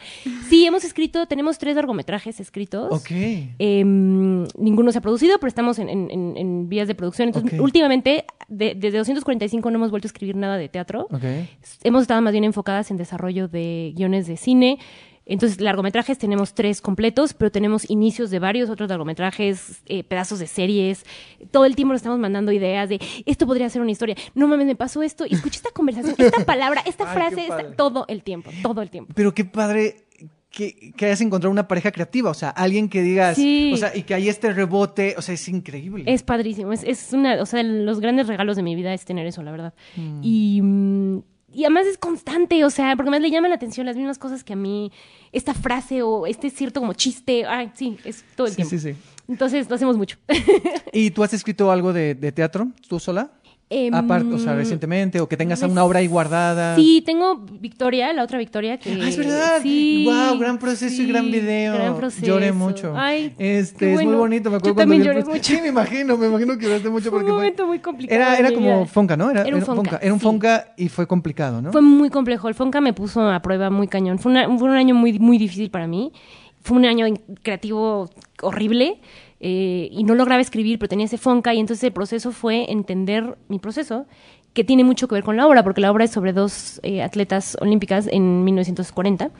Sí, 0.49 0.65
hemos 0.65 0.83
escrito, 0.83 1.25
tenemos 1.27 1.57
tres 1.57 1.75
largometrajes 1.75 2.39
escritos. 2.39 2.91
Ok. 2.91 3.11
Eh, 3.11 3.83
ninguno 3.85 4.91
se 4.91 4.97
ha 4.97 5.01
producido, 5.01 5.37
pero 5.39 5.47
estamos 5.49 5.79
en, 5.79 5.89
en- 5.89 6.09
en- 6.11 6.37
en 6.37 6.69
vías 6.69 6.87
de 6.87 6.95
producción. 6.95 7.29
Entonces, 7.29 7.59
últimamente, 7.59 8.25
de- 8.47 8.75
desde 8.75 8.97
245 8.99 9.69
no 9.71 9.77
hemos 9.77 9.91
vuelto 9.91 10.07
a 10.07 10.09
escribir 10.09 10.35
nada 10.41 10.57
de 10.57 10.67
teatro. 10.67 11.07
Hemos 11.83 12.01
estado 12.01 12.21
más 12.21 12.31
bien 12.33 12.43
enfocadas 12.43 12.91
en 12.91 12.97
desarrollo 12.97 13.47
de 13.47 13.93
guiones 13.95 14.27
de 14.27 14.35
cine. 14.37 14.77
Entonces, 15.23 15.61
largometrajes 15.61 16.17
tenemos 16.17 16.53
tres 16.55 16.81
completos, 16.81 17.33
pero 17.35 17.51
tenemos 17.51 17.87
inicios 17.89 18.31
de 18.31 18.39
varios 18.39 18.69
otros 18.71 18.89
largometrajes, 18.89 19.81
eh, 19.85 20.03
pedazos 20.03 20.39
de 20.39 20.47
series. 20.47 21.05
Todo 21.51 21.65
el 21.65 21.75
tiempo 21.75 21.93
nos 21.93 21.99
estamos 22.01 22.17
mandando 22.19 22.51
ideas 22.51 22.89
de 22.89 22.99
esto 23.25 23.45
podría 23.45 23.69
ser 23.69 23.81
una 23.83 23.91
historia. 23.91 24.15
No 24.33 24.47
mames, 24.47 24.65
me 24.65 24.75
pasó 24.75 25.03
esto. 25.03 25.25
Y 25.29 25.35
escuché 25.35 25.57
esta 25.57 25.69
conversación, 25.71 26.15
esta 26.17 26.43
palabra, 26.45 26.81
esta 26.85 27.09
Ay, 27.09 27.15
frase, 27.15 27.41
esta- 27.43 27.71
todo 27.75 28.05
el 28.09 28.23
tiempo, 28.23 28.49
todo 28.63 28.81
el 28.81 28.89
tiempo. 28.89 29.13
Pero 29.15 29.33
qué 29.33 29.45
padre 29.45 30.05
que, 30.51 30.91
que 30.97 31.05
hayas 31.05 31.21
encontrado 31.21 31.49
una 31.51 31.67
pareja 31.67 31.91
creativa, 31.91 32.29
o 32.29 32.33
sea, 32.33 32.49
alguien 32.49 32.89
que 32.89 33.01
digas, 33.01 33.35
Sí. 33.37 33.71
o 33.73 33.77
sea, 33.77 33.95
y 33.95 34.03
que 34.03 34.13
hay 34.13 34.27
este 34.29 34.51
rebote, 34.53 35.15
o 35.17 35.21
sea, 35.21 35.33
es 35.33 35.47
increíble. 35.47 36.03
Es 36.07 36.23
padrísimo. 36.23 36.73
Es, 36.73 36.83
es 36.83 37.13
una, 37.13 37.41
o 37.41 37.45
sea, 37.45 37.63
los 37.63 37.99
grandes 38.01 38.27
regalos 38.27 38.57
de 38.57 38.63
mi 38.63 38.75
vida 38.75 38.93
es 38.93 39.05
tener 39.05 39.25
eso, 39.25 39.41
la 39.43 39.51
verdad. 39.51 39.73
Mm. 39.95 40.19
Y, 40.21 40.61
mm, 40.61 41.23
y 41.53 41.63
además 41.63 41.85
es 41.87 41.97
constante, 41.97 42.63
o 42.65 42.69
sea, 42.69 42.95
porque 42.95 43.09
más 43.11 43.21
le 43.21 43.31
llaman 43.31 43.49
la 43.49 43.55
atención 43.55 43.85
las 43.85 43.95
mismas 43.97 44.17
cosas 44.17 44.43
que 44.43 44.53
a 44.53 44.55
mí, 44.57 44.91
esta 45.31 45.53
frase 45.53 46.01
o 46.01 46.27
este 46.27 46.49
cierto 46.49 46.79
como 46.81 46.93
chiste. 46.93 47.45
Ay, 47.45 47.71
sí, 47.73 47.97
es 48.05 48.23
todo 48.35 48.47
el 48.47 48.51
Sí, 48.53 48.57
tiempo. 48.57 48.69
sí, 48.71 48.79
sí. 48.79 48.95
Entonces 49.27 49.69
lo 49.69 49.75
hacemos 49.75 49.95
mucho. 49.97 50.17
¿Y 50.93 51.11
tú 51.11 51.23
has 51.23 51.33
escrito 51.33 51.71
algo 51.71 51.93
de, 51.93 52.15
de 52.15 52.31
teatro, 52.33 52.67
tú 52.89 52.99
sola? 52.99 53.31
Em, 53.73 53.93
Aparte, 53.95 54.33
o 54.33 54.37
sea, 54.37 54.53
recientemente, 54.53 55.21
o 55.21 55.29
que 55.29 55.37
tengas 55.37 55.61
una 55.63 55.85
obra 55.85 55.99
ahí 55.99 56.07
guardada. 56.07 56.75
Sí, 56.75 57.01
tengo 57.05 57.37
Victoria, 57.37 58.11
la 58.11 58.23
otra 58.23 58.37
Victoria 58.37 58.77
que... 58.77 58.91
Ah, 59.01 59.07
es 59.07 59.15
verdad. 59.15 59.59
Sí. 59.63 60.03
Wow, 60.05 60.37
gran 60.39 60.57
proceso 60.57 61.01
y 61.01 61.05
gran 61.07 61.23
sí, 61.23 61.31
video. 61.31 61.73
Gran 61.75 61.95
proceso. 61.95 62.25
Lloré 62.25 62.51
mucho. 62.51 62.93
Ay, 62.97 63.33
este, 63.39 63.91
es 63.91 63.95
muy 63.95 64.03
bueno. 64.07 64.19
bonito. 64.19 64.49
Me 64.49 64.57
acuerdo 64.57 64.71
Yo 64.71 64.75
cuando 64.75 64.81
también 64.93 65.01
vi 65.03 65.07
el 65.07 65.13
lloré 65.13 65.23
proceso. 65.23 65.37
mucho. 65.37 65.55
Sí, 65.55 65.61
me 65.61 65.69
imagino, 65.69 66.17
me 66.17 66.27
imagino 66.27 66.57
que 66.57 66.65
lloraste 66.65 66.89
mucho 66.89 67.09
Fue 67.09 67.11
porque 67.19 67.25
un 67.31 67.37
fue. 67.37 67.43
momento 67.43 67.65
muy 67.67 67.79
complicado. 67.79 68.21
Era, 68.21 68.37
era 68.37 68.51
como. 68.51 68.85
Fonca, 68.87 69.15
¿no? 69.15 69.31
Era, 69.31 69.43
Era 69.43 69.55
un 69.55 69.61
Fonca, 69.61 69.99
Era 70.01 70.13
un 70.13 70.19
sí. 70.19 70.23
Fonca 70.25 70.73
y 70.75 70.89
fue 70.89 71.07
complicado, 71.07 71.61
¿no? 71.61 71.71
Fue 71.71 71.81
muy 71.81 72.09
complejo. 72.09 72.49
El 72.49 72.55
Fonca 72.55 72.81
me 72.81 72.91
puso 72.91 73.21
a 73.29 73.41
prueba 73.41 73.69
muy 73.69 73.87
cañón. 73.87 74.19
Fue, 74.19 74.33
una- 74.33 74.45
fue 74.57 74.67
un 74.67 74.75
año 74.75 74.95
muy, 74.95 75.17
muy 75.17 75.37
difícil 75.37 75.69
para 75.71 75.87
mí. 75.87 76.11
Fue 76.61 76.75
un 76.75 76.83
año 76.83 77.05
creativo 77.41 78.09
horrible 78.41 78.99
eh, 79.41 79.89
y 79.91 80.03
no 80.03 80.13
lograba 80.15 80.39
escribir, 80.41 80.77
pero 80.79 80.87
tenía 80.89 81.05
ese 81.07 81.17
Fonca 81.17 81.53
y 81.53 81.59
entonces 81.59 81.83
el 81.83 81.91
proceso 81.93 82.31
fue 82.31 82.71
entender 82.71 83.37
mi 83.49 83.57
proceso, 83.59 84.05
que 84.53 84.63
tiene 84.65 84.83
mucho 84.83 85.07
que 85.07 85.15
ver 85.15 85.23
con 85.23 85.37
la 85.37 85.47
obra, 85.47 85.63
porque 85.63 85.79
la 85.81 85.89
obra 85.91 86.03
es 86.05 86.11
sobre 86.11 86.33
dos 86.33 86.79
eh, 86.83 87.01
atletas 87.01 87.57
olímpicas 87.61 88.07
en 88.11 88.43
1940 88.43 89.31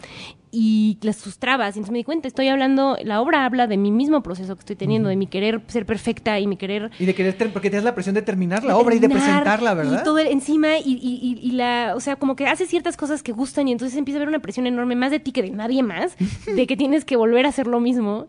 y 0.52 0.98
las 1.02 1.18
sus 1.18 1.38
trabas. 1.38 1.76
Y 1.76 1.80
entonces 1.80 1.92
me 1.92 1.98
di 2.00 2.04
cuenta, 2.06 2.28
estoy 2.30 2.48
hablando, 2.48 2.98
la 3.04 3.22
obra 3.22 3.46
habla 3.46 3.68
de 3.68 3.76
mi 3.78 3.92
mismo 3.92 4.24
proceso 4.24 4.56
que 4.56 4.60
estoy 4.62 4.76
teniendo, 4.78 5.10
de 5.10 5.18
mi 5.18 5.28
querer 5.28 5.62
ser 5.68 5.86
perfecta 5.86 6.40
y 6.40 6.48
mi 6.48 6.56
querer 6.58 6.92
Y 6.98 7.06
de 7.06 7.14
querer, 7.14 7.34
ter- 7.38 7.52
porque 7.52 7.70
tienes 7.70 7.84
la 7.84 7.94
presión 7.94 8.16
de 8.16 8.22
terminar 8.22 8.64
la 8.64 8.78
obra 8.78 8.96
y 8.96 9.00
de 9.00 9.08
terminar, 9.10 9.44
presentarla, 9.44 9.74
¿verdad? 9.74 10.00
Y 10.02 10.04
todo 10.06 10.18
el- 10.18 10.28
encima 10.28 10.78
y, 10.78 10.92
y- 10.94 11.20
y- 11.22 11.40
y 11.46 11.52
la, 11.52 11.94
o 11.96 12.00
sea, 12.00 12.16
como 12.16 12.36
que 12.38 12.48
hace 12.48 12.66
ciertas 12.66 12.96
cosas 12.98 13.22
que 13.22 13.34
gustan 13.34 13.68
y 13.68 13.74
entonces 13.74 13.98
empieza 13.98 14.18
a 14.18 14.20
haber 14.20 14.30
una 14.30 14.40
presión 14.40 14.66
enorme 14.66 14.96
más 14.96 15.12
de 15.12 15.20
ti 15.20 15.32
que 15.34 15.42
de 15.42 15.52
nadie 15.52 15.84
más, 15.84 16.16
de 16.46 16.68
que 16.68 16.78
tienes 16.78 17.04
que 17.06 17.18
volver 17.18 17.46
a 17.46 17.50
hacer 17.50 17.68
lo 17.68 17.80
mismo. 17.82 18.28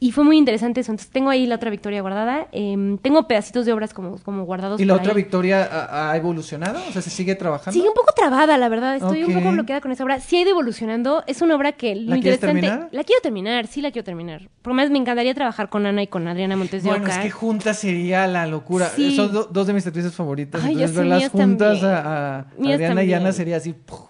Y 0.00 0.12
fue 0.12 0.22
muy 0.22 0.38
interesante 0.38 0.80
eso. 0.80 0.92
Entonces 0.92 1.10
tengo 1.12 1.28
ahí 1.30 1.46
la 1.46 1.56
otra 1.56 1.70
victoria 1.70 2.00
guardada. 2.02 2.46
Em, 2.52 2.98
tengo 2.98 3.26
pedacitos 3.26 3.66
de 3.66 3.72
obras 3.72 3.92
como, 3.92 4.16
como 4.18 4.44
guardados. 4.44 4.80
¿Y 4.80 4.84
la 4.84 4.94
por 4.94 5.00
otra 5.00 5.12
ahí. 5.12 5.16
Victoria 5.16 5.64
ha, 5.64 6.12
ha 6.12 6.16
evolucionado? 6.16 6.78
O 6.88 6.92
sea, 6.92 7.02
¿se 7.02 7.10
sigue 7.10 7.34
trabajando? 7.34 7.72
Sigue 7.72 7.88
un 7.88 7.94
poco 7.94 8.12
trabada, 8.14 8.56
la 8.58 8.68
verdad. 8.68 8.94
Estoy 8.94 9.24
un 9.24 9.34
poco 9.34 9.50
bloqueada 9.50 9.80
con 9.80 9.90
esa 9.90 10.04
obra. 10.04 10.20
Sí 10.20 10.36
ha 10.36 10.40
ido 10.42 10.50
evolucionando. 10.50 11.24
Es 11.26 11.42
una 11.42 11.56
obra 11.56 11.72
que 11.72 11.96
lo 11.96 12.14
¿La 12.14 12.20
quieres 12.20 12.34
interesante. 12.40 12.60
terminar? 12.68 12.88
La 12.92 13.02
quiero 13.02 13.20
terminar, 13.22 13.66
sí 13.66 13.80
la 13.82 13.90
quiero 13.90 14.04
terminar. 14.04 14.48
Por 14.62 14.72
más 14.74 14.88
me 14.90 14.98
encantaría 14.98 15.34
trabajar 15.34 15.68
con 15.68 15.84
Ana 15.84 16.02
y 16.02 16.06
con 16.06 16.28
Adriana 16.28 16.56
Montes 16.56 16.84
de 16.84 16.90
Bueno, 16.90 17.04
Oca. 17.04 17.14
es 17.16 17.18
que 17.20 17.30
juntas 17.30 17.78
sería 17.78 18.26
la 18.28 18.46
locura. 18.46 18.86
Sí. 18.94 19.16
Son 19.16 19.32
do- 19.32 19.48
dos 19.50 19.66
de 19.66 19.72
mis 19.72 19.84
actrices 19.86 20.14
favoritas. 20.14 20.62
Ay, 20.64 20.74
Entonces, 20.74 20.96
verlas 20.96 21.28
juntas 21.30 21.80
también. 21.80 22.06
a, 22.06 22.38
Adriana 22.74 23.02
y 23.02 23.14
Ana 23.14 23.32
sería 23.32 23.56
así. 23.56 23.72
¡puf! 23.72 24.00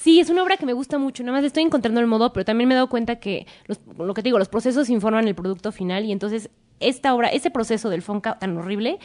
Sí, 0.00 0.20
es 0.20 0.30
una 0.30 0.44
obra 0.44 0.56
que 0.56 0.64
me 0.64 0.72
gusta 0.74 0.96
mucho. 0.98 1.24
Nada 1.24 1.38
más 1.38 1.44
estoy 1.44 1.64
encontrando 1.64 2.00
el 2.00 2.06
modo, 2.06 2.32
pero 2.32 2.44
también 2.44 2.68
me 2.68 2.74
he 2.74 2.76
dado 2.76 2.88
cuenta 2.88 3.16
que 3.16 3.46
los- 3.66 3.80
lo 3.98 4.14
que 4.14 4.22
te 4.22 4.28
digo, 4.28 4.38
los 4.38 4.48
procesos 4.48 4.88
informan 4.90 5.26
el 5.26 5.34
producto 5.34 5.72
final 5.72 6.04
y 6.04 6.12
entonces 6.12 6.50
esta 6.78 7.14
obra, 7.14 7.28
ese 7.28 7.50
proceso 7.50 7.90
del 7.90 8.02
Fonca 8.02 8.38
tan 8.38 8.56
horrible. 8.56 8.98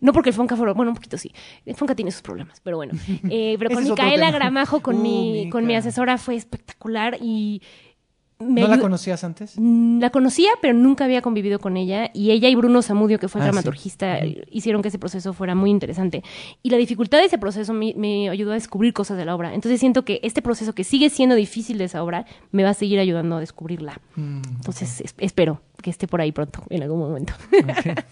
No 0.00 0.12
porque 0.12 0.28
el 0.30 0.34
Fonca 0.36 0.54
fuera, 0.54 0.74
bueno, 0.74 0.92
un 0.92 0.94
poquito 0.94 1.18
sí. 1.18 1.32
El 1.66 1.74
Fonca 1.74 1.96
tiene 1.96 2.12
sus 2.12 2.22
problemas, 2.22 2.60
pero 2.62 2.76
bueno. 2.76 2.92
Eh, 3.28 3.56
pero 3.58 3.68
con 3.74 3.82
Micaela. 3.82 4.30
Gramajo, 4.30 4.80
con, 4.80 4.94
Uh, 4.98 5.02
mi, 5.02 5.50
con 5.50 5.66
mi 5.66 5.74
asesora, 5.74 6.18
fue 6.18 6.36
espectacular 6.36 7.18
y 7.20 7.60
me 8.40 8.60
¿No 8.60 8.68
la 8.68 8.78
conocías 8.78 9.24
antes? 9.24 9.54
Mm, 9.56 9.98
La 10.00 10.10
conocía, 10.10 10.50
pero 10.62 10.72
nunca 10.74 11.04
había 11.04 11.22
convivido 11.22 11.58
con 11.58 11.76
ella. 11.76 12.10
Y 12.14 12.30
ella 12.30 12.48
y 12.48 12.54
Bruno 12.54 12.82
Zamudio, 12.82 13.18
que 13.18 13.28
fue 13.28 13.40
Ah, 13.40 13.44
sí. 13.44 13.46
dramaturgista, 13.50 14.18
hicieron 14.50 14.80
que 14.82 14.88
ese 14.88 14.98
proceso 14.98 15.32
fuera 15.32 15.54
muy 15.54 15.70
interesante. 15.70 16.22
Y 16.62 16.70
la 16.70 16.76
dificultad 16.76 17.18
de 17.18 17.24
ese 17.24 17.38
proceso 17.38 17.72
me, 17.72 17.94
me 17.96 18.28
ayudó 18.28 18.52
a 18.52 18.54
descubrir 18.54 18.92
cosas 18.92 19.16
de 19.18 19.24
la 19.24 19.34
obra. 19.34 19.54
Entonces 19.54 19.80
siento 19.80 20.04
que 20.04 20.20
este 20.22 20.40
proceso, 20.42 20.72
que 20.72 20.84
sigue 20.84 21.10
siendo 21.10 21.34
difícil 21.34 21.78
de 21.78 21.84
esa 21.84 22.02
obra, 22.02 22.26
me 22.52 22.62
va 22.62 22.70
a 22.70 22.74
seguir 22.74 22.98
ayudando 23.00 23.36
a 23.36 23.40
descubrirla. 23.40 24.00
Mm, 24.16 24.42
Entonces 24.56 25.00
es- 25.00 25.14
espero 25.18 25.60
que 25.82 25.90
esté 25.90 26.06
por 26.06 26.20
ahí 26.20 26.30
pronto, 26.32 26.62
en 26.70 26.82
algún 26.82 26.98
momento. 27.00 27.32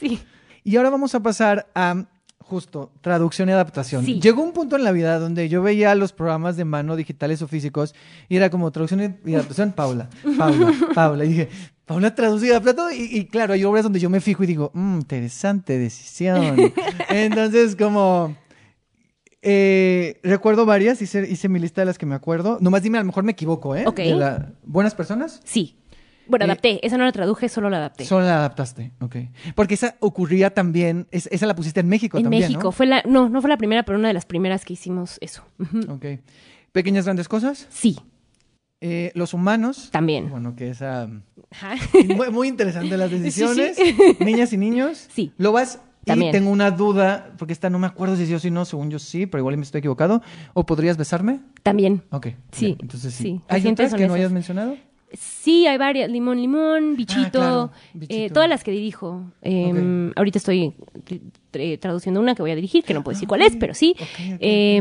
sí. 0.00 0.18
Y 0.64 0.76
ahora 0.76 0.90
vamos 0.90 1.14
a 1.14 1.20
pasar 1.22 1.66
a 1.74 2.04
justo 2.48 2.90
traducción 3.00 3.48
y 3.48 3.52
adaptación. 3.52 4.04
Sí. 4.04 4.20
Llegó 4.20 4.42
un 4.42 4.52
punto 4.52 4.76
en 4.76 4.84
la 4.84 4.92
vida 4.92 5.18
donde 5.18 5.48
yo 5.48 5.62
veía 5.62 5.94
los 5.94 6.12
programas 6.12 6.56
de 6.56 6.64
mano 6.64 6.96
digitales 6.96 7.42
o 7.42 7.48
físicos 7.48 7.94
y 8.28 8.36
era 8.36 8.50
como 8.50 8.70
traducción 8.72 9.18
y 9.24 9.34
adaptación, 9.34 9.72
Paula, 9.72 10.08
Paula, 10.36 10.72
Paula. 10.94 11.24
Y 11.24 11.28
dije, 11.28 11.48
Paula 11.84 12.14
traduce 12.14 12.46
y 12.46 12.50
adapta 12.50 12.74
todo. 12.74 12.90
Y, 12.90 13.02
y 13.12 13.26
claro, 13.26 13.54
hay 13.54 13.64
obras 13.64 13.84
donde 13.84 14.00
yo 14.00 14.10
me 14.10 14.20
fijo 14.20 14.42
y 14.44 14.46
digo, 14.46 14.70
"Mm, 14.74 14.96
interesante 15.00 15.78
decisión. 15.78 16.56
Entonces, 17.10 17.76
como... 17.76 18.34
eh, 19.42 20.18
recuerdo 20.22 20.66
varias, 20.66 21.00
hice, 21.00 21.26
hice 21.30 21.48
mi 21.48 21.58
lista 21.58 21.80
de 21.82 21.86
las 21.86 21.98
que 21.98 22.06
me 22.06 22.14
acuerdo. 22.14 22.58
Nomás 22.60 22.82
dime, 22.82 22.98
a 22.98 23.02
lo 23.02 23.06
mejor 23.06 23.24
me 23.24 23.32
equivoco, 23.32 23.76
¿eh? 23.76 23.84
Ok. 23.86 23.96
De 23.98 24.14
la- 24.14 24.52
¿Buenas 24.64 24.94
personas? 24.94 25.40
Sí. 25.44 25.76
Bueno, 26.28 26.44
Eh, 26.44 26.46
adapté. 26.46 26.86
Esa 26.86 26.96
no 26.98 27.04
la 27.04 27.12
traduje, 27.12 27.48
solo 27.48 27.70
la 27.70 27.78
adapté. 27.78 28.04
Solo 28.04 28.26
la 28.26 28.36
adaptaste, 28.38 28.92
ok. 29.00 29.16
Porque 29.54 29.74
esa 29.74 29.96
ocurría 30.00 30.50
también, 30.54 31.06
es- 31.10 31.28
esa 31.32 31.46
la 31.46 31.54
pusiste 31.54 31.80
en 31.80 31.88
México 31.88 32.18
en 32.18 32.24
también, 32.24 32.42
México. 32.44 32.62
¿no? 32.64 32.72
Fue 32.72 32.86
la, 32.86 33.02
no, 33.06 33.28
no 33.28 33.40
fue 33.40 33.50
la 33.50 33.56
primera, 33.56 33.82
pero 33.84 33.98
una 33.98 34.08
de 34.08 34.14
las 34.14 34.26
primeras 34.26 34.64
que 34.64 34.74
hicimos 34.74 35.18
eso. 35.20 35.42
Ok. 35.88 36.04
Pequeñas 36.72 37.04
grandes 37.06 37.28
cosas. 37.28 37.66
Sí, 37.70 37.98
Eh, 38.80 39.10
los 39.16 39.34
humanos. 39.34 39.88
también. 39.90 40.30
Bueno, 40.30 40.54
que 40.54 40.70
esa... 40.70 41.08
Ajá. 41.50 41.74
Muy, 42.16 42.30
muy 42.30 42.46
interesante 42.48 42.96
las 42.96 43.10
Sí, 43.10 43.16
sí. 43.16 43.22
decisiones. 43.22 43.76
Niñas 44.20 44.52
y 44.52 44.56
niños. 44.56 45.08
Sí. 45.12 45.32
Lobas. 45.38 45.80
Y 46.04 46.06
También. 46.10 46.32
tengo 46.32 46.48
una 46.50 46.70
duda, 46.70 47.32
porque 47.36 47.52
esta 47.52 47.68
no 47.68 47.78
me 47.78 47.86
acuerdo 47.86 48.16
si 48.16 48.24
sí 48.24 48.32
o 48.34 48.38
si 48.38 48.50
no, 48.50 48.64
según 48.64 48.88
yo 48.88 48.98
sí, 48.98 49.26
pero 49.26 49.40
igual 49.40 49.56
me 49.58 49.62
estoy 49.64 49.80
equivocado. 49.80 50.22
¿O 50.54 50.64
podrías 50.64 50.96
besarme? 50.96 51.40
También. 51.62 52.02
Ok. 52.10 52.28
Sí, 52.52 52.66
bien, 52.66 52.78
Entonces 52.80 53.12
sí. 53.14 53.22
sí. 53.24 53.40
¿Hay 53.48 53.66
otras 53.66 53.92
que 53.92 54.06
no 54.06 54.14
hayas 54.14 54.32
mencionado? 54.32 54.76
Sí, 55.12 55.66
hay 55.66 55.78
varias. 55.78 56.10
Limón, 56.10 56.38
limón, 56.40 56.96
bichito. 56.96 57.22
Ah, 57.24 57.30
claro, 57.30 57.70
eh, 57.94 57.98
bichito. 57.98 58.34
todas 58.34 58.48
las 58.48 58.62
que 58.62 58.70
dirijo. 58.72 59.24
Eh, 59.42 60.12
Ahorita 60.16 60.38
estoy 60.38 60.74
tra- 61.52 61.78
traduciendo 61.80 62.20
una 62.20 62.34
que 62.34 62.42
voy 62.42 62.50
a 62.50 62.54
dirigir, 62.54 62.84
que 62.84 62.92
no 62.94 63.02
puedo 63.02 63.14
decir 63.16 63.26
cuál 63.28 63.42
es, 63.42 63.56
pero 63.56 63.72
sí. 63.74 63.94
Eh, 64.40 64.76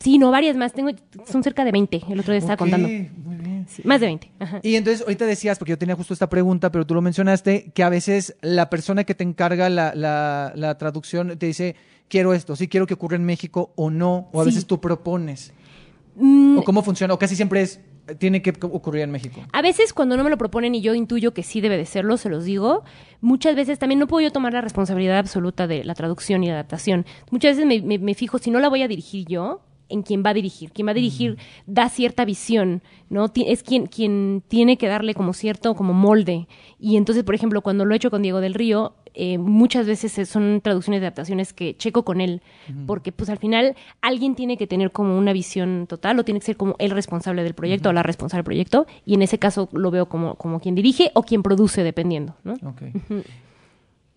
sí, 0.00 0.18
no, 0.18 0.30
varias 0.30 0.56
más. 0.56 0.72
Tengo, 0.72 0.90
son 1.30 1.42
cerca 1.42 1.64
de 1.64 1.72
20. 1.72 2.02
El 2.08 2.20
otro 2.20 2.32
día 2.32 2.38
estaba 2.38 2.56
contando. 2.56 2.88
Muy 2.88 3.36
bien. 3.36 3.66
Sí, 3.68 3.82
más 3.84 4.00
de 4.00 4.06
20. 4.06 4.30
Ajá. 4.38 4.60
Y 4.62 4.76
entonces, 4.76 5.02
ahorita 5.02 5.26
decías, 5.26 5.58
porque 5.58 5.70
yo 5.72 5.78
tenía 5.78 5.94
justo 5.94 6.12
esta 6.14 6.28
pregunta, 6.28 6.72
pero 6.72 6.86
tú 6.86 6.94
lo 6.94 7.02
mencionaste, 7.02 7.70
que 7.74 7.82
a 7.82 7.88
veces 7.88 8.36
la 8.40 8.70
persona 8.70 9.04
que 9.04 9.14
te 9.14 9.24
encarga 9.24 9.68
la, 9.68 9.94
la, 9.94 10.52
la 10.56 10.78
traducción 10.78 11.36
te 11.38 11.46
dice, 11.46 11.76
quiero 12.08 12.32
esto, 12.32 12.56
sí 12.56 12.68
quiero 12.68 12.86
que 12.86 12.94
ocurra 12.94 13.16
en 13.16 13.24
México 13.24 13.72
o 13.76 13.90
no, 13.90 14.28
o 14.32 14.40
a 14.40 14.44
Sí. 14.44 14.50
veces 14.50 14.66
tú 14.66 14.80
propones. 14.80 15.52
Mm, 16.16 16.58
¿O 16.58 16.64
cómo 16.64 16.82
funciona? 16.82 17.12
O 17.14 17.18
casi 17.18 17.36
siempre 17.36 17.60
es, 17.62 17.80
tiene 18.18 18.42
que 18.42 18.50
ocurrir 18.62 19.02
en 19.02 19.10
México. 19.10 19.40
A 19.52 19.62
veces 19.62 19.92
cuando 19.92 20.16
no 20.16 20.24
me 20.24 20.30
lo 20.30 20.38
proponen 20.38 20.74
y 20.74 20.80
yo 20.80 20.94
intuyo 20.94 21.34
que 21.34 21.42
sí 21.42 21.60
debe 21.60 21.76
de 21.76 21.86
serlo, 21.86 22.16
se 22.16 22.28
los 22.28 22.44
digo. 22.44 22.84
Muchas 23.20 23.54
veces 23.56 23.78
también 23.78 23.98
no 23.98 24.06
puedo 24.06 24.22
yo 24.26 24.32
tomar 24.32 24.52
la 24.52 24.60
responsabilidad 24.60 25.18
absoluta 25.18 25.66
de 25.66 25.84
la 25.84 25.94
traducción 25.94 26.44
y 26.44 26.50
adaptación. 26.50 27.04
Muchas 27.30 27.56
veces 27.56 27.82
me- 27.84 27.98
me 27.98 28.14
fijo, 28.14 28.38
si 28.38 28.50
no 28.50 28.60
la 28.60 28.68
voy 28.68 28.82
a 28.82 28.88
dirigir 28.88 29.26
yo, 29.28 29.60
en 29.88 30.02
quién 30.02 30.22
va 30.24 30.30
a 30.30 30.34
dirigir. 30.34 30.72
Quien 30.72 30.86
va 30.86 30.92
a 30.92 30.94
dirigir 30.94 31.38
da 31.66 31.88
cierta 31.88 32.24
visión, 32.24 32.82
¿no? 33.08 33.30
Es 33.34 33.62
quien, 33.62 33.86
quien 33.86 34.42
tiene 34.48 34.78
que 34.78 34.88
darle 34.88 35.14
como 35.14 35.32
cierto, 35.32 35.74
como 35.74 35.92
molde. 35.92 36.46
Y 36.78 36.96
entonces, 36.96 37.24
por 37.24 37.34
ejemplo, 37.34 37.62
cuando 37.62 37.84
lo 37.84 37.94
he 37.94 37.96
hecho 37.96 38.10
con 38.10 38.22
Diego 38.22 38.40
del 38.40 38.54
Río, 38.54 38.94
eh, 39.14 39.38
muchas 39.38 39.86
veces 39.86 40.28
son 40.28 40.60
traducciones 40.62 41.00
de 41.00 41.08
adaptaciones 41.08 41.52
que 41.52 41.76
checo 41.76 42.04
con 42.04 42.20
él, 42.20 42.40
porque 42.86 43.10
pues 43.10 43.28
al 43.30 43.38
final 43.38 43.74
alguien 44.00 44.36
tiene 44.36 44.56
que 44.56 44.68
tener 44.68 44.92
como 44.92 45.18
una 45.18 45.32
visión 45.32 45.86
total 45.88 46.20
o 46.20 46.24
tiene 46.24 46.38
que 46.38 46.46
ser 46.46 46.56
como 46.56 46.76
el 46.78 46.92
responsable 46.92 47.42
del 47.42 47.54
proyecto 47.54 47.88
o 47.88 47.92
la 47.92 48.04
responsable 48.04 48.42
del 48.42 48.44
proyecto, 48.44 48.86
y 49.04 49.14
en 49.14 49.22
ese 49.22 49.40
caso 49.40 49.68
lo 49.72 49.90
veo 49.90 50.08
como, 50.08 50.36
como 50.36 50.60
quien 50.60 50.76
dirige 50.76 51.10
o 51.14 51.24
quien 51.24 51.42
produce, 51.42 51.82
dependiendo, 51.82 52.36
¿no? 52.44 52.54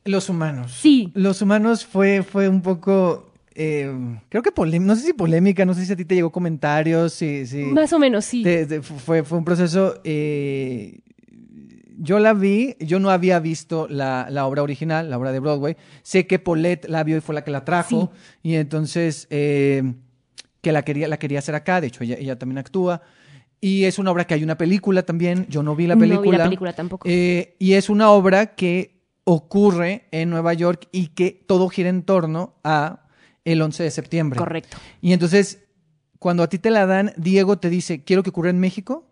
Los 0.06 0.30
humanos. 0.30 0.74
Sí. 0.74 1.12
Los 1.16 1.42
humanos 1.42 1.84
fue, 1.84 2.22
fue 2.22 2.48
un 2.48 2.62
poco, 2.62 3.31
eh, 3.56 3.92
creo 4.30 4.42
que 4.44 4.52
polémica, 4.52 4.88
no 4.88 4.96
sé 4.96 5.06
si 5.08 5.14
polémica, 5.14 5.66
no 5.66 5.74
sé 5.74 5.86
si 5.86 5.94
a 5.94 5.96
ti 5.96 6.06
te 6.06 6.16
llegó 6.16 6.32
comentarios, 6.32 7.14
si... 7.14 7.46
si 7.46 7.58
Más 7.64 7.92
o 7.94 8.00
menos, 8.00 8.26
sí. 8.26 8.44
te- 8.44 8.66
te- 8.66 8.82
fue, 8.82 9.24
fue 9.24 9.38
un 9.38 9.46
proceso... 9.46 10.00
eh, 10.04 11.00
yo 12.04 12.18
la 12.18 12.34
vi, 12.34 12.76
yo 12.80 13.00
no 13.00 13.12
había 13.12 13.40
visto 13.40 13.88
la, 13.88 14.26
la 14.32 14.48
obra 14.48 14.64
original, 14.64 15.10
la 15.12 15.20
obra 15.20 15.32
de 15.32 15.40
Broadway. 15.40 15.78
Sé 16.02 16.26
que 16.26 16.40
Paulette 16.40 16.90
la 16.90 17.04
vio 17.04 17.18
y 17.18 17.22
fue 17.22 17.36
la 17.36 17.44
que 17.44 17.52
la 17.52 17.64
trajo. 17.64 18.12
Y 18.42 18.56
entonces, 18.56 19.28
eh, 19.30 19.84
que 20.62 20.72
la 20.72 20.82
quería, 20.82 21.08
la 21.08 21.18
quería 21.20 21.38
hacer 21.40 21.54
acá. 21.54 21.80
De 21.80 21.88
hecho, 21.88 22.04
ella, 22.04 22.16
ella 22.18 22.40
también 22.40 22.58
actúa. 22.58 23.04
Y 23.60 23.84
es 23.84 24.00
una 24.00 24.10
obra 24.10 24.26
que 24.26 24.34
hay 24.34 24.44
una 24.44 24.58
película 24.58 25.04
también. 25.04 25.46
Yo 25.48 25.62
no 25.62 25.76
vi 25.76 25.86
la 25.86 25.94
No 25.94 26.02
vi 26.02 26.08
la 26.08 26.16
película. 26.16 26.44
película 26.46 26.74
tampoco. 26.74 27.08
Eh, 27.08 27.56
y 27.60 27.74
es 27.74 27.88
una 27.88 28.10
obra 28.10 28.56
que 28.56 29.04
ocurre 29.24 30.08
en 30.10 30.32
Nueva 30.32 30.56
York 30.56 30.88
y 30.92 31.10
que 31.10 31.44
todo 31.46 31.70
gira 31.70 31.90
en 31.90 32.02
torno 32.02 32.56
a 32.64 33.06
el 33.46 33.62
11 33.62 33.84
de 33.84 33.92
septiembre. 33.92 34.38
Correcto. 34.38 34.78
Y 35.02 35.14
entonces, 35.14 35.64
cuando 36.20 36.44
a 36.44 36.48
ti 36.48 36.60
te 36.60 36.70
la 36.72 36.86
dan, 36.86 37.14
Diego 37.18 37.58
te 37.58 37.70
dice, 37.70 38.04
quiero 38.04 38.24
que 38.24 38.30
ocurra 38.30 38.50
en 38.50 38.60
México. 38.60 39.06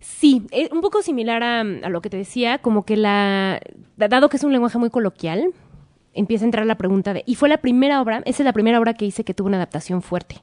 Sí, 0.00 0.46
es 0.50 0.70
un 0.70 0.80
poco 0.80 1.02
similar 1.02 1.42
a, 1.42 1.60
a 1.60 1.88
lo 1.88 2.00
que 2.00 2.10
te 2.10 2.16
decía, 2.16 2.58
como 2.58 2.84
que 2.84 2.96
la, 2.96 3.60
dado 3.96 4.28
que 4.28 4.36
es 4.36 4.44
un 4.44 4.52
lenguaje 4.52 4.78
muy 4.78 4.90
coloquial, 4.90 5.52
empieza 6.12 6.44
a 6.44 6.46
entrar 6.46 6.66
la 6.66 6.76
pregunta 6.76 7.12
de, 7.12 7.22
y 7.26 7.34
fue 7.34 7.48
la 7.48 7.58
primera 7.58 8.00
obra, 8.00 8.22
esa 8.24 8.42
es 8.42 8.44
la 8.44 8.52
primera 8.52 8.78
obra 8.78 8.94
que 8.94 9.04
hice 9.04 9.24
que 9.24 9.34
tuvo 9.34 9.48
una 9.48 9.56
adaptación 9.56 10.02
fuerte. 10.02 10.36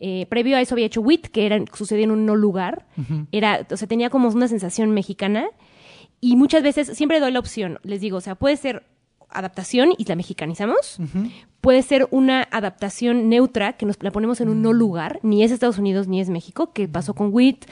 Eh, 0.00 0.26
previo 0.28 0.56
a 0.56 0.60
eso 0.60 0.74
había 0.74 0.86
hecho 0.86 1.00
Wit, 1.00 1.28
que 1.28 1.46
era, 1.46 1.62
sucedía 1.72 2.04
en 2.04 2.10
un 2.10 2.26
no 2.26 2.34
lugar, 2.34 2.86
era, 3.30 3.66
o 3.70 3.76
sea, 3.76 3.86
tenía 3.88 4.10
como 4.10 4.28
una 4.28 4.48
sensación 4.48 4.90
mexicana, 4.90 5.46
y 6.20 6.36
muchas 6.36 6.62
veces 6.62 6.88
siempre 6.96 7.20
doy 7.20 7.32
la 7.32 7.38
opción, 7.38 7.78
les 7.82 8.00
digo, 8.00 8.18
o 8.18 8.20
sea, 8.20 8.34
puede 8.34 8.56
ser 8.56 8.84
adaptación 9.34 9.90
y 9.98 10.04
la 10.04 10.16
mexicanizamos, 10.16 10.98
puede 11.60 11.82
ser 11.82 12.06
una 12.10 12.46
adaptación 12.50 13.28
neutra 13.28 13.74
que 13.74 13.86
nos 13.86 13.96
la 14.02 14.10
ponemos 14.10 14.40
en 14.40 14.48
un 14.48 14.62
no 14.62 14.72
lugar, 14.72 15.18
ni 15.22 15.42
es 15.42 15.50
Estados 15.50 15.78
Unidos 15.78 16.08
ni 16.08 16.20
es 16.20 16.28
México, 16.30 16.72
que 16.72 16.88
pasó 16.88 17.14
con 17.14 17.28
Wit, 17.32 17.64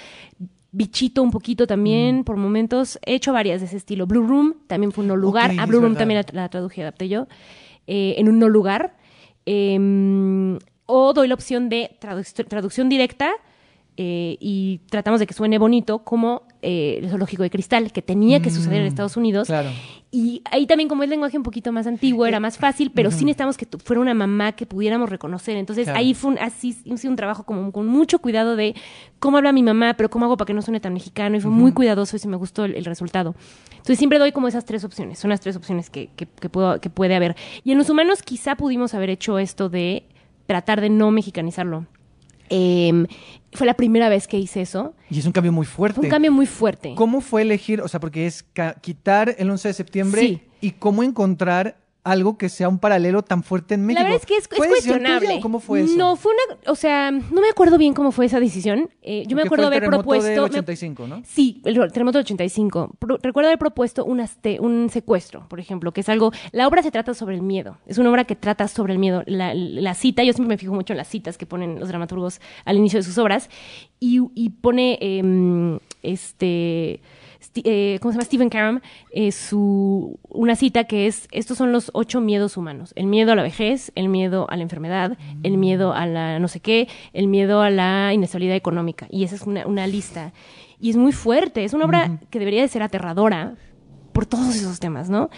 Bichito 0.75 1.23
un 1.23 1.31
poquito 1.31 1.67
también, 1.67 2.25
por 2.25 2.37
momentos. 2.39 2.99
He 3.05 3.15
hecho 3.15 3.33
varias 3.35 3.61
de 3.61 3.67
ese 3.67 3.77
estilo. 3.77 4.07
Blue 4.07 4.27
Room 4.27 4.55
también 4.67 4.91
fue 4.91 5.03
un 5.03 5.09
no 5.09 5.17
lugar. 5.17 5.51
A 5.59 5.67
Blue 5.67 5.81
Room 5.81 5.93
verdad. 5.93 5.99
también 5.99 6.25
la, 6.33 6.43
la 6.43 6.49
traduje 6.49 6.81
y 6.81 6.83
adapté 6.83 7.09
yo. 7.11 7.27
eh, 7.87 8.15
en 8.17 8.29
un 8.31 8.39
no 8.39 8.49
lugar. 8.49 8.97
Em, 9.45 10.59
o 10.87 11.13
doy 11.13 11.29
la 11.29 11.35
opción 11.35 11.69
de 11.69 11.91
tradu- 12.01 12.47
traducción 12.49 12.89
directa 12.89 13.33
eh, 13.99 14.37
y 14.41 14.81
tratamos 14.89 15.21
de 15.21 15.27
que 15.27 15.35
suene 15.35 15.59
bonito 15.59 15.99
como 16.05 16.45
eh, 16.63 17.01
el 17.03 17.11
zoológico 17.11 17.43
de 17.43 17.51
cristal, 17.51 17.93
que 17.93 18.01
tenía 18.01 18.41
que 18.41 18.49
suceder 18.51 18.79
en 18.79 18.85
Mm, 18.85 18.89
Estados 18.89 19.17
Unidos. 19.19 19.49
Claro. 19.49 19.69
Y 20.15 20.43
ahí 20.51 20.67
también, 20.67 20.91
como 20.91 21.03
es 21.05 21.09
lenguaje 21.09 21.39
un 21.39 21.43
poquito 21.43 21.73
más 21.73 21.87
antiguo, 21.87 22.27
era 22.27 22.39
más 22.39 22.59
fácil, 22.59 22.93
pero 22.95 23.11
sí 23.11 23.25
necesitamos 23.25 23.57
que 23.57 23.65
tu- 23.65 23.79
fuera 23.79 23.99
una 24.03 24.13
mamá 24.13 24.53
que 24.53 24.67
pudiéramos 24.67 25.09
reconocer. 25.09 25.57
Entonces 25.57 25.85
Claro. 25.85 25.99
ahí 25.99 26.13
fue 26.13 26.33
un, 26.33 26.39
así, 26.39 26.77
hice 26.85 27.09
un 27.09 27.17
trabajo 27.17 27.45
como 27.45 27.73
con 27.73 27.87
mucho 27.87 28.19
cuidado 28.19 28.55
de 28.55 28.75
cómo 29.21 29.39
habla 29.39 29.53
mi 29.53 29.63
mamá, 29.63 29.95
pero 29.95 30.11
cómo 30.11 30.27
hago 30.27 30.37
para 30.37 30.47
que 30.47 30.53
no 30.53 30.61
suene 30.61 30.81
tan 30.81 30.93
mexicano. 30.93 31.39
Y 31.39 31.41
fue 31.41 31.51
muy 31.51 31.73
cuidadoso 31.73 32.15
y 32.15 32.19
sí 32.19 32.29
me 32.29 32.37
gustó 32.37 32.67
el, 32.67 32.75
el 32.75 32.85
resultado. 32.85 33.35
Entonces 33.71 33.97
siempre 33.97 34.19
doy 34.19 34.33
como 34.33 34.49
esas 34.49 34.67
tres 34.67 34.85
opciones. 34.85 35.19
Son 35.19 35.31
las 35.31 35.41
tres 35.41 35.57
opciones 35.57 35.89
que, 35.89 36.11
que, 36.15 36.27
que 36.27 36.51
puedo, 36.51 36.79
que 36.79 36.91
puede 36.91 37.15
haber. 37.15 37.35
Y 37.65 37.73
en 37.73 37.79
los 37.79 37.89
humanos 37.89 38.23
quizá 38.23 38.55
pudimos 38.55 38.93
haber 38.93 39.09
hecho 39.09 39.39
esto 39.39 39.71
de 39.71 40.05
tratar 40.47 40.83
de 40.83 40.91
no 40.91 41.11
mexicanizarlo. 41.11 41.87
Em, 42.55 43.07
fue 43.53 43.67
la 43.67 43.75
primera 43.75 44.09
vez 44.11 44.29
que 44.29 44.39
hice 44.39 44.61
eso. 44.61 44.95
Y 45.11 45.19
es 45.19 45.27
un 45.27 45.33
cambio 45.33 45.53
muy 45.53 45.65
fuerte. 45.67 45.97
Fue 45.97 46.05
un 46.05 46.11
cambio 46.11 46.33
muy 46.33 46.47
fuerte. 46.47 46.95
¿Cómo 46.95 47.21
fue 47.23 47.43
elegir, 47.43 47.81
o 47.81 47.89
sea, 47.89 47.99
porque 47.99 48.27
es 48.27 48.45
quitar 48.83 49.35
el 49.39 49.49
11 49.51 49.69
de 49.69 49.75
septiembre 49.75 50.21
Sí. 50.21 50.43
y 50.61 50.71
cómo 50.73 51.03
encontrar 51.03 51.79
algo 52.05 52.37
que 52.37 52.49
sea 52.49 52.69
un 52.69 52.79
paralelo 52.81 53.23
tan 53.23 53.45
fuerte 53.45 53.75
en 53.75 53.87
México. 53.87 54.03
La 54.03 54.09
verdad 54.11 54.21
es 54.21 54.27
que 54.27 54.37
es, 54.37 54.49
es 54.51 54.57
¿Fue 54.59 54.67
decisión 54.69 54.99
cuestionable. 54.99 55.41
¿Cómo 55.41 55.61
fue 55.61 55.83
eso? 55.83 55.97
No, 55.97 56.17
fue 56.17 56.33
una, 56.33 56.59
o 56.71 56.75
sea, 56.75 57.13
no 57.13 57.41
me 57.41 57.49
acuerdo 57.49 57.79
bien 57.79 57.95
cómo 57.95 58.11
fue 58.11 58.27
esa 58.27 58.41
decisión. 58.41 58.91
Eh, 59.03 59.25
yo 59.29 59.37
me 59.37 59.43
acuerdo 59.43 59.67
fue 59.69 59.77
el 59.77 59.83
haber 59.83 59.91
terremoto 59.91 60.03
propuesto. 60.03 60.41
me- 60.43 60.47
85, 60.49 61.07
¿no? 61.07 61.23
Sí, 61.25 61.61
el 61.65 61.75
terremoto 61.93 62.19
del 62.19 62.25
85. 62.25 62.97
Pro- 62.99 63.19
recuerdo 63.23 63.49
haber 63.51 63.59
propuesto 63.61 64.05
un, 64.05 64.19
aste- 64.21 64.59
un 64.61 64.89
secuestro, 64.91 65.47
por 65.49 65.61
ejemplo, 65.61 65.93
que 65.93 66.01
es 66.01 66.09
algo... 66.09 66.33
La 66.51 66.67
obra 66.67 66.83
se 66.83 66.91
trata 66.91 67.15
sobre 67.15 67.37
el 67.37 67.43
miedo. 67.43 67.79
Es 67.87 67.99
una 67.99 68.11
obra 68.11 68.25
que 68.25 68.35
trata 68.35 68.67
sobre 68.67 68.95
el 68.95 68.99
miedo. 68.99 69.23
La, 69.27 69.55
la 69.55 69.95
cita, 69.95 70.25
yo 70.25 70.33
siempre 70.33 70.55
me 70.55 70.59
fijo 70.59 70.75
mucho 70.75 70.93
en 70.93 70.97
las 70.97 71.07
citas 71.09 71.39
que 71.39 71.47
ponen 71.47 71.79
los 71.79 71.89
dramaturgos 71.89 72.41
al 72.65 72.77
inicio 72.79 72.99
de 72.99 73.05
sus 73.05 73.17
obras, 73.19 73.49
y, 74.01 74.21
y 74.35 74.51
pone 74.51 74.99
em, 75.01 75.79
este... 76.03 77.01
Eh, 77.65 77.99
¿Cómo 78.01 78.13
se 78.13 78.17
llama? 78.17 78.25
Stephen 78.25 78.49
Karam, 78.49 78.81
eh, 79.11 79.33
su, 79.33 80.19
una 80.29 80.57
cita 80.57 80.85
que 80.85 81.07
es, 81.07 81.29
estos 81.33 81.59
son 81.59 81.73
los 81.73 81.91
ocho 81.95 82.21
miedos 82.21 82.57
humanos. 82.57 82.93
El 82.97 83.07
miedo 83.07 83.33
a 83.33 83.35
la 83.35 83.43
vejez, 83.43 83.93
el 83.95 84.09
miedo 84.09 84.47
a 84.51 84.57
la 84.57 84.63
enfermedad, 84.63 85.17
el 85.43 85.59
miedo 85.59 85.93
a 85.93 86.07
la 86.07 86.39
no 86.39 86.49
sé 86.49 86.61
qué, 86.61 86.89
el 87.13 87.29
miedo 87.29 87.61
a 87.63 87.71
la 87.71 88.13
inestabilidad 88.15 88.57
económica. 88.57 89.07
Y 89.11 89.25
esa 89.25 89.35
es 89.35 89.43
una, 89.43 89.67
una 89.67 89.87
lista. 89.87 90.33
Y 90.81 90.91
es 90.91 90.97
muy 90.97 91.13
fuerte, 91.13 91.65
es 91.65 91.75
una 91.75 91.85
obra 91.85 92.19
que 92.31 92.39
debería 92.39 92.63
de 92.63 92.69
ser 92.69 92.83
aterradora 92.83 93.55
por 94.13 94.27
todos 94.27 94.55
esos 94.55 94.81
temas, 94.81 95.11
¿no? 95.11 95.31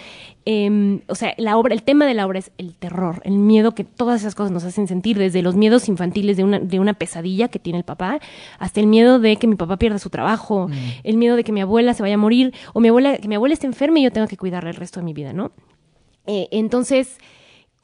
Em, 0.45 1.01
o 1.09 1.15
sea, 1.15 1.35
la 1.39 1.57
obra, 1.57 1.75
el 1.75 1.83
tema 1.83 2.07
de 2.07 2.15
la 2.15 2.27
obra 2.27 2.39
es 2.39 2.51
el 2.59 2.75
terror, 2.75 3.23
el 3.25 3.39
miedo 3.39 3.75
que 3.75 3.85
todas 3.85 4.21
esas 4.21 4.35
cosas 4.35 4.53
nos 4.53 4.65
hacen 4.65 4.87
sentir, 4.87 5.19
desde 5.19 5.43
los 5.43 5.57
miedos 5.57 5.89
infantiles 5.89 6.37
de 6.37 6.45
una, 6.45 6.59
de 6.59 6.81
una 6.81 6.95
pesadilla 6.95 7.49
que 7.49 7.59
tiene 7.59 7.79
el 7.79 7.85
papá, 7.85 8.21
hasta 8.59 8.81
el 8.81 8.87
miedo 8.87 9.19
de 9.19 9.37
que 9.37 9.47
mi 9.47 9.57
papá 9.57 9.79
pierda 9.79 9.99
su 9.99 10.11
trabajo, 10.11 10.69
el 11.03 11.17
miedo 11.17 11.37
de 11.37 11.45
que 11.45 11.53
mi 11.53 11.61
abuela 11.61 11.95
se 11.95 12.03
vaya 12.03 12.17
a 12.17 12.19
morir, 12.19 12.53
o 12.73 12.81
mi 12.81 12.89
abuela, 12.89 13.17
que 13.19 13.29
mi 13.29 13.37
abuela 13.37 13.55
esté 13.55 13.67
enferma 13.67 13.99
y 14.01 14.03
yo 14.03 14.11
tenga 14.11 14.27
que 14.27 14.37
cuidarla 14.37 14.71
el 14.71 14.77
resto 14.77 15.01
de 15.01 15.05
mi 15.05 15.15
vida, 15.15 15.33
¿no? 15.33 15.53
Eh, 16.27 16.49
entonces, 16.51 17.19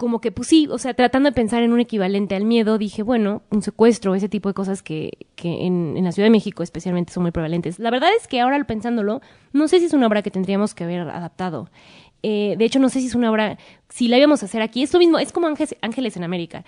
como 0.00 0.22
que, 0.22 0.32
pues 0.32 0.48
sí, 0.48 0.66
o 0.70 0.78
sea, 0.78 0.94
tratando 0.94 1.28
de 1.28 1.34
pensar 1.34 1.62
en 1.62 1.74
un 1.74 1.78
equivalente 1.78 2.34
al 2.34 2.46
miedo, 2.46 2.78
dije, 2.78 3.02
bueno, 3.02 3.42
un 3.50 3.60
secuestro, 3.60 4.14
ese 4.14 4.30
tipo 4.30 4.48
de 4.48 4.54
cosas 4.54 4.82
que, 4.82 5.18
que 5.36 5.66
en, 5.66 5.94
en 5.94 6.04
la 6.04 6.10
Ciudad 6.10 6.24
de 6.24 6.30
México 6.30 6.62
especialmente 6.62 7.12
son 7.12 7.22
muy 7.22 7.32
prevalentes. 7.32 7.78
La 7.78 7.90
verdad 7.90 8.08
es 8.18 8.26
que 8.26 8.40
ahora 8.40 8.64
pensándolo, 8.64 9.20
no 9.52 9.68
sé 9.68 9.78
si 9.78 9.84
es 9.84 9.92
una 9.92 10.06
obra 10.06 10.22
que 10.22 10.30
tendríamos 10.30 10.72
que 10.74 10.84
haber 10.84 11.02
adaptado. 11.02 11.68
Eh, 12.22 12.54
de 12.56 12.64
hecho, 12.64 12.78
no 12.78 12.88
sé 12.88 13.00
si 13.00 13.08
es 13.08 13.14
una 13.14 13.30
obra, 13.30 13.58
si 13.90 14.08
la 14.08 14.16
íbamos 14.16 14.42
a 14.42 14.46
hacer 14.46 14.62
aquí, 14.62 14.82
es 14.82 14.92
lo 14.94 15.00
mismo, 15.00 15.18
es 15.18 15.32
como 15.32 15.48
Ángeles, 15.48 15.76
Ángeles 15.82 16.16
en 16.16 16.24
América. 16.24 16.64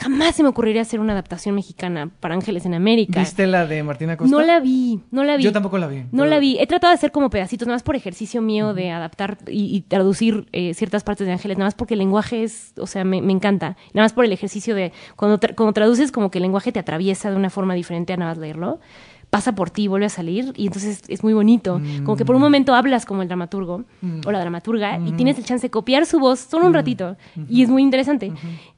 Jamás 0.00 0.34
se 0.34 0.42
me 0.42 0.48
ocurriría 0.48 0.82
hacer 0.82 1.00
una 1.00 1.12
adaptación 1.12 1.54
mexicana 1.54 2.10
para 2.20 2.34
Ángeles 2.34 2.66
en 2.66 2.74
América. 2.74 3.20
¿Viste 3.20 3.46
la 3.46 3.66
de 3.66 3.82
Martina 3.82 4.16
Costa? 4.16 4.30
No 4.34 4.42
la 4.42 4.60
vi, 4.60 5.00
no 5.10 5.24
la 5.24 5.36
vi. 5.36 5.44
Yo 5.44 5.52
tampoco 5.52 5.78
la 5.78 5.86
vi. 5.86 5.98
No 5.98 6.08
pero- 6.12 6.26
la 6.26 6.38
vi. 6.38 6.56
He 6.58 6.66
tratado 6.66 6.90
de 6.90 6.94
hacer 6.94 7.12
como 7.12 7.30
pedacitos, 7.30 7.66
nada 7.68 7.76
más 7.76 7.82
por 7.82 7.96
ejercicio 7.96 8.42
mío 8.42 8.74
de 8.74 8.90
adaptar 8.90 9.38
y, 9.48 9.74
y 9.76 9.80
traducir 9.82 10.46
eh, 10.52 10.74
ciertas 10.74 11.04
partes 11.04 11.26
de 11.26 11.32
Ángeles, 11.32 11.56
nada 11.58 11.66
más 11.68 11.74
porque 11.74 11.94
el 11.94 11.98
lenguaje 12.00 12.42
es, 12.44 12.72
o 12.78 12.86
sea, 12.86 13.04
me, 13.04 13.22
me 13.22 13.32
encanta. 13.32 13.76
Nada 13.92 14.04
más 14.04 14.12
por 14.12 14.24
el 14.24 14.32
ejercicio 14.32 14.74
de, 14.74 14.92
cuando, 15.16 15.38
tra- 15.40 15.54
cuando 15.54 15.72
traduces 15.72 16.12
como 16.12 16.30
que 16.30 16.38
el 16.38 16.42
lenguaje 16.42 16.72
te 16.72 16.78
atraviesa 16.80 17.30
de 17.30 17.36
una 17.36 17.50
forma 17.50 17.74
diferente 17.74 18.12
a 18.12 18.16
nada 18.16 18.32
más 18.32 18.38
leerlo. 18.38 18.80
Pasa 19.34 19.56
por 19.56 19.68
ti, 19.68 19.88
vuelve 19.88 20.06
a 20.06 20.10
salir 20.10 20.52
y 20.54 20.68
entonces 20.68 21.02
es 21.08 21.24
muy 21.24 21.32
bonito. 21.32 21.80
Como 22.04 22.16
que 22.16 22.24
por 22.24 22.36
un 22.36 22.40
momento 22.40 22.72
hablas 22.72 23.04
como 23.04 23.20
el 23.20 23.26
dramaturgo 23.26 23.82
o 24.24 24.30
la 24.30 24.38
dramaturga 24.38 25.00
y 25.04 25.10
tienes 25.10 25.38
el 25.38 25.44
chance 25.44 25.66
de 25.66 25.70
copiar 25.72 26.06
su 26.06 26.20
voz 26.20 26.38
solo 26.38 26.66
un 26.66 26.72
ratito 26.72 27.16
y 27.48 27.64
es 27.64 27.68
muy 27.68 27.82
interesante. 27.82 28.32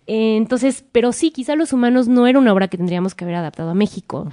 Eh, 0.07 0.39
entonces, 0.39 0.83
pero 0.93 1.13
sí, 1.13 1.31
quizá 1.31 1.57
Los 1.57 1.75
Humanos 1.75 2.09
no 2.09 2.27
era 2.27 2.39
una 2.39 2.55
obra 2.55 2.69
que 2.69 2.79
tendríamos 2.79 3.15
que 3.15 3.25
haber 3.25 3.37
adaptado 3.37 3.69
a 3.69 3.75
México 3.75 4.31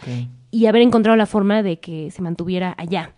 y 0.50 0.68
haber 0.68 0.84
encontrado 0.84 1.18
la 1.18 1.26
forma 1.26 1.62
de 1.62 1.82
que 1.82 2.10
se 2.10 2.22
mantuviera 2.22 2.74
allá. 2.78 3.16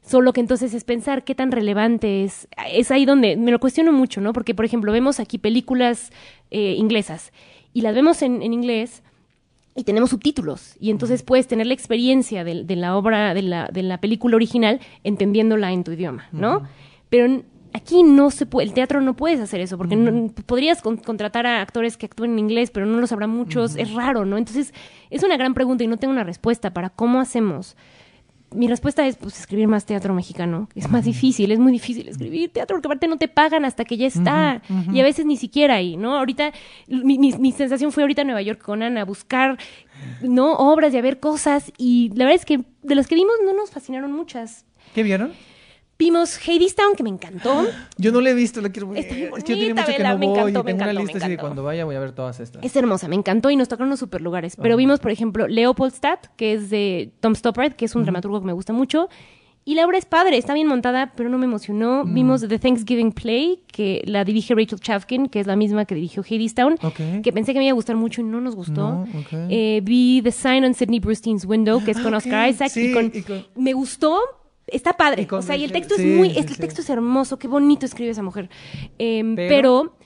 Solo 0.00 0.32
que 0.32 0.40
entonces 0.40 0.72
es 0.72 0.84
pensar 0.84 1.24
qué 1.24 1.34
tan 1.34 1.52
relevante 1.52 2.24
es. 2.24 2.48
Es 2.72 2.90
ahí 2.90 3.04
donde 3.04 3.36
me 3.36 3.50
lo 3.50 3.60
cuestiono 3.60 3.92
mucho, 3.92 4.22
¿no? 4.22 4.32
Porque, 4.32 4.54
por 4.54 4.64
ejemplo, 4.64 4.90
vemos 4.90 5.20
aquí 5.20 5.36
películas 5.36 6.12
eh, 6.50 6.76
inglesas 6.78 7.30
y 7.74 7.82
las 7.82 7.94
vemos 7.94 8.22
en, 8.22 8.40
en 8.40 8.54
inglés 8.54 9.02
y 9.74 9.84
tenemos 9.84 10.10
subtítulos. 10.10 10.74
Y 10.80 10.90
entonces 10.90 11.22
puedes 11.22 11.46
tener 11.46 11.66
la 11.66 11.74
experiencia 11.74 12.44
de, 12.44 12.64
de 12.64 12.76
la 12.76 12.96
obra, 12.96 13.34
de 13.34 13.42
la, 13.42 13.68
de 13.72 13.82
la 13.82 14.00
película 14.00 14.36
original, 14.36 14.80
entendiéndola 15.04 15.72
en 15.72 15.84
tu 15.84 15.92
idioma, 15.92 16.26
¿no? 16.32 16.62
Pero 17.10 17.42
aquí 17.72 18.02
no 18.02 18.30
se 18.30 18.44
puede, 18.46 18.66
el 18.66 18.74
teatro 18.74 19.00
no 19.00 19.14
puedes 19.14 19.38
hacer 19.40 19.60
eso, 19.60 19.78
porque 19.78 19.94
no- 19.94 20.32
podrías 20.46 20.82
con- 20.82 20.96
contratar 20.96 21.46
a 21.46 21.60
actores 21.62 21.96
que 21.96 22.06
actúen 22.06 22.32
en 22.32 22.38
inglés, 22.40 22.70
pero 22.70 22.86
no 22.86 22.98
los 22.98 23.12
habrá 23.12 23.26
muchos, 23.26 23.76
es 23.76 23.92
raro, 23.94 24.24
¿no? 24.24 24.36
Entonces, 24.36 24.72
es 25.10 25.22
una 25.22 25.36
gran 25.36 25.54
pregunta 25.54 25.84
y 25.84 25.86
no 25.86 25.96
tengo 25.96 26.12
una 26.12 26.24
respuesta 26.24 26.72
para 26.72 26.90
cómo 26.90 27.20
hacemos. 27.20 27.76
Mi 28.54 28.66
respuesta 28.66 29.06
es, 29.06 29.16
pues, 29.16 29.38
escribir 29.38 29.68
más 29.68 29.84
teatro 29.84 30.14
mexicano. 30.14 30.68
Es 30.74 30.90
más 30.90 31.04
difícil, 31.04 31.52
es 31.52 31.58
muy 31.58 31.70
difícil 31.72 32.08
escribir 32.08 32.50
teatro, 32.50 32.76
porque 32.76 32.88
aparte 32.88 33.06
no 33.08 33.18
te 33.18 33.28
pagan 33.28 33.64
hasta 33.66 33.84
que 33.84 33.96
ya 33.98 34.06
está. 34.06 34.62
Y 34.92 35.00
a 35.00 35.04
veces 35.04 35.26
ni 35.26 35.36
siquiera 35.36 35.74
ahí, 35.74 35.96
¿no? 35.96 36.16
Ahorita, 36.16 36.52
mi, 36.88 37.18
mi- 37.18 37.32
mi 37.38 37.52
sensación 37.52 37.92
fue 37.92 38.02
ahorita 38.04 38.22
en 38.22 38.28
Nueva 38.28 38.40
York 38.42 38.62
con 38.62 38.82
Ana, 38.82 39.02
a 39.02 39.04
buscar, 39.04 39.58
¿no? 40.22 40.54
Obras 40.54 40.94
y 40.94 40.96
a 40.96 41.02
ver 41.02 41.20
cosas. 41.20 41.72
Y 41.76 42.08
la 42.14 42.24
verdad 42.24 42.36
es 42.40 42.44
que 42.46 42.60
de 42.82 42.94
las 42.94 43.06
que 43.06 43.14
vimos 43.16 43.34
no 43.44 43.52
nos 43.52 43.70
fascinaron 43.70 44.12
muchas. 44.12 44.64
¿Qué 44.94 45.02
vieron? 45.02 45.32
Vimos 45.98 46.38
Hadestown, 46.46 46.94
que 46.96 47.02
me 47.02 47.08
encantó. 47.08 47.66
Yo 47.96 48.12
no 48.12 48.20
la 48.20 48.30
he 48.30 48.34
visto, 48.34 48.60
la 48.60 48.68
quiero 48.70 48.88
ver. 48.90 49.00
Está 49.00 49.14
bien 49.16 49.30
Es 49.36 49.42
que 49.42 49.52
yo 49.56 49.56
bonita, 49.64 49.82
mucho 49.82 49.96
que 49.96 50.02
no 50.04 50.08
me 50.18 50.26
voy 50.26 50.26
encantó, 50.38 50.48
y 50.48 50.52
me 50.52 50.52
tengo 50.52 50.60
una 50.62 50.70
encantó, 50.84 50.94
me 50.94 51.02
lista 51.12 51.18
así 51.18 51.30
de 51.30 51.38
cuando 51.38 51.62
vaya 51.64 51.84
voy 51.84 51.94
a 51.96 52.00
ver 52.00 52.12
todas 52.12 52.38
estas. 52.38 52.64
Es 52.64 52.76
hermosa, 52.76 53.08
me 53.08 53.16
encantó 53.16 53.50
y 53.50 53.56
nos 53.56 53.66
tocaron 53.66 53.88
unos 53.88 53.98
super 53.98 54.20
lugares. 54.20 54.54
Pero 54.54 54.76
vimos, 54.76 55.00
por 55.00 55.10
ejemplo, 55.10 55.48
Leopoldstadt, 55.48 56.26
que 56.36 56.52
es 56.52 56.70
de 56.70 57.12
Tom 57.18 57.34
Stoppard, 57.34 57.72
que 57.72 57.86
es 57.86 57.96
un 57.96 58.04
dramaturgo 58.04 58.40
que 58.40 58.46
me 58.46 58.52
gusta 58.52 58.72
mucho. 58.72 59.08
Y 59.64 59.74
la 59.74 59.84
obra 59.84 59.98
es 59.98 60.04
padre, 60.06 60.38
está 60.38 60.54
bien 60.54 60.66
montada, 60.68 61.12
pero 61.16 61.28
no 61.28 61.36
me 61.36 61.44
emocionó. 61.46 62.04
Vimos 62.06 62.46
The 62.48 62.58
Thanksgiving 62.60 63.10
Play, 63.12 63.64
que 63.66 64.00
la 64.06 64.24
dirige 64.24 64.54
Rachel 64.54 64.78
Chavkin, 64.80 65.26
que 65.26 65.40
es 65.40 65.46
la 65.48 65.56
misma 65.56 65.84
que 65.84 65.94
dirigió 65.96 66.22
Hadestown, 66.22 66.74
Ok. 66.82 67.22
que 67.24 67.32
pensé 67.34 67.52
que 67.52 67.58
me 67.58 67.66
iba 67.66 67.72
a 67.72 67.74
gustar 67.74 67.96
mucho 67.96 68.20
y 68.20 68.24
no 68.24 68.40
nos 68.40 68.54
gustó. 68.54 68.72
No, 68.80 69.02
ok. 69.02 69.32
Eh, 69.50 69.80
vi 69.82 70.22
The 70.22 70.30
Sign 70.30 70.64
on 70.64 70.74
Sidney 70.74 71.00
Brustein's 71.00 71.44
Window, 71.44 71.84
que 71.84 71.90
es 71.90 71.98
con 71.98 72.14
Ah, 72.14 72.18
Oscar 72.18 72.48
Isaac. 72.48 72.70
sí, 72.70 72.90
y 72.90 72.92
con, 72.94 73.10
y 73.12 73.20
con- 73.22 73.44
Me 73.56 73.74
gustó, 73.74 74.18
está 74.68 74.96
padre. 74.96 75.26
O 75.30 75.42
sea, 75.42 75.56
y 75.56 75.64
el 75.64 75.72
texto 75.72 75.96
sí, 75.96 76.10
es 76.10 76.16
muy... 76.16 76.30
sí, 76.30 76.38
el 76.38 76.48
sí. 76.48 76.54
texto 76.60 76.80
es 76.80 76.90
hermoso, 76.90 77.38
qué 77.38 77.48
bonito 77.48 77.86
escribe 77.86 78.10
esa 78.10 78.22
mujer. 78.22 78.48
Em, 78.98 79.34
Pero- 79.36 79.96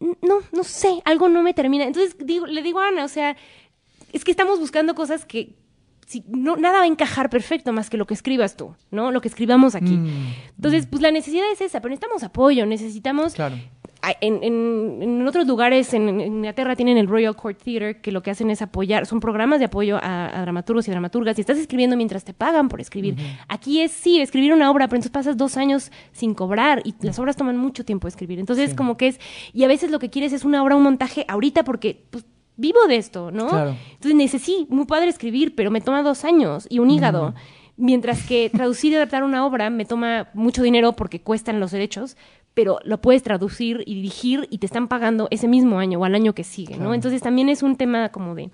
pero 0.00 0.16
no, 0.22 0.38
no 0.52 0.64
sé, 0.64 1.00
algo 1.04 1.28
no 1.28 1.42
me 1.42 1.54
termina. 1.54 1.84
Entonces 1.84 2.16
digo, 2.18 2.46
le 2.46 2.62
digo 2.62 2.80
a 2.80 2.88
Ana, 2.88 3.04
o 3.04 3.08
sea, 3.08 3.36
es 4.12 4.24
que 4.24 4.30
estamos 4.30 4.58
buscando 4.60 4.94
cosas 4.94 5.24
que 5.24 5.56
si, 6.06 6.22
no, 6.28 6.56
nada 6.56 6.78
va 6.78 6.84
a 6.84 6.86
encajar 6.86 7.30
perfecto 7.30 7.72
más 7.72 7.88
que 7.88 7.96
lo 7.96 8.06
que 8.06 8.12
escribas 8.14 8.56
tú, 8.56 8.74
¿no? 8.90 9.10
Lo 9.10 9.20
que 9.22 9.28
escribamos 9.28 9.74
aquí. 9.74 9.96
Mm, 9.96 10.34
Entonces, 10.56 10.86
pues 10.86 11.00
la 11.00 11.10
necesidad 11.10 11.50
es 11.50 11.60
esa, 11.62 11.80
pero 11.80 11.90
necesitamos 11.90 12.22
apoyo, 12.22 12.66
necesitamos... 12.66 13.34
Claro. 13.34 13.56
En, 14.20 14.42
en- 14.42 14.98
en 15.02 15.26
otros 15.26 15.46
lugares, 15.46 15.94
en, 15.94 16.08
en 16.08 16.20
Inglaterra 16.20 16.76
tienen 16.76 16.96
el 16.98 17.06
Royal 17.08 17.34
Court 17.34 17.58
Theatre, 17.62 18.00
que 18.00 18.12
lo 18.12 18.22
que 18.22 18.30
hacen 18.30 18.50
es 18.50 18.60
apoyar, 18.62 19.06
son 19.06 19.20
programas 19.20 19.58
de 19.58 19.66
apoyo 19.66 19.96
a, 20.02 20.26
a 20.38 20.42
dramaturgos 20.42 20.86
y 20.88 20.90
dramaturgas, 20.90 21.38
y 21.38 21.40
estás 21.40 21.58
escribiendo 21.58 21.96
mientras 21.96 22.24
te 22.24 22.34
pagan 22.34 22.68
por 22.68 22.80
escribir. 22.80 23.16
Aquí 23.48 23.80
es, 23.80 23.92
sí, 23.92 24.20
escribir 24.20 24.52
una 24.52 24.70
obra, 24.70 24.86
pero 24.88 24.96
entonces 24.96 25.12
pasas 25.12 25.36
dos 25.36 25.56
años 25.56 25.90
sin 26.12 26.34
cobrar, 26.34 26.82
y 26.84 26.94
las 27.00 27.18
obras 27.18 27.36
toman 27.36 27.56
mucho 27.56 27.84
tiempo 27.84 28.08
escribir. 28.08 28.38
Entonces, 28.38 28.70
Sí. 28.70 28.76
como 28.76 28.96
que 28.96 29.08
es, 29.08 29.20
y 29.52 29.64
a 29.64 29.68
veces 29.68 29.90
lo 29.90 29.98
que 29.98 30.10
quieres 30.10 30.32
es 30.32 30.44
una 30.44 30.62
obra, 30.62 30.76
un 30.76 30.82
montaje 30.82 31.24
ahorita, 31.28 31.64
porque 31.64 32.04
pues, 32.10 32.24
vivo 32.56 32.86
de 32.86 32.96
esto, 32.96 33.30
¿no? 33.30 33.48
Claro. 33.48 33.74
Entonces, 33.94 34.14
necesito, 34.14 34.72
muy 34.74 34.84
padre 34.86 35.08
escribir, 35.08 35.54
pero 35.54 35.70
me 35.70 35.80
toma 35.80 36.02
dos 36.02 36.24
años 36.24 36.66
y 36.70 36.78
un 36.78 36.90
hígado. 36.90 37.34
Mientras 37.76 38.22
que 38.24 38.50
traducir 38.50 38.92
y 38.92 38.94
adaptar 38.94 39.24
una 39.24 39.44
obra 39.44 39.68
me 39.68 39.84
toma 39.84 40.28
mucho 40.34 40.62
dinero 40.62 40.92
porque 40.92 41.20
cuestan 41.20 41.58
los 41.58 41.72
derechos, 41.72 42.16
pero 42.54 42.78
lo 42.84 43.00
puedes 43.00 43.22
traducir 43.22 43.82
y 43.86 43.94
dirigir 43.96 44.46
y 44.50 44.58
te 44.58 44.66
están 44.66 44.88
pagando 44.88 45.28
ese 45.30 45.48
mismo 45.48 45.78
año 45.78 45.98
o 45.98 46.04
al 46.04 46.14
año 46.14 46.34
que 46.34 46.44
sigue, 46.44 46.76
¿no? 46.78 46.94
Entonces 46.94 47.20
también 47.20 47.48
es 47.48 47.62
un 47.62 47.76
tema 47.76 48.10
como 48.10 48.34
de 48.34 48.50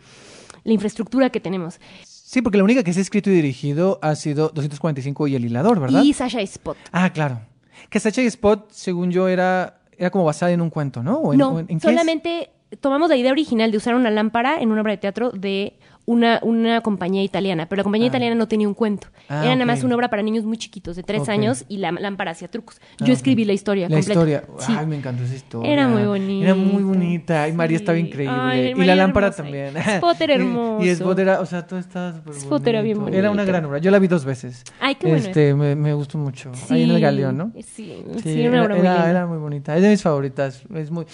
la 0.64 0.72
infraestructura 0.72 1.30
que 1.30 1.40
tenemos. 1.40 1.78
Sí, 2.04 2.42
porque 2.42 2.58
la 2.58 2.64
única 2.64 2.82
que 2.82 2.92
se 2.92 3.00
ha 3.00 3.02
escrito 3.02 3.28
y 3.30 3.34
dirigido 3.34 3.98
ha 4.02 4.14
sido 4.14 4.48
245 4.54 5.26
y 5.28 5.34
El 5.34 5.44
Hilador, 5.44 5.80
¿verdad? 5.80 6.02
Y 6.02 6.12
Sasha 6.12 6.40
Spot. 6.40 6.76
Ah, 6.92 7.10
claro. 7.12 7.40
Que 7.88 7.98
Sacha 7.98 8.22
y 8.22 8.26
Spot, 8.26 8.70
según 8.70 9.10
yo, 9.10 9.26
era, 9.28 9.80
era 9.98 10.10
como 10.10 10.24
basada 10.24 10.52
en 10.52 10.60
un 10.60 10.70
cuento, 10.70 11.02
¿no? 11.02 11.18
¿O 11.18 11.32
en- 11.32 11.38
no, 11.38 11.58
en- 11.58 11.80
solamente 11.80 12.50
tomamos 12.80 13.08
la 13.08 13.16
idea 13.16 13.32
original 13.32 13.70
de 13.70 13.78
usar 13.78 13.94
una 13.96 14.10
lámpara 14.10 14.60
en 14.60 14.70
una 14.70 14.82
obra 14.82 14.92
de 14.92 14.98
teatro 14.98 15.30
de 15.30 15.74
una, 16.10 16.40
una 16.42 16.80
compañía 16.80 17.22
italiana, 17.22 17.66
pero 17.68 17.78
la 17.80 17.84
compañía 17.84 18.06
Ah. 18.06 18.08
italiana 18.08 18.34
no 18.34 18.48
tenía 18.48 18.66
un 18.66 18.74
cuento. 18.74 19.08
Ah, 19.28 19.44
Era 19.44 19.54
nada 19.54 19.66
más 19.66 19.84
una 19.84 19.94
obra 19.94 20.08
para 20.10 20.22
niños 20.22 20.44
muy 20.44 20.56
chiquitos, 20.58 20.96
de 20.96 21.02
tres 21.02 21.28
años, 21.28 21.64
y 21.68 21.76
la 21.78 21.92
lámpara 21.92 22.32
hacía 22.32 22.48
trucos. 22.48 22.80
Ah, 23.00 23.04
Yo 23.04 23.12
escribí 23.12 23.44
la 23.44 23.52
historia 23.52 23.88
La 23.88 23.96
completa. 23.96 24.12
historia. 24.12 24.44
Sí. 24.58 24.72
Ay, 24.76 24.86
me 24.86 24.96
encantó 24.96 25.22
esa 25.22 25.34
historia. 25.36 25.72
Era 25.72 25.86
muy 25.88 26.02
bonita. 26.02 26.44
Era 26.46 26.54
muy 26.56 26.82
bonita. 26.82 27.48
Y 27.48 27.52
María 27.52 27.78
Sí. 27.78 27.82
estaba 27.84 27.98
increíble. 27.98 28.34
Ay, 28.38 28.68
y 28.70 28.74
María 28.74 28.96
la 28.96 29.02
lámpara 29.04 29.28
hermosa. 29.28 29.42
también. 29.42 29.76
Spot 29.76 30.20
era 30.20 30.34
Y- 30.34 30.36
Y, 30.40 30.40
hermoso. 30.42 30.82
Spot 30.90 31.18
era, 31.20 31.40
o 31.40 31.46
sea, 31.46 31.66
todo 31.66 31.78
estaba 31.78 32.12
súper 32.14 32.34
Spot 32.34 32.66
era 32.66 32.82
bien 32.82 32.98
bonito. 32.98 33.16
Era 33.18 33.30
una 33.30 33.44
gran 33.44 33.64
obra. 33.66 33.78
Yo 33.78 33.90
la 33.90 33.98
vi 33.98 34.08
dos 34.08 34.24
veces. 34.24 34.64
Ay, 34.80 34.96
qué 34.96 35.06
bueno. 35.06 35.24
Este, 35.24 35.54
me, 35.54 35.76
me 35.76 35.94
gustó 35.94 36.18
mucho. 36.18 36.50
Ahí 36.70 36.82
en 36.82 36.90
el 36.90 37.00
Galeón, 37.00 37.36
¿no? 37.36 37.52
Sí, 37.62 38.02
sí, 38.22 38.40
era 38.40 38.48
una 38.50 38.56
era, 38.58 38.64
obra 38.64 38.74
muy 38.74 38.80
era- 38.86 38.94
linda. 38.94 39.10
era 39.10 39.26
muy 39.26 39.38
bonita. 39.38 39.76
Es 39.76 39.82
de 39.82 39.88
mis 39.90 40.02
favoritas. 40.02 40.62
Es 40.74 40.90
muy... 40.90 41.06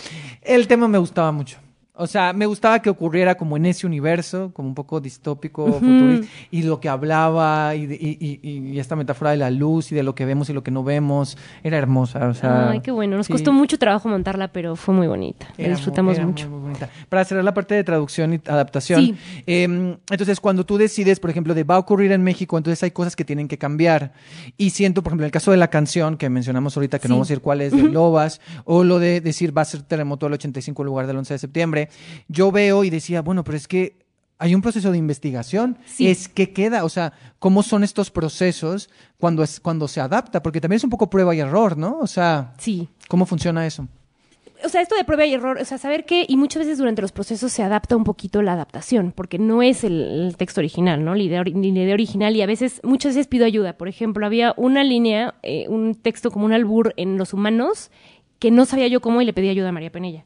El 0.43 0.67
tema 0.67 0.89
me 0.89 0.99
gustaba 0.99 1.33
mucho. 1.33 1.59
O 1.99 2.07
sea, 2.07 2.33
me 2.35 2.45
gustaba 2.47 2.81
que 2.81 2.91
ocurriera 2.91 3.37
como 3.37 3.57
en 3.57 3.65
ese 3.67 3.87
universo, 3.87 4.51
como 4.53 4.69
un 4.69 4.75
poco 4.75 5.01
distópico, 5.01 5.65
futurista, 5.67 6.27
y 6.51 6.63
lo 6.63 6.79
que 6.79 6.89
hablaba, 6.91 7.75
y, 7.75 7.85
y- 7.85 8.39
y- 8.43 8.59
y 8.75 8.79
esta 8.79 8.97
metáfora 8.97 9.31
de 9.31 9.39
la 9.39 9.51
luz, 9.51 9.93
y 9.93 9.95
de 9.95 10.03
lo 10.03 10.15
que 10.15 10.27
vemos 10.27 10.51
y 10.51 10.53
lo 10.53 10.63
que 10.63 10.71
no 10.71 10.85
vemos, 10.85 11.39
era 11.63 11.79
hermosa. 11.79 12.29
O 12.29 12.35
sea, 12.35 12.71
Ay, 12.71 12.81
qué 12.81 12.91
bueno. 12.91 13.17
Nos 13.17 13.27
sí. 13.27 13.33
costó 13.33 13.53
mucho 13.53 13.79
trabajo 13.79 14.09
montarla, 14.11 14.49
pero 14.49 14.77
fue 14.77 14.95
muy 14.95 15.07
bonita. 15.07 15.47
La 15.57 15.65
Era 15.65 15.75
disfrutamos 15.75 16.17
muy, 16.19 16.27
mucho. 16.27 16.51
muy 16.51 16.61
bonita. 16.61 16.91
Para 17.09 17.25
cerrar 17.25 17.45
la 17.45 17.55
parte 17.55 17.75
de 17.75 17.83
traducción 17.83 18.35
y 18.35 18.41
adaptación, 18.47 19.01
Sí. 19.01 19.15
eh, 19.47 19.65
entonces 20.11 20.39
cuando 20.41 20.67
tú 20.67 20.77
decides, 20.77 21.19
por 21.19 21.31
ejemplo, 21.31 21.55
de 21.55 21.65
va 21.65 21.77
a 21.77 21.79
ocurrir 21.79 22.13
en 22.13 22.23
México, 22.23 22.59
entonces 22.59 22.83
hay 22.83 22.91
cosas 22.91 23.17
que 23.17 23.25
tienen 23.25 23.49
que 23.49 23.57
cambiar. 23.59 24.13
Y 24.59 24.71
siento, 24.71 25.03
por 25.03 25.13
ejemplo, 25.13 25.25
en 25.25 25.29
el 25.29 25.33
caso 25.33 25.51
de 25.51 25.57
la 25.57 25.69
canción 25.69 26.17
que 26.19 26.29
mencionamos 26.29 26.77
ahorita, 26.77 26.99
que 26.99 27.09
no 27.09 27.15
vamos 27.15 27.29
a 27.29 27.33
decir 27.33 27.43
cuál 27.43 27.63
es, 27.63 27.73
de 27.73 27.83
Lobas, 27.85 28.41
o 28.65 28.85
lo 28.85 28.99
de 28.99 29.21
decir 29.23 29.57
va 29.57 29.63
a 29.63 29.65
ser 29.65 29.83
terremoto 29.83 30.27
el 30.27 30.35
85 30.35 30.83
en 30.83 30.87
lugar 30.87 31.07
del 31.07 31.17
11 31.17 31.35
de 31.35 31.39
septiembre, 31.39 31.86
yo 32.29 32.51
veo 32.53 32.85
y 32.85 32.91
decía, 32.91 33.23
bueno, 33.23 33.45
pero 33.45 33.57
es 33.57 33.69
que 33.69 33.97
hay 34.39 34.55
un 34.55 34.61
proceso 34.63 34.93
de 34.93 34.99
investigación. 34.99 35.79
Sí. 35.87 36.09
Es 36.09 36.29
que 36.29 36.53
queda, 36.53 36.85
o 36.85 36.89
sea, 36.89 37.13
cómo 37.39 37.63
son 37.63 37.85
estos 37.85 38.11
procesos 38.11 38.91
cuando, 39.19 39.43
es, 39.43 39.61
cuando 39.61 39.89
se 39.89 40.01
adapta, 40.01 40.43
porque 40.43 40.61
también 40.61 40.77
es 40.77 40.85
un 40.85 40.91
poco 40.91 41.09
prueba 41.09 41.35
y 41.35 41.41
error, 41.41 41.77
¿no? 41.77 41.99
O 42.01 42.07
sea, 42.07 42.53
Sí. 42.59 42.89
¿cómo 43.09 43.25
funciona 43.27 43.67
eso? 43.67 43.89
o 44.65 44.69
sea, 44.71 44.81
esto 44.81 44.97
de 44.97 45.05
prueba 45.05 45.27
y 45.27 45.35
error, 45.35 45.59
o 45.61 45.65
sea, 45.67 45.77
saber 45.79 46.07
que, 46.07 46.25
y 46.27 46.37
muchas 46.39 46.61
veces 46.61 46.79
durante 46.79 47.03
los 47.03 47.13
procesos 47.13 47.53
se 47.53 47.63
adapta 47.63 47.95
un 47.95 48.05
poquito 48.05 48.41
la 48.41 48.55
adaptación, 48.55 49.13
porque 49.15 49.39
no 49.39 49.63
es 49.63 49.85
el, 49.85 50.01
el 50.03 50.37
texto 50.37 50.61
original, 50.61 51.05
¿no? 51.05 51.15
La 51.15 51.23
idea, 51.23 51.45
la 51.45 51.51
idea 51.51 51.95
original, 51.95 52.35
y 52.35 52.43
a 52.43 52.47
veces, 52.47 52.81
muchas 52.83 53.15
veces 53.15 53.29
pido 53.29 53.45
ayuda. 53.45 53.75
Por 53.77 53.87
ejemplo, 53.87 54.25
había 54.25 54.55
una 54.57 54.83
línea, 54.83 55.35
eh, 55.43 55.67
un 55.69 55.95
texto 55.95 56.31
como 56.31 56.47
un 56.47 56.53
albur 56.55 56.95
en 56.97 57.19
los 57.19 57.35
humanos, 57.35 57.91
que 58.39 58.51
no 58.51 58.65
sabía 58.65 58.89
yo 58.89 59.01
cómo 59.01 59.21
y 59.21 59.27
le 59.27 59.35
pedí 59.35 59.51
ayuda 59.51 59.69
a 59.69 59.73
María 59.73 59.93
Penella. 59.93 60.25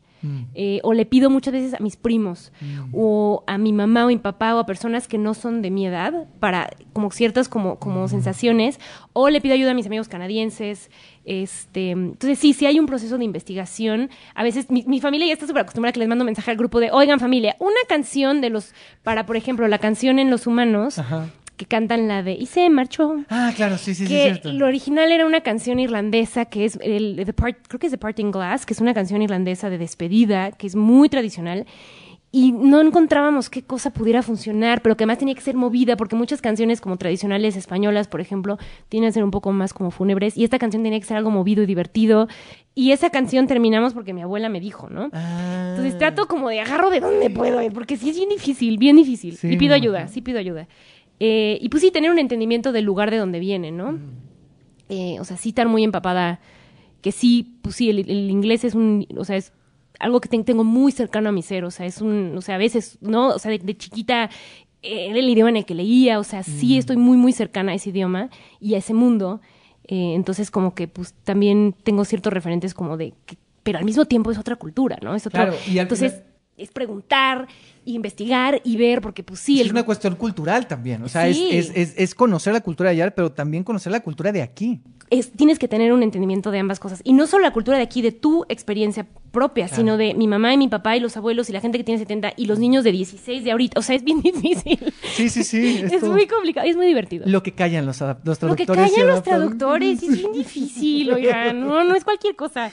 Eh, 0.54 0.80
o 0.82 0.92
le 0.92 1.06
pido 1.06 1.30
muchas 1.30 1.52
veces 1.52 1.74
a 1.74 1.78
mis 1.82 1.96
primos, 1.96 2.52
o 2.92 3.42
a 3.46 3.58
mi 3.58 3.72
mamá 3.72 4.04
o 4.04 4.08
mi 4.08 4.18
papá, 4.18 4.54
o 4.54 4.58
a 4.58 4.66
personas 4.66 5.08
que 5.08 5.18
no 5.18 5.34
son 5.34 5.62
de 5.62 5.70
mi 5.70 5.86
edad, 5.86 6.26
para 6.40 6.70
como 6.92 7.10
ciertas 7.10 7.48
como, 7.48 7.78
como 7.78 8.08
sensaciones, 8.08 8.78
o 9.12 9.30
le 9.30 9.40
pido 9.40 9.54
ayuda 9.54 9.70
a 9.70 9.74
mis 9.74 9.86
amigos 9.86 10.08
canadienses. 10.08 10.90
Este, 11.24 11.90
entonces, 11.90 12.38
sí, 12.38 12.52
sí 12.52 12.66
hay 12.66 12.78
un 12.78 12.86
proceso 12.86 13.18
de 13.18 13.24
investigación. 13.24 14.10
A 14.34 14.42
veces 14.42 14.70
mi, 14.70 14.84
mi 14.86 15.00
familia 15.00 15.26
ya 15.26 15.34
está 15.34 15.46
súper 15.46 15.62
acostumbrada 15.62 15.90
a 15.90 15.92
que 15.92 16.00
les 16.00 16.08
mando 16.08 16.24
mensaje 16.24 16.50
al 16.50 16.56
grupo 16.56 16.80
de, 16.80 16.90
oigan 16.90 17.20
familia, 17.20 17.56
una 17.58 17.80
canción 17.88 18.40
de 18.40 18.50
los, 18.50 18.74
para 19.02 19.26
por 19.26 19.36
ejemplo, 19.36 19.68
la 19.68 19.78
canción 19.78 20.18
en 20.18 20.30
Los 20.30 20.46
Humanos, 20.46 20.98
Ajá. 20.98 21.28
Que 21.60 21.66
cantan 21.66 22.08
la 22.08 22.22
de, 22.22 22.32
y 22.32 22.46
se 22.46 22.70
marchó. 22.70 23.16
Ah, 23.28 23.52
claro, 23.54 23.76
sí, 23.76 23.94
sí, 23.94 24.06
sí, 24.06 24.08
que 24.10 24.22
cierto. 24.22 24.50
lo 24.50 24.64
original 24.64 25.12
era 25.12 25.26
una 25.26 25.42
canción 25.42 25.78
irlandesa 25.78 26.46
que 26.46 26.64
es 26.64 26.78
el 26.82 27.20
The 27.26 27.34
Part- 27.36 27.58
creo 27.68 27.78
que 27.78 27.86
es 27.88 27.92
The 27.92 27.98
Parting 27.98 28.30
Glass, 28.30 28.64
que 28.64 28.72
es 28.72 28.80
una 28.80 28.94
canción 28.94 29.20
irlandesa 29.20 29.68
de 29.68 29.76
despedida, 29.76 30.52
que 30.52 30.66
es 30.66 30.74
muy 30.74 31.10
tradicional. 31.10 31.66
Y 32.32 32.52
no 32.52 32.80
encontrábamos 32.80 33.50
qué 33.50 33.62
cosa 33.62 33.90
pudiera 33.92 34.22
funcionar, 34.22 34.82
pero 34.82 34.96
que 34.96 35.02
además 35.02 35.18
tenía 35.18 35.34
que 35.34 35.40
ser 35.40 35.56
movida, 35.56 35.96
porque 35.96 36.14
muchas 36.14 36.40
canciones 36.40 36.80
como 36.80 36.96
tradicionales 36.96 37.56
españolas, 37.56 38.06
por 38.06 38.20
ejemplo, 38.20 38.56
tienen 38.88 39.08
que 39.10 39.14
ser 39.14 39.24
un 39.24 39.32
poco 39.32 39.50
más 39.52 39.74
como 39.74 39.90
fúnebres, 39.90 40.38
y 40.38 40.44
esta 40.44 40.58
canción 40.60 40.82
tenía 40.84 40.98
que 41.00 41.06
ser 41.06 41.16
algo 41.16 41.30
movido 41.30 41.62
y 41.62 41.66
divertido. 41.66 42.28
Y 42.74 42.92
esa 42.92 43.10
canción 43.10 43.48
terminamos 43.48 43.94
porque 43.94 44.14
mi 44.14 44.22
abuela 44.22 44.48
me 44.48 44.60
dijo, 44.60 44.88
¿no? 44.88 45.10
Ah. 45.12 45.70
Entonces 45.70 45.98
trato 45.98 46.26
como 46.26 46.48
de 46.48 46.60
agarro 46.60 46.88
de 46.88 47.00
dónde 47.00 47.28
puedo, 47.30 47.60
porque 47.72 47.96
sí 47.96 48.10
es 48.10 48.16
bien 48.16 48.28
difícil, 48.28 48.78
bien 48.78 48.94
difícil. 48.96 49.36
Sí, 49.36 49.48
y 49.48 49.56
pido 49.56 49.74
ayuda, 49.74 50.06
sí 50.06 50.22
pido 50.22 50.38
ayuda. 50.38 50.68
Eh, 51.20 51.58
y 51.60 51.68
pues 51.68 51.82
sí, 51.82 51.90
tener 51.90 52.10
un 52.10 52.18
entendimiento 52.18 52.72
del 52.72 52.84
lugar 52.84 53.10
de 53.10 53.18
donde 53.18 53.38
viene, 53.40 53.70
¿no? 53.70 53.98
Eh, 54.88 55.18
o 55.20 55.24
sea, 55.24 55.36
sí 55.36 55.50
estar 55.50 55.68
muy 55.68 55.84
empapada, 55.84 56.40
que 57.02 57.12
sí, 57.12 57.58
pues 57.62 57.76
sí, 57.76 57.90
el, 57.90 57.98
el 58.10 58.30
inglés 58.30 58.64
es 58.64 58.74
un, 58.74 59.06
o 59.16 59.24
sea, 59.24 59.36
es 59.36 59.52
algo 59.98 60.20
que 60.20 60.28
ten- 60.28 60.44
tengo 60.44 60.64
muy 60.64 60.92
cercano 60.92 61.28
a 61.28 61.32
mi 61.32 61.42
ser, 61.42 61.64
o 61.64 61.70
sea, 61.70 61.86
es 61.86 62.00
un, 62.00 62.34
o 62.36 62.40
sea, 62.40 62.54
a 62.54 62.58
veces, 62.58 62.98
¿no? 63.02 63.28
O 63.28 63.38
sea, 63.38 63.50
de, 63.50 63.58
de 63.58 63.76
chiquita 63.76 64.30
eh, 64.82 65.08
era 65.10 65.18
el 65.18 65.28
idioma 65.28 65.50
en 65.50 65.58
el 65.58 65.64
que 65.66 65.74
leía, 65.74 66.18
o 66.18 66.24
sea, 66.24 66.42
sí 66.42 66.78
estoy 66.78 66.96
muy, 66.96 67.18
muy 67.18 67.32
cercana 67.32 67.72
a 67.72 67.74
ese 67.74 67.90
idioma 67.90 68.30
y 68.60 68.74
a 68.74 68.78
ese 68.78 68.94
mundo. 68.94 69.40
Eh, 69.86 70.14
entonces, 70.14 70.50
como 70.50 70.74
que, 70.74 70.88
pues, 70.88 71.12
también 71.24 71.74
tengo 71.82 72.04
ciertos 72.06 72.32
referentes 72.32 72.72
como 72.74 72.96
de, 72.96 73.12
que- 73.26 73.36
pero 73.62 73.78
al 73.78 73.84
mismo 73.84 74.06
tiempo 74.06 74.30
es 74.30 74.38
otra 74.38 74.56
cultura, 74.56 74.98
¿no? 75.02 75.14
Es 75.14 75.26
otro, 75.26 75.42
Claro, 75.42 75.54
y 75.68 75.72
al 75.72 75.82
entonces, 75.84 76.12
final- 76.14 76.26
es 76.60 76.70
preguntar, 76.70 77.48
investigar 77.84 78.60
y 78.64 78.76
ver, 78.76 79.00
porque, 79.00 79.22
pues, 79.22 79.40
sí, 79.40 79.60
es 79.60 79.66
el- 79.66 79.72
una 79.72 79.84
cuestión 79.84 80.14
cultural 80.16 80.66
también. 80.66 81.02
O 81.02 81.08
sea, 81.08 81.32
Sí. 81.32 81.48
es, 81.52 81.72
es, 81.74 82.14
conocer 82.14 82.52
la 82.52 82.60
cultura 82.60 82.90
de 82.90 82.96
allá, 83.02 83.10
pero 83.14 83.32
también 83.32 83.64
conocer 83.64 83.90
la 83.92 84.00
cultura 84.00 84.32
de 84.32 84.42
aquí. 84.42 84.80
es- 85.12 85.32
tienes 85.32 85.58
que 85.58 85.66
tener 85.66 85.92
un 85.92 86.04
entendimiento 86.04 86.52
de 86.52 86.60
ambas 86.60 86.78
cosas. 86.78 87.00
Y 87.02 87.14
no 87.14 87.26
solo 87.26 87.42
la 87.42 87.52
cultura 87.52 87.76
de 87.76 87.82
aquí, 87.82 88.00
de 88.00 88.12
tu 88.12 88.44
experiencia 88.48 89.08
propia, 89.32 89.66
sino 89.66 89.96
de 89.96 90.14
mi 90.14 90.28
mamá 90.28 90.54
y 90.54 90.56
mi 90.56 90.68
papá 90.68 90.96
y 90.96 91.00
los 91.00 91.16
abuelos 91.16 91.50
y 91.50 91.52
la 91.52 91.60
gente 91.60 91.78
que 91.78 91.82
tiene 91.84 91.98
70 91.98 92.32
y 92.36 92.46
los 92.46 92.60
niños 92.60 92.84
de 92.84 92.92
16 92.92 93.42
de 93.42 93.50
ahorita. 93.50 93.80
O 93.80 93.82
sea, 93.82 93.96
es 93.96 94.04
bien 94.04 94.20
difícil. 94.22 94.78
Sí, 95.16 95.28
sí, 95.28 95.42
sí. 95.42 95.82
Es, 95.90 96.04
muy 96.04 96.28
complicado 96.28 96.64
y 96.64 96.70
es 96.70 96.76
muy 96.76 96.86
divertido. 96.86 97.24
Lo 97.26 97.42
que 97.42 97.50
callan 97.50 97.86
los, 97.86 98.00
los 98.00 98.08
Lo 98.42 98.54
que 98.54 98.66
traductores. 98.66 98.92
callan 98.92 99.08
los 99.08 99.22
traductores 99.24 100.00
es 100.00 100.16
bien 100.16 100.32
difícil, 100.44 101.12
oigan. 101.12 101.58
No, 101.60 101.82
no 101.82 101.96
es 101.96 102.04
cualquier 102.04 102.36
cosa. 102.36 102.70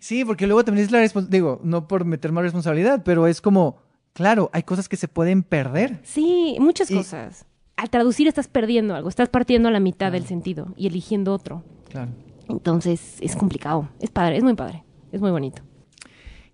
Sí, 0.00 0.24
porque 0.24 0.46
luego 0.46 0.64
también 0.64 0.86
es 0.86 0.92
la 0.92 0.98
responsabilidad, 1.00 1.32
digo, 1.38 1.60
no 1.64 1.86
por 1.88 2.04
meter 2.04 2.32
más 2.32 2.42
responsabilidad, 2.44 3.02
pero 3.04 3.26
es 3.26 3.40
como, 3.40 3.78
claro, 4.12 4.50
hay 4.52 4.62
cosas 4.62 4.88
que 4.88 4.96
se 4.96 5.08
pueden 5.08 5.42
perder. 5.42 6.00
Sí, 6.04 6.56
muchas 6.60 6.90
Y- 6.90 6.94
cosas. 6.94 7.44
Al 7.76 7.90
traducir 7.90 8.26
estás 8.26 8.48
perdiendo 8.48 8.94
algo, 8.96 9.08
estás 9.08 9.28
partiendo 9.28 9.68
a 9.68 9.72
la 9.72 9.78
mitad 9.80 10.10
del 10.10 10.26
sentido 10.26 10.74
y 10.76 10.88
eligiendo 10.88 11.32
otro. 11.32 11.62
Claro. 11.88 12.10
Entonces 12.48 13.18
es 13.20 13.36
complicado. 13.36 13.88
Es 14.00 14.10
padre, 14.10 14.36
es 14.36 14.42
muy 14.42 14.54
padre. 14.54 14.82
Es 15.12 15.20
muy 15.20 15.30
bonito. 15.30 15.62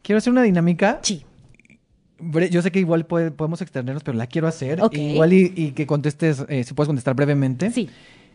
Quiero 0.02 0.18
hacer 0.18 0.32
una 0.32 0.42
dinámica. 0.42 0.98
Sí. 1.02 1.24
Yo 2.50 2.62
sé 2.62 2.70
que 2.70 2.78
igual 2.78 3.06
puede- 3.06 3.30
podemos 3.30 3.60
extendernos, 3.62 4.02
pero 4.04 4.16
la 4.16 4.26
quiero 4.26 4.48
hacer. 4.48 4.82
Ok. 4.82 4.94
Igual 4.96 5.32
y, 5.32 5.52
y 5.56 5.70
que 5.72 5.86
contestes, 5.86 6.44
eh, 6.48 6.62
si 6.64 6.74
puedes 6.74 6.88
contestar 6.88 7.14
brevemente. 7.14 7.70
Sí. 7.70 7.88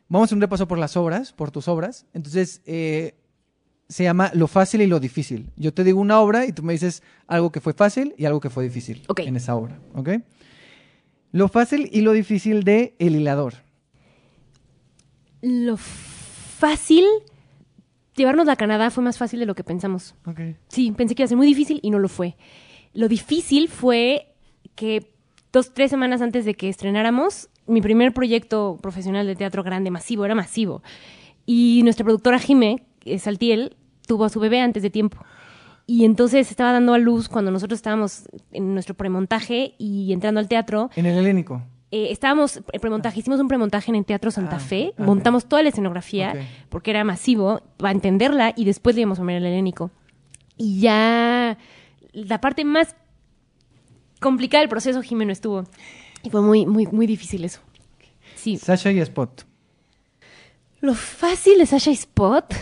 Vamos 0.10 0.26
a 0.26 0.30
hacer 0.30 0.36
un 0.38 0.41
repaso 0.41 0.68
por 0.68 0.78
las 0.80 0.98
obras, 0.98 1.32
por 1.34 1.52
tus 1.52 1.68
obras. 1.68 2.06
Entonces, 2.14 2.61
eh, 2.66 3.16
se 3.90 4.03
llama 4.03 4.32
Lo 4.36 4.48
fácil 4.48 4.82
y 4.82 4.88
lo 4.88 4.99
difícil. 4.99 5.49
Yo 5.57 5.74
te 5.74 5.84
digo 5.84 5.99
una 5.99 6.20
obra 6.20 6.45
y 6.45 6.53
tú 6.53 6.61
me 6.61 6.74
dices 6.74 7.02
algo 7.28 7.52
que 7.52 7.60
fue 7.60 7.74
fácil 7.74 8.14
y 8.18 8.26
algo 8.26 8.40
que 8.40 8.52
fue 8.52 8.64
difícil 8.64 9.02
en 9.18 9.36
esa 9.36 9.56
obra. 9.56 9.80
¿Ok? 9.95 10.10
Lo 11.32 11.48
fácil 11.48 11.90
y 11.91 12.02
lo 12.02 12.11
difícil 12.14 12.64
de 12.64 12.95
El 12.99 13.16
hilador. 13.16 13.56
Lo 15.41 15.78
fácil, 15.78 17.03
llevarnos 18.16 18.48
a 18.48 18.56
Canadá 18.56 18.91
fue 18.91 19.03
más 19.03 19.18
fácil 19.18 19.40
de 19.40 19.48
lo 19.48 19.56
que 19.56 19.64
pensamos. 19.64 20.14
Ok. 20.26 20.40
Sí, 20.68 20.91
pensé 20.91 21.16
que 21.16 21.24
iba 21.24 21.26
a 21.26 21.30
ser 21.30 21.38
muy 21.38 21.48
difícil 21.48 21.80
y 21.82 21.90
no 21.90 21.98
lo 21.98 22.10
fue. 22.10 22.36
Lo 22.94 23.07
difícil 23.07 23.70
fue 23.70 24.36
que 24.76 25.11
dos, 25.52 25.74
tres 25.74 25.90
semanas 25.90 26.22
antes 26.22 26.45
de 26.45 26.53
que 26.53 26.70
estrenáramos, 26.70 27.49
mi 27.66 27.82
primer 27.82 28.14
proyecto 28.14 28.78
profesional 28.82 29.26
de 29.26 29.36
teatro 29.36 29.64
grande, 29.64 29.90
masivo, 29.90 30.26
era 30.26 30.36
masivo. 30.36 30.84
Y 31.45 31.82
nuestra 31.84 32.03
productora 32.03 32.38
Jime, 32.38 32.84
Saltiel, 33.18 33.76
tuvo 34.10 34.26
a 34.26 34.30
su 34.30 34.40
bebé 34.41 34.60
antes 34.60 34.81
de 34.84 34.90
tiempo. 34.90 35.18
Y 35.86 36.03
entonces 36.03 36.49
estaba 36.52 36.73
dando 36.73 36.94
a 36.94 36.98
luz 36.98 37.30
cuando 37.30 37.52
nosotros 37.52 37.77
estábamos 37.77 38.23
en 38.52 38.73
nuestro 38.73 38.95
premontaje 38.95 39.76
y 39.77 40.11
entrando 40.11 40.40
al 40.40 40.48
teatro. 40.48 40.90
En 40.95 41.06
el 41.06 41.18
helénico. 41.18 41.61
Eh, 41.91 42.07
estábamos 42.11 42.57
en 42.57 42.81
premontaje, 42.81 43.19
hicimos 43.19 43.40
un 43.40 43.48
premontaje 43.48 43.90
en 43.90 43.95
el 43.95 44.06
Teatro 44.06 44.30
Santa 44.30 44.57
Ah, 44.57 44.60
Fe, 44.60 44.90
ok. 44.94 44.99
montamos 44.99 45.45
toda 45.48 45.64
la 45.64 45.69
escenografía 45.69 46.36
porque 46.69 46.91
era 46.91 47.03
masivo 47.03 47.61
para 47.77 47.91
entenderla 47.94 48.53
y 48.56 48.65
después 48.65 48.95
le 48.95 49.02
íbamos 49.02 49.18
a 49.18 49.22
poner 49.23 49.38
el 49.38 49.45
helénico. 49.48 49.90
Y 50.57 50.80
ya 50.81 51.57
la 52.14 52.41
parte 52.41 52.64
más 52.65 52.95
complicada 54.19 54.61
del 54.61 54.69
proceso 54.69 55.02
Jimeno 55.02 55.31
estuvo 55.31 55.64
y 56.22 56.30
fue 56.30 56.41
muy 56.44 56.65
muy 56.68 56.86
muy 56.88 57.07
difícil 57.07 57.44
eso. 57.45 57.61
Sí. 58.36 58.57
Sasha 58.57 58.91
y 58.91 58.99
Spot. 58.99 59.45
Lo 60.81 60.94
fácil 60.94 61.57
de 61.57 61.65
Sasha 61.65 61.90
y 61.90 61.94
Spot 61.95 62.53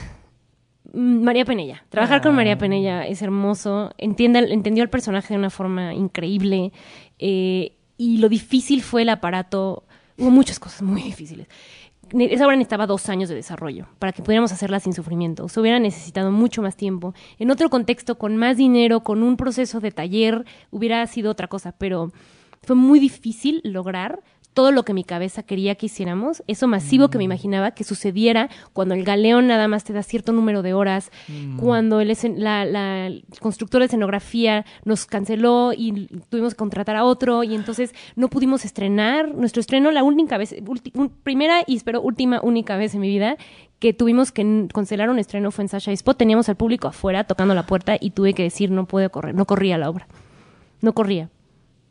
María 0.93 1.45
Penella. 1.45 1.85
Trabajar 1.89 2.21
con 2.21 2.35
María 2.35 2.57
Penella 2.57 3.05
es 3.05 3.21
hermoso. 3.21 3.93
Entienda, 3.97 4.39
entendió 4.39 4.83
al 4.83 4.89
personaje 4.89 5.33
de 5.33 5.37
una 5.39 5.49
forma 5.49 5.93
increíble. 5.93 6.71
eh, 7.19 7.73
y 7.97 8.17
lo 8.17 8.29
difícil 8.29 8.83
fue 8.83 9.01
el 9.01 9.09
aparato. 9.09 9.83
Hubo 10.17 10.29
muchas 10.29 10.59
cosas 10.59 10.83
muy 10.83 11.01
difíciles. 11.01 11.47
Esa 12.11 12.45
obra 12.45 12.55
necesitaba 12.55 12.87
dos 12.87 13.09
años 13.09 13.27
de 13.27 13.35
desarrollo 13.35 13.87
para 13.99 14.13
que 14.13 14.21
pudiéramos 14.21 14.51
hacerla 14.53 14.79
sin 14.79 14.93
sufrimiento. 14.93 15.49
Se 15.49 15.59
hubiera 15.59 15.79
necesitado 15.79 16.31
mucho 16.31 16.61
más 16.61 16.77
tiempo. 16.77 17.13
En 17.37 17.51
otro 17.51 17.69
contexto, 17.69 18.17
con 18.17 18.37
más 18.37 18.55
dinero, 18.55 19.01
con 19.01 19.23
un 19.23 19.35
proceso 19.35 19.81
de 19.81 19.91
taller, 19.91 20.45
hubiera 20.71 21.05
sido 21.07 21.31
otra 21.31 21.47
cosa. 21.47 21.73
Pero 21.73 22.11
fue 22.63 22.75
muy 22.75 22.99
difícil 22.99 23.61
lograr 23.63 24.21
todo 24.57 24.71
lo 24.71 24.81
que 24.81 24.93
mi 24.95 25.03
cabeza 25.03 25.43
quería 25.43 25.75
que 25.75 25.85
hiciéramos, 25.85 26.41
eso 26.47 26.67
masivo 26.67 27.09
que 27.09 27.19
me 27.19 27.23
imaginaba 27.23 27.71
que 27.75 27.83
sucediera 27.83 28.49
cuando 28.73 28.95
el 28.95 29.03
galeón 29.03 29.45
nada 29.45 29.67
más 29.67 29.83
te 29.83 29.93
da 29.93 30.01
cierto 30.01 30.31
número 30.31 30.63
de 30.63 30.73
horas, 30.73 31.11
cuando 31.59 32.01
el 32.01 32.11
la, 32.37 32.65
la- 32.65 33.05
el 33.05 33.23
constructor 33.39 33.81
de 33.81 33.85
escenografía 33.85 34.65
nos 34.83 35.05
canceló 35.05 35.73
y 35.77 36.07
tuvimos 36.29 36.53
que 36.55 36.57
contratar 36.57 36.95
a 36.95 37.03
otro 37.03 37.43
y 37.43 37.53
entonces 37.53 37.93
no 38.15 38.29
pudimos 38.29 38.65
estrenar 38.65 39.35
nuestro 39.35 39.59
estreno 39.59 39.91
la 39.91 40.01
única 40.03 40.39
vez, 40.39 40.55
ulti- 40.65 40.91
un- 40.95 41.09
primera 41.09 41.61
y 41.67 41.75
espero 41.75 42.01
última 42.01 42.39
única 42.41 42.77
vez 42.77 42.95
en 42.95 43.01
mi 43.01 43.09
vida 43.09 43.37
que 43.77 43.93
tuvimos 43.93 44.31
que 44.31 44.67
cancelar 44.73 45.11
un 45.11 45.19
estreno 45.19 45.51
fue 45.51 45.65
en 45.65 45.69
Sasha 45.69 45.91
y 45.91 45.93
Spot, 45.93 46.17
teníamos 46.17 46.49
al 46.49 46.55
público 46.57 46.87
afuera 46.87 47.25
tocando 47.25 47.53
la 47.53 47.67
puerta 47.67 47.95
y 47.99 48.09
tuve 48.09 48.33
que 48.33 48.41
decir 48.41 48.71
no 48.71 48.87
puedo 48.87 49.11
correr, 49.11 49.35
no 49.35 49.45
corría 49.45 49.77
la 49.77 49.87
obra. 49.87 50.07
No 50.81 50.93
corría. 50.93 51.29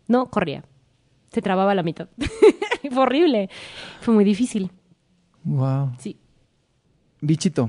No 0.08 0.26
corría. 0.30 0.64
Se 1.36 1.42
trababa 1.42 1.72
a 1.72 1.74
la 1.74 1.82
mitad. 1.82 2.08
fue 2.90 3.02
horrible. 3.02 3.50
Fue 4.00 4.14
muy 4.14 4.24
difícil. 4.24 4.70
Wow. 5.44 5.92
Sí. 5.98 6.16
Bichito. 7.20 7.68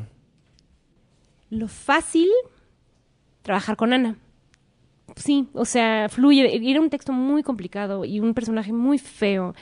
Lo 1.49 1.67
fácil, 1.67 2.29
trabajar 3.41 3.75
con 3.75 3.91
Ana. 3.91 4.15
Sí, 5.17 5.49
o 5.51 5.65
sea, 5.65 6.07
fluye. 6.07 6.61
Era 6.71 6.79
un 6.79 6.89
texto 6.89 7.11
muy 7.11 7.43
complicado 7.43 8.05
y 8.05 8.21
un 8.21 8.33
personaje 8.33 8.71
muy 8.71 8.99
feo. 8.99 9.53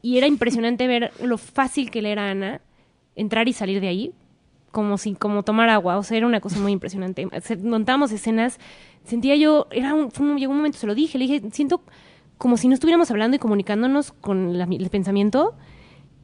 Y 0.00 0.16
era 0.16 0.26
impresionante 0.26 0.86
ver 0.86 1.12
lo 1.22 1.36
fácil 1.36 1.90
que 1.90 2.00
le 2.00 2.12
era 2.12 2.28
a 2.28 2.30
Ana 2.30 2.62
entrar 3.14 3.46
y 3.46 3.52
salir 3.52 3.82
de 3.82 3.88
ahí, 3.88 4.12
como 4.70 4.96
si, 4.96 5.12
como 5.16 5.42
tomar 5.42 5.68
agua. 5.68 5.98
O 5.98 6.02
sea, 6.02 6.16
era 6.16 6.26
una 6.26 6.40
cosa 6.40 6.58
muy 6.60 6.72
impresionante. 6.72 7.28
Montábamos 7.62 8.10
escenas, 8.10 8.58
sentía 9.04 9.36
yo, 9.36 9.66
era 9.70 9.92
un, 9.92 10.10
fue 10.10 10.24
un- 10.26 10.38
llegó 10.38 10.52
un 10.52 10.58
momento, 10.58 10.78
se 10.78 10.86
lo 10.86 10.94
dije, 10.94 11.18
le 11.18 11.26
dije, 11.26 11.42
siento 11.52 11.82
como 12.40 12.56
si 12.56 12.66
no 12.68 12.74
estuviéramos 12.74 13.10
hablando 13.10 13.36
y 13.36 13.38
comunicándonos 13.38 14.12
con 14.12 14.56
la- 14.58 14.64
el 14.64 14.88
pensamiento, 14.90 15.54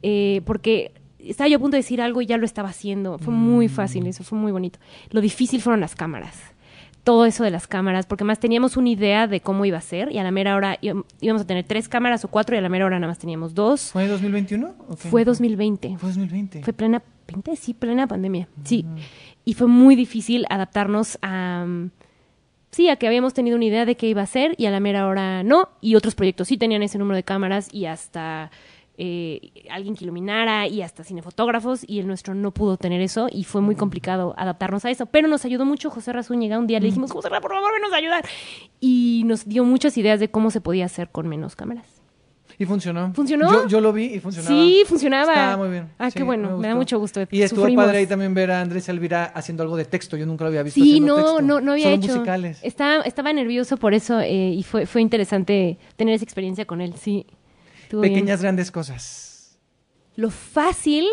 eh, 0.01 0.41
porque 0.45 0.91
estaba 1.19 1.47
yo 1.47 1.57
a 1.57 1.59
punto 1.59 1.75
de 1.75 1.79
decir 1.83 2.01
algo 2.01 2.21
y 2.21 2.25
ya 2.25 2.37
lo 2.37 2.45
estaba 2.45 2.69
haciendo. 2.69 3.17
Fue 3.19 3.33
muy 3.33 3.67
fácil 3.69 4.07
eso, 4.07 4.23
fue 4.23 4.37
muy 4.39 4.51
bonito. 4.51 4.79
Lo 5.11 5.21
difícil 5.21 5.61
fueron 5.61 5.79
las 5.79 5.93
cámaras. 5.95 6.35
Todo 7.03 7.25
eso 7.25 7.43
de 7.43 7.51
las 7.51 7.67
cámaras, 7.67 8.05
porque 8.07 8.23
más 8.25 8.39
teníamos 8.39 8.75
una 8.77 8.89
idea 8.89 9.27
de 9.27 9.39
cómo 9.41 9.63
iba 9.63 9.77
a 9.77 9.81
ser 9.81 10.11
y 10.11 10.17
a 10.17 10.23
la 10.23 10.31
mera 10.31 10.55
hora 10.55 10.77
íbam- 10.81 11.05
íbamos 11.21 11.43
a 11.43 11.47
tener 11.47 11.63
tres 11.65 11.87
cámaras 11.87 12.25
o 12.25 12.27
cuatro 12.29 12.55
y 12.55 12.59
a 12.59 12.61
la 12.61 12.67
mera 12.69 12.85
hora 12.85 12.97
nada 12.99 13.09
más 13.11 13.19
teníamos 13.19 13.53
dos. 13.53 13.91
¿Fue 13.93 14.07
2021? 14.07 14.73
¿O 14.89 14.95
qué? 14.97 15.07
Fue 15.07 15.23
2020. 15.23 15.95
Fue 15.99 16.09
2020. 16.09 16.63
Fue 16.63 16.73
plena, 16.73 17.01
20, 17.27 17.55
sí, 17.55 17.73
plena 17.73 18.07
pandemia. 18.07 18.47
Sí. 18.63 18.85
Y 19.45 19.53
fue 19.53 19.67
muy 19.67 19.95
difícil 19.95 20.45
adaptarnos 20.49 21.17
a. 21.21 21.63
mm, 21.67 21.91
Sí, 22.77 22.89
a 22.89 22.95
que 22.97 23.07
habíamos 23.07 23.33
tenido 23.33 23.55
una 23.55 23.65
idea 23.65 23.85
de 23.85 23.97
qué 23.97 24.05
iba 24.05 24.21
a 24.21 24.27
ser 24.27 24.53
y 24.55 24.67
a 24.67 24.69
la 24.69 24.79
mera 24.79 25.07
hora 25.07 25.41
no. 25.41 25.69
Y 25.81 25.95
otros 25.95 26.13
proyectos 26.13 26.49
sí 26.49 26.57
tenían 26.57 26.83
ese 26.83 26.99
número 26.99 27.15
de 27.15 27.23
cámaras 27.23 27.73
y 27.73 27.87
hasta 27.87 28.51
eh, 28.99 29.49
alguien 29.71 29.95
que 29.95 30.05
iluminara 30.05 30.67
y 30.67 30.83
hasta 30.83 31.03
cinefotógrafos. 31.03 31.83
Y 31.87 31.97
el 31.97 32.05
nuestro 32.05 32.35
no 32.35 32.51
pudo 32.51 32.77
tener 32.77 33.01
eso 33.01 33.29
y 33.31 33.45
fue 33.45 33.61
muy 33.61 33.75
complicado 33.75 34.35
adaptarnos 34.37 34.85
a 34.85 34.91
eso. 34.91 35.07
Pero 35.07 35.27
nos 35.27 35.43
ayudó 35.43 35.65
mucho 35.65 35.89
José 35.89 36.13
Razúñiga. 36.13 36.59
Un 36.59 36.67
día 36.67 36.79
le 36.79 36.85
dijimos, 36.85 37.11
José 37.11 37.29
por 37.29 37.51
favor, 37.51 37.73
venos 37.73 37.91
a 37.91 37.95
ayudar. 37.95 38.23
Y 38.79 39.23
nos 39.25 39.49
dio 39.49 39.63
muchas 39.63 39.97
ideas 39.97 40.19
de 40.19 40.29
cómo 40.29 40.51
se 40.51 40.61
podía 40.61 40.85
hacer 40.85 41.09
con 41.09 41.27
menos 41.27 41.55
cámaras. 41.55 41.96
¿Y 42.59 42.65
funcionó? 42.65 43.13
¿Funcionó? 43.13 43.51
Yo, 43.51 43.67
yo 43.67 43.81
lo 43.81 43.93
vi 43.93 44.05
y 44.05 44.19
funcionaba. 44.19 44.55
Sí, 44.55 44.83
funcionaba. 44.87 45.31
Estaba 45.33 45.57
muy 45.57 45.69
bien. 45.69 45.89
Ah, 45.99 46.09
Sí, 46.09 46.17
qué 46.17 46.23
bueno. 46.23 46.57
Me, 46.57 46.67
da 46.69 46.75
mucho 46.75 46.97
gusto. 46.97 47.21
Y 47.29 47.43
estuvo 47.43 47.61
Sufrimos. 47.61 47.85
padre 47.85 47.99
ahí 47.99 48.07
también 48.07 48.33
ver 48.33 48.49
a 48.49 48.61
Andrés 48.61 48.89
Elvira 48.89 49.25
haciendo 49.25 49.61
algo 49.61 49.77
de 49.77 49.85
texto. 49.85 50.17
Yo 50.17 50.25
nunca 50.25 50.43
lo 50.43 50.47
había 50.49 50.63
visto 50.63 50.79
Sí, 50.81 50.93
haciendo 50.93 51.17
no, 51.17 51.23
texto. 51.23 51.41
no, 51.43 51.61
no 51.61 51.71
había 51.73 51.83
Solo 51.91 51.95
hecho. 51.97 52.13
musicales. 52.15 52.59
Estaba, 52.63 53.03
estaba 53.03 53.31
nervioso 53.31 53.77
por 53.77 53.93
eso 53.93 54.19
eh, 54.21 54.49
y 54.55 54.63
fue, 54.63 54.87
fue 54.87 55.01
interesante 55.03 55.77
tener 55.97 56.15
esa 56.15 56.23
experiencia 56.23 56.65
con 56.65 56.81
él, 56.81 56.95
sí. 56.99 57.27
Estuvo 57.83 58.01
bien. 58.01 58.13
Pequeñas 58.15 58.41
grandes 58.41 58.71
cosas. 58.71 59.59
Lo 60.15 60.31
fácil, 60.31 61.05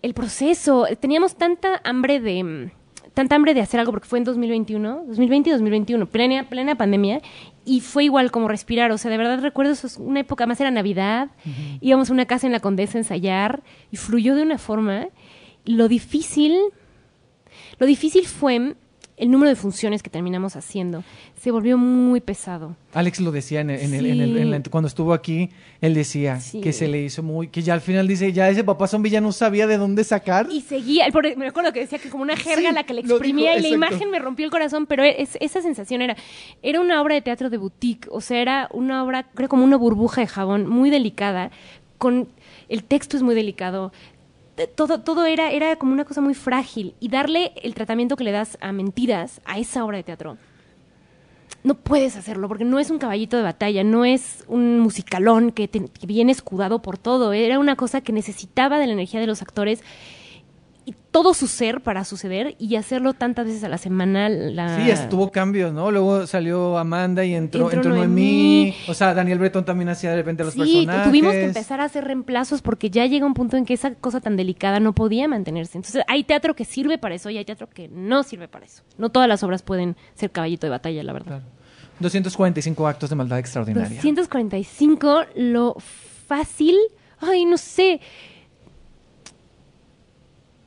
el 0.00 0.14
proceso. 0.14 0.86
Teníamos 0.98 1.36
tanta 1.36 1.82
hambre 1.84 2.18
de 2.18 2.42
mm, 2.44 2.70
tanta 3.18 3.34
hambre 3.34 3.52
de 3.52 3.60
hacer 3.60 3.80
algo 3.80 3.90
porque 3.90 4.06
fue 4.06 4.20
en 4.20 4.24
2021, 4.24 5.02
2020 5.08 5.50
y 5.50 5.52
2021, 5.52 6.06
plena, 6.06 6.48
plena 6.48 6.76
pandemia, 6.76 7.20
y 7.64 7.80
fue 7.80 8.04
igual 8.04 8.30
como 8.30 8.46
respirar. 8.46 8.92
O 8.92 8.98
sea, 8.98 9.10
de 9.10 9.16
verdad 9.16 9.40
recuerdo 9.40 9.72
eso, 9.72 9.88
es 9.88 9.96
una 9.96 10.20
época 10.20 10.46
más 10.46 10.60
era 10.60 10.70
Navidad, 10.70 11.32
íbamos 11.80 12.10
a 12.10 12.12
una 12.12 12.26
casa 12.26 12.46
en 12.46 12.52
la 12.52 12.60
Condesa 12.60 12.96
a 12.96 13.00
ensayar 13.00 13.64
y 13.90 13.96
fluyó 13.96 14.36
de 14.36 14.42
una 14.42 14.56
forma. 14.56 15.08
Lo 15.64 15.88
difícil, 15.88 16.60
lo 17.80 17.86
difícil 17.86 18.24
fue 18.24 18.76
el 19.18 19.30
número 19.30 19.48
de 19.50 19.56
funciones 19.56 20.02
que 20.02 20.10
terminamos 20.10 20.56
haciendo. 20.56 21.02
Se 21.40 21.50
volvió 21.50 21.76
muy 21.76 22.20
pesado. 22.20 22.76
Alex 22.94 23.20
lo 23.20 23.30
decía 23.32 23.60
en 23.60 23.70
el- 23.70 23.80
en 23.80 23.94
el- 23.94 24.06
en 24.06 24.20
el- 24.20 24.36
en 24.38 24.50
la- 24.50 24.56
Sí. 24.58 24.70
cuando 24.70 24.86
estuvo 24.88 25.12
aquí, 25.12 25.50
él 25.80 25.94
decía 25.94 26.40
Sí. 26.40 26.60
que 26.60 26.72
se 26.72 26.88
le 26.88 27.02
hizo 27.02 27.22
muy, 27.22 27.48
que 27.48 27.62
ya 27.62 27.74
al 27.74 27.80
final 27.80 28.06
dice, 28.08 28.32
ya 28.32 28.48
ese 28.48 28.64
papá 28.64 28.86
zombie 28.86 29.10
ya 29.10 29.20
no 29.20 29.32
sabía 29.32 29.66
de 29.66 29.76
dónde 29.76 30.04
sacar. 30.04 30.46
Y 30.50 30.60
seguía, 30.62 31.06
me 31.36 31.46
acuerdo 31.48 31.72
que 31.72 31.80
decía 31.80 31.98
que 31.98 32.08
como 32.10 32.22
una 32.22 32.36
jerga 32.36 32.68
Sí, 32.70 32.74
la 32.74 32.84
que 32.84 32.94
le 32.94 33.00
exprimía 33.02 33.54
dijo, 33.56 33.66
y 33.66 33.70
la 33.70 33.74
imagen 33.76 34.10
me 34.10 34.18
rompió 34.18 34.44
el 34.44 34.50
corazón, 34.50 34.86
pero 34.86 35.02
es- 35.02 35.36
esa 35.40 35.60
sensación 35.62 36.00
era, 36.02 36.16
era 36.62 36.80
una 36.80 37.00
obra 37.02 37.14
de 37.14 37.22
teatro 37.22 37.50
de 37.50 37.56
boutique, 37.58 38.08
o 38.10 38.20
sea, 38.20 38.40
era 38.40 38.68
una 38.72 39.02
obra, 39.04 39.24
creo 39.34 39.48
como 39.48 39.64
una 39.64 39.76
burbuja 39.76 40.20
de 40.20 40.26
jabón 40.28 40.66
muy 40.68 40.90
delicada, 40.90 41.50
con 41.98 42.28
el 42.68 42.84
texto 42.84 43.16
es 43.16 43.22
muy 43.22 43.34
delicado, 43.34 43.90
de- 43.90 44.17
todo, 44.66 45.00
todo 45.00 45.24
era, 45.26 45.50
era 45.50 45.76
como 45.76 45.92
una 45.92 46.04
cosa 46.04 46.20
muy 46.20 46.34
frágil 46.34 46.94
y 47.00 47.08
darle 47.08 47.52
el 47.62 47.74
tratamiento 47.74 48.16
que 48.16 48.24
le 48.24 48.32
das 48.32 48.58
a 48.60 48.72
mentiras 48.72 49.40
a 49.44 49.58
esa 49.58 49.84
obra 49.84 49.98
de 49.98 50.02
teatro. 50.02 50.36
No 51.64 51.74
puedes 51.74 52.16
hacerlo 52.16 52.46
porque 52.48 52.64
no 52.64 52.78
es 52.78 52.90
un 52.90 52.98
caballito 52.98 53.36
de 53.36 53.42
batalla, 53.42 53.82
no 53.84 54.04
es 54.04 54.44
un 54.48 54.80
musicalón 54.80 55.50
que, 55.50 55.66
te- 55.68 55.84
que 55.88 56.06
viene 56.06 56.32
escudado 56.32 56.80
por 56.82 56.98
todo. 56.98 57.32
Era 57.32 57.58
una 57.58 57.76
cosa 57.76 58.00
que 58.00 58.12
necesitaba 58.12 58.78
de 58.78 58.86
la 58.86 58.92
energía 58.92 59.20
de 59.20 59.26
los 59.26 59.42
actores 59.42 59.82
todo 61.10 61.34
su 61.34 61.46
ser 61.46 61.80
para 61.80 62.04
suceder 62.04 62.54
y 62.58 62.76
hacerlo 62.76 63.12
tantas 63.14 63.46
veces 63.46 63.64
a 63.64 63.68
la 63.68 63.78
semana. 63.78 64.28
La... 64.28 64.76
Sí, 64.76 64.90
estuvo 64.90 65.30
cambios, 65.30 65.72
¿no? 65.72 65.90
Luego 65.90 66.26
salió 66.26 66.78
Amanda 66.78 67.24
y 67.24 67.34
entró, 67.34 67.64
Entró 67.64 67.78
entró 67.78 67.94
Noemí. 67.94 68.64
Noemí. 68.70 68.74
O 68.88 68.94
sea, 68.94 69.14
Daniel 69.14 69.38
Breton 69.38 69.64
también 69.64 69.88
hacía 69.88 70.10
de 70.10 70.16
repente 70.16 70.44
los 70.44 70.54
Sí, 70.54 70.60
personajes. 70.60 71.04
tuvimos 71.04 71.32
que 71.32 71.44
empezar 71.44 71.80
a 71.80 71.84
hacer 71.84 72.04
reemplazos 72.04 72.62
porque 72.62 72.90
ya 72.90 73.06
llega 73.06 73.26
un 73.26 73.34
punto 73.34 73.56
en 73.56 73.64
que 73.64 73.74
esa 73.74 73.94
cosa 73.94 74.20
tan 74.20 74.36
delicada 74.36 74.80
no 74.80 74.92
podía 74.94 75.28
mantenerse. 75.28 75.78
Entonces, 75.78 76.02
hay 76.08 76.24
teatro 76.24 76.54
que 76.54 76.64
sirve 76.64 76.98
para 76.98 77.14
eso 77.14 77.30
y 77.30 77.38
hay 77.38 77.44
teatro 77.44 77.68
que 77.68 77.88
no 77.88 78.22
sirve 78.22 78.48
para 78.48 78.66
eso. 78.66 78.82
No 78.96 79.08
todas 79.10 79.28
las 79.28 79.42
obras 79.42 79.62
pueden 79.62 79.96
ser 80.14 80.30
caballito 80.30 80.66
de 80.66 80.70
batalla, 80.70 81.02
la 81.02 81.12
verdad. 81.12 81.26
Claro. 81.40 81.44
245 82.00 82.86
actos 82.86 83.10
de 83.10 83.16
maldad 83.16 83.38
extraordinaria. 83.40 84.00
245, 84.00 85.22
lo 85.34 85.76
fácil, 86.26 86.76
ay, 87.20 87.44
no 87.44 87.58
sé. 87.58 88.00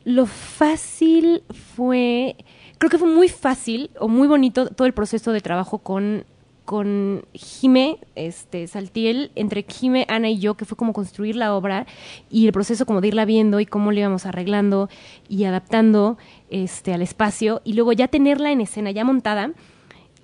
Lo 0.04 0.26
fácil 0.26 1.44
fue, 1.76 2.36
creo 2.78 2.90
que 2.90 2.98
fue 2.98 3.08
muy 3.08 3.30
fácil 3.30 3.92
o 4.00 4.08
muy 4.08 4.28
bonito 4.28 4.68
todo 4.68 4.88
el 4.88 4.94
proceso 4.94 5.32
de 5.32 5.42
trabajo 5.42 5.80
con 5.80 6.26
con 6.72 7.26
Jime, 7.34 7.98
este, 8.16 8.66
Saltiel, 8.68 9.32
entre 9.36 9.66
Jime, 9.68 10.06
Ana 10.08 10.30
y 10.30 10.40
yo, 10.40 10.54
que 10.54 10.64
fue 10.64 10.78
como 10.78 10.94
construir 10.94 11.36
la 11.36 11.54
obra 11.54 11.86
y 12.30 12.46
el 12.46 12.54
proceso 12.54 12.86
como 12.86 13.02
de 13.02 13.10
irla 13.10 13.26
viendo 13.26 13.60
y 13.60 13.66
cómo 13.66 13.92
le 13.92 14.00
íbamos 14.00 14.26
arreglando 14.26 14.88
y 15.28 15.44
adaptando 15.44 16.18
este, 16.50 16.94
al 16.94 17.02
espacio. 17.02 17.62
Y 17.66 17.74
luego 17.74 17.92
ya 17.92 18.08
tenerla 18.08 18.54
en 18.54 18.62
escena, 18.62 18.92
ya 18.92 19.04
montada, 19.04 19.52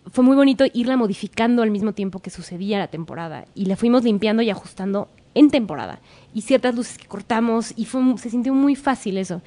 fue 0.09 0.23
muy 0.23 0.37
bonito 0.37 0.63
irla 0.73 0.95
modificando 0.95 1.63
al 1.63 1.71
mismo 1.71 1.91
tiempo 1.91 2.19
que 2.19 2.29
sucedía 2.29 2.79
la 2.79 2.87
temporada. 2.87 3.45
Y 3.53 3.65
la 3.65 3.75
fuimos 3.75 4.05
limpiando 4.05 4.41
y 4.41 4.49
ajustando 4.49 5.09
en 5.38 5.49
temporada 5.49 5.99
y 6.34 6.41
ciertas 6.41 6.76
luces 6.76 6.97
que 6.97 7.07
cortamos 7.07 7.73
y 7.76 7.85
fue 7.85 8.01
se 8.18 8.30
sintió 8.30 8.53
muy 8.53 8.76
fácil 8.76 9.18
eso. 9.18 9.41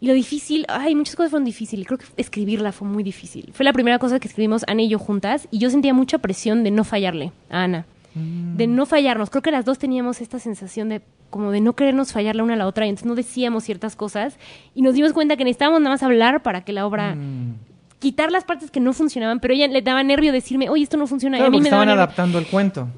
Y 0.00 0.08
lo 0.08 0.14
difícil, 0.14 0.66
ay, 0.68 0.96
muchas 0.96 1.14
cosas 1.14 1.30
fueron 1.30 1.44
difíciles. 1.44 1.86
Creo 1.86 1.98
que 1.98 2.06
escribirla 2.16 2.72
fue 2.72 2.88
muy 2.88 3.04
difícil. 3.04 3.50
Fue 3.54 3.64
la 3.64 3.72
primera 3.72 4.00
cosa 4.00 4.18
que 4.18 4.26
escribimos 4.26 4.64
Ana 4.66 4.82
y 4.82 4.88
yo 4.88 4.98
juntas 4.98 5.46
y 5.52 5.58
yo 5.58 5.70
sentía 5.70 5.94
mucha 5.94 6.18
presión 6.18 6.64
de 6.64 6.72
no 6.72 6.82
fallarle 6.82 7.30
a 7.50 7.62
Ana. 7.62 7.86
De 8.14 8.66
no 8.66 8.84
fallarnos. 8.84 9.30
Creo 9.30 9.40
que 9.42 9.50
las 9.52 9.64
dos 9.64 9.78
teníamos 9.78 10.20
esta 10.20 10.38
sensación 10.38 10.88
de 10.90 11.00
como 11.30 11.50
de 11.50 11.60
no 11.62 11.74
querernos 11.74 12.12
fallar 12.12 12.36
la 12.36 12.42
una 12.42 12.54
a 12.54 12.56
la 12.56 12.66
otra 12.66 12.84
y 12.84 12.90
entonces 12.90 13.06
no 13.06 13.14
decíamos 13.14 13.64
ciertas 13.64 13.96
cosas 13.96 14.36
y 14.74 14.82
nos 14.82 14.92
dimos 14.94 15.12
cuenta 15.14 15.36
que 15.38 15.44
necesitábamos 15.44 15.80
nada 15.80 15.94
más 15.94 16.02
hablar 16.02 16.42
para 16.42 16.62
que 16.62 16.72
la 16.74 16.84
obra 16.84 17.14
Mm. 17.14 17.54
quitar 18.00 18.30
las 18.32 18.44
partes 18.44 18.70
que 18.70 18.80
no 18.80 18.92
funcionaban, 18.92 19.38
pero 19.40 19.54
ella 19.54 19.66
le 19.68 19.80
daba 19.80 20.02
nervio 20.02 20.30
decirme, 20.32 20.68
oye, 20.68 20.82
esto 20.82 20.96
no 20.98 21.06
funciona. 21.06 21.36
y 21.36 21.40
Claro, 21.40 21.48
a 21.48 21.50
mí 21.52 21.56
porque 21.58 21.62
me 21.62 21.68
estaban 21.68 21.86
nervio. 21.86 22.02
adaptando 22.02 22.38
el 22.38 22.46
cuento. 22.48 22.88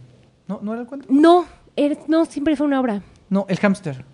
¿No, 0.49 0.59
¿No 0.63 0.73
era 0.73 0.81
el 0.83 0.89
cuento? 0.89 1.07
No, 1.11 1.45
era- 1.77 1.97
no, 2.09 2.25
siempre 2.25 2.57
fue 2.57 2.67
una 2.67 2.81
obra. 2.81 3.03
No, 3.31 3.47
el 3.49 3.59
hámster. 3.59 4.05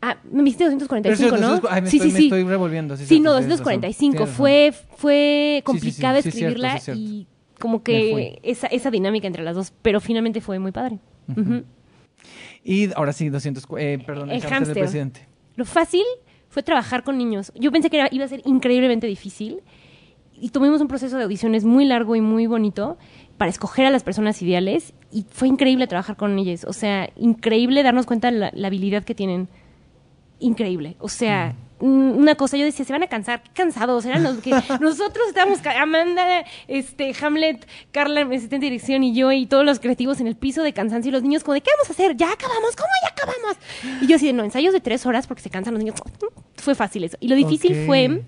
Ah, 0.00 0.16
me 0.30 0.42
dijiste 0.42 0.64
245, 0.64 1.36
Pero 1.36 1.40
¿no? 1.48 1.56
sí, 1.58 1.62
ay, 1.70 1.82
me 1.82 1.88
estoy- 1.88 2.12
me 2.12 2.18
estoy 2.18 2.42
revolviendo, 2.44 2.96
sí, 2.96 3.06
Sí, 3.06 3.20
no, 3.20 3.30
tienes 3.38 3.44
razón, 3.44 3.48
245. 3.50 4.12
tienes 4.12 4.28
razón. 4.28 4.36
Fue, 4.36 4.72
fue 4.96 5.54
Sí, 5.54 5.58
sí, 5.58 5.62
complicada 5.62 6.22
sí, 6.22 6.30
sí, 6.30 6.38
cierto, 6.38 6.48
escribirla 6.56 6.78
sí, 6.78 6.84
cierto. 6.84 7.00
y 7.00 7.26
como 7.60 7.82
que 7.84 8.40
esa, 8.42 8.66
esa 8.66 8.90
dinámica 8.90 9.28
entre 9.28 9.44
las 9.44 9.54
dos, 9.54 9.72
pero 9.82 10.00
finalmente 10.00 10.40
fue 10.40 10.58
muy 10.58 10.72
padre. 10.72 10.98
Y 12.64 12.92
ahora 12.94 13.12
sí, 13.12 13.28
200, 13.28 13.66
cu- 13.66 13.78
eh, 13.78 14.02
perdón, 14.04 14.30
el, 14.30 14.36
El 14.36 14.42
hámster 14.42 14.74
del 14.74 14.82
presidente. 14.84 15.26
Lo 15.56 15.64
fácil 15.64 16.02
fue 16.48 16.62
trabajar 16.62 17.02
con 17.04 17.18
niños. 17.18 17.52
Yo 17.54 17.70
pensé 17.72 17.90
que 17.90 17.98
era- 17.98 18.08
iba 18.10 18.24
a 18.24 18.28
ser 18.28 18.42
increíblemente 18.44 19.06
difícil 19.06 19.60
y 20.34 20.50
tuvimos 20.50 20.80
un 20.80 20.88
proceso 20.88 21.16
de 21.16 21.24
audiciones 21.24 21.64
muy 21.64 21.84
largo 21.84 22.16
y 22.16 22.20
muy 22.20 22.46
bonito 22.46 22.98
para 23.38 23.50
escoger 23.50 23.86
a 23.86 23.90
las 23.90 24.02
personas 24.02 24.40
ideales 24.42 24.94
y 25.12 25.26
fue 25.30 25.48
increíble 25.48 25.86
trabajar 25.86 26.16
con 26.16 26.38
ellos. 26.38 26.64
O 26.64 26.72
sea, 26.72 27.10
increíble 27.16 27.82
darnos 27.82 28.06
cuenta 28.06 28.30
de 28.30 28.38
la, 28.38 28.50
la 28.54 28.66
habilidad 28.68 29.04
que 29.04 29.14
tienen. 29.14 29.48
Increíble. 30.40 30.96
O 30.98 31.08
sea, 31.08 31.54
mm, 31.80 32.16
una 32.16 32.34
cosa, 32.34 32.56
yo 32.56 32.64
decía, 32.64 32.84
se 32.84 32.92
van 32.92 33.02
a 33.02 33.06
cansar. 33.06 33.42
Qué 33.42 33.50
cansados 33.52 34.04
eran 34.06 34.24
los 34.24 34.38
que 34.38 34.50
nosotros 34.80 35.28
estábamos, 35.28 35.60
Amanda, 35.66 36.44
este, 36.66 37.14
Hamlet, 37.20 37.68
Carla, 37.92 38.24
mi 38.24 38.36
asistente 38.36 38.66
de 38.66 38.70
dirección 38.70 39.04
y 39.04 39.14
yo 39.14 39.30
y 39.30 39.46
todos 39.46 39.64
los 39.64 39.78
creativos 39.78 40.20
en 40.20 40.26
el 40.26 40.34
piso 40.34 40.62
de 40.62 40.72
cansancio 40.72 41.10
y 41.10 41.12
los 41.12 41.22
niños 41.22 41.44
como 41.44 41.54
de, 41.54 41.60
¿qué 41.60 41.70
vamos 41.76 41.90
a 41.90 41.92
hacer? 41.92 42.16
Ya 42.16 42.32
acabamos, 42.32 42.74
¿cómo 42.74 42.88
ya 43.02 43.10
acabamos? 43.10 43.56
Y 44.00 44.06
yo 44.06 44.16
así 44.16 44.26
de, 44.26 44.32
no, 44.32 44.44
ensayos 44.44 44.72
de 44.72 44.80
tres 44.80 45.04
horas 45.04 45.26
porque 45.26 45.42
se 45.42 45.50
cansan 45.50 45.74
los 45.74 45.82
niños. 45.82 46.00
Fue 46.56 46.74
fácil 46.74 47.04
eso. 47.04 47.18
Y 47.20 47.28
lo 47.28 47.36
difícil 47.36 47.84
fue 47.86 48.22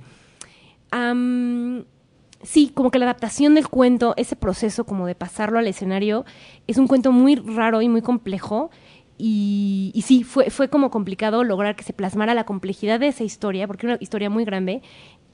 sí, 2.45 2.71
como 2.73 2.91
que 2.91 2.99
la 3.01 3.07
adaptación 3.07 3.55
del 3.55 3.69
cuento, 3.69 4.15
ese 4.17 4.37
proceso 4.37 4.85
como 4.85 5.07
de 5.07 5.15
pasarlo 5.17 5.59
al 5.59 5.67
escenario, 5.67 6.25
es 6.69 6.79
un 6.79 6.87
cuento 6.87 7.11
muy 7.11 7.35
raro 7.35 7.83
y 7.83 7.89
muy 7.89 8.03
complejo. 8.03 8.71
Y, 9.17 9.93
y 9.95 10.03
sí, 10.03 10.25
fue, 10.25 10.51
fue 10.51 10.69
como 10.69 10.91
complicado 10.91 11.45
lograr 11.45 11.77
que 11.77 11.85
se 11.85 11.93
plasmara 11.93 12.35
la 12.35 12.45
complejidad 12.45 12.99
de 13.01 13.09
esa 13.09 13.23
historia, 13.25 13.67
porque 13.67 13.87
era 13.87 13.95
una 13.95 14.03
historia 14.03 14.29
muy 14.31 14.45
grande, 14.45 14.83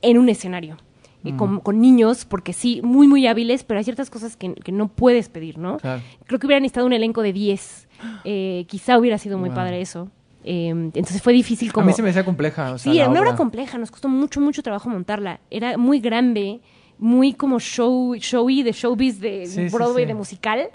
en 0.03 0.19
un 0.19 0.29
escenario. 0.29 0.77
eh, 1.25 1.35
con, 1.37 1.61
con 1.61 1.81
niños, 1.81 2.25
porque 2.25 2.53
sí, 2.55 2.81
muy, 2.83 3.07
muy 3.09 3.27
hábiles, 3.27 3.65
pero 3.65 3.79
hay 3.79 3.85
ciertas 3.85 4.09
cosas 4.11 4.37
que, 4.37 4.55
que 4.55 4.73
no 4.73 4.89
puedes 4.89 5.29
pedir, 5.29 5.59
¿no? 5.59 5.77
Claro. 5.79 6.03
Creo 6.27 6.39
que 6.39 6.47
hubieran 6.47 6.65
estado 6.65 6.87
un 6.87 6.93
elenco 6.95 7.21
de 7.23 7.33
10. 7.35 7.89
Eh, 8.25 8.65
quizá 8.69 8.99
hubiera 8.99 9.19
sido 9.19 9.37
muy 9.39 9.49
Wow. 9.51 9.57
padre 9.57 9.81
eso. 9.83 10.09
Eh, 10.45 10.69
entonces 10.71 11.21
fue 11.21 11.35
difícil 11.35 11.71
como... 11.73 11.85
A 11.85 11.87
mí 11.89 11.93
se 11.93 12.01
me 12.03 12.09
decía 12.09 12.25
compleja. 12.25 12.73
O 12.73 12.79
sea, 12.79 12.91
Sí, 12.93 12.99
era 12.99 13.11
una 13.11 13.21
obra. 13.21 13.37
compleja, 13.37 13.77
nos 13.77 13.91
costó 13.91 14.09
mucho, 14.09 14.41
mucho 14.41 14.63
trabajo 14.63 14.89
montarla. 14.89 15.41
Era 15.51 15.77
muy 15.77 16.01
grande, 16.01 16.61
muy 17.01 17.33
como 17.33 17.59
show, 17.59 18.15
showy, 18.15 18.63
de 18.63 18.73
showbiz, 18.73 19.21
de 19.21 19.47
Sí, 19.47 19.67
Broadway, 19.73 20.05
sí. 20.05 20.09
de 20.09 20.15
musical, 20.15 20.69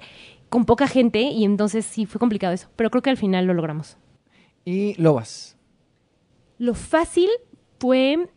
con 0.50 0.66
poca 0.66 0.88
gente, 0.88 1.22
y 1.22 1.46
entonces 1.46 1.86
sí, 1.86 2.06
fue 2.06 2.20
complicado 2.20 2.54
eso. 2.54 2.68
Pero 2.76 2.90
creo 2.90 3.02
que 3.02 3.10
al 3.12 3.18
final 3.18 3.46
lo 3.46 3.54
logramos. 3.54 3.98
Y 4.66 5.00
Lobas. 5.02 5.58
Lo 6.58 6.74
fácil 6.74 7.30
fue 7.80 8.28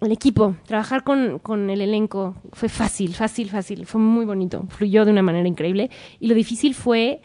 el 0.00 0.12
equipo, 0.12 0.56
trabajar 0.66 1.04
con, 1.04 1.38
con 1.38 1.70
el 1.70 1.80
elenco. 1.80 2.34
Fue 2.52 2.68
fácil, 2.68 3.14
fácil, 3.14 3.48
fácil. 3.50 3.86
Fue 3.86 4.00
muy 4.00 4.24
bonito, 4.24 4.64
fluyó 4.68 5.04
de 5.04 5.12
una 5.12 5.22
manera 5.22 5.48
increíble. 5.48 5.90
Y 6.20 6.26
lo 6.26 6.34
difícil 6.34 6.74
fue 6.74 7.22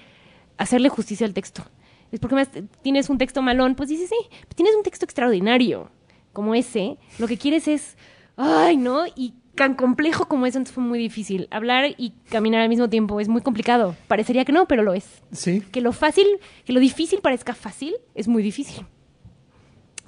hacerle 0.58 0.90
justicia 0.90 1.26
al 1.28 1.34
texto. 1.34 1.64
Es 2.12 2.20
porque 2.20 2.36
más 2.36 2.50
tienes 2.82 3.10
un 3.10 3.18
texto 3.18 3.42
malón, 3.42 3.76
pues 3.76 3.90
dices, 3.90 4.10
sí, 4.10 4.38
tienes 4.56 4.74
un 4.76 4.84
texto 4.84 5.04
extraordinario 5.06 5.90
como 6.32 6.56
ese. 6.56 6.98
Lo 7.20 7.28
que 7.28 7.38
quieres 7.38 7.68
es, 7.68 7.98
ay, 8.38 8.78
¿no? 8.78 9.06
Y 9.16 9.34
tan 9.58 9.74
complejo 9.74 10.28
como 10.30 10.46
eso, 10.46 10.58
entonces 10.58 10.74
fue 10.74 10.84
muy 10.84 11.00
difícil. 11.00 11.48
Hablar 11.52 11.88
y 11.98 12.12
caminar 12.30 12.62
al 12.62 12.70
mismo 12.70 12.88
tiempo 12.90 13.20
es 13.20 13.28
muy 13.28 13.42
complicado. 13.42 13.96
Parecería 14.08 14.46
que 14.46 14.54
no, 14.54 14.68
pero 14.68 14.84
lo 14.84 14.94
es. 14.94 15.22
Sí. 15.34 15.62
Que 15.72 15.82
lo 15.82 15.92
fácil, 15.92 16.26
que 16.64 16.72
lo 16.72 16.80
difícil 16.80 17.20
parezca 17.20 17.54
fácil, 17.54 17.96
es 18.16 18.28
muy 18.30 18.42
difícil. 18.42 18.86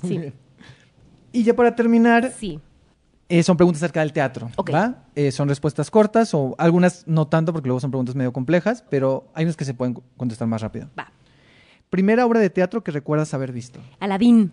Sí. 0.01 0.31
Y 1.33 1.43
ya 1.43 1.53
para 1.53 1.75
terminar, 1.75 2.31
sí. 2.31 2.59
eh, 3.27 3.43
son 3.43 3.57
preguntas 3.57 3.83
acerca 3.83 3.99
del 3.99 4.13
teatro. 4.13 4.49
Ok. 4.55 4.73
¿va? 4.73 5.03
Eh, 5.15 5.31
son 5.31 5.49
respuestas 5.49 5.91
cortas 5.91 6.33
o 6.33 6.55
algunas 6.57 7.05
no 7.07 7.27
tanto 7.27 7.51
porque 7.51 7.67
luego 7.67 7.79
son 7.81 7.91
preguntas 7.91 8.15
medio 8.15 8.31
complejas, 8.31 8.83
pero 8.89 9.27
hay 9.33 9.43
unas 9.43 9.57
que 9.57 9.65
se 9.65 9.73
pueden 9.73 9.95
contestar 10.15 10.47
más 10.47 10.61
rápido. 10.61 10.89
Va. 10.97 11.11
Primera 11.89 12.25
obra 12.25 12.39
de 12.39 12.49
teatro 12.49 12.83
que 12.83 12.91
recuerdas 12.91 13.33
haber 13.33 13.51
visto. 13.51 13.79
Aladín. 13.99 14.51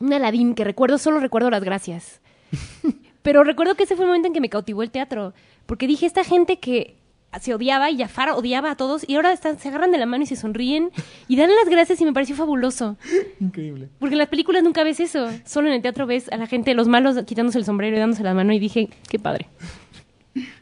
Un 0.00 0.12
Aladín 0.12 0.54
que 0.54 0.64
recuerdo, 0.64 0.98
solo 0.98 1.20
recuerdo 1.20 1.48
las 1.50 1.62
gracias. 1.62 2.20
Pero 3.22 3.44
recuerdo 3.44 3.74
que 3.74 3.84
ese 3.84 3.96
fue 3.96 4.04
el 4.04 4.08
momento 4.08 4.28
en 4.28 4.34
que 4.34 4.40
me 4.40 4.48
cautivó 4.48 4.82
el 4.82 4.90
teatro. 4.90 5.32
Porque 5.66 5.86
dije, 5.86 6.06
esta 6.06 6.24
gente 6.24 6.58
que 6.58 6.96
se 7.40 7.54
odiaba 7.54 7.90
y 7.90 7.98
Jafar 7.98 8.30
odiaba 8.30 8.72
a 8.72 8.76
todos 8.76 9.08
y 9.08 9.14
ahora 9.14 9.32
están, 9.32 9.58
se 9.58 9.68
agarran 9.68 9.90
de 9.90 9.98
la 9.98 10.06
mano 10.06 10.24
y 10.24 10.26
se 10.26 10.36
sonríen 10.36 10.90
y 11.28 11.36
dan 11.36 11.48
las 11.54 11.68
gracias 11.68 12.00
y 12.00 12.04
me 12.04 12.12
pareció 12.12 12.36
fabuloso. 12.36 12.96
Increíble. 13.40 13.88
Porque 13.98 14.14
en 14.14 14.18
las 14.18 14.28
películas 14.28 14.62
nunca 14.62 14.84
ves 14.84 15.00
eso. 15.00 15.28
Solo 15.44 15.68
en 15.68 15.74
el 15.74 15.82
teatro 15.82 16.06
ves 16.06 16.30
a 16.30 16.36
la 16.36 16.46
gente, 16.46 16.74
los 16.74 16.88
malos, 16.88 17.16
quitándose 17.24 17.58
el 17.58 17.64
sombrero 17.64 17.96
y 17.96 18.00
dándose 18.00 18.22
la 18.22 18.34
mano 18.34 18.52
y 18.52 18.58
dije, 18.58 18.90
qué 19.08 19.18
padre. 19.18 19.48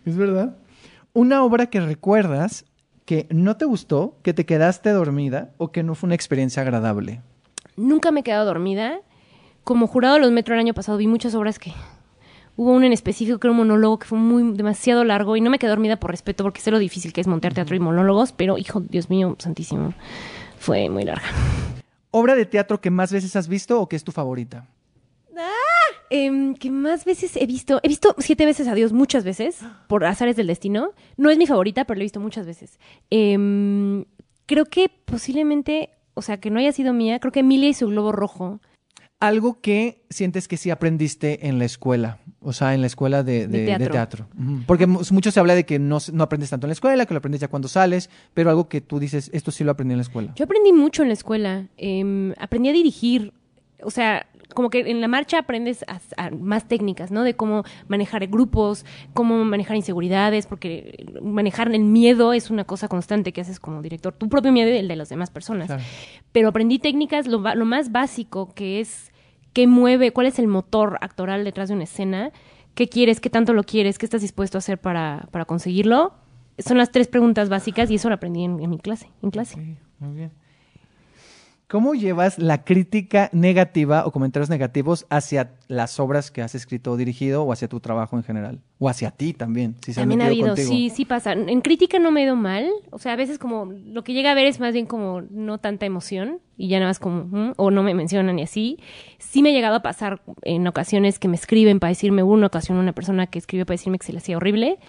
Es 0.05 0.17
verdad. 0.17 0.57
Una 1.13 1.43
obra 1.43 1.67
que 1.67 1.81
recuerdas 1.81 2.65
que 3.05 3.27
no 3.31 3.57
te 3.57 3.65
gustó, 3.65 4.17
que 4.23 4.33
te 4.33 4.47
quedaste 4.47 4.91
dormida 4.91 5.51
o 5.57 5.73
que 5.73 5.83
no 5.83 5.97
fue 5.97 6.07
una 6.07 6.15
experiencia 6.15 6.63
agradable. 6.63 7.21
Nunca 7.77 8.13
me 8.13 8.21
he 8.21 8.23
quedado 8.23 8.47
dormida. 8.47 9.01
Como 9.65 9.89
jurado 9.89 10.15
de 10.15 10.21
los 10.21 10.31
Metro 10.31 10.55
el 10.55 10.61
año 10.61 10.75
pasado 10.75 10.99
vi 10.99 11.09
muchas 11.09 11.35
obras 11.35 11.59
que... 11.59 11.73
Hubo 12.61 12.73
una 12.73 12.85
en 12.85 12.93
específico 12.93 13.39
que 13.39 13.47
era 13.47 13.53
un 13.53 13.57
monólogo 13.57 13.99
que 13.99 14.07
fue 14.07 14.19
muy 14.19 14.53
demasiado 14.53 15.03
largo 15.03 15.35
y 15.35 15.41
no 15.41 15.49
me 15.49 15.59
quedé 15.59 15.71
dormida 15.71 15.99
por 15.99 16.11
respeto 16.11 16.45
porque 16.45 16.61
sé 16.61 16.71
lo 16.71 16.79
difícil 16.79 17.11
que 17.11 17.23
es 17.23 17.27
montar 17.27 17.55
teatro 17.55 17.75
y 17.75 17.81
monólogos, 17.81 18.33
pero 18.33 18.59
hijo, 18.59 18.81
Dios 18.81 19.09
mío, 19.09 19.35
santísimo, 19.39 19.95
fue 20.59 20.91
muy 20.91 21.05
larga. 21.05 21.25
¿Obra 22.11 22.35
de 22.35 22.45
teatro 22.45 22.79
que 22.83 22.91
más 22.91 23.13
veces 23.13 23.35
has 23.35 23.49
visto 23.49 23.81
o 23.81 23.89
que 23.89 23.97
es 23.97 24.05
tu 24.05 24.13
favorita? 24.13 24.69
Em, 26.11 26.55
¿Qué 26.55 26.71
más 26.71 27.07
veces 27.07 27.35
he 27.37 27.47
visto? 27.47 27.81
He 27.83 27.89
visto 27.89 28.15
siete 28.19 28.45
veces 28.45 28.69
a 28.69 28.75
Dios 28.75 28.93
muchas 28.93 29.25
veces 29.25 29.61
por 29.87 30.05
azares 30.05 30.37
del 30.37 30.49
destino. 30.49 30.93
No 31.17 31.31
es 31.31 31.39
mi 31.39 31.47
favorita, 31.47 31.87
pero 31.87 31.97
la 31.97 32.03
he 32.03 32.05
visto 32.05 32.21
muchas 32.21 32.45
veces. 32.45 32.79
Em, 33.09 34.05
creo 34.45 34.67
que 34.67 34.91
posiblemente, 35.07 35.89
o 36.13 36.21
sea, 36.21 36.39
que 36.39 36.51
no 36.51 36.59
haya 36.59 36.73
sido 36.73 36.93
mía, 36.93 37.21
creo 37.21 37.33
que 37.33 37.41
Emilia 37.41 37.71
y 37.71 37.75
su 37.75 37.87
globo 37.87 38.13
rojo. 38.13 38.61
Algo 39.21 39.61
que 39.61 40.03
sientes 40.09 40.49
que 40.49 40.57
sí 40.57 40.71
aprendiste 40.71 41.47
en 41.47 41.59
la 41.59 41.67
escuela, 41.67 42.19
o 42.41 42.55
sea, 42.55 42.73
en 42.75 42.81
la 42.81 42.87
escuela 42.87 43.23
de, 43.23 43.47
De 43.47 43.67
de- 43.67 43.77
de 43.79 43.87
teatro. 43.89 44.27
Porque 44.67 44.87
mu- 44.87 45.03
mucho 45.13 45.31
se 45.31 45.39
habla 45.39 45.55
de 45.55 45.67
que 45.67 45.79
no, 45.79 45.99
no 46.13 46.25
aprendes 46.25 46.49
tanto 46.49 46.67
en 46.67 46.71
la 46.71 46.73
escuela, 46.73 47.05
que 47.05 47.13
lo 47.13 47.19
aprendes 47.19 47.43
ya 47.43 47.49
cuando 47.49 47.69
sales, 47.69 48.09
pero 48.33 48.49
algo 48.49 48.69
que 48.71 48.81
tú 48.81 48.99
dices, 48.99 49.31
esto 49.35 49.51
sí 49.51 49.63
lo 49.63 49.73
aprendí 49.73 49.93
en 49.93 49.99
la 49.99 50.03
escuela. 50.05 50.33
Yo 50.37 50.45
aprendí 50.47 50.73
mucho 50.73 51.03
en 51.03 51.09
la 51.09 51.15
escuela. 51.15 51.67
Em, 51.77 52.33
aprendí 52.39 52.71
a 52.71 52.73
dirigir. 52.73 53.35
O 53.83 53.91
sea, 53.91 54.27
como 54.55 54.69
que 54.69 54.81
en 54.91 55.01
la 55.01 55.07
marcha 55.07 55.39
aprendes 55.39 55.85
a- 55.87 56.01
a 56.17 56.31
más 56.31 56.67
técnicas, 56.67 57.11
¿no? 57.13 57.23
De 57.23 57.35
cómo 57.35 57.63
manejar 57.89 58.27
grupos, 58.27 58.85
cómo 59.15 59.45
manejar 59.45 59.77
inseguridades, 59.77 60.47
porque 60.47 61.07
manejar 61.23 61.73
el 61.73 61.85
miedo 61.85 62.33
es 62.33 62.51
una 62.51 62.65
cosa 62.65 62.89
constante 62.89 63.33
que 63.33 63.43
haces 63.43 63.61
como 63.61 63.81
director. 63.81 64.13
Tu 64.15 64.29
propio 64.29 64.51
miedo 64.51 64.71
y 64.71 64.77
el 64.79 64.89
de 64.89 64.97
las 64.97 65.09
demás 65.11 65.31
personas. 65.31 65.67
Claro. 65.69 65.83
Pero 66.33 66.49
aprendí 66.49 66.79
técnicas, 66.79 67.27
lo, 67.29 67.39
lo 67.55 67.65
más 67.65 67.93
básico, 67.93 68.53
que 68.55 68.81
es 68.81 69.10
qué 69.53 69.67
mueve, 69.67 70.13
cuál 70.13 70.27
es 70.27 70.39
el 70.39 70.47
motor 70.47 70.99
actoral 71.01 71.45
detrás 71.45 71.69
de 71.69 71.75
una 71.75 71.85
escena, 71.85 72.33
qué 72.75 72.89
quieres, 72.89 73.21
qué 73.21 73.31
tanto 73.31 73.53
lo 73.53 73.65
quieres, 73.65 73.99
qué 73.99 74.07
estás 74.07 74.23
dispuesto 74.23 74.59
a 74.59 74.61
hacer 74.61 74.79
para, 74.79 75.29
para 75.31 75.45
conseguirlo. 75.45 76.15
Son 76.59 76.79
las 76.79 76.91
tres 76.91 77.09
preguntas 77.09 77.49
básicas 77.49 77.91
y 77.91 77.97
eso 77.97 78.09
lo 78.09 78.15
aprendí 78.17 78.45
en, 78.45 78.61
en 78.61 78.71
mi 78.71 78.79
clase, 78.79 79.11
en 79.23 79.31
clase. 79.31 79.57
Muy 79.99 80.17
bien. 80.17 80.33
¿Cómo 81.71 81.95
llevas 81.95 82.37
la 82.41 82.65
crítica 82.65 83.31
negativa 83.33 84.05
o 84.05 84.11
comentarios 84.11 84.51
negativos 84.51 85.07
hacia 85.09 85.53
las 85.69 86.01
obras 86.01 86.33
que 86.33 86.43
has 86.43 86.57
escrito 86.57 86.91
o 86.91 86.97
dirigido 86.97 87.45
o 87.45 87.53
hacia 87.53 87.69
tu 87.69 87.79
trabajo 87.79 88.17
en 88.17 88.25
general? 88.25 88.59
O 88.81 88.89
hacia 88.89 89.13
ti 89.13 89.35
también, 89.35 89.77
si 89.81 89.93
se 89.93 90.01
han 90.01 90.09
También 90.09 90.23
ha 90.23 90.27
habido, 90.27 90.49
contigo. 90.49 90.69
sí, 90.69 90.91
sí 90.91 91.05
pasa. 91.05 91.33
En 91.33 91.61
crítica 91.61 92.01
no 92.01 92.11
me 92.11 92.23
he 92.23 92.25
ido 92.25 92.35
mal. 92.35 92.69
O 92.91 92.99
sea, 92.99 93.13
a 93.13 93.17
veces 93.17 93.39
como 93.39 93.67
lo 93.67 94.03
que 94.03 94.15
llega 94.15 94.33
a 94.33 94.35
ver 94.35 94.47
es 94.47 94.59
más 94.59 94.73
bien 94.73 94.87
como 94.87 95.21
no 95.31 95.59
tanta 95.59 95.87
emoción 95.87 96.41
y 96.57 96.67
ya 96.67 96.81
nada 96.81 96.91
más 96.91 96.99
como, 96.99 97.25
"Mm", 97.27 97.53
o 97.57 97.71
no 97.71 97.85
me 97.85 97.95
mencionan 97.95 98.41
y 98.41 98.43
así. 98.43 98.79
Sí 99.21 99.41
me 99.41 99.51
ha 99.51 99.53
llegado 99.53 99.77
a 99.77 99.83
pasar 99.83 100.23
en 100.43 100.67
ocasiones 100.67 101.21
que 101.21 101.29
me 101.29 101.37
escriben 101.37 101.79
para 101.79 101.91
decirme, 101.91 102.25
una 102.25 102.49
ocasión 102.49 102.79
una 102.79 102.95
persona 102.95 103.29
que 103.29 103.39
escribió 103.39 103.65
para 103.65 103.75
decirme 103.75 103.99
que 104.01 104.07
se 104.07 104.13
le 104.13 104.19
hacía 104.19 104.37
horrible, 104.39 104.81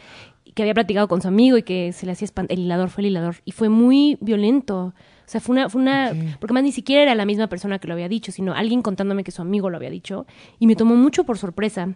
que 0.56 0.64
había 0.64 0.74
platicado 0.74 1.08
con 1.08 1.22
su 1.22 1.28
amigo 1.28 1.58
y 1.58 1.64
que 1.64 1.94
se 1.94 2.08
le 2.08 2.14
hacía 2.14 2.28
espan- 2.28 2.48
el 2.50 2.58
hilador 2.62 2.90
fue 2.90 3.04
el 3.04 3.12
hilador. 3.12 3.36
Y 3.46 3.52
fue 3.52 3.70
muy 3.70 4.18
violento. 4.20 4.96
O 5.32 5.36
sea, 5.40 5.40
fue 5.40 5.54
una, 5.54 5.70
fue 5.70 5.82
una, 5.82 6.12
porque 6.42 6.54
más 6.54 6.62
ni 6.62 6.74
siquiera 6.74 7.04
era 7.04 7.16
la 7.16 7.24
misma 7.24 7.48
persona 7.48 7.80
que 7.80 7.88
lo 7.88 7.94
había 7.94 8.10
dicho, 8.10 8.34
sino 8.34 8.54
alguien 8.54 8.82
contándome 8.82 9.24
que 9.24 9.32
su 9.32 9.42
amigo 9.42 9.70
lo 9.70 9.78
había 9.78 9.90
dicho. 9.90 10.26
Y 10.60 10.68
me 10.68 10.76
tomó 10.76 10.98
mucho 10.98 11.24
por 11.24 11.38
sorpresa. 11.38 11.96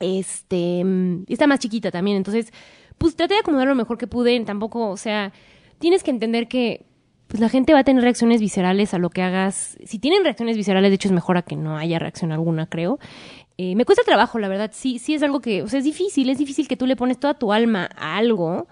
Este, 0.00 0.84
está 1.28 1.46
más 1.46 1.60
chiquita 1.60 1.92
también, 1.92 2.16
entonces, 2.16 2.52
pues 2.98 3.14
traté 3.14 3.34
de 3.34 3.40
acomodar 3.40 3.68
lo 3.68 3.76
mejor 3.76 3.96
que 3.96 4.08
pude, 4.08 4.40
tampoco, 4.40 4.88
o 4.88 4.96
sea, 4.96 5.32
tienes 5.78 6.02
que 6.02 6.10
entender 6.10 6.48
que 6.48 6.84
pues 7.28 7.40
la 7.40 7.48
gente 7.48 7.72
va 7.72 7.78
a 7.78 7.84
tener 7.84 8.02
reacciones 8.02 8.40
viscerales 8.40 8.92
a 8.92 8.98
lo 8.98 9.08
que 9.08 9.22
hagas. 9.22 9.78
Si 9.84 10.00
tienen 10.00 10.24
reacciones 10.24 10.56
viscerales, 10.56 10.90
de 10.90 10.96
hecho 10.96 11.06
es 11.06 11.14
mejor 11.14 11.36
a 11.36 11.42
que 11.42 11.54
no 11.54 11.78
haya 11.78 12.00
reacción 12.00 12.32
alguna, 12.32 12.66
creo. 12.66 12.98
Eh, 13.56 13.76
me 13.76 13.84
cuesta 13.84 14.02
trabajo, 14.02 14.40
la 14.40 14.48
verdad, 14.48 14.72
sí, 14.74 14.98
sí 14.98 15.14
es 15.14 15.22
algo 15.22 15.40
que, 15.40 15.62
o 15.62 15.68
sea, 15.68 15.78
es 15.78 15.84
difícil, 15.84 16.28
es 16.28 16.38
difícil 16.38 16.66
que 16.66 16.76
tú 16.76 16.86
le 16.86 16.96
pones 16.96 17.20
toda 17.20 17.34
tu 17.34 17.52
alma 17.52 17.88
a 17.96 18.16
algo 18.16 18.66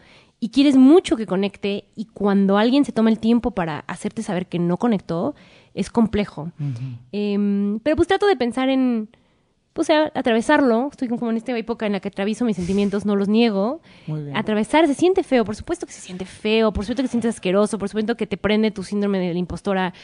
y 0.44 0.48
quieres 0.48 0.74
mucho 0.76 1.16
que 1.16 1.24
conecte 1.24 1.84
y 1.94 2.06
cuando 2.06 2.58
alguien 2.58 2.84
se 2.84 2.90
toma 2.90 3.10
el 3.10 3.20
tiempo 3.20 3.52
para 3.52 3.84
hacerte 3.86 4.24
saber 4.24 4.46
que 4.46 4.58
no 4.58 4.76
conectó, 4.76 5.36
es 5.72 5.88
complejo. 5.88 6.50
Em, 7.12 7.78
pero 7.80 7.94
pues 7.94 8.08
trato 8.08 8.26
de 8.26 8.34
pensar 8.34 8.68
en, 8.68 9.08
pues 9.72 9.88
a- 9.90 10.10
atravesarlo. 10.14 10.88
Estoy 10.90 11.06
como 11.06 11.30
en 11.30 11.36
esta 11.36 11.56
época 11.56 11.86
en 11.86 11.92
la 11.92 12.00
que 12.00 12.08
atravieso 12.08 12.44
mis 12.44 12.56
sentimientos, 12.56 13.06
no 13.06 13.14
los 13.14 13.28
niego. 13.28 13.80
Muy 14.08 14.24
bien. 14.24 14.36
Atravesar 14.36 14.86
se 14.88 14.94
siente 14.94 15.22
feo, 15.22 15.44
por 15.44 15.54
supuesto 15.54 15.86
que 15.86 15.92
se 15.92 16.00
siente 16.00 16.24
feo, 16.24 16.72
por 16.72 16.84
supuesto 16.84 17.02
que 17.02 17.06
se 17.08 17.12
siente 17.12 17.28
asqueroso, 17.28 17.78
por 17.78 17.88
supuesto 17.88 18.16
que 18.16 18.26
te 18.26 18.36
prende 18.36 18.70
tu 18.72 18.82
síndrome 18.82 19.20
de 19.20 19.32
la 19.32 19.38
impostora 19.38 19.94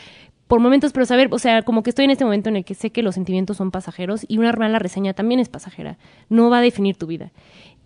por 0.47 0.61
momentos, 0.61 0.93
pero 0.95 1.05
saber, 1.05 1.29
o 1.33 1.39
sea, 1.39 1.61
como 1.61 1.83
que 1.83 1.91
estoy 1.91 2.07
en 2.07 2.11
este 2.11 2.25
momento 2.25 2.49
en 2.49 2.57
el 2.57 2.65
que 2.65 2.75
sé 2.75 2.89
que 2.91 3.03
los 3.03 3.15
sentimientos 3.17 3.59
son 3.59 3.71
pasajeros 3.71 4.25
y 4.29 4.39
una 4.39 4.51
mala 4.53 4.79
reseña 4.79 5.13
también 5.13 5.41
es 5.41 5.51
pasajera, 5.51 5.99
no 6.31 6.49
va 6.49 6.59
a 6.59 6.63
definir 6.63 6.97
tu 6.97 7.07
vida. 7.07 7.33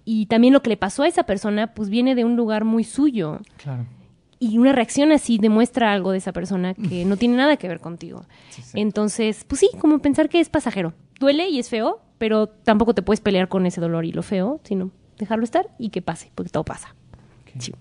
Y 0.04 0.26
también 0.26 0.52
lo 0.52 0.62
que 0.62 0.70
le 0.70 0.76
pasó 0.76 1.02
a 1.04 1.08
esa 1.08 1.22
persona, 1.24 1.74
pues 1.74 1.88
viene 1.88 2.14
de 2.14 2.24
un 2.24 2.36
lugar 2.36 2.64
muy 2.64 2.82
suyo 2.84 3.40
Claro. 3.56 3.86
y 4.40 4.58
una 4.58 4.72
reacción 4.72 5.12
así 5.12 5.38
demuestra 5.38 5.92
algo 5.92 6.10
de 6.12 6.18
esa 6.18 6.32
persona 6.32 6.74
que 6.74 7.04
no 7.06 7.16
tiene 7.16 7.36
nada 7.36 7.56
que 7.56 7.68
ver 7.68 7.80
contigo. 7.80 8.24
sí. 8.50 8.62
Entonces, 8.74 9.44
pues 9.46 9.60
sí, 9.60 9.70
como 9.80 9.98
pensar 10.00 10.28
que 10.28 10.40
es 10.40 10.48
pasajero. 10.48 10.92
Duele 11.20 11.48
y 11.48 11.58
es 11.60 11.68
feo, 11.68 12.00
pero 12.18 12.48
tampoco 12.48 12.94
te 12.94 13.02
puedes 13.02 13.20
pelear 13.20 13.48
con 13.48 13.64
ese 13.66 13.80
dolor 13.80 14.04
y 14.04 14.12
lo 14.12 14.22
feo, 14.24 14.60
sino 14.64 14.90
dejarlo 15.18 15.44
estar 15.44 15.68
y 15.78 15.90
que 15.90 16.02
pase, 16.02 16.32
porque 16.34 16.50
todo 16.50 16.64
pasa. 16.64 16.94
Sí. 17.58 17.72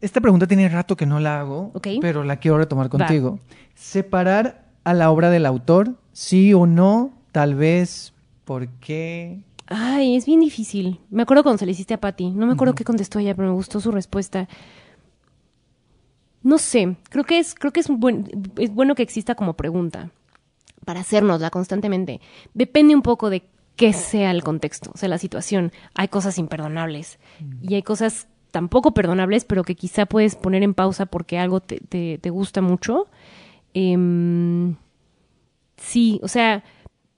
Esta 0.00 0.20
pregunta 0.20 0.46
tiene 0.46 0.68
rato 0.68 0.96
que 0.96 1.06
no 1.06 1.18
la 1.20 1.40
hago, 1.40 1.70
Ok. 1.74 1.88
pero 2.00 2.24
la 2.24 2.36
quiero 2.36 2.58
retomar 2.58 2.88
contigo. 2.88 3.38
Separar 3.74 4.64
a 4.84 4.92
la 4.94 5.10
obra 5.10 5.30
del 5.30 5.46
autor, 5.46 5.96
sí 6.12 6.52
o 6.54 6.66
no, 6.66 7.12
tal 7.32 7.54
vez, 7.54 8.12
¿por 8.44 8.68
qué? 8.80 9.40
Ay, 9.66 10.16
es 10.16 10.26
bien 10.26 10.40
difícil. 10.40 11.00
Me 11.10 11.22
acuerdo 11.22 11.42
cuando 11.42 11.58
se 11.58 11.66
le 11.66 11.72
hiciste 11.72 11.94
a 11.94 12.00
Patty. 12.00 12.30
No 12.30 12.46
me 12.46 12.52
acuerdo 12.52 12.74
qué 12.74 12.84
contestó 12.84 13.18
ella, 13.18 13.34
pero 13.34 13.48
me 13.48 13.54
gustó 13.54 13.80
su 13.80 13.90
respuesta. 13.90 14.48
No 16.42 16.58
sé, 16.58 16.96
creo 17.08 17.24
que 17.24 17.38
es, 17.38 17.54
creo 17.54 17.72
que 17.72 17.80
es, 17.80 17.88
buen, 17.88 18.28
es 18.58 18.70
bueno 18.70 18.94
que 18.94 19.02
exista 19.02 19.34
como 19.34 19.54
pregunta 19.54 20.10
para 20.84 21.00
hacernosla 21.00 21.48
constantemente. 21.48 22.20
Depende 22.52 22.94
un 22.94 23.00
poco 23.00 23.30
de 23.30 23.44
qué 23.76 23.94
sea 23.94 24.30
el 24.30 24.44
contexto, 24.44 24.90
o 24.94 24.98
sea, 24.98 25.08
la 25.08 25.16
situación. 25.16 25.72
Hay 25.94 26.08
cosas 26.08 26.36
imperdonables 26.38 27.18
y 27.62 27.74
hay 27.74 27.82
cosas 27.82 28.28
tampoco 28.50 28.92
perdonables, 28.92 29.46
pero 29.46 29.64
que 29.64 29.74
quizá 29.74 30.04
puedes 30.04 30.36
poner 30.36 30.62
en 30.62 30.74
pausa 30.74 31.06
porque 31.06 31.38
algo 31.38 31.60
te, 31.60 31.80
te, 31.80 32.18
te 32.18 32.30
gusta 32.30 32.60
mucho. 32.60 33.08
Em, 33.72 34.76
sí, 35.76 36.20
o 36.22 36.28
sea, 36.28 36.62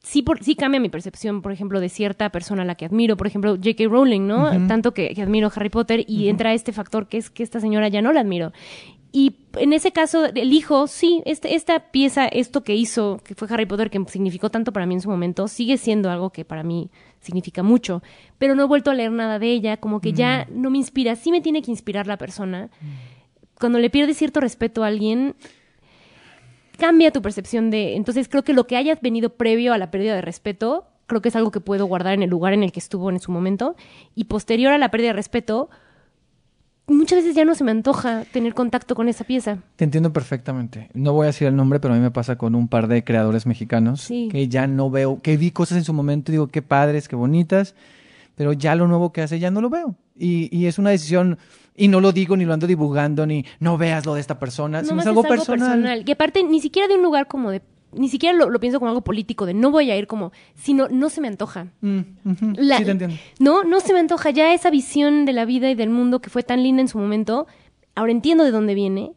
sí, 0.07 0.23
por, 0.23 0.43
sí 0.43 0.55
cambia 0.55 0.81
mi 0.81 0.89
percepción, 0.89 1.43
por 1.43 1.51
ejemplo, 1.51 1.81
de 1.81 1.89
cierta 1.89 2.31
persona 2.31 2.63
a 2.63 2.65
la 2.65 2.77
que 2.77 2.85
admiro, 2.85 3.17
por 3.17 3.27
ejemplo, 3.27 3.57
J.K. 3.57 3.85
Rowling, 3.89 4.27
¿no? 4.27 4.69
Tanto 4.69 4.95
que, 4.95 5.13
que 5.15 5.23
admiro 5.23 5.51
Harry 5.55 5.69
Potter 5.69 6.05
y 6.07 6.29
entra 6.29 6.55
este 6.55 6.73
factor 6.73 7.09
que 7.09 7.19
es 7.19 7.29
que 7.29 7.43
esta 7.43 7.59
señora 7.59 7.89
ya 7.89 8.03
no 8.03 8.13
la 8.13 8.21
admiro. 8.21 8.53
Y 9.11 9.35
en 9.57 9.73
ese 9.73 9.91
caso, 9.91 10.27
elijo, 10.27 10.87
sí, 10.87 11.23
este, 11.25 11.57
esta 11.57 11.91
pieza, 11.91 12.27
esto 12.29 12.63
que 12.63 12.77
hizo, 12.77 13.21
que 13.25 13.35
fue 13.35 13.49
Harry 13.51 13.67
Potter, 13.67 13.91
que 13.91 14.01
significó 14.07 14.49
tanto 14.49 14.73
para 14.73 14.87
mí 14.87 14.95
en 14.95 15.01
su 15.01 15.11
momento, 15.11 15.49
sigue 15.49 15.77
siendo 15.77 16.09
algo 16.09 16.31
que 16.31 16.45
para 16.45 16.63
mí 16.63 16.89
significa 17.19 17.65
mucho. 17.65 18.01
Pero 18.39 18.55
no 18.55 18.63
he 18.63 18.67
vuelto 18.67 18.93
a 18.93 18.95
leer 18.95 19.11
nada 19.11 19.41
de 19.41 19.51
ella, 19.51 19.79
como 19.79 20.01
que 20.01 20.13
ya 20.13 20.47
no 20.53 20.71
me 20.71 20.79
inspira. 20.79 21.17
Sí 21.17 21.33
me 21.33 21.41
tiene 21.41 21.63
que 21.63 21.73
inspirar 21.73 22.07
la 22.07 22.17
persona. 22.17 22.71
Cuando 23.59 23.81
le 23.81 23.91
pierdes 23.91 24.19
cierto 24.19 24.39
respeto 24.41 24.85
a 24.85 24.87
alguien, 24.87 25.35
cambia 26.77 27.11
tu 27.11 27.23
percepción 27.23 27.71
de... 27.71 27.97
Entonces 27.97 28.29
creo 28.29 28.45
que 28.45 28.53
lo 28.53 28.67
que 28.67 28.77
haya 28.77 28.97
venido 29.01 29.31
previo 29.31 29.73
a 29.73 29.79
la 29.79 29.91
pérdida 29.91 30.15
de 30.15 30.21
respeto, 30.23 30.87
creo 31.07 31.21
que 31.23 31.29
es 31.29 31.37
algo 31.37 31.51
que 31.51 31.61
puedo 31.61 31.87
guardar 31.87 32.15
en 32.15 32.23
el 32.23 32.31
lugar 32.31 32.53
en 32.53 32.63
el 32.63 32.73
que 32.73 32.81
estuvo 32.81 33.11
en 33.11 33.21
su 33.21 33.33
momento. 33.33 33.77
Y 34.15 34.25
posterior 34.25 34.73
a 34.73 34.79
la 34.79 34.91
pérdida 34.91 35.09
de 35.09 35.13
respeto, 35.15 35.69
muchas 36.87 37.19
veces 37.19 37.35
ya 37.35 37.45
no 37.45 37.55
se 37.55 37.65
me 37.65 37.71
antoja 37.73 38.25
tener 38.33 38.55
contacto 38.55 38.95
con 38.95 39.09
esa 39.09 39.25
pieza. 39.25 39.59
Te 39.77 39.85
entiendo 39.85 40.13
perfectamente. 40.13 40.89
No 40.95 41.13
voy 41.13 41.25
a 41.25 41.27
decir 41.29 41.49
el 41.49 41.57
nombre, 41.57 41.81
pero 41.81 41.95
a 41.95 41.97
mí 41.97 42.03
me 42.03 42.11
pasa 42.11 42.37
con 42.37 42.55
un 42.55 42.69
par 42.69 42.87
de 42.89 43.03
creadores 43.05 43.47
mexicanos 43.47 44.03
Sí. 44.03 44.29
que 44.31 44.49
ya 44.49 44.67
no 44.67 44.91
veo, 44.91 45.21
que 45.23 45.37
vi 45.37 45.51
cosas 45.51 45.79
en 45.79 45.85
su 45.85 45.93
momento 45.93 46.31
y 46.31 46.35
digo, 46.35 46.47
qué 46.49 46.63
padres, 46.63 47.09
qué 47.09 47.17
bonitas, 47.17 47.75
pero 48.37 48.53
ya 48.53 48.75
lo 48.75 48.87
nuevo 48.87 49.13
que 49.13 49.23
hace 49.23 49.39
ya 49.39 49.51
no 49.51 49.61
lo 49.61 49.71
veo. 49.71 49.95
Y, 50.19 50.49
y 50.57 50.67
es 50.67 50.79
una 50.79 50.91
decisión, 50.91 51.39
y 51.75 51.89
no 51.89 52.01
lo 52.01 52.13
digo 52.13 52.37
ni 52.37 52.45
lo 52.45 52.55
ando 52.55 52.67
divulgando, 52.67 53.27
ni 53.27 53.45
no 53.61 53.77
veas 53.77 54.07
lo 54.07 54.15
de 54.15 54.21
esta 54.21 54.39
persona, 54.39 54.81
sino 54.81 54.93
Nomás 54.93 55.05
es 55.05 55.09
algo, 55.09 55.23
personal. 55.23 56.05
Y 56.07 56.11
aparte, 56.13 56.43
ni 56.43 56.61
siquiera 56.61 56.89
de 56.89 56.95
un 56.95 57.03
lugar 57.03 57.27
como 57.29 57.51
de... 57.51 57.63
Ni 57.93 58.09
siquiera 58.09 58.37
lo, 58.37 58.51
lo 58.51 58.61
pienso 58.61 58.79
como 58.79 58.89
algo 58.91 59.03
político, 59.03 59.47
de 59.47 59.55
no 59.55 59.71
voy 59.71 59.91
a 59.91 59.97
ir 59.97 60.07
como... 60.07 60.33
Sino, 60.55 60.89
no 60.89 61.09
se 61.09 61.21
me 61.21 61.29
antoja. 61.29 61.69
Mm. 61.81 62.01
La- 62.57 62.79
sí, 62.79 62.85
te 62.85 62.91
entiendo. 62.91 63.17
No, 63.39 63.65
no 63.65 63.81
se 63.81 63.93
me 63.93 64.01
antoja. 64.01 64.31
Ya 64.31 64.53
esa 64.53 64.71
visión 64.71 65.25
de 65.25 65.33
la 65.33 65.45
vida 65.45 65.71
y 65.71 65.75
del 65.75 65.91
mundo 65.91 66.21
que 66.21 66.29
fue 66.31 66.43
tan 66.43 66.63
linda 66.63 66.83
en 66.83 66.89
su 66.89 66.99
momento, 66.99 67.47
ahora 67.95 68.13
entiendo 68.13 68.45
de 68.45 68.51
dónde 68.51 68.75
viene 68.75 69.13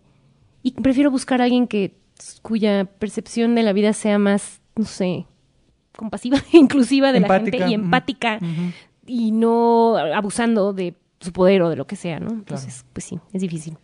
y 0.64 0.72
prefiero 0.72 1.12
buscar 1.12 1.42
a 1.42 1.46
alguien 1.46 1.68
que 1.68 1.96
cuya 2.42 2.86
percepción 2.86 3.56
de 3.56 3.64
la 3.64 3.74
vida 3.74 3.94
sea 3.94 4.18
más, 4.20 4.62
no 4.76 4.86
sé, 4.86 5.26
compasiva, 5.96 6.38
inclusiva 6.54 7.12
de 7.12 7.22
la 7.22 7.28
gente 7.40 7.58
y 7.70 7.74
empática. 7.74 8.40
Y 9.10 9.32
no 9.32 9.98
abusando 9.98 10.72
de 10.74 10.96
su 11.20 11.32
poder 11.34 11.62
o 11.64 11.70
de 11.70 11.76
lo 11.76 11.86
que 11.88 11.96
sea, 11.96 12.20
¿no? 12.20 12.30
Entonces, 12.30 12.86
pues 12.94 13.04
sí, 13.06 13.20
es 13.34 13.42
difícil. 13.42 13.78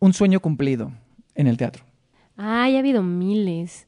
Un 0.00 0.12
sueño 0.12 0.40
cumplido 0.40 0.92
en 1.34 1.46
el 1.48 1.56
teatro. 1.56 1.84
Ay, 2.36 2.76
ha 2.76 2.78
habido 2.78 3.02
miles. 3.02 3.86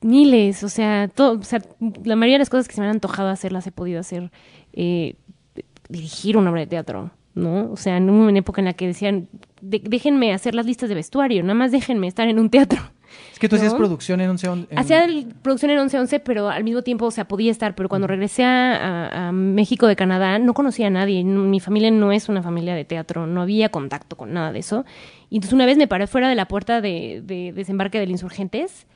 Miles, 0.00 0.62
o 0.62 0.68
sea, 0.68 1.08
todo, 1.08 1.40
o 1.40 1.42
sea, 1.42 1.60
la 2.04 2.14
mayoría 2.14 2.36
de 2.36 2.40
las 2.40 2.50
cosas 2.50 2.68
que 2.68 2.74
se 2.74 2.80
me 2.80 2.86
han 2.86 2.92
antojado 2.94 3.28
hacer 3.30 3.50
las 3.52 3.66
he 3.66 3.72
podido 3.72 3.98
hacer. 3.98 4.30
Eh, 4.72 5.16
dirigir 5.88 6.36
una 6.36 6.50
obra 6.50 6.60
de 6.60 6.66
teatro, 6.68 7.10
¿no? 7.34 7.72
O 7.72 7.76
sea, 7.76 7.96
en 7.96 8.08
una 8.08 8.38
época 8.38 8.60
en 8.60 8.66
la 8.66 8.74
que 8.74 8.86
decían, 8.86 9.28
"De- 9.60 9.82
déjenme 9.84 10.32
hacer 10.32 10.54
las 10.54 10.66
listas 10.66 10.88
de 10.88 10.94
vestuario, 10.94 11.42
nada 11.42 11.54
más 11.54 11.72
déjenme 11.72 12.06
estar 12.06 12.28
en 12.28 12.38
un 12.38 12.48
teatro. 12.48 12.78
Es 13.38 13.40
que 13.40 13.48
tú 13.48 13.54
hacías 13.54 13.74
producción 13.74 14.20
en 14.20 14.30
un 14.30 14.36
en- 14.42 14.66
Hacía 14.76 15.04
el- 15.04 15.32
producción 15.42 15.70
en 15.70 15.78
11-11, 15.78 16.18
pero 16.18 16.48
al 16.48 16.64
mismo 16.64 16.82
tiempo, 16.82 17.06
o 17.06 17.10
sea, 17.12 17.28
podía 17.28 17.52
estar. 17.52 17.76
Pero 17.76 17.88
cuando 17.88 18.08
regresé 18.08 18.42
a, 18.44 19.30
México 19.32 19.86
de 19.86 19.94
Canadá, 19.94 20.40
no 20.40 20.54
conocía 20.54 20.88
a 20.88 20.90
nadie. 20.90 21.22
Mi 21.22 21.60
familia 21.60 21.92
no 21.92 22.10
es 22.10 22.28
una 22.28 22.42
familia 22.42 22.74
de 22.74 22.84
teatro, 22.84 23.28
no 23.28 23.40
había 23.40 23.68
contacto 23.68 24.16
con 24.16 24.32
nada 24.32 24.50
de 24.50 24.58
eso. 24.58 24.84
Y 25.30 25.36
entonces 25.36 25.52
una 25.52 25.66
vez 25.66 25.76
me 25.78 25.86
paré 25.86 26.08
fuera 26.08 26.28
de 26.28 26.34
la 26.34 26.48
puerta 26.48 26.80
de, 26.80 27.22
de 27.24 27.52
desembarque 27.52 28.00
del 28.00 28.10
Insurgentes, 28.10 28.88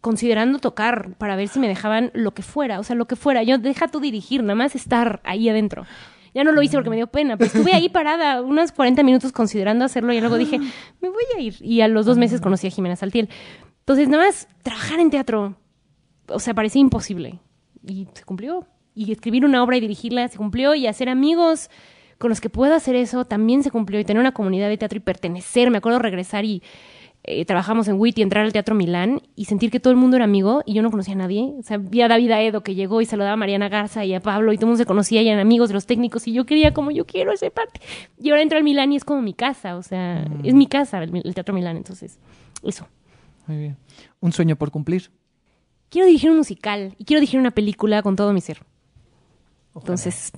considerando 0.00 0.58
tocar 0.58 1.10
para 1.18 1.36
ver 1.36 1.48
si 1.48 1.58
me 1.58 1.68
dejaban 1.68 2.10
lo 2.14 2.32
que 2.32 2.40
fuera, 2.40 2.80
o 2.80 2.84
sea, 2.84 2.96
lo 2.96 3.04
que 3.04 3.16
fuera. 3.16 3.42
Yo 3.42 3.58
deja 3.58 3.88
tú 3.88 4.00
dirigir, 4.00 4.42
nada 4.42 4.54
más 4.54 4.74
estar 4.74 5.20
ahí 5.24 5.50
adentro. 5.50 5.84
Ya 6.36 6.44
no 6.44 6.52
lo 6.52 6.60
hice 6.60 6.76
porque 6.76 6.90
me 6.90 6.96
dio 6.96 7.06
pena, 7.06 7.38
pero 7.38 7.46
estuve 7.46 7.72
ahí 7.72 7.88
parada 7.88 8.42
unos 8.42 8.70
40 8.70 9.02
minutos 9.02 9.32
considerando 9.32 9.86
hacerlo 9.86 10.12
y 10.12 10.20
luego 10.20 10.36
dije, 10.36 10.58
me 11.00 11.08
voy 11.08 11.24
a 11.34 11.40
ir. 11.40 11.56
Y 11.62 11.80
a 11.80 11.88
los 11.88 12.04
dos 12.04 12.18
meses 12.18 12.42
conocí 12.42 12.66
a 12.66 12.70
Jimena 12.70 12.94
Saltiel. 12.94 13.30
Entonces, 13.78 14.10
nada 14.10 14.26
más 14.26 14.46
trabajar 14.62 15.00
en 15.00 15.08
teatro, 15.08 15.56
o 16.28 16.38
sea, 16.38 16.52
parecía 16.52 16.82
imposible. 16.82 17.38
Y 17.82 18.06
se 18.12 18.22
cumplió. 18.24 18.66
Y 18.94 19.12
escribir 19.12 19.46
una 19.46 19.62
obra 19.62 19.78
y 19.78 19.80
dirigirla 19.80 20.28
se 20.28 20.36
cumplió. 20.36 20.74
Y 20.74 20.86
hacer 20.86 21.08
amigos 21.08 21.70
con 22.18 22.28
los 22.28 22.42
que 22.42 22.50
pueda 22.50 22.76
hacer 22.76 22.96
eso 22.96 23.24
también 23.24 23.62
se 23.62 23.70
cumplió. 23.70 23.98
Y 23.98 24.04
tener 24.04 24.20
una 24.20 24.32
comunidad 24.32 24.68
de 24.68 24.76
teatro 24.76 24.98
y 24.98 25.00
pertenecer. 25.00 25.70
Me 25.70 25.78
acuerdo 25.78 26.00
regresar 26.00 26.44
y 26.44 26.62
eh, 27.28 27.44
trabajamos 27.44 27.88
en 27.88 27.98
WIT 27.98 28.18
y 28.18 28.22
entrar 28.22 28.44
al 28.44 28.52
Teatro 28.52 28.76
Milán 28.76 29.20
y 29.34 29.46
sentir 29.46 29.72
que 29.72 29.80
todo 29.80 29.90
el 29.90 29.96
mundo 29.96 30.16
era 30.16 30.24
amigo 30.24 30.62
y 30.64 30.74
yo 30.74 30.82
no 30.82 30.92
conocía 30.92 31.14
a 31.14 31.16
nadie. 31.16 31.54
O 31.58 31.62
sea, 31.62 31.76
vi 31.76 32.00
a 32.00 32.08
David 32.08 32.30
Aedo 32.30 32.62
que 32.62 32.76
llegó 32.76 33.00
y 33.00 33.04
saludaba 33.04 33.32
a 33.32 33.36
Mariana 33.36 33.68
Garza 33.68 34.04
y 34.04 34.14
a 34.14 34.20
Pablo 34.20 34.52
y 34.52 34.56
todo 34.56 34.66
el 34.66 34.68
mundo 34.68 34.78
se 34.78 34.86
conocía 34.86 35.22
y 35.22 35.28
eran 35.28 35.40
amigos 35.40 35.68
de 35.68 35.74
los 35.74 35.86
técnicos 35.86 36.28
y 36.28 36.32
yo 36.32 36.46
quería 36.46 36.72
como 36.72 36.92
yo 36.92 37.04
quiero 37.04 37.32
ese 37.32 37.50
parte. 37.50 37.80
Y 38.20 38.30
ahora 38.30 38.42
entro 38.42 38.58
al 38.58 38.64
Milán 38.64 38.92
y 38.92 38.96
es 38.96 39.04
como 39.04 39.22
mi 39.22 39.34
casa, 39.34 39.76
o 39.76 39.82
sea, 39.82 40.24
es 40.44 40.54
mi 40.54 40.68
casa 40.68 41.02
el, 41.02 41.20
el 41.24 41.34
Teatro 41.34 41.52
Milán. 41.52 41.76
Entonces, 41.76 42.20
eso. 42.62 42.86
Muy 43.48 43.58
bien. 43.58 43.76
Un 44.20 44.32
sueño 44.32 44.54
por 44.54 44.70
cumplir. 44.70 45.10
Quiero 45.88 46.06
dirigir 46.06 46.30
un 46.30 46.36
musical 46.36 46.94
y 46.96 47.04
quiero 47.04 47.20
dirigir 47.20 47.40
una 47.40 47.50
película 47.50 48.02
con 48.02 48.14
todo 48.14 48.32
mi 48.32 48.40
ser. 48.40 48.60
Entonces, 49.74 50.32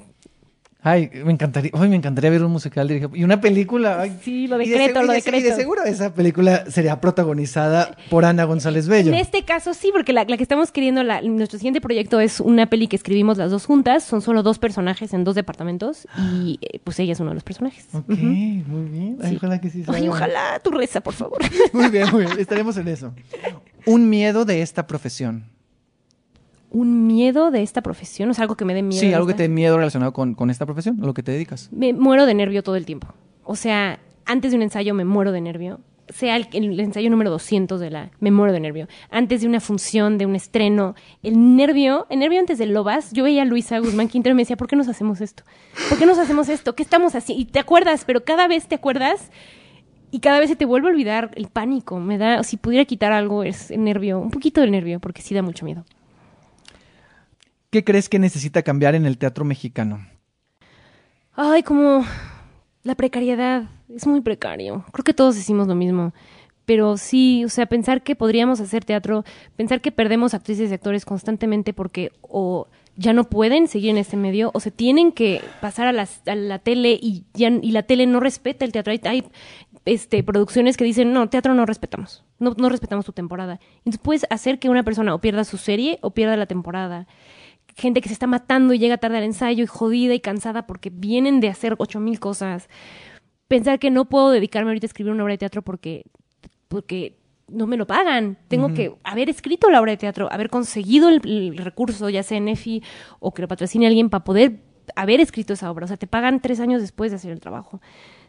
Ay, 0.80 1.10
me 1.24 1.32
encantaría, 1.32 1.72
ay, 1.74 1.88
me 1.88 1.96
encantaría 1.96 2.30
ver 2.30 2.44
un 2.44 2.52
musical 2.52 2.86
dirigido 2.86 3.10
y 3.14 3.24
una 3.24 3.40
película. 3.40 4.00
ay. 4.00 4.16
Sí, 4.22 4.46
lo 4.46 4.62
Y 4.62 4.68
de 4.68 4.78
decreto, 4.78 5.02
y 5.02 5.08
de- 5.08 5.38
Y 5.38 5.42
de 5.42 5.52
seguro 5.56 5.82
esa 5.82 6.14
película 6.14 6.70
sería 6.70 7.00
protagonizada 7.00 7.96
por 8.08 8.24
Ana 8.24 8.44
González 8.44 8.86
Bello. 8.86 9.12
En 9.12 9.18
este 9.18 9.44
caso 9.44 9.74
sí, 9.74 9.90
porque 9.92 10.12
la, 10.12 10.24
la 10.24 10.36
que 10.36 10.42
estamos 10.44 10.70
queriendo, 10.70 11.02
la- 11.02 11.20
nuestro 11.22 11.58
siguiente 11.58 11.80
proyecto 11.80 12.20
es 12.20 12.38
una 12.38 12.66
peli 12.70 12.86
que 12.86 12.94
escribimos 12.94 13.38
las 13.38 13.50
dos 13.50 13.66
juntas, 13.66 14.04
son 14.04 14.22
solo 14.22 14.44
dos 14.44 14.60
personajes 14.60 15.12
en 15.14 15.24
dos 15.24 15.34
departamentos 15.34 16.06
y 16.32 16.60
eh, 16.62 16.78
pues 16.84 16.98
ella 17.00 17.12
es 17.12 17.18
uno 17.20 17.30
de 17.30 17.34
los 17.34 17.44
personajes. 17.44 17.84
Ok, 17.92 18.08
muy 18.10 18.88
bien. 18.88 19.18
Ay, 19.20 19.30
Sí. 19.30 19.36
Ojalá 19.36 19.60
que 19.60 19.70
sí 19.70 19.82
Ay, 19.88 20.08
ojalá, 20.08 20.60
tú 20.62 20.70
reza, 20.70 21.00
por 21.00 21.14
favor. 21.14 21.38
Muy 21.72 21.88
bien, 21.88 22.06
muy 22.12 22.24
bien. 22.24 22.38
Estaremos 22.38 22.76
en 22.76 22.86
eso. 22.88 23.12
Un 23.84 24.08
miedo 24.08 24.44
de 24.44 24.62
esta 24.62 24.86
profesión. 24.86 25.44
Un 26.70 27.06
miedo 27.06 27.50
de 27.50 27.62
esta 27.62 27.80
profesión, 27.82 28.28
o 28.30 28.34
sea, 28.34 28.42
algo 28.42 28.56
que 28.56 28.64
me 28.64 28.74
dé 28.74 28.82
miedo. 28.82 29.00
Sí, 29.00 29.12
algo 29.12 29.26
que 29.26 29.34
te 29.34 29.44
dé 29.44 29.48
miedo 29.48 29.76
relacionado 29.76 30.12
con, 30.12 30.34
con 30.34 30.50
esta 30.50 30.66
profesión, 30.66 30.98
a 31.02 31.06
lo 31.06 31.14
que 31.14 31.22
te 31.22 31.32
dedicas. 31.32 31.70
Me 31.72 31.92
muero 31.92 32.26
de 32.26 32.34
nervio 32.34 32.62
todo 32.62 32.76
el 32.76 32.84
tiempo. 32.84 33.08
O 33.44 33.56
sea, 33.56 33.98
antes 34.26 34.50
de 34.50 34.58
un 34.58 34.62
ensayo 34.62 34.92
me 34.94 35.04
muero 35.04 35.32
de 35.32 35.40
nervio. 35.40 35.80
Sea 36.10 36.36
el, 36.36 36.48
el 36.52 36.80
ensayo 36.80 37.10
número 37.10 37.30
200 37.30 37.80
de 37.80 37.90
la... 37.90 38.10
Me 38.20 38.30
muero 38.30 38.52
de 38.52 38.60
nervio. 38.60 38.88
Antes 39.10 39.42
de 39.42 39.46
una 39.46 39.60
función, 39.60 40.16
de 40.16 40.24
un 40.24 40.36
estreno, 40.36 40.94
el 41.22 41.56
nervio, 41.56 42.06
el 42.08 42.18
nervio 42.18 42.40
antes 42.40 42.58
de 42.58 42.64
Lobas, 42.66 43.12
yo 43.12 43.24
veía 43.24 43.42
a 43.42 43.44
Luisa 43.44 43.78
Guzmán 43.78 44.08
Quintero 44.08 44.32
y 44.32 44.36
me 44.36 44.42
decía, 44.42 44.56
¿por 44.56 44.68
qué 44.68 44.76
nos 44.76 44.88
hacemos 44.88 45.20
esto? 45.20 45.42
¿Por 45.90 45.98
qué 45.98 46.06
nos 46.06 46.18
hacemos 46.18 46.48
esto? 46.48 46.74
¿Qué 46.74 46.82
estamos 46.82 47.14
haciendo? 47.14 47.42
Y 47.42 47.44
te 47.44 47.58
acuerdas, 47.58 48.04
pero 48.06 48.24
cada 48.24 48.48
vez 48.48 48.68
te 48.68 48.74
acuerdas 48.74 49.30
y 50.10 50.20
cada 50.20 50.38
vez 50.40 50.48
se 50.48 50.56
te 50.56 50.64
vuelve 50.64 50.88
a 50.88 50.92
olvidar 50.92 51.30
el 51.34 51.48
pánico. 51.48 52.00
Me 52.00 52.16
da, 52.16 52.42
si 52.42 52.56
pudiera 52.56 52.86
quitar 52.86 53.12
algo, 53.12 53.42
es 53.42 53.70
el 53.70 53.84
nervio, 53.84 54.18
un 54.18 54.30
poquito 54.30 54.62
del 54.62 54.70
nervio, 54.70 55.00
porque 55.00 55.20
sí 55.20 55.34
da 55.34 55.42
mucho 55.42 55.66
miedo. 55.66 55.84
¿Qué 57.70 57.84
crees 57.84 58.08
que 58.08 58.18
necesita 58.18 58.62
cambiar 58.62 58.94
en 58.94 59.04
el 59.04 59.18
teatro 59.18 59.44
mexicano? 59.44 60.06
Ay, 61.34 61.62
como 61.62 62.02
la 62.82 62.94
precariedad. 62.94 63.64
Es 63.94 64.06
muy 64.06 64.22
precario. 64.22 64.86
Creo 64.90 65.04
que 65.04 65.12
todos 65.12 65.36
decimos 65.36 65.68
lo 65.68 65.74
mismo. 65.74 66.14
Pero 66.64 66.96
sí, 66.96 67.44
o 67.44 67.48
sea, 67.50 67.66
pensar 67.66 68.02
que 68.02 68.16
podríamos 68.16 68.60
hacer 68.60 68.84
teatro, 68.84 69.24
pensar 69.56 69.82
que 69.82 69.92
perdemos 69.92 70.32
actrices 70.32 70.70
y 70.70 70.74
actores 70.74 71.04
constantemente 71.04 71.74
porque 71.74 72.12
o 72.22 72.68
ya 72.96 73.12
no 73.12 73.24
pueden 73.24 73.68
seguir 73.68 73.90
en 73.90 73.98
este 73.98 74.16
medio 74.16 74.50
o 74.54 74.60
se 74.60 74.70
tienen 74.70 75.12
que 75.12 75.42
pasar 75.60 75.94
a, 75.94 76.06
a 76.26 76.34
la 76.34 76.58
tele 76.58 76.98
y, 77.00 77.24
ya, 77.34 77.48
y 77.48 77.70
la 77.72 77.82
tele 77.84 78.06
no 78.06 78.18
respeta 78.20 78.64
el 78.64 78.72
teatro. 78.72 78.92
Hay, 78.92 79.00
hay, 79.04 79.24
este, 79.84 80.22
producciones 80.22 80.76
que 80.76 80.84
dicen, 80.84 81.12
no, 81.12 81.28
teatro 81.28 81.54
no 81.54 81.64
respetamos, 81.64 82.24
no, 82.38 82.54
no 82.56 82.68
respetamos 82.70 83.04
tu 83.04 83.12
temporada. 83.12 83.60
Entonces 83.78 84.00
puedes 84.02 84.26
hacer 84.30 84.58
que 84.58 84.68
una 84.68 84.82
persona 84.82 85.14
o 85.14 85.20
pierda 85.20 85.44
su 85.44 85.58
serie 85.58 85.98
o 86.00 86.10
pierda 86.10 86.36
la 86.36 86.46
temporada 86.46 87.06
gente 87.78 88.00
que 88.00 88.08
se 88.08 88.12
está 88.12 88.26
matando 88.26 88.74
y 88.74 88.78
llega 88.78 88.98
tarde 88.98 89.18
al 89.18 89.24
ensayo 89.24 89.64
y 89.64 89.66
jodida 89.66 90.12
y 90.12 90.20
cansada 90.20 90.66
porque 90.66 90.90
vienen 90.90 91.40
de 91.40 91.48
hacer 91.48 91.76
ocho 91.78 92.00
mil 92.00 92.18
cosas. 92.18 92.68
Pensar 93.46 93.78
que 93.78 93.90
no 93.90 94.06
puedo 94.06 94.30
dedicarme 94.30 94.70
ahorita 94.70 94.84
a 94.84 94.88
escribir 94.88 95.12
una 95.12 95.22
obra 95.22 95.34
de 95.34 95.38
teatro 95.38 95.62
porque, 95.62 96.04
porque 96.68 97.16
no 97.48 97.66
me 97.66 97.76
lo 97.76 97.86
pagan. 97.86 98.36
Tengo 98.48 98.74
que 98.74 98.92
haber 99.04 99.30
escrito 99.30 99.70
la 99.70 99.80
obra 99.80 99.92
de 99.92 99.96
teatro, 99.96 100.28
haber 100.30 100.50
conseguido 100.50 101.08
el, 101.08 101.20
el 101.24 101.56
recurso, 101.56 102.10
ya 102.10 102.22
sea 102.22 102.36
en 102.36 102.48
EFI 102.48 102.82
o 103.20 103.32
que 103.32 103.42
lo 103.42 103.48
patrocine 103.48 103.86
alguien 103.86 104.10
para 104.10 104.24
poder 104.24 104.60
haber 104.96 105.20
escrito 105.20 105.54
esa 105.54 105.70
obra. 105.70 105.84
O 105.84 105.88
sea, 105.88 105.96
te 105.96 106.06
pagan 106.06 106.40
tres 106.40 106.60
años 106.60 106.82
después 106.82 107.10
de 107.10 107.16
hacer 107.16 107.30
el 107.30 107.40
trabajo. 107.40 107.80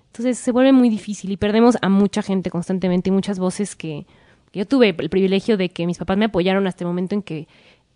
Entonces 0.08 0.38
se 0.38 0.52
vuelve 0.52 0.72
muy 0.72 0.90
difícil 0.90 1.32
y 1.32 1.38
perdemos 1.38 1.78
a 1.82 1.90
mucha 1.90 2.22
gente 2.22 2.50
constantemente 2.50 3.10
y 3.10 3.12
muchas 3.12 3.40
voces 3.40 3.76
que, 3.76 4.06
que 4.52 4.60
yo 4.60 4.66
tuve 4.66 4.96
el 4.98 5.10
privilegio 5.10 5.58
de 5.58 5.70
que 5.70 5.86
mis 5.86 5.98
papás 5.98 6.18
me 6.18 6.26
apoyaron 6.26 6.66
hasta 6.68 6.84
el 6.84 6.88
momento 6.88 7.16
en 7.16 7.22
que 7.22 7.48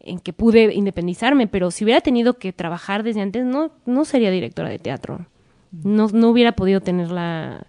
en 0.04 0.20
que 0.20 0.34
pude 0.34 0.74
independizarme, 0.74 1.48
pero 1.48 1.72
si 1.72 1.84
hubiera 1.84 2.02
tenido 2.02 2.34
que 2.34 2.54
trabajar 2.54 3.04
desde 3.04 3.22
antes, 3.22 3.46
no, 3.46 3.72
no 3.86 4.06
sería 4.06 4.32
directora 4.32 4.70
de 4.70 4.80
teatro. 4.80 5.26
No, 5.72 6.08
no 6.10 6.30
hubiera 6.30 6.52
podido 6.52 6.82
tener 6.82 7.10
la, 7.10 7.66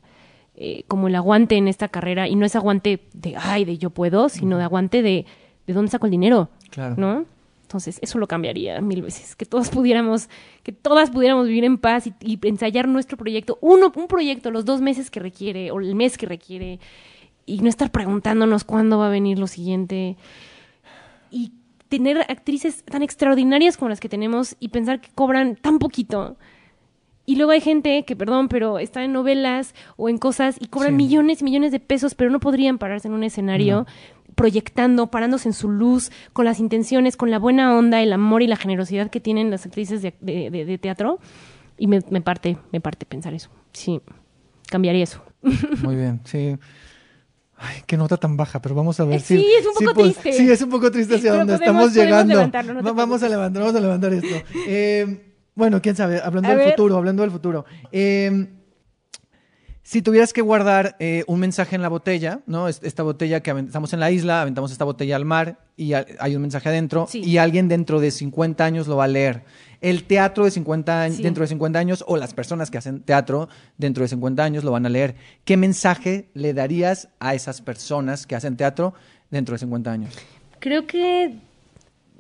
eh, 0.57 0.83
como 0.89 1.09
el 1.09 1.15
aguante 1.15 1.57
en 1.57 1.69
esta 1.69 1.89
carrera, 1.89 2.29
y 2.29 2.35
no 2.35 2.45
es 2.45 2.57
aguante 2.57 3.01
de, 3.15 3.37
ay, 3.37 3.65
de 3.65 3.79
yo 3.79 3.91
puedo, 3.91 4.29
sino 4.29 4.59
de 4.59 4.65
aguante 4.65 5.03
de, 5.03 5.27
de 5.67 5.73
dónde 5.73 5.91
saco 5.91 6.07
el 6.07 6.13
dinero, 6.13 6.51
Claro. 6.71 6.97
¿no? 6.99 7.25
Entonces, 7.63 7.99
eso 8.03 8.19
lo 8.19 8.27
cambiaría 8.27 8.81
mil 8.81 9.01
veces, 9.03 9.35
que 9.37 9.47
todos 9.47 9.71
pudiéramos, 9.71 10.29
que 10.63 10.71
todas 10.71 11.11
pudiéramos 11.11 11.47
vivir 11.47 11.65
en 11.65 11.79
paz 11.79 12.07
y, 12.07 12.15
y 12.21 12.39
ensayar 12.47 12.87
nuestro 12.89 13.17
proyecto, 13.17 13.59
uno, 13.63 13.93
un 13.97 14.07
proyecto, 14.07 14.51
los 14.51 14.65
dos 14.65 14.81
meses 14.81 15.11
que 15.11 15.19
requiere, 15.19 15.71
o 15.71 15.81
el 15.81 15.95
mes 15.95 16.19
que 16.19 16.27
requiere, 16.27 16.79
y 17.47 17.61
no 17.61 17.69
estar 17.69 17.91
preguntándonos 17.91 18.65
cuándo 18.65 18.99
va 18.99 19.07
a 19.07 19.11
venir 19.11 19.39
lo 19.39 19.47
siguiente. 19.47 20.17
Tener 21.97 22.19
actrices 22.29 22.83
tan 22.85 23.03
extraordinarias 23.03 23.77
como 23.77 23.89
las 23.89 24.01
que 24.01 24.09
tenemos 24.09 24.57
y 24.61 24.69
pensar 24.69 25.01
que 25.01 25.09
cobran 25.15 25.57
tan 25.57 25.79
poquito. 25.79 26.37
Y 27.27 27.37
luego 27.37 27.53
hay 27.53 27.61
gente 27.63 28.05
que, 28.05 28.17
perdón, 28.17 28.49
pero 28.49 28.79
está 28.79 29.03
en 29.03 29.13
novelas 29.13 29.75
o 29.97 30.09
en 30.11 30.19
cosas 30.19 30.57
y 30.61 30.67
cobran 30.67 30.93
Sí. 30.93 30.97
millones 30.97 31.41
y 31.41 31.45
millones 31.45 31.73
de 31.73 31.81
pesos, 31.81 32.15
pero 32.15 32.31
no 32.31 32.39
podrían 32.41 32.77
pararse 32.79 33.09
en 33.09 33.15
un 33.15 33.25
escenario 33.25 33.87
proyectando, 34.35 35.07
parándose 35.07 35.49
en 35.49 35.53
su 35.55 35.71
luz, 35.71 36.11
con 36.33 36.45
las 36.45 36.61
intenciones, 36.61 37.17
con 37.17 37.31
la 37.31 37.39
buena 37.39 37.77
onda, 37.77 38.03
el 38.03 38.13
amor 38.13 38.43
y 38.43 38.47
la 38.47 38.57
generosidad 38.57 39.09
que 39.11 39.21
tienen 39.21 39.51
las 39.51 39.65
actrices 39.65 40.03
de, 40.03 40.15
de- 40.21 40.51
de- 40.51 40.65
de 40.65 40.79
teatro. 40.79 41.19
Y 41.79 41.87
me, 41.87 42.01
me 42.11 42.21
parte, 42.21 42.59
me 42.73 42.81
parte 42.81 43.07
pensar 43.07 43.33
eso. 43.35 43.49
Sí, 43.73 44.01
cambiaría 44.69 45.05
eso. 45.05 45.23
Muy 45.83 45.97
bien, 45.97 46.21
sí. 46.25 46.57
Ay, 47.67 47.83
qué 47.87 47.97
nota 47.97 48.17
tan 48.17 48.37
baja, 48.37 48.61
pero 48.61 48.75
vamos 48.75 48.99
a 49.01 49.05
ver 49.05 49.17
Eh, 49.17 49.21
si. 49.21 49.39
sí, 49.39 49.47
es 49.59 49.67
un 49.67 49.75
poco 49.87 50.03
triste. 50.03 50.33
Sí, 50.33 50.51
es 50.51 50.61
un 50.63 50.71
poco 50.71 50.91
triste 50.91 51.15
hacia 51.17 51.33
donde 51.33 51.55
podemos- 51.59 51.87
estamos 51.89 51.93
podemos 51.93 52.29
llegando. 52.33 52.83
no 52.83 52.95
vamos 52.95 53.23
a 53.23 53.29
levantar, 53.29 53.63
vamos 53.63 53.77
a 53.77 53.81
levantar 53.81 54.13
esto. 54.13 54.37
Eh, 54.69 55.33
bueno, 55.55 55.81
quién 55.81 55.97
sabe, 55.97 56.21
hablando 56.23 56.49
A 56.49 56.53
del 56.53 56.59
ver. 56.59 56.71
futuro, 56.73 56.97
hablando 56.97 57.23
del 57.23 57.31
futuro. 57.31 57.65
Eh, 57.93 58.49
si 59.83 60.01
tuvieras 60.01 60.33
que 60.33 60.41
guardar 60.41 60.97
eh, 60.99 61.25
un 61.27 61.41
mensaje 61.41 61.77
en 61.77 61.83
la 61.83 61.89
botella, 61.89 62.41
¿no? 62.47 62.69
Es- 62.69 62.81
Esta 62.83 63.03
botella 63.03 63.41
que 63.41 63.51
estamos 63.51 63.93
en 63.93 64.01
la 64.01 64.11
isla, 64.11 64.41
aventamos 64.43 64.73
esta 64.73 64.85
botella 64.85 65.15
al 65.17 65.25
mar 65.27 65.59
y 65.77 65.93
ha- 65.93 66.07
hay 66.21 66.37
un 66.37 66.43
mensaje 66.43 66.71
adentro 66.71 67.07
Sí. 67.09 67.21
y 67.23 67.37
alguien 67.39 67.69
dentro 67.69 68.01
de 68.01 68.11
50 68.11 68.65
años 68.65 68.87
lo 68.89 68.97
va 68.97 69.05
a 69.05 69.09
leer. 69.09 69.45
El 69.85 70.05
teatro 70.05 70.45
de 70.45 70.51
50 70.51 71.03
años, 71.03 71.17
Sí. 71.19 71.23
dentro 71.23 71.43
de 71.43 71.49
50 71.49 71.79
años 71.79 72.05
o 72.07 72.17
las 72.17 72.33
personas 72.33 72.71
que 72.71 72.79
hacen 72.79 73.01
teatro 73.03 73.49
dentro 73.77 74.03
de 74.03 74.09
50 74.09 74.43
años 74.43 74.65
lo 74.65 74.71
van 74.73 74.87
a 74.87 74.89
leer. 74.89 75.15
¿Qué 75.45 75.57
mensaje 75.57 76.29
le 76.35 76.55
darías 76.55 77.09
a 77.21 77.35
esas 77.35 77.61
personas 77.61 78.27
que 78.27 78.35
hacen 78.35 78.57
teatro 78.57 78.95
dentro 79.31 79.55
de 79.55 79.59
50 79.59 79.93
años? 79.93 80.15
Creo 80.59 80.87
que 80.87 81.35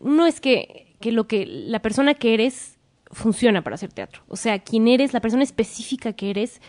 uno 0.01 0.27
es 0.27 0.41
que, 0.41 0.95
que 1.01 1.11
lo 1.12 1.27
que 1.27 1.47
la 1.47 1.81
persona 1.81 2.15
que 2.15 2.35
eres 2.35 2.77
funciona 3.11 3.62
para 3.65 3.74
hacer 3.74 3.93
teatro. 3.93 4.23
O 4.28 4.36
sea, 4.36 4.59
quién 4.59 4.86
eres, 4.89 5.12
la 5.15 5.20
persona 5.20 5.43
específica 5.43 6.12
que 6.12 6.31
eres, 6.31 6.61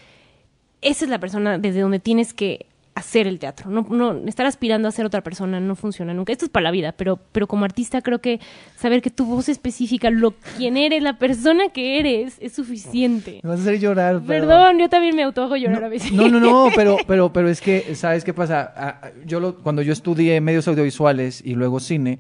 esa 0.82 1.06
es 1.06 1.12
la 1.12 1.20
persona 1.20 1.58
desde 1.58 1.82
donde 1.82 2.00
tienes 2.00 2.34
que 2.34 2.68
hacer 2.96 3.28
el 3.28 3.40
teatro. 3.40 3.70
No, 3.70 3.86
no 3.90 4.28
estar 4.28 4.46
aspirando 4.46 4.88
a 4.88 4.92
ser 4.92 5.06
otra 5.06 5.22
persona 5.22 5.60
no 5.60 5.76
funciona 5.76 6.14
nunca. 6.14 6.32
Esto 6.32 6.46
es 6.46 6.50
para 6.52 6.64
la 6.64 6.72
vida, 6.72 6.94
pero, 6.94 7.20
pero 7.34 7.46
como 7.46 7.66
artista 7.66 8.02
creo 8.02 8.20
que 8.20 8.40
saber 8.78 9.02
que 9.02 9.10
tu 9.10 9.26
voz 9.26 9.50
específica, 9.50 10.10
lo 10.10 10.32
quién 10.58 10.78
eres, 10.78 11.04
la 11.04 11.20
persona 11.20 11.70
que 11.74 12.00
eres, 12.00 12.38
es 12.40 12.54
suficiente. 12.54 13.42
Me 13.44 13.50
vas 13.50 13.60
a 13.60 13.62
hacer 13.64 13.80
llorar. 13.80 14.22
pero- 14.26 14.48
Perdón, 14.48 14.80
yo 14.80 14.88
también 14.90 15.14
me 15.16 15.24
auto 15.24 15.44
hago 15.44 15.58
llorar 15.58 15.84
a 15.84 15.90
veces. 15.90 16.14
No, 16.14 16.30
no, 16.30 16.40
no, 16.40 16.70
pero, 16.76 16.96
pero, 17.06 17.34
pero 17.34 17.50
es 17.50 17.60
que, 17.60 17.96
¿sabes 17.96 18.24
qué 18.24 18.34
pasa? 18.34 18.74
Ah, 18.78 19.10
Yo 19.26 19.40
lo- 19.42 19.56
cuando 19.62 19.82
yo 19.82 19.92
estudié 19.92 20.40
medios 20.40 20.68
audiovisuales 20.70 21.42
y 21.46 21.54
luego 21.56 21.82
cine, 21.82 22.20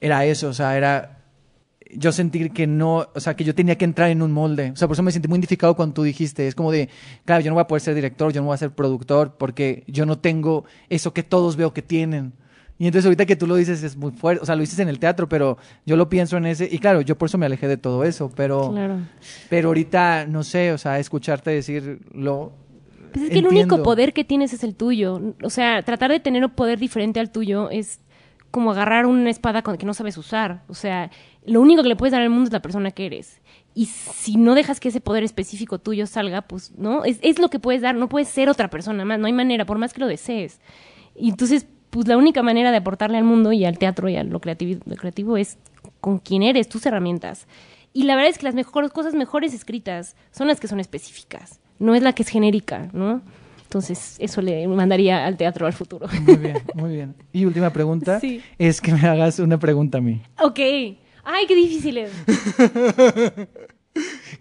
era 0.00 0.24
eso, 0.26 0.48
o 0.48 0.52
sea, 0.52 0.76
era 0.76 1.21
yo 1.94 2.12
sentir 2.12 2.52
que 2.52 2.66
no, 2.66 3.08
o 3.14 3.20
sea, 3.20 3.34
que 3.34 3.44
yo 3.44 3.54
tenía 3.54 3.76
que 3.76 3.84
entrar 3.84 4.10
en 4.10 4.22
un 4.22 4.32
molde. 4.32 4.70
O 4.72 4.76
sea, 4.76 4.88
por 4.88 4.94
eso 4.94 5.02
me 5.02 5.12
sentí 5.12 5.28
muy 5.28 5.36
identificado 5.36 5.74
cuando 5.76 5.94
tú 5.94 6.02
dijiste, 6.02 6.46
es 6.46 6.54
como 6.54 6.72
de, 6.72 6.88
claro, 7.24 7.42
yo 7.42 7.50
no 7.50 7.54
voy 7.54 7.62
a 7.62 7.66
poder 7.66 7.82
ser 7.82 7.94
director, 7.94 8.32
yo 8.32 8.40
no 8.40 8.48
voy 8.48 8.54
a 8.54 8.58
ser 8.58 8.70
productor, 8.70 9.36
porque 9.38 9.84
yo 9.86 10.06
no 10.06 10.18
tengo 10.18 10.64
eso 10.88 11.12
que 11.12 11.22
todos 11.22 11.56
veo 11.56 11.72
que 11.72 11.82
tienen. 11.82 12.32
Y 12.78 12.86
entonces 12.86 13.04
ahorita 13.06 13.26
que 13.26 13.36
tú 13.36 13.46
lo 13.46 13.54
dices 13.54 13.82
es 13.82 13.96
muy 13.96 14.10
fuerte, 14.10 14.42
o 14.42 14.46
sea, 14.46 14.56
lo 14.56 14.62
dices 14.62 14.78
en 14.78 14.88
el 14.88 14.98
teatro, 14.98 15.28
pero 15.28 15.58
yo 15.86 15.94
lo 15.96 16.08
pienso 16.08 16.36
en 16.36 16.46
ese, 16.46 16.68
y 16.70 16.78
claro, 16.78 17.00
yo 17.00 17.16
por 17.16 17.28
eso 17.28 17.38
me 17.38 17.46
alejé 17.46 17.68
de 17.68 17.76
todo 17.76 18.02
eso, 18.02 18.32
pero... 18.34 18.72
Claro. 18.72 18.96
Pero 19.48 19.68
ahorita, 19.68 20.26
no 20.26 20.42
sé, 20.42 20.72
o 20.72 20.78
sea, 20.78 20.98
escucharte 20.98 21.50
decirlo. 21.50 22.52
Pues 23.12 23.26
es 23.26 23.30
que 23.30 23.38
el 23.38 23.46
único 23.46 23.82
poder 23.82 24.12
que 24.14 24.24
tienes 24.24 24.52
es 24.52 24.64
el 24.64 24.74
tuyo. 24.74 25.20
O 25.44 25.50
sea, 25.50 25.82
tratar 25.82 26.10
de 26.10 26.18
tener 26.18 26.44
un 26.44 26.50
poder 26.50 26.78
diferente 26.78 27.20
al 27.20 27.30
tuyo 27.30 27.70
es 27.70 28.00
como 28.50 28.70
agarrar 28.72 29.06
una 29.06 29.30
espada 29.30 29.62
con- 29.62 29.76
que 29.76 29.86
no 29.86 29.94
sabes 29.94 30.16
usar. 30.18 30.62
O 30.66 30.74
sea, 30.74 31.10
lo 31.46 31.60
único 31.60 31.82
que 31.82 31.88
le 31.88 31.96
puedes 31.96 32.12
dar 32.12 32.22
al 32.22 32.30
mundo 32.30 32.46
es 32.48 32.52
la 32.52 32.62
persona 32.62 32.90
que 32.90 33.06
eres. 33.06 33.40
Y 33.74 33.86
si 33.86 34.36
no 34.36 34.54
dejas 34.54 34.80
que 34.80 34.88
ese 34.88 35.00
poder 35.00 35.24
específico 35.24 35.78
tuyo 35.78 36.06
salga, 36.06 36.42
pues, 36.42 36.72
¿no? 36.76 37.04
Es, 37.04 37.18
es 37.22 37.38
lo 37.38 37.48
que 37.48 37.58
puedes 37.58 37.80
dar. 37.82 37.94
No 37.94 38.08
puedes 38.08 38.28
ser 38.28 38.48
otra 38.48 38.68
persona 38.68 39.04
más. 39.04 39.18
No 39.18 39.26
hay 39.26 39.32
manera, 39.32 39.64
por 39.64 39.78
más 39.78 39.92
que 39.94 40.00
lo 40.00 40.06
desees. 40.06 40.60
Y 41.16 41.30
entonces, 41.30 41.66
pues 41.90 42.06
la 42.06 42.16
única 42.16 42.42
manera 42.42 42.70
de 42.70 42.76
aportarle 42.78 43.18
al 43.18 43.24
mundo 43.24 43.52
y 43.52 43.64
al 43.64 43.78
teatro 43.78 44.08
y 44.08 44.16
a 44.16 44.24
lo 44.24 44.40
creativo, 44.40 44.80
lo 44.86 44.96
creativo 44.96 45.36
es 45.36 45.58
con 46.00 46.18
quién 46.18 46.42
eres, 46.42 46.68
tus 46.68 46.84
herramientas. 46.86 47.46
Y 47.94 48.04
la 48.04 48.14
verdad 48.14 48.30
es 48.30 48.38
que 48.38 48.44
las 48.44 48.54
mejores 48.54 48.90
cosas 48.90 49.14
mejores 49.14 49.52
escritas 49.52 50.16
son 50.30 50.46
las 50.48 50.60
que 50.60 50.68
son 50.68 50.80
específicas, 50.80 51.60
no 51.78 51.94
es 51.94 52.02
la 52.02 52.14
que 52.14 52.22
es 52.22 52.28
genérica, 52.30 52.88
¿no? 52.94 53.20
Entonces, 53.64 54.16
eso 54.18 54.40
le 54.42 54.66
mandaría 54.68 55.26
al 55.26 55.36
teatro 55.36 55.66
al 55.66 55.72
futuro. 55.74 56.06
Muy 56.26 56.36
bien, 56.36 56.56
muy 56.74 56.90
bien. 56.92 57.14
Y 57.32 57.44
última 57.46 57.70
pregunta 57.70 58.20
Sí. 58.20 58.40
es 58.58 58.80
que 58.80 58.92
me 58.92 59.00
hagas 59.06 59.38
una 59.38 59.58
pregunta 59.58 59.98
a 59.98 60.00
mí. 60.00 60.22
ok. 60.42 60.60
Ay, 61.24 61.46
qué 61.46 61.54
difícil 61.54 61.98
es. 61.98 62.10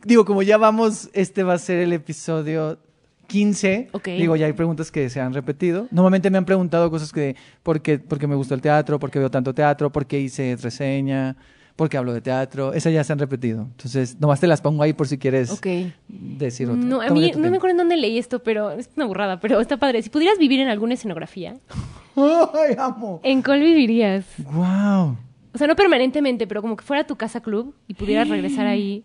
Digo, 0.06 0.26
como 0.26 0.42
ya 0.42 0.58
vamos, 0.58 1.10
este 1.14 1.44
va 1.44 1.54
a 1.54 1.60
ser 1.60 1.80
el 1.80 1.94
episodio 1.94 2.80
15. 3.28 3.90
Ok. 3.92 4.06
Digo, 4.08 4.36
ya 4.36 4.48
hay 4.48 4.54
preguntas 4.54 4.92
que 4.92 5.10
se 5.10 5.22
han 5.22 5.34
repetido. 5.34 5.88
Normalmente 5.92 6.30
me 6.30 6.38
han 6.38 6.46
preguntado 6.46 6.90
cosas 6.90 7.12
que, 7.12 7.36
¿por 7.64 7.82
qué, 7.82 8.00
por 8.00 8.20
qué 8.20 8.28
me 8.28 8.36
gusta 8.36 8.56
el 8.56 8.62
teatro? 8.62 9.00
¿Por 9.00 9.12
qué 9.12 9.20
veo 9.20 9.30
tanto 9.32 9.54
teatro? 9.54 9.92
¿Por 9.92 10.06
qué 10.06 10.20
hice 10.20 10.58
reseña? 10.62 11.36
¿Por 11.76 11.88
qué 11.90 11.98
hablo 11.98 12.14
de 12.14 12.22
teatro? 12.22 12.74
Esas 12.74 12.94
ya 12.94 13.04
se 13.04 13.14
han 13.14 13.20
repetido. 13.20 13.64
Entonces, 13.64 14.20
nomás 14.20 14.40
te 14.40 14.48
las 14.48 14.62
pongo 14.62 14.84
ahí 14.84 14.94
por 14.94 15.08
si 15.08 15.18
quieres 15.18 15.62
decir 16.08 16.70
otra. 16.70 16.84
No, 16.84 17.02
a 17.02 17.10
mí 17.10 17.32
no 17.36 17.50
me 17.50 17.58
acuerdo 17.58 17.72
en 17.72 17.78
dónde 17.78 17.98
leí 17.98 18.18
esto, 18.18 18.40
pero 18.40 18.72
es 18.72 18.90
una 18.96 19.06
burrada, 19.06 19.40
pero 19.40 19.60
está 19.60 19.78
padre. 19.78 20.02
Si 20.02 20.10
pudieras 20.10 20.38
vivir 20.38 20.60
en 20.60 20.68
alguna 20.68 20.96
escenografía, 20.96 21.56
¡Ay, 22.16 22.76
amo! 22.78 23.22
¿en 23.24 23.42
cuál 23.42 23.62
vivirías? 23.62 24.26
¡Wow! 24.40 25.18
O 25.54 25.58
sea, 25.58 25.68
no 25.68 25.76
permanentemente, 25.76 26.48
pero 26.48 26.62
como 26.62 26.76
que 26.78 26.84
fuera 26.84 27.06
tu 27.06 27.16
casa 27.16 27.42
club 27.42 27.76
y 27.88 27.94
pudieras 27.94 28.30
regresar 28.30 28.68
ahí. 28.68 29.04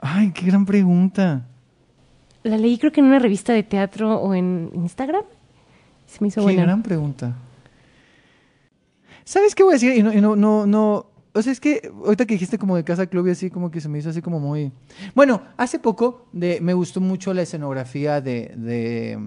¡Ay, 0.00 0.32
qué 0.32 0.46
gran 0.46 0.66
pregunta! 0.66 1.46
La 2.42 2.58
leí 2.58 2.76
creo 2.78 2.92
que 2.92 3.00
en 3.00 3.06
una 3.06 3.18
revista 3.18 3.54
de 3.54 3.62
teatro 3.62 4.16
o 4.16 4.34
en 4.34 4.70
Instagram. 4.74 5.24
Se 6.06 6.18
me 6.20 6.28
hizo 6.28 6.40
Qué 6.40 6.44
buena. 6.44 6.62
gran 6.64 6.82
pregunta. 6.82 7.34
¿Sabes 9.24 9.54
qué 9.54 9.62
voy 9.62 9.72
a 9.72 9.76
decir? 9.76 9.96
Y 9.96 10.02
no, 10.02 10.12
y 10.12 10.20
no, 10.20 10.36
no, 10.36 10.66
no- 10.66 11.06
O 11.32 11.40
sea, 11.42 11.50
es 11.52 11.58
que 11.60 11.90
ahorita 12.04 12.26
que 12.26 12.34
dijiste 12.34 12.58
como 12.58 12.76
de 12.76 12.84
casa 12.84 13.06
club 13.06 13.26
y 13.26 13.30
así, 13.30 13.48
como 13.50 13.70
que 13.70 13.80
se 13.80 13.88
me 13.88 13.98
hizo 13.98 14.10
así 14.10 14.20
como 14.20 14.38
muy. 14.40 14.70
Bueno, 15.14 15.42
hace 15.56 15.78
poco 15.78 16.26
de, 16.32 16.60
me 16.60 16.74
gustó 16.74 17.00
mucho 17.00 17.32
la 17.32 17.40
escenografía 17.42 18.20
de, 18.20 18.52
de. 18.56 19.18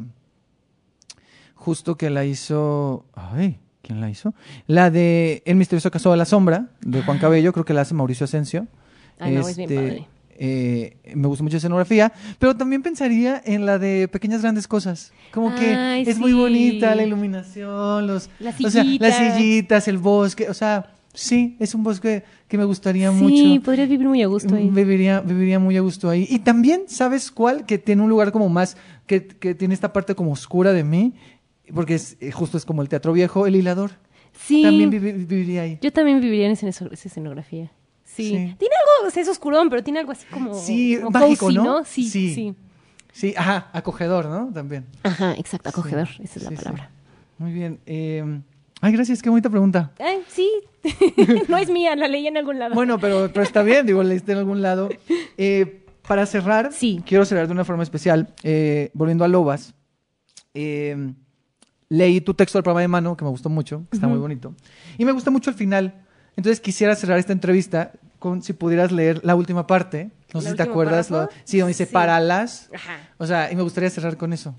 Justo 1.55 1.97
que 1.97 2.11
la 2.11 2.23
hizo. 2.23 3.05
Ay, 3.15 3.59
¿quién 3.87 4.01
la 4.01 4.09
hizo? 4.09 4.33
La 4.67 4.91
de 4.91 5.41
El 5.45 5.55
misterioso 5.55 5.89
caso 5.89 6.11
de 6.11 6.17
la 6.17 6.25
sombra, 6.25 6.67
de 6.81 7.01
Juan 7.01 7.17
Cabello, 7.19 7.53
creo 7.53 7.63
que 7.65 7.73
la 7.73 7.81
hace 7.81 7.93
Mauricio 7.93 8.25
Asensio. 8.25 8.67
Ah, 9.19 9.29
no, 9.29 9.47
es 9.47 9.55
bien 9.57 9.69
padre. 9.73 10.07
eh, 10.37 10.97
me 11.15 11.27
gustó 11.27 11.43
mucho 11.43 11.55
la 11.55 11.57
escenografía, 11.59 12.11
pero 12.37 12.55
también 12.55 12.83
pensaría 12.83 13.41
en 13.45 13.65
la 13.65 13.79
de 13.79 14.07
Pequeñas 14.07 14.41
Grandes 14.43 14.67
Cosas. 14.67 15.11
Como 15.33 15.55
que 15.55 16.01
es 16.05 16.19
muy 16.19 16.31
sí. 16.31 16.37
bonita 16.37 16.93
la 16.95 17.03
iluminación, 17.03 18.05
los, 18.05 18.29
Las 18.39 18.55
o 18.63 18.69
sea, 18.69 18.83
las 18.83 19.15
sillitas. 19.15 19.15
sillitas, 19.37 19.87
el 19.87 19.97
bosque, 19.97 20.49
o 20.49 20.53
sea, 20.53 20.93
sí, 21.13 21.55
es 21.59 21.73
un 21.73 21.83
bosque 21.83 22.23
que 22.47 22.57
me 22.57 22.65
gustaría 22.65 23.09
Sí, 23.11 23.15
mucho. 23.15 23.63
podrías 23.65 23.89
vivir 23.89 24.07
muy 24.07 24.21
a 24.21 24.27
gusto 24.27 24.53
ahí. 24.55 24.69
Viviría, 24.69 25.21
viviría 25.21 25.57
muy 25.59 25.75
a 25.77 25.81
gusto 25.81 26.09
ahí. 26.09 26.27
Y 26.29 26.39
también, 26.39 26.83
¿sabes 26.87 27.31
cuál? 27.31 27.65
Que 27.65 27.77
tiene 27.79 28.03
un 28.03 28.09
lugar 28.09 28.31
como 28.31 28.47
más, 28.49 28.77
que, 29.07 29.25
que 29.25 29.55
tiene 29.55 29.73
esta 29.73 29.91
parte 29.91 30.13
como 30.13 30.31
oscura 30.31 30.71
de 30.73 30.83
mí, 30.83 31.13
porque 31.73 31.95
es, 31.95 32.17
eh, 32.19 32.31
justo 32.31 32.57
es 32.57 32.65
como 32.65 32.81
el 32.81 32.89
teatro 32.89 33.13
viejo, 33.13 33.47
el 33.47 33.55
hilador. 33.55 33.91
Sí. 34.33 34.61
También 34.63 34.91
vivi- 34.91 35.25
viviría 35.27 35.63
ahí. 35.63 35.79
Yo 35.81 35.91
también 35.91 36.21
viviría 36.21 36.45
en 36.45 36.51
esa, 36.51 36.67
escenografía. 36.91 37.71
Sí. 38.03 38.23
Sí. 38.29 38.31
Tiene 38.57 38.75
algo, 38.75 39.07
o 39.07 39.09
sea, 39.11 39.23
es 39.23 39.29
oscurón, 39.29 39.69
pero 39.69 39.83
tiene 39.83 39.99
algo 39.99 40.11
así 40.11 40.25
como. 40.31 40.53
Sí, 40.53 40.97
como 40.97 41.11
mágico, 41.11 41.45
cozy, 41.47 41.55
¿no? 41.57 41.83
Sí, 41.85 42.09
Sí. 42.09 42.33
sí. 42.33 42.55
Sí, 43.11 43.33
ajá, 43.35 43.69
acogedor, 43.73 44.25
¿no? 44.27 44.51
También. 44.53 44.85
Ajá, 45.03 45.33
exacto, 45.37 45.69
acogedor. 45.69 46.07
Sí, 46.07 46.21
Esa 46.23 46.39
es 46.39 46.45
la 46.45 46.51
palabra. 46.51 46.91
Muy 47.39 47.51
bien. 47.51 47.79
eh, 47.87 48.23
ay, 48.81 48.91
gracias, 48.93 49.21
qué 49.23 49.29
bonita 49.29 49.49
pregunta. 49.49 49.91
Ay, 49.99 50.19
sí, 50.27 50.49
no 51.47 51.57
es 51.57 51.69
mía, 51.69 51.95
la 51.95 52.07
leí 52.07 52.27
en 52.27 52.37
algún 52.37 52.59
lado. 52.59 52.75
Bueno, 52.75 52.99
pero, 52.99 53.29
pero 53.33 53.43
está 53.43 53.63
bien, 53.63 53.85
digo, 53.87 54.03
leíste 54.03 54.33
en 54.33 54.37
algún 54.37 54.61
lado. 54.61 54.89
Eh, 55.37 55.83
para 56.07 56.25
cerrar, 56.27 56.71
Sí. 56.73 57.01
quiero 57.05 57.25
cerrar 57.25 57.47
de 57.47 57.53
una 57.53 57.65
forma 57.65 57.81
especial. 57.83 58.33
eh, 58.43 58.91
volviendo 58.93 59.23
a 59.25 59.27
Lobas, 59.27 59.73
eh, 60.53 61.13
leí 61.89 62.21
tu 62.21 62.33
texto 62.33 62.57
del 62.57 62.63
programa 62.63 62.81
de 62.81 62.87
mano, 62.87 63.15
que 63.17 63.23
me 63.23 63.31
gustó 63.31 63.49
mucho, 63.49 63.83
que 63.89 63.97
está 63.97 64.07
muy 64.07 64.17
bonito. 64.19 64.53
Y 64.97 65.05
me 65.05 65.11
gusta 65.11 65.31
mucho 65.31 65.49
el 65.49 65.55
final. 65.55 65.93
Entonces 66.35 66.59
quisiera 66.59 66.95
cerrar 66.95 67.17
esta 67.19 67.33
entrevista 67.33 67.91
con 68.19 68.41
si 68.41 68.53
pudieras 68.53 68.91
leer 68.91 69.21
la 69.23 69.35
última 69.35 69.65
parte. 69.67 70.11
No 70.33 70.41
sé 70.41 70.47
¿El 70.49 70.53
si 70.53 70.57
te 70.57 70.63
acuerdas. 70.63 71.09
lo- 71.09 71.29
sí, 71.43 71.59
donde 71.59 71.69
dice 71.71 71.85
Sí. 71.85 71.93
para 71.93 72.19
las. 72.19 72.69
Ajá. 72.73 72.97
O 73.17 73.25
sea, 73.25 73.51
y 73.51 73.55
me 73.55 73.61
gustaría 73.63 73.89
cerrar 73.89 74.17
con 74.17 74.33
eso. 74.33 74.53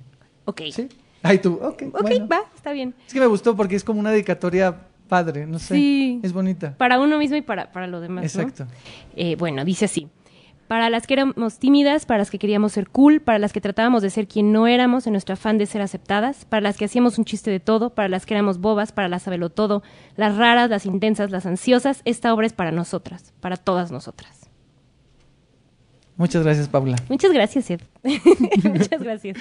Ok. 0.45 0.63
¿Sí? 0.73 0.89
Ay, 1.23 1.39
tú, 1.39 1.55
ok. 1.63 1.83
Ok, 1.93 2.03
bueno. 2.03 2.29
va, 2.29 2.41
está 2.55 2.73
bien. 2.73 2.95
Es 3.07 3.13
que 3.13 3.21
me 3.21 3.27
gustó 3.27 3.55
porque 3.57 3.77
es 3.77 3.85
como 3.85 4.01
una 4.01 4.11
dedicatoria 4.11 4.77
padre, 5.09 5.47
no 5.47 5.59
sé. 5.59 5.75
Sí. 5.75 6.21
Es 6.23 6.33
bonita. 6.33 6.77
Para 6.77 7.01
uno 7.01 7.19
mismo 7.19 7.37
y 7.37 7.43
para, 7.43 7.73
para 7.73 7.87
lo 7.87 8.01
demás. 8.01 8.23
¿no? 8.23 8.43
Exacto. 8.43 8.67
Eh, 9.17 9.37
bueno, 9.37 9.65
dice 9.65 9.85
así. 9.87 10.09
Para 10.69 10.91
las 10.91 11.07
que 11.07 11.15
éramos 11.15 11.59
tímidas, 11.59 12.07
para 12.07 12.19
las 12.19 12.31
que 12.31 12.39
queríamos 12.39 12.73
ser 12.73 12.89
cool, 12.89 13.21
para 13.21 13.39
las 13.39 13.53
que 13.53 13.61
tratábamos 13.61 14.03
de 14.03 14.11
ser 14.11 14.29
quien 14.29 14.53
no 14.53 14.67
éramos 14.67 15.07
en 15.07 15.13
nuestro 15.13 15.33
afán 15.33 15.59
de 15.59 15.67
ser 15.67 15.81
aceptadas, 15.81 16.45
para 16.45 16.61
las 16.61 16.77
que 16.77 16.85
hacíamos 16.85 17.19
un 17.19 17.25
chiste 17.25 17.51
de 17.51 17.59
todo, 17.59 17.91
para 17.91 18.09
las 18.09 18.27
que 18.27 18.35
éramos 18.35 18.59
bobas, 18.59 18.93
para 18.93 19.09
las 19.09 19.25
todo, 19.55 19.83
las 20.17 20.37
raras, 20.37 20.71
las 20.71 20.87
intensas, 20.87 21.31
las 21.31 21.47
ansiosas, 21.47 22.03
esta 22.05 22.33
obra 22.33 22.47
es 22.47 22.53
para 22.53 22.71
nosotras, 22.71 23.33
para 23.41 23.57
todas 23.57 23.91
nosotras. 23.91 24.49
Muchas 26.17 26.43
gracias, 26.43 26.69
Paula. 26.69 26.97
Muchas 27.09 27.33
gracias, 27.33 27.71
Ed. 27.71 27.81
Muchas 28.65 29.03
gracias. 29.03 29.39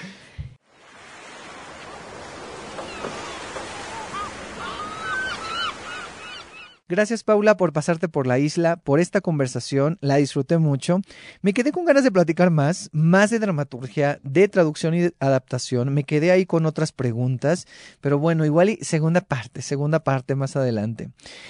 Gracias, 6.89 7.25
Paula, 7.25 7.57
por 7.57 7.73
pasarte 7.73 8.07
por 8.07 8.27
la 8.27 8.39
isla, 8.39 8.77
por 8.77 9.01
esta 9.01 9.19
conversación. 9.19 9.97
La 9.99 10.15
disfruté 10.15 10.57
mucho. 10.57 11.01
Me 11.41 11.53
quedé 11.53 11.73
con 11.73 11.83
ganas 11.83 12.05
de 12.05 12.13
platicar 12.13 12.49
más, 12.49 12.89
más 12.93 13.29
de 13.29 13.39
dramaturgia, 13.39 14.21
de 14.23 14.47
traducción 14.47 14.95
y 14.95 15.09
adaptación. 15.19 15.93
Me 15.93 16.05
quedé 16.05 16.31
ahí 16.31 16.45
con 16.45 16.65
otras 16.65 16.93
preguntas, 16.93 17.67
pero 17.99 18.19
bueno, 18.19 18.45
igual 18.45 18.69
y 18.69 18.77
segunda 18.77 19.19
parte, 19.19 19.61
segunda 19.61 20.05
parte 20.05 20.35
más 20.35 20.55
adelante. 20.55 21.09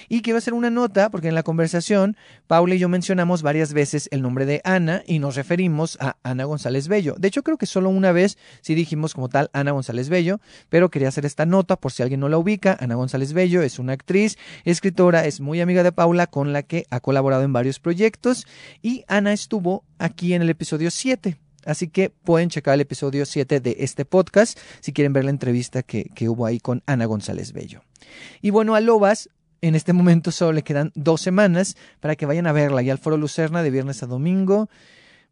Y 0.10 0.24
quiero 0.24 0.40
hacer 0.40 0.56
una 0.56 0.72
nota, 0.72 1.12
porque 1.12 1.28
en 1.28 1.36
la 1.36 1.44
conversación, 1.44 2.18
Paula 2.48 2.74
y 2.74 2.80
yo 2.80 2.90
mencionamos 2.90 3.44
varias 3.44 3.74
veces 3.74 4.10
el 4.10 4.24
nombre 4.24 4.48
de 4.48 4.62
Ana 4.64 5.04
y 5.06 5.20
nos 5.20 5.36
referimos 5.36 6.00
a 6.02 6.18
Ana 6.24 6.46
González 6.46 6.88
Bello. 6.88 7.14
De 7.16 7.28
hecho, 7.28 7.44
creo 7.44 7.60
que 7.60 7.68
solo 7.68 7.90
una 7.90 8.12
vez 8.12 8.40
sí 8.62 8.74
dijimos 8.74 9.14
como 9.14 9.30
tal 9.30 9.52
Ana 9.54 9.70
González 9.70 10.10
Bello, 10.10 10.40
pero 10.70 10.90
quería 10.90 11.10
hacer 11.10 11.28
esta 11.28 11.46
nota 11.46 11.76
por 11.76 11.92
si 11.92 12.02
alguien 12.02 12.22
no 12.22 12.28
la 12.28 12.40
ubica. 12.40 12.76
Ana 12.80 12.96
González 12.96 13.34
Bello 13.34 13.62
es 13.62 13.78
una 13.78 13.94
actriz, 13.94 14.40
escritora, 14.66 15.27
es 15.28 15.40
muy 15.40 15.62
amiga 15.62 15.84
de 15.84 15.92
Paula, 15.92 16.28
con 16.28 16.54
la 16.54 16.64
que 16.64 16.86
ha 16.90 17.00
colaborado 17.00 17.44
en 17.44 17.54
varios 17.54 17.80
proyectos. 17.80 18.48
Y 18.82 19.04
Ana 19.08 19.34
estuvo 19.34 19.84
aquí 20.00 20.34
en 20.34 20.42
el 20.42 20.50
episodio 20.50 20.90
7. 20.92 21.38
Así 21.66 21.90
que 21.90 22.10
pueden 22.10 22.50
checar 22.50 22.76
el 22.76 22.82
episodio 22.82 23.26
7 23.26 23.60
de 23.60 23.76
este 23.80 24.06
podcast 24.06 24.58
si 24.80 24.94
quieren 24.94 25.12
ver 25.12 25.26
la 25.26 25.32
entrevista 25.32 25.84
que, 25.84 26.06
que 26.16 26.30
hubo 26.30 26.46
ahí 26.46 26.60
con 26.60 26.82
Ana 26.86 27.06
González 27.06 27.52
Bello. 27.52 27.82
Y 28.42 28.52
bueno, 28.52 28.74
a 28.74 28.80
Lobas, 28.80 29.30
en 29.62 29.76
este 29.76 29.94
momento 29.94 30.32
solo 30.32 30.54
le 30.54 30.64
quedan 30.64 30.92
dos 30.96 31.22
semanas 31.22 31.76
para 32.00 32.16
que 32.16 32.26
vayan 32.26 32.48
a 32.48 32.54
verla 32.54 32.82
y 32.84 32.90
al 32.90 33.00
Foro 33.00 33.18
Lucerna 33.18 33.64
de 33.64 33.72
viernes 33.72 34.02
a 34.04 34.08
domingo. 34.08 34.70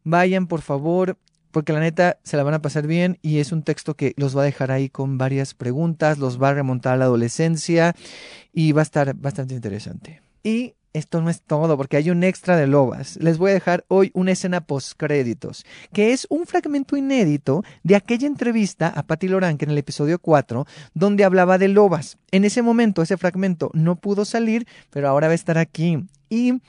Vayan, 0.04 0.46
por 0.46 0.60
favor, 0.60 1.16
porque 1.50 1.72
la 1.72 1.80
neta 1.80 2.18
se 2.22 2.36
la 2.36 2.42
van 2.42 2.54
a 2.54 2.62
pasar 2.62 2.86
bien 2.86 3.18
y 3.22 3.38
es 3.38 3.52
un 3.52 3.62
texto 3.62 3.94
que 3.94 4.14
los 4.16 4.36
va 4.36 4.42
a 4.42 4.46
dejar 4.46 4.70
ahí 4.70 4.88
con 4.88 5.18
varias 5.18 5.54
preguntas, 5.54 6.18
los 6.18 6.40
va 6.40 6.50
a 6.50 6.54
remontar 6.54 6.94
a 6.94 6.96
la 6.96 7.04
adolescencia 7.06 7.94
y 8.52 8.72
va 8.72 8.82
a 8.82 8.84
estar 8.84 9.14
bastante 9.14 9.54
interesante. 9.54 10.22
Y 10.42 10.74
esto 10.96 11.20
no 11.20 11.28
es 11.28 11.42
todo, 11.42 11.76
porque 11.76 11.98
hay 11.98 12.08
un 12.08 12.24
extra 12.24 12.56
de 12.56 12.66
Lobas. 12.66 13.18
Les 13.20 13.36
voy 13.36 13.50
a 13.50 13.54
dejar 13.54 13.84
hoy 13.88 14.10
una 14.14 14.32
escena 14.32 14.62
postcréditos, 14.62 15.66
que 15.92 16.12
es 16.12 16.26
un 16.30 16.46
fragmento 16.46 16.96
inédito 16.96 17.64
de 17.82 17.96
aquella 17.96 18.26
entrevista 18.26 18.88
a 18.88 19.02
Patti 19.02 19.28
Loranque 19.28 19.66
en 19.66 19.72
el 19.72 19.78
episodio 19.78 20.18
4, 20.18 20.66
donde 20.94 21.24
hablaba 21.24 21.58
de 21.58 21.68
Lobas. 21.68 22.16
En 22.30 22.46
ese 22.46 22.62
momento, 22.62 23.02
ese 23.02 23.18
fragmento 23.18 23.70
no 23.74 23.96
pudo 23.96 24.24
salir, 24.24 24.66
pero 24.90 25.08
ahora 25.08 25.26
va 25.26 25.32
a 25.32 25.34
estar 25.34 25.58
aquí. 25.58 26.06
Y 26.30 26.62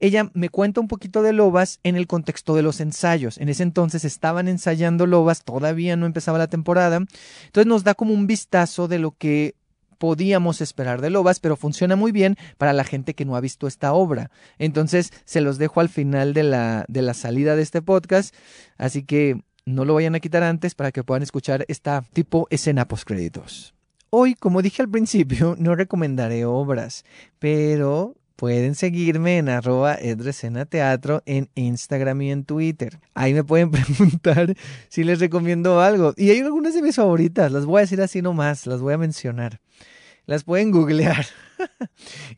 ella 0.00 0.30
me 0.34 0.48
cuenta 0.48 0.80
un 0.80 0.88
poquito 0.88 1.22
de 1.22 1.32
Lobas 1.32 1.80
en 1.82 1.96
el 1.96 2.06
contexto 2.06 2.54
de 2.54 2.62
los 2.62 2.80
ensayos. 2.80 3.38
En 3.38 3.48
ese 3.48 3.62
entonces 3.62 4.04
estaban 4.04 4.48
ensayando 4.48 5.06
Lobas, 5.06 5.44
todavía 5.44 5.96
no 5.96 6.06
empezaba 6.06 6.38
la 6.38 6.46
temporada. 6.46 6.96
Entonces 6.96 7.66
nos 7.66 7.84
da 7.84 7.94
como 7.94 8.14
un 8.14 8.26
vistazo 8.26 8.88
de 8.88 8.98
lo 8.98 9.12
que 9.12 9.54
podíamos 9.98 10.60
esperar 10.60 11.00
de 11.00 11.10
Lobas, 11.10 11.40
pero 11.40 11.56
funciona 11.56 11.96
muy 11.96 12.12
bien 12.12 12.36
para 12.56 12.72
la 12.72 12.84
gente 12.84 13.14
que 13.14 13.24
no 13.24 13.36
ha 13.36 13.40
visto 13.40 13.66
esta 13.66 13.92
obra. 13.92 14.30
Entonces 14.58 15.12
se 15.24 15.40
los 15.40 15.58
dejo 15.58 15.80
al 15.80 15.88
final 15.88 16.34
de 16.34 16.44
la, 16.44 16.84
de 16.88 17.02
la 17.02 17.14
salida 17.14 17.56
de 17.56 17.62
este 17.62 17.82
podcast, 17.82 18.34
así 18.78 19.02
que 19.02 19.40
no 19.66 19.84
lo 19.84 19.94
vayan 19.94 20.14
a 20.14 20.20
quitar 20.20 20.42
antes 20.42 20.74
para 20.74 20.92
que 20.92 21.04
puedan 21.04 21.22
escuchar 21.22 21.64
esta 21.68 22.02
tipo 22.12 22.46
escena 22.50 22.88
postcréditos. 22.88 23.74
Hoy, 24.10 24.34
como 24.34 24.62
dije 24.62 24.80
al 24.80 24.88
principio, 24.88 25.56
no 25.58 25.74
recomendaré 25.74 26.44
obras, 26.46 27.04
pero 27.38 28.16
pueden 28.38 28.76
seguirme 28.76 29.38
en 29.38 29.48
arroba 29.48 29.96
edresenateatro 29.96 31.24
en 31.26 31.50
Instagram 31.56 32.22
y 32.22 32.30
en 32.30 32.44
Twitter. 32.44 33.00
Ahí 33.12 33.34
me 33.34 33.42
pueden 33.42 33.70
preguntar 33.72 34.54
si 34.88 35.02
les 35.02 35.18
recomiendo 35.18 35.80
algo. 35.80 36.14
Y 36.16 36.30
hay 36.30 36.38
algunas 36.38 36.72
de 36.72 36.82
mis 36.82 36.94
favoritas, 36.94 37.50
las 37.50 37.66
voy 37.66 37.78
a 37.78 37.80
decir 37.80 38.00
así 38.00 38.22
nomás, 38.22 38.64
las 38.68 38.80
voy 38.80 38.94
a 38.94 38.98
mencionar. 38.98 39.60
Las 40.24 40.44
pueden 40.44 40.70
googlear. 40.70 41.26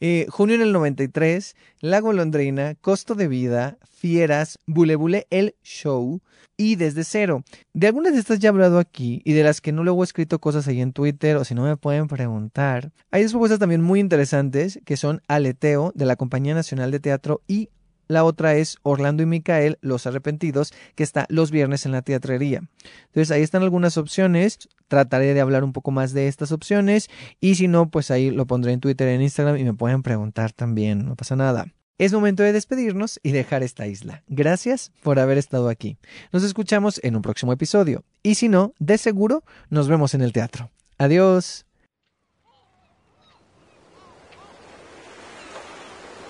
Eh, 0.01 0.25
junio 0.31 0.55
en 0.55 0.63
el 0.63 0.73
93, 0.73 1.55
La 1.81 2.01
Golondrina, 2.01 2.75
Costo 2.77 3.15
de 3.15 3.29
Vida, 3.29 3.77
Fieras, 3.93 4.59
Bule 4.65 4.97
Bule, 4.97 5.27
El 5.29 5.57
Show 5.63 6.23
y 6.61 6.77
Desde 6.77 7.05
Cero. 7.05 7.43
De 7.73 7.87
algunas 7.87 8.13
de 8.13 8.19
estas 8.19 8.39
ya 8.39 8.49
he 8.49 8.51
hablado 8.51 8.79
aquí 8.79 9.23
y 9.25 9.33
de 9.33 9.43
las 9.43 9.63
que 9.63 9.73
no 9.73 9.83
luego 9.83 10.03
he 10.03 10.05
escrito 10.05 10.41
cosas 10.41 10.69
ahí 10.69 10.83
en 10.83 10.93
Twitter 10.93 11.39
o 11.39 11.45
si 11.47 11.55
no 11.55 11.63
me 11.63 11.79
pueden 11.79 12.07
preguntar. 12.07 12.93
Hay 13.11 13.23
dos 13.23 13.33
propuestas 13.33 13.59
también 13.59 13.81
muy 13.81 13.99
interesantes 13.99 14.79
que 14.85 14.99
son 14.99 15.23
Aleteo 15.27 15.91
de 15.95 16.05
la 16.05 16.17
Compañía 16.17 16.55
Nacional 16.55 16.91
de 16.91 17.01
Teatro 17.01 17.41
y 17.49 17.71
la 18.09 18.25
otra 18.25 18.57
es 18.57 18.77
Orlando 18.83 19.23
y 19.23 19.27
Micael, 19.27 19.79
Los 19.81 20.07
Arrepentidos, 20.07 20.75
que 20.97 21.03
está 21.03 21.25
los 21.31 21.51
viernes 21.51 21.87
en 21.87 21.93
la 21.93 22.03
teatrería. 22.03 22.61
Entonces 23.07 23.31
ahí 23.31 23.41
están 23.41 23.63
algunas 23.63 23.97
opciones. 23.97 24.69
Trataré 24.89 25.33
de 25.33 25.41
hablar 25.41 25.65
un 25.65 25.73
poco 25.73 25.93
más 25.93 26.13
de 26.13 26.29
estas 26.29 26.53
opciones. 26.53 27.09
Y 27.41 27.55
si 27.55 27.69
no, 27.69 27.89
pues 27.89 28.11
ahí 28.11 28.31
lo 28.31 28.47
pondré 28.47 28.73
en 28.73 28.81
Twitter, 28.81 29.09
en 29.09 29.23
Instagram 29.23 29.57
y 29.57 29.65
me 29.65 29.73
pueden 29.73 30.03
preguntar 30.03 30.53
también. 30.53 31.07
No 31.07 31.17
pasa 31.17 31.37
nada. 31.37 31.73
Es 32.01 32.15
momento 32.15 32.43
de 32.43 32.55
despedirnos 32.55 33.21
y 33.23 33.33
dejar 33.33 33.63
esta 33.63 33.87
isla. 33.87 34.23
Gracias 34.27 34.91
por 35.03 35.19
haber 35.19 35.37
estado 35.37 35.69
aquí. 35.69 35.99
Nos 36.33 36.45
escuchamos 36.45 36.99
en 37.05 37.15
un 37.15 37.21
próximo 37.21 37.53
episodio. 37.53 38.05
Y 38.23 38.37
si 38.37 38.49
no, 38.49 38.73
de 38.79 38.97
seguro 38.97 39.45
nos 39.69 39.87
vemos 39.87 40.15
en 40.15 40.23
el 40.23 40.33
teatro. 40.33 40.71
Adiós. 40.97 41.67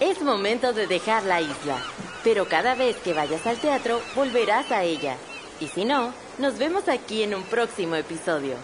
Es 0.00 0.20
momento 0.20 0.72
de 0.72 0.88
dejar 0.88 1.22
la 1.22 1.40
isla, 1.40 1.80
pero 2.24 2.48
cada 2.48 2.74
vez 2.74 2.96
que 2.96 3.12
vayas 3.12 3.46
al 3.46 3.58
teatro 3.58 4.00
volverás 4.16 4.72
a 4.72 4.82
ella. 4.82 5.16
Y 5.60 5.68
si 5.68 5.84
no, 5.84 6.12
nos 6.40 6.58
vemos 6.58 6.88
aquí 6.88 7.22
en 7.22 7.32
un 7.32 7.44
próximo 7.44 7.94
episodio. 7.94 8.56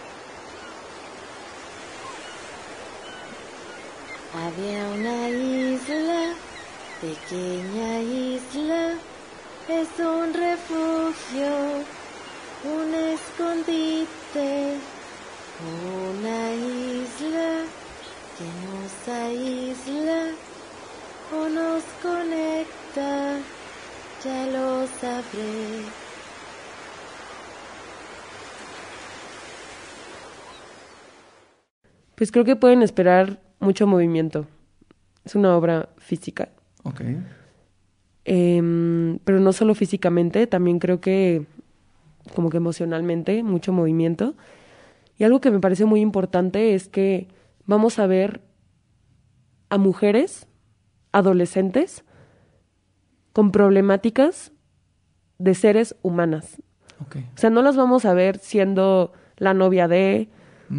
Había 4.33 4.87
una 4.89 5.29
isla, 5.29 6.35
pequeña 7.01 7.99
isla, 7.99 8.93
es 9.69 9.87
un 9.99 10.33
refugio, 10.33 11.83
un 12.63 12.93
escondite, 12.93 14.77
una 15.61 16.53
isla 16.53 17.63
que 18.37 18.45
nos 18.65 19.15
aísla 19.15 20.31
o 21.35 21.49
nos 21.49 21.83
conecta, 22.01 23.37
ya 24.23 24.45
lo 24.47 24.87
sabré. 24.87 25.83
Pues 32.15 32.31
creo 32.31 32.45
que 32.45 32.55
pueden 32.55 32.81
esperar 32.81 33.39
mucho 33.59 33.85
movimiento. 33.85 34.47
Es 35.23 35.35
una 35.35 35.55
obra 35.55 35.89
física, 35.97 36.49
Ok. 36.87 37.01
Em, 38.25 39.19
pero 39.23 39.39
no 39.39 39.53
solo 39.53 39.73
físicamente, 39.75 40.47
también 40.47 40.79
creo 40.79 40.99
que 40.99 41.45
como 42.35 42.49
que 42.49 42.57
emocionalmente, 42.57 43.41
mucho 43.43 43.71
movimiento. 43.71 44.35
Y 45.17 45.23
algo 45.23 45.39
que 45.39 45.49
me 45.51 45.59
parece 45.59 45.85
muy 45.85 46.01
importante 46.01 46.75
es 46.75 46.89
que 46.89 47.27
vamos 47.65 47.99
a 47.99 48.07
ver 48.07 48.41
a 49.69 49.77
mujeres, 49.77 50.47
adolescentes, 51.11 52.03
con 53.33 53.51
problemáticas 53.51 54.51
de 55.37 55.53
seres 55.53 55.95
humanas. 56.01 56.61
Ok. 57.01 57.17
O 57.35 57.37
sea, 57.37 57.49
no 57.49 57.61
las 57.61 57.75
vamos 57.77 58.05
a 58.05 58.13
ver 58.13 58.39
siendo 58.39 59.13
la 59.37 59.53
novia 59.53 59.87
de, 59.87 60.27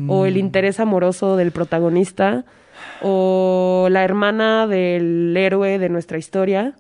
o 0.09 0.27
el 0.27 0.35
Mm. 0.35 0.39
interés 0.39 0.81
amoroso 0.81 1.37
del 1.37 1.51
protagonista, 1.53 2.45
o 3.03 3.89
la 3.91 4.05
hermana 4.05 4.67
del 4.67 5.37
héroe 5.37 5.79
de 5.79 5.89
nuestra 5.89 6.19
historia. 6.19 6.77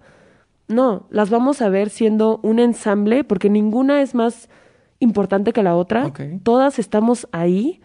No, 0.66 1.06
las 1.10 1.30
vamos 1.30 1.62
a 1.62 1.68
ver 1.68 1.90
siendo 1.90 2.40
un 2.42 2.58
ensamble 2.58 3.24
porque 3.24 3.48
ninguna 3.50 4.02
es 4.02 4.14
más 4.14 4.48
importante 4.98 5.52
que 5.52 5.62
la 5.62 5.76
otra. 5.76 6.12
Todas 6.42 6.78
estamos 6.78 7.28
ahí 7.32 7.80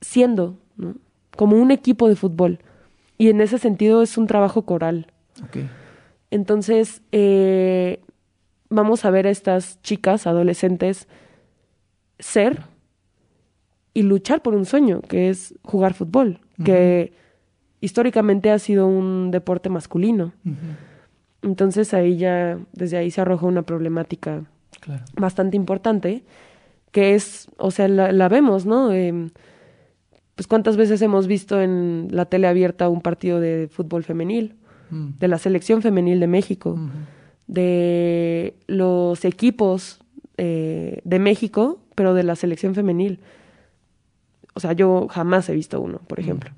siendo, 0.00 0.58
¿no? 0.76 0.94
Como 1.36 1.56
un 1.56 1.70
equipo 1.70 2.08
de 2.08 2.16
fútbol. 2.16 2.60
Y 3.18 3.28
en 3.28 3.40
ese 3.40 3.58
sentido 3.58 4.02
es 4.02 4.18
un 4.18 4.26
trabajo 4.26 4.62
coral. 4.62 5.06
Entonces, 6.30 7.02
eh, 7.12 8.00
vamos 8.68 9.04
a 9.04 9.10
ver 9.10 9.26
a 9.26 9.30
estas 9.30 9.80
chicas, 9.82 10.26
adolescentes, 10.26 11.08
ser 12.18 12.62
y 13.94 14.02
luchar 14.02 14.42
por 14.42 14.54
un 14.54 14.64
sueño, 14.64 15.02
que 15.02 15.28
es 15.28 15.54
jugar 15.62 15.94
fútbol, 15.94 16.40
que 16.64 17.12
históricamente 17.80 18.50
ha 18.50 18.58
sido 18.58 18.86
un 18.86 19.30
deporte 19.30 19.68
masculino. 19.68 20.32
Entonces 21.42 21.92
ahí 21.94 22.16
ya, 22.16 22.58
desde 22.72 22.96
ahí 22.98 23.10
se 23.10 23.20
arroja 23.20 23.46
una 23.46 23.62
problemática 23.62 24.44
Claro. 24.80 25.04
bastante 25.16 25.56
importante, 25.56 26.22
que 26.90 27.14
es, 27.14 27.48
o 27.56 27.70
sea, 27.70 27.88
la, 27.88 28.12
la 28.12 28.28
vemos, 28.28 28.66
¿no? 28.66 28.92
Em, 28.92 29.30
pues 30.34 30.46
cuántas 30.46 30.76
veces 30.76 31.02
hemos 31.02 31.26
visto 31.26 31.60
en 31.60 32.08
la 32.10 32.24
tele 32.26 32.46
abierta 32.48 32.88
un 32.88 33.00
partido 33.00 33.38
de 33.40 33.68
fútbol 33.70 34.02
femenil, 34.04 34.56
Mm. 34.90 35.18
de 35.18 35.28
la 35.28 35.38
selección 35.38 35.80
femenil 35.82 36.20
de 36.20 36.26
México, 36.26 36.78
de 37.46 38.54
los 38.66 39.24
equipos 39.24 40.00
eh, 40.38 41.00
de 41.04 41.18
México, 41.18 41.78
pero 41.94 42.12
de 42.14 42.22
la 42.24 42.36
selección 42.36 42.74
femenil. 42.74 43.20
O 44.54 44.60
sea, 44.60 44.72
yo 44.72 45.08
jamás 45.08 45.48
he 45.48 45.54
visto 45.54 45.80
uno, 45.80 45.98
por 46.06 46.20
ejemplo. 46.20 46.50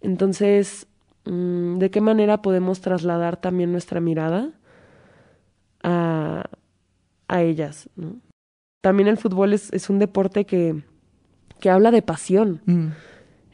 Entonces, 0.00 0.86
mm, 1.24 1.78
¿de 1.78 1.90
qué 1.90 2.00
manera 2.00 2.42
podemos 2.42 2.80
trasladar 2.80 3.36
también 3.38 3.72
nuestra 3.72 4.00
mirada 4.00 4.50
a, 5.82 6.44
a 7.28 7.42
ellas? 7.42 7.88
¿no? 7.96 8.16
También 8.80 9.08
el 9.08 9.16
fútbol 9.18 9.52
es, 9.52 9.72
es 9.72 9.90
un 9.90 9.98
deporte 9.98 10.44
que, 10.46 10.82
que 11.58 11.70
habla 11.70 11.90
de 11.90 12.02
pasión. 12.02 12.60
Mm. 12.66 12.88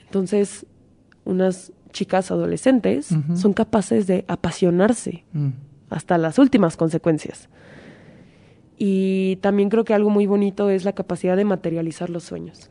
Entonces, 0.04 0.66
unas 1.24 1.72
chicas 1.92 2.30
adolescentes 2.30 3.08
son 3.34 3.52
capaces 3.54 4.06
de 4.06 4.24
apasionarse 4.28 5.24
Mm. 5.32 5.48
hasta 5.90 6.18
las 6.18 6.38
últimas 6.38 6.76
consecuencias. 6.76 7.48
Y 8.78 9.36
también 9.36 9.70
creo 9.70 9.84
que 9.84 9.94
algo 9.94 10.10
muy 10.10 10.26
bonito 10.26 10.68
es 10.68 10.84
la 10.84 10.92
capacidad 10.92 11.36
de 11.36 11.46
materializar 11.46 12.10
los 12.10 12.24
sueños. 12.24 12.68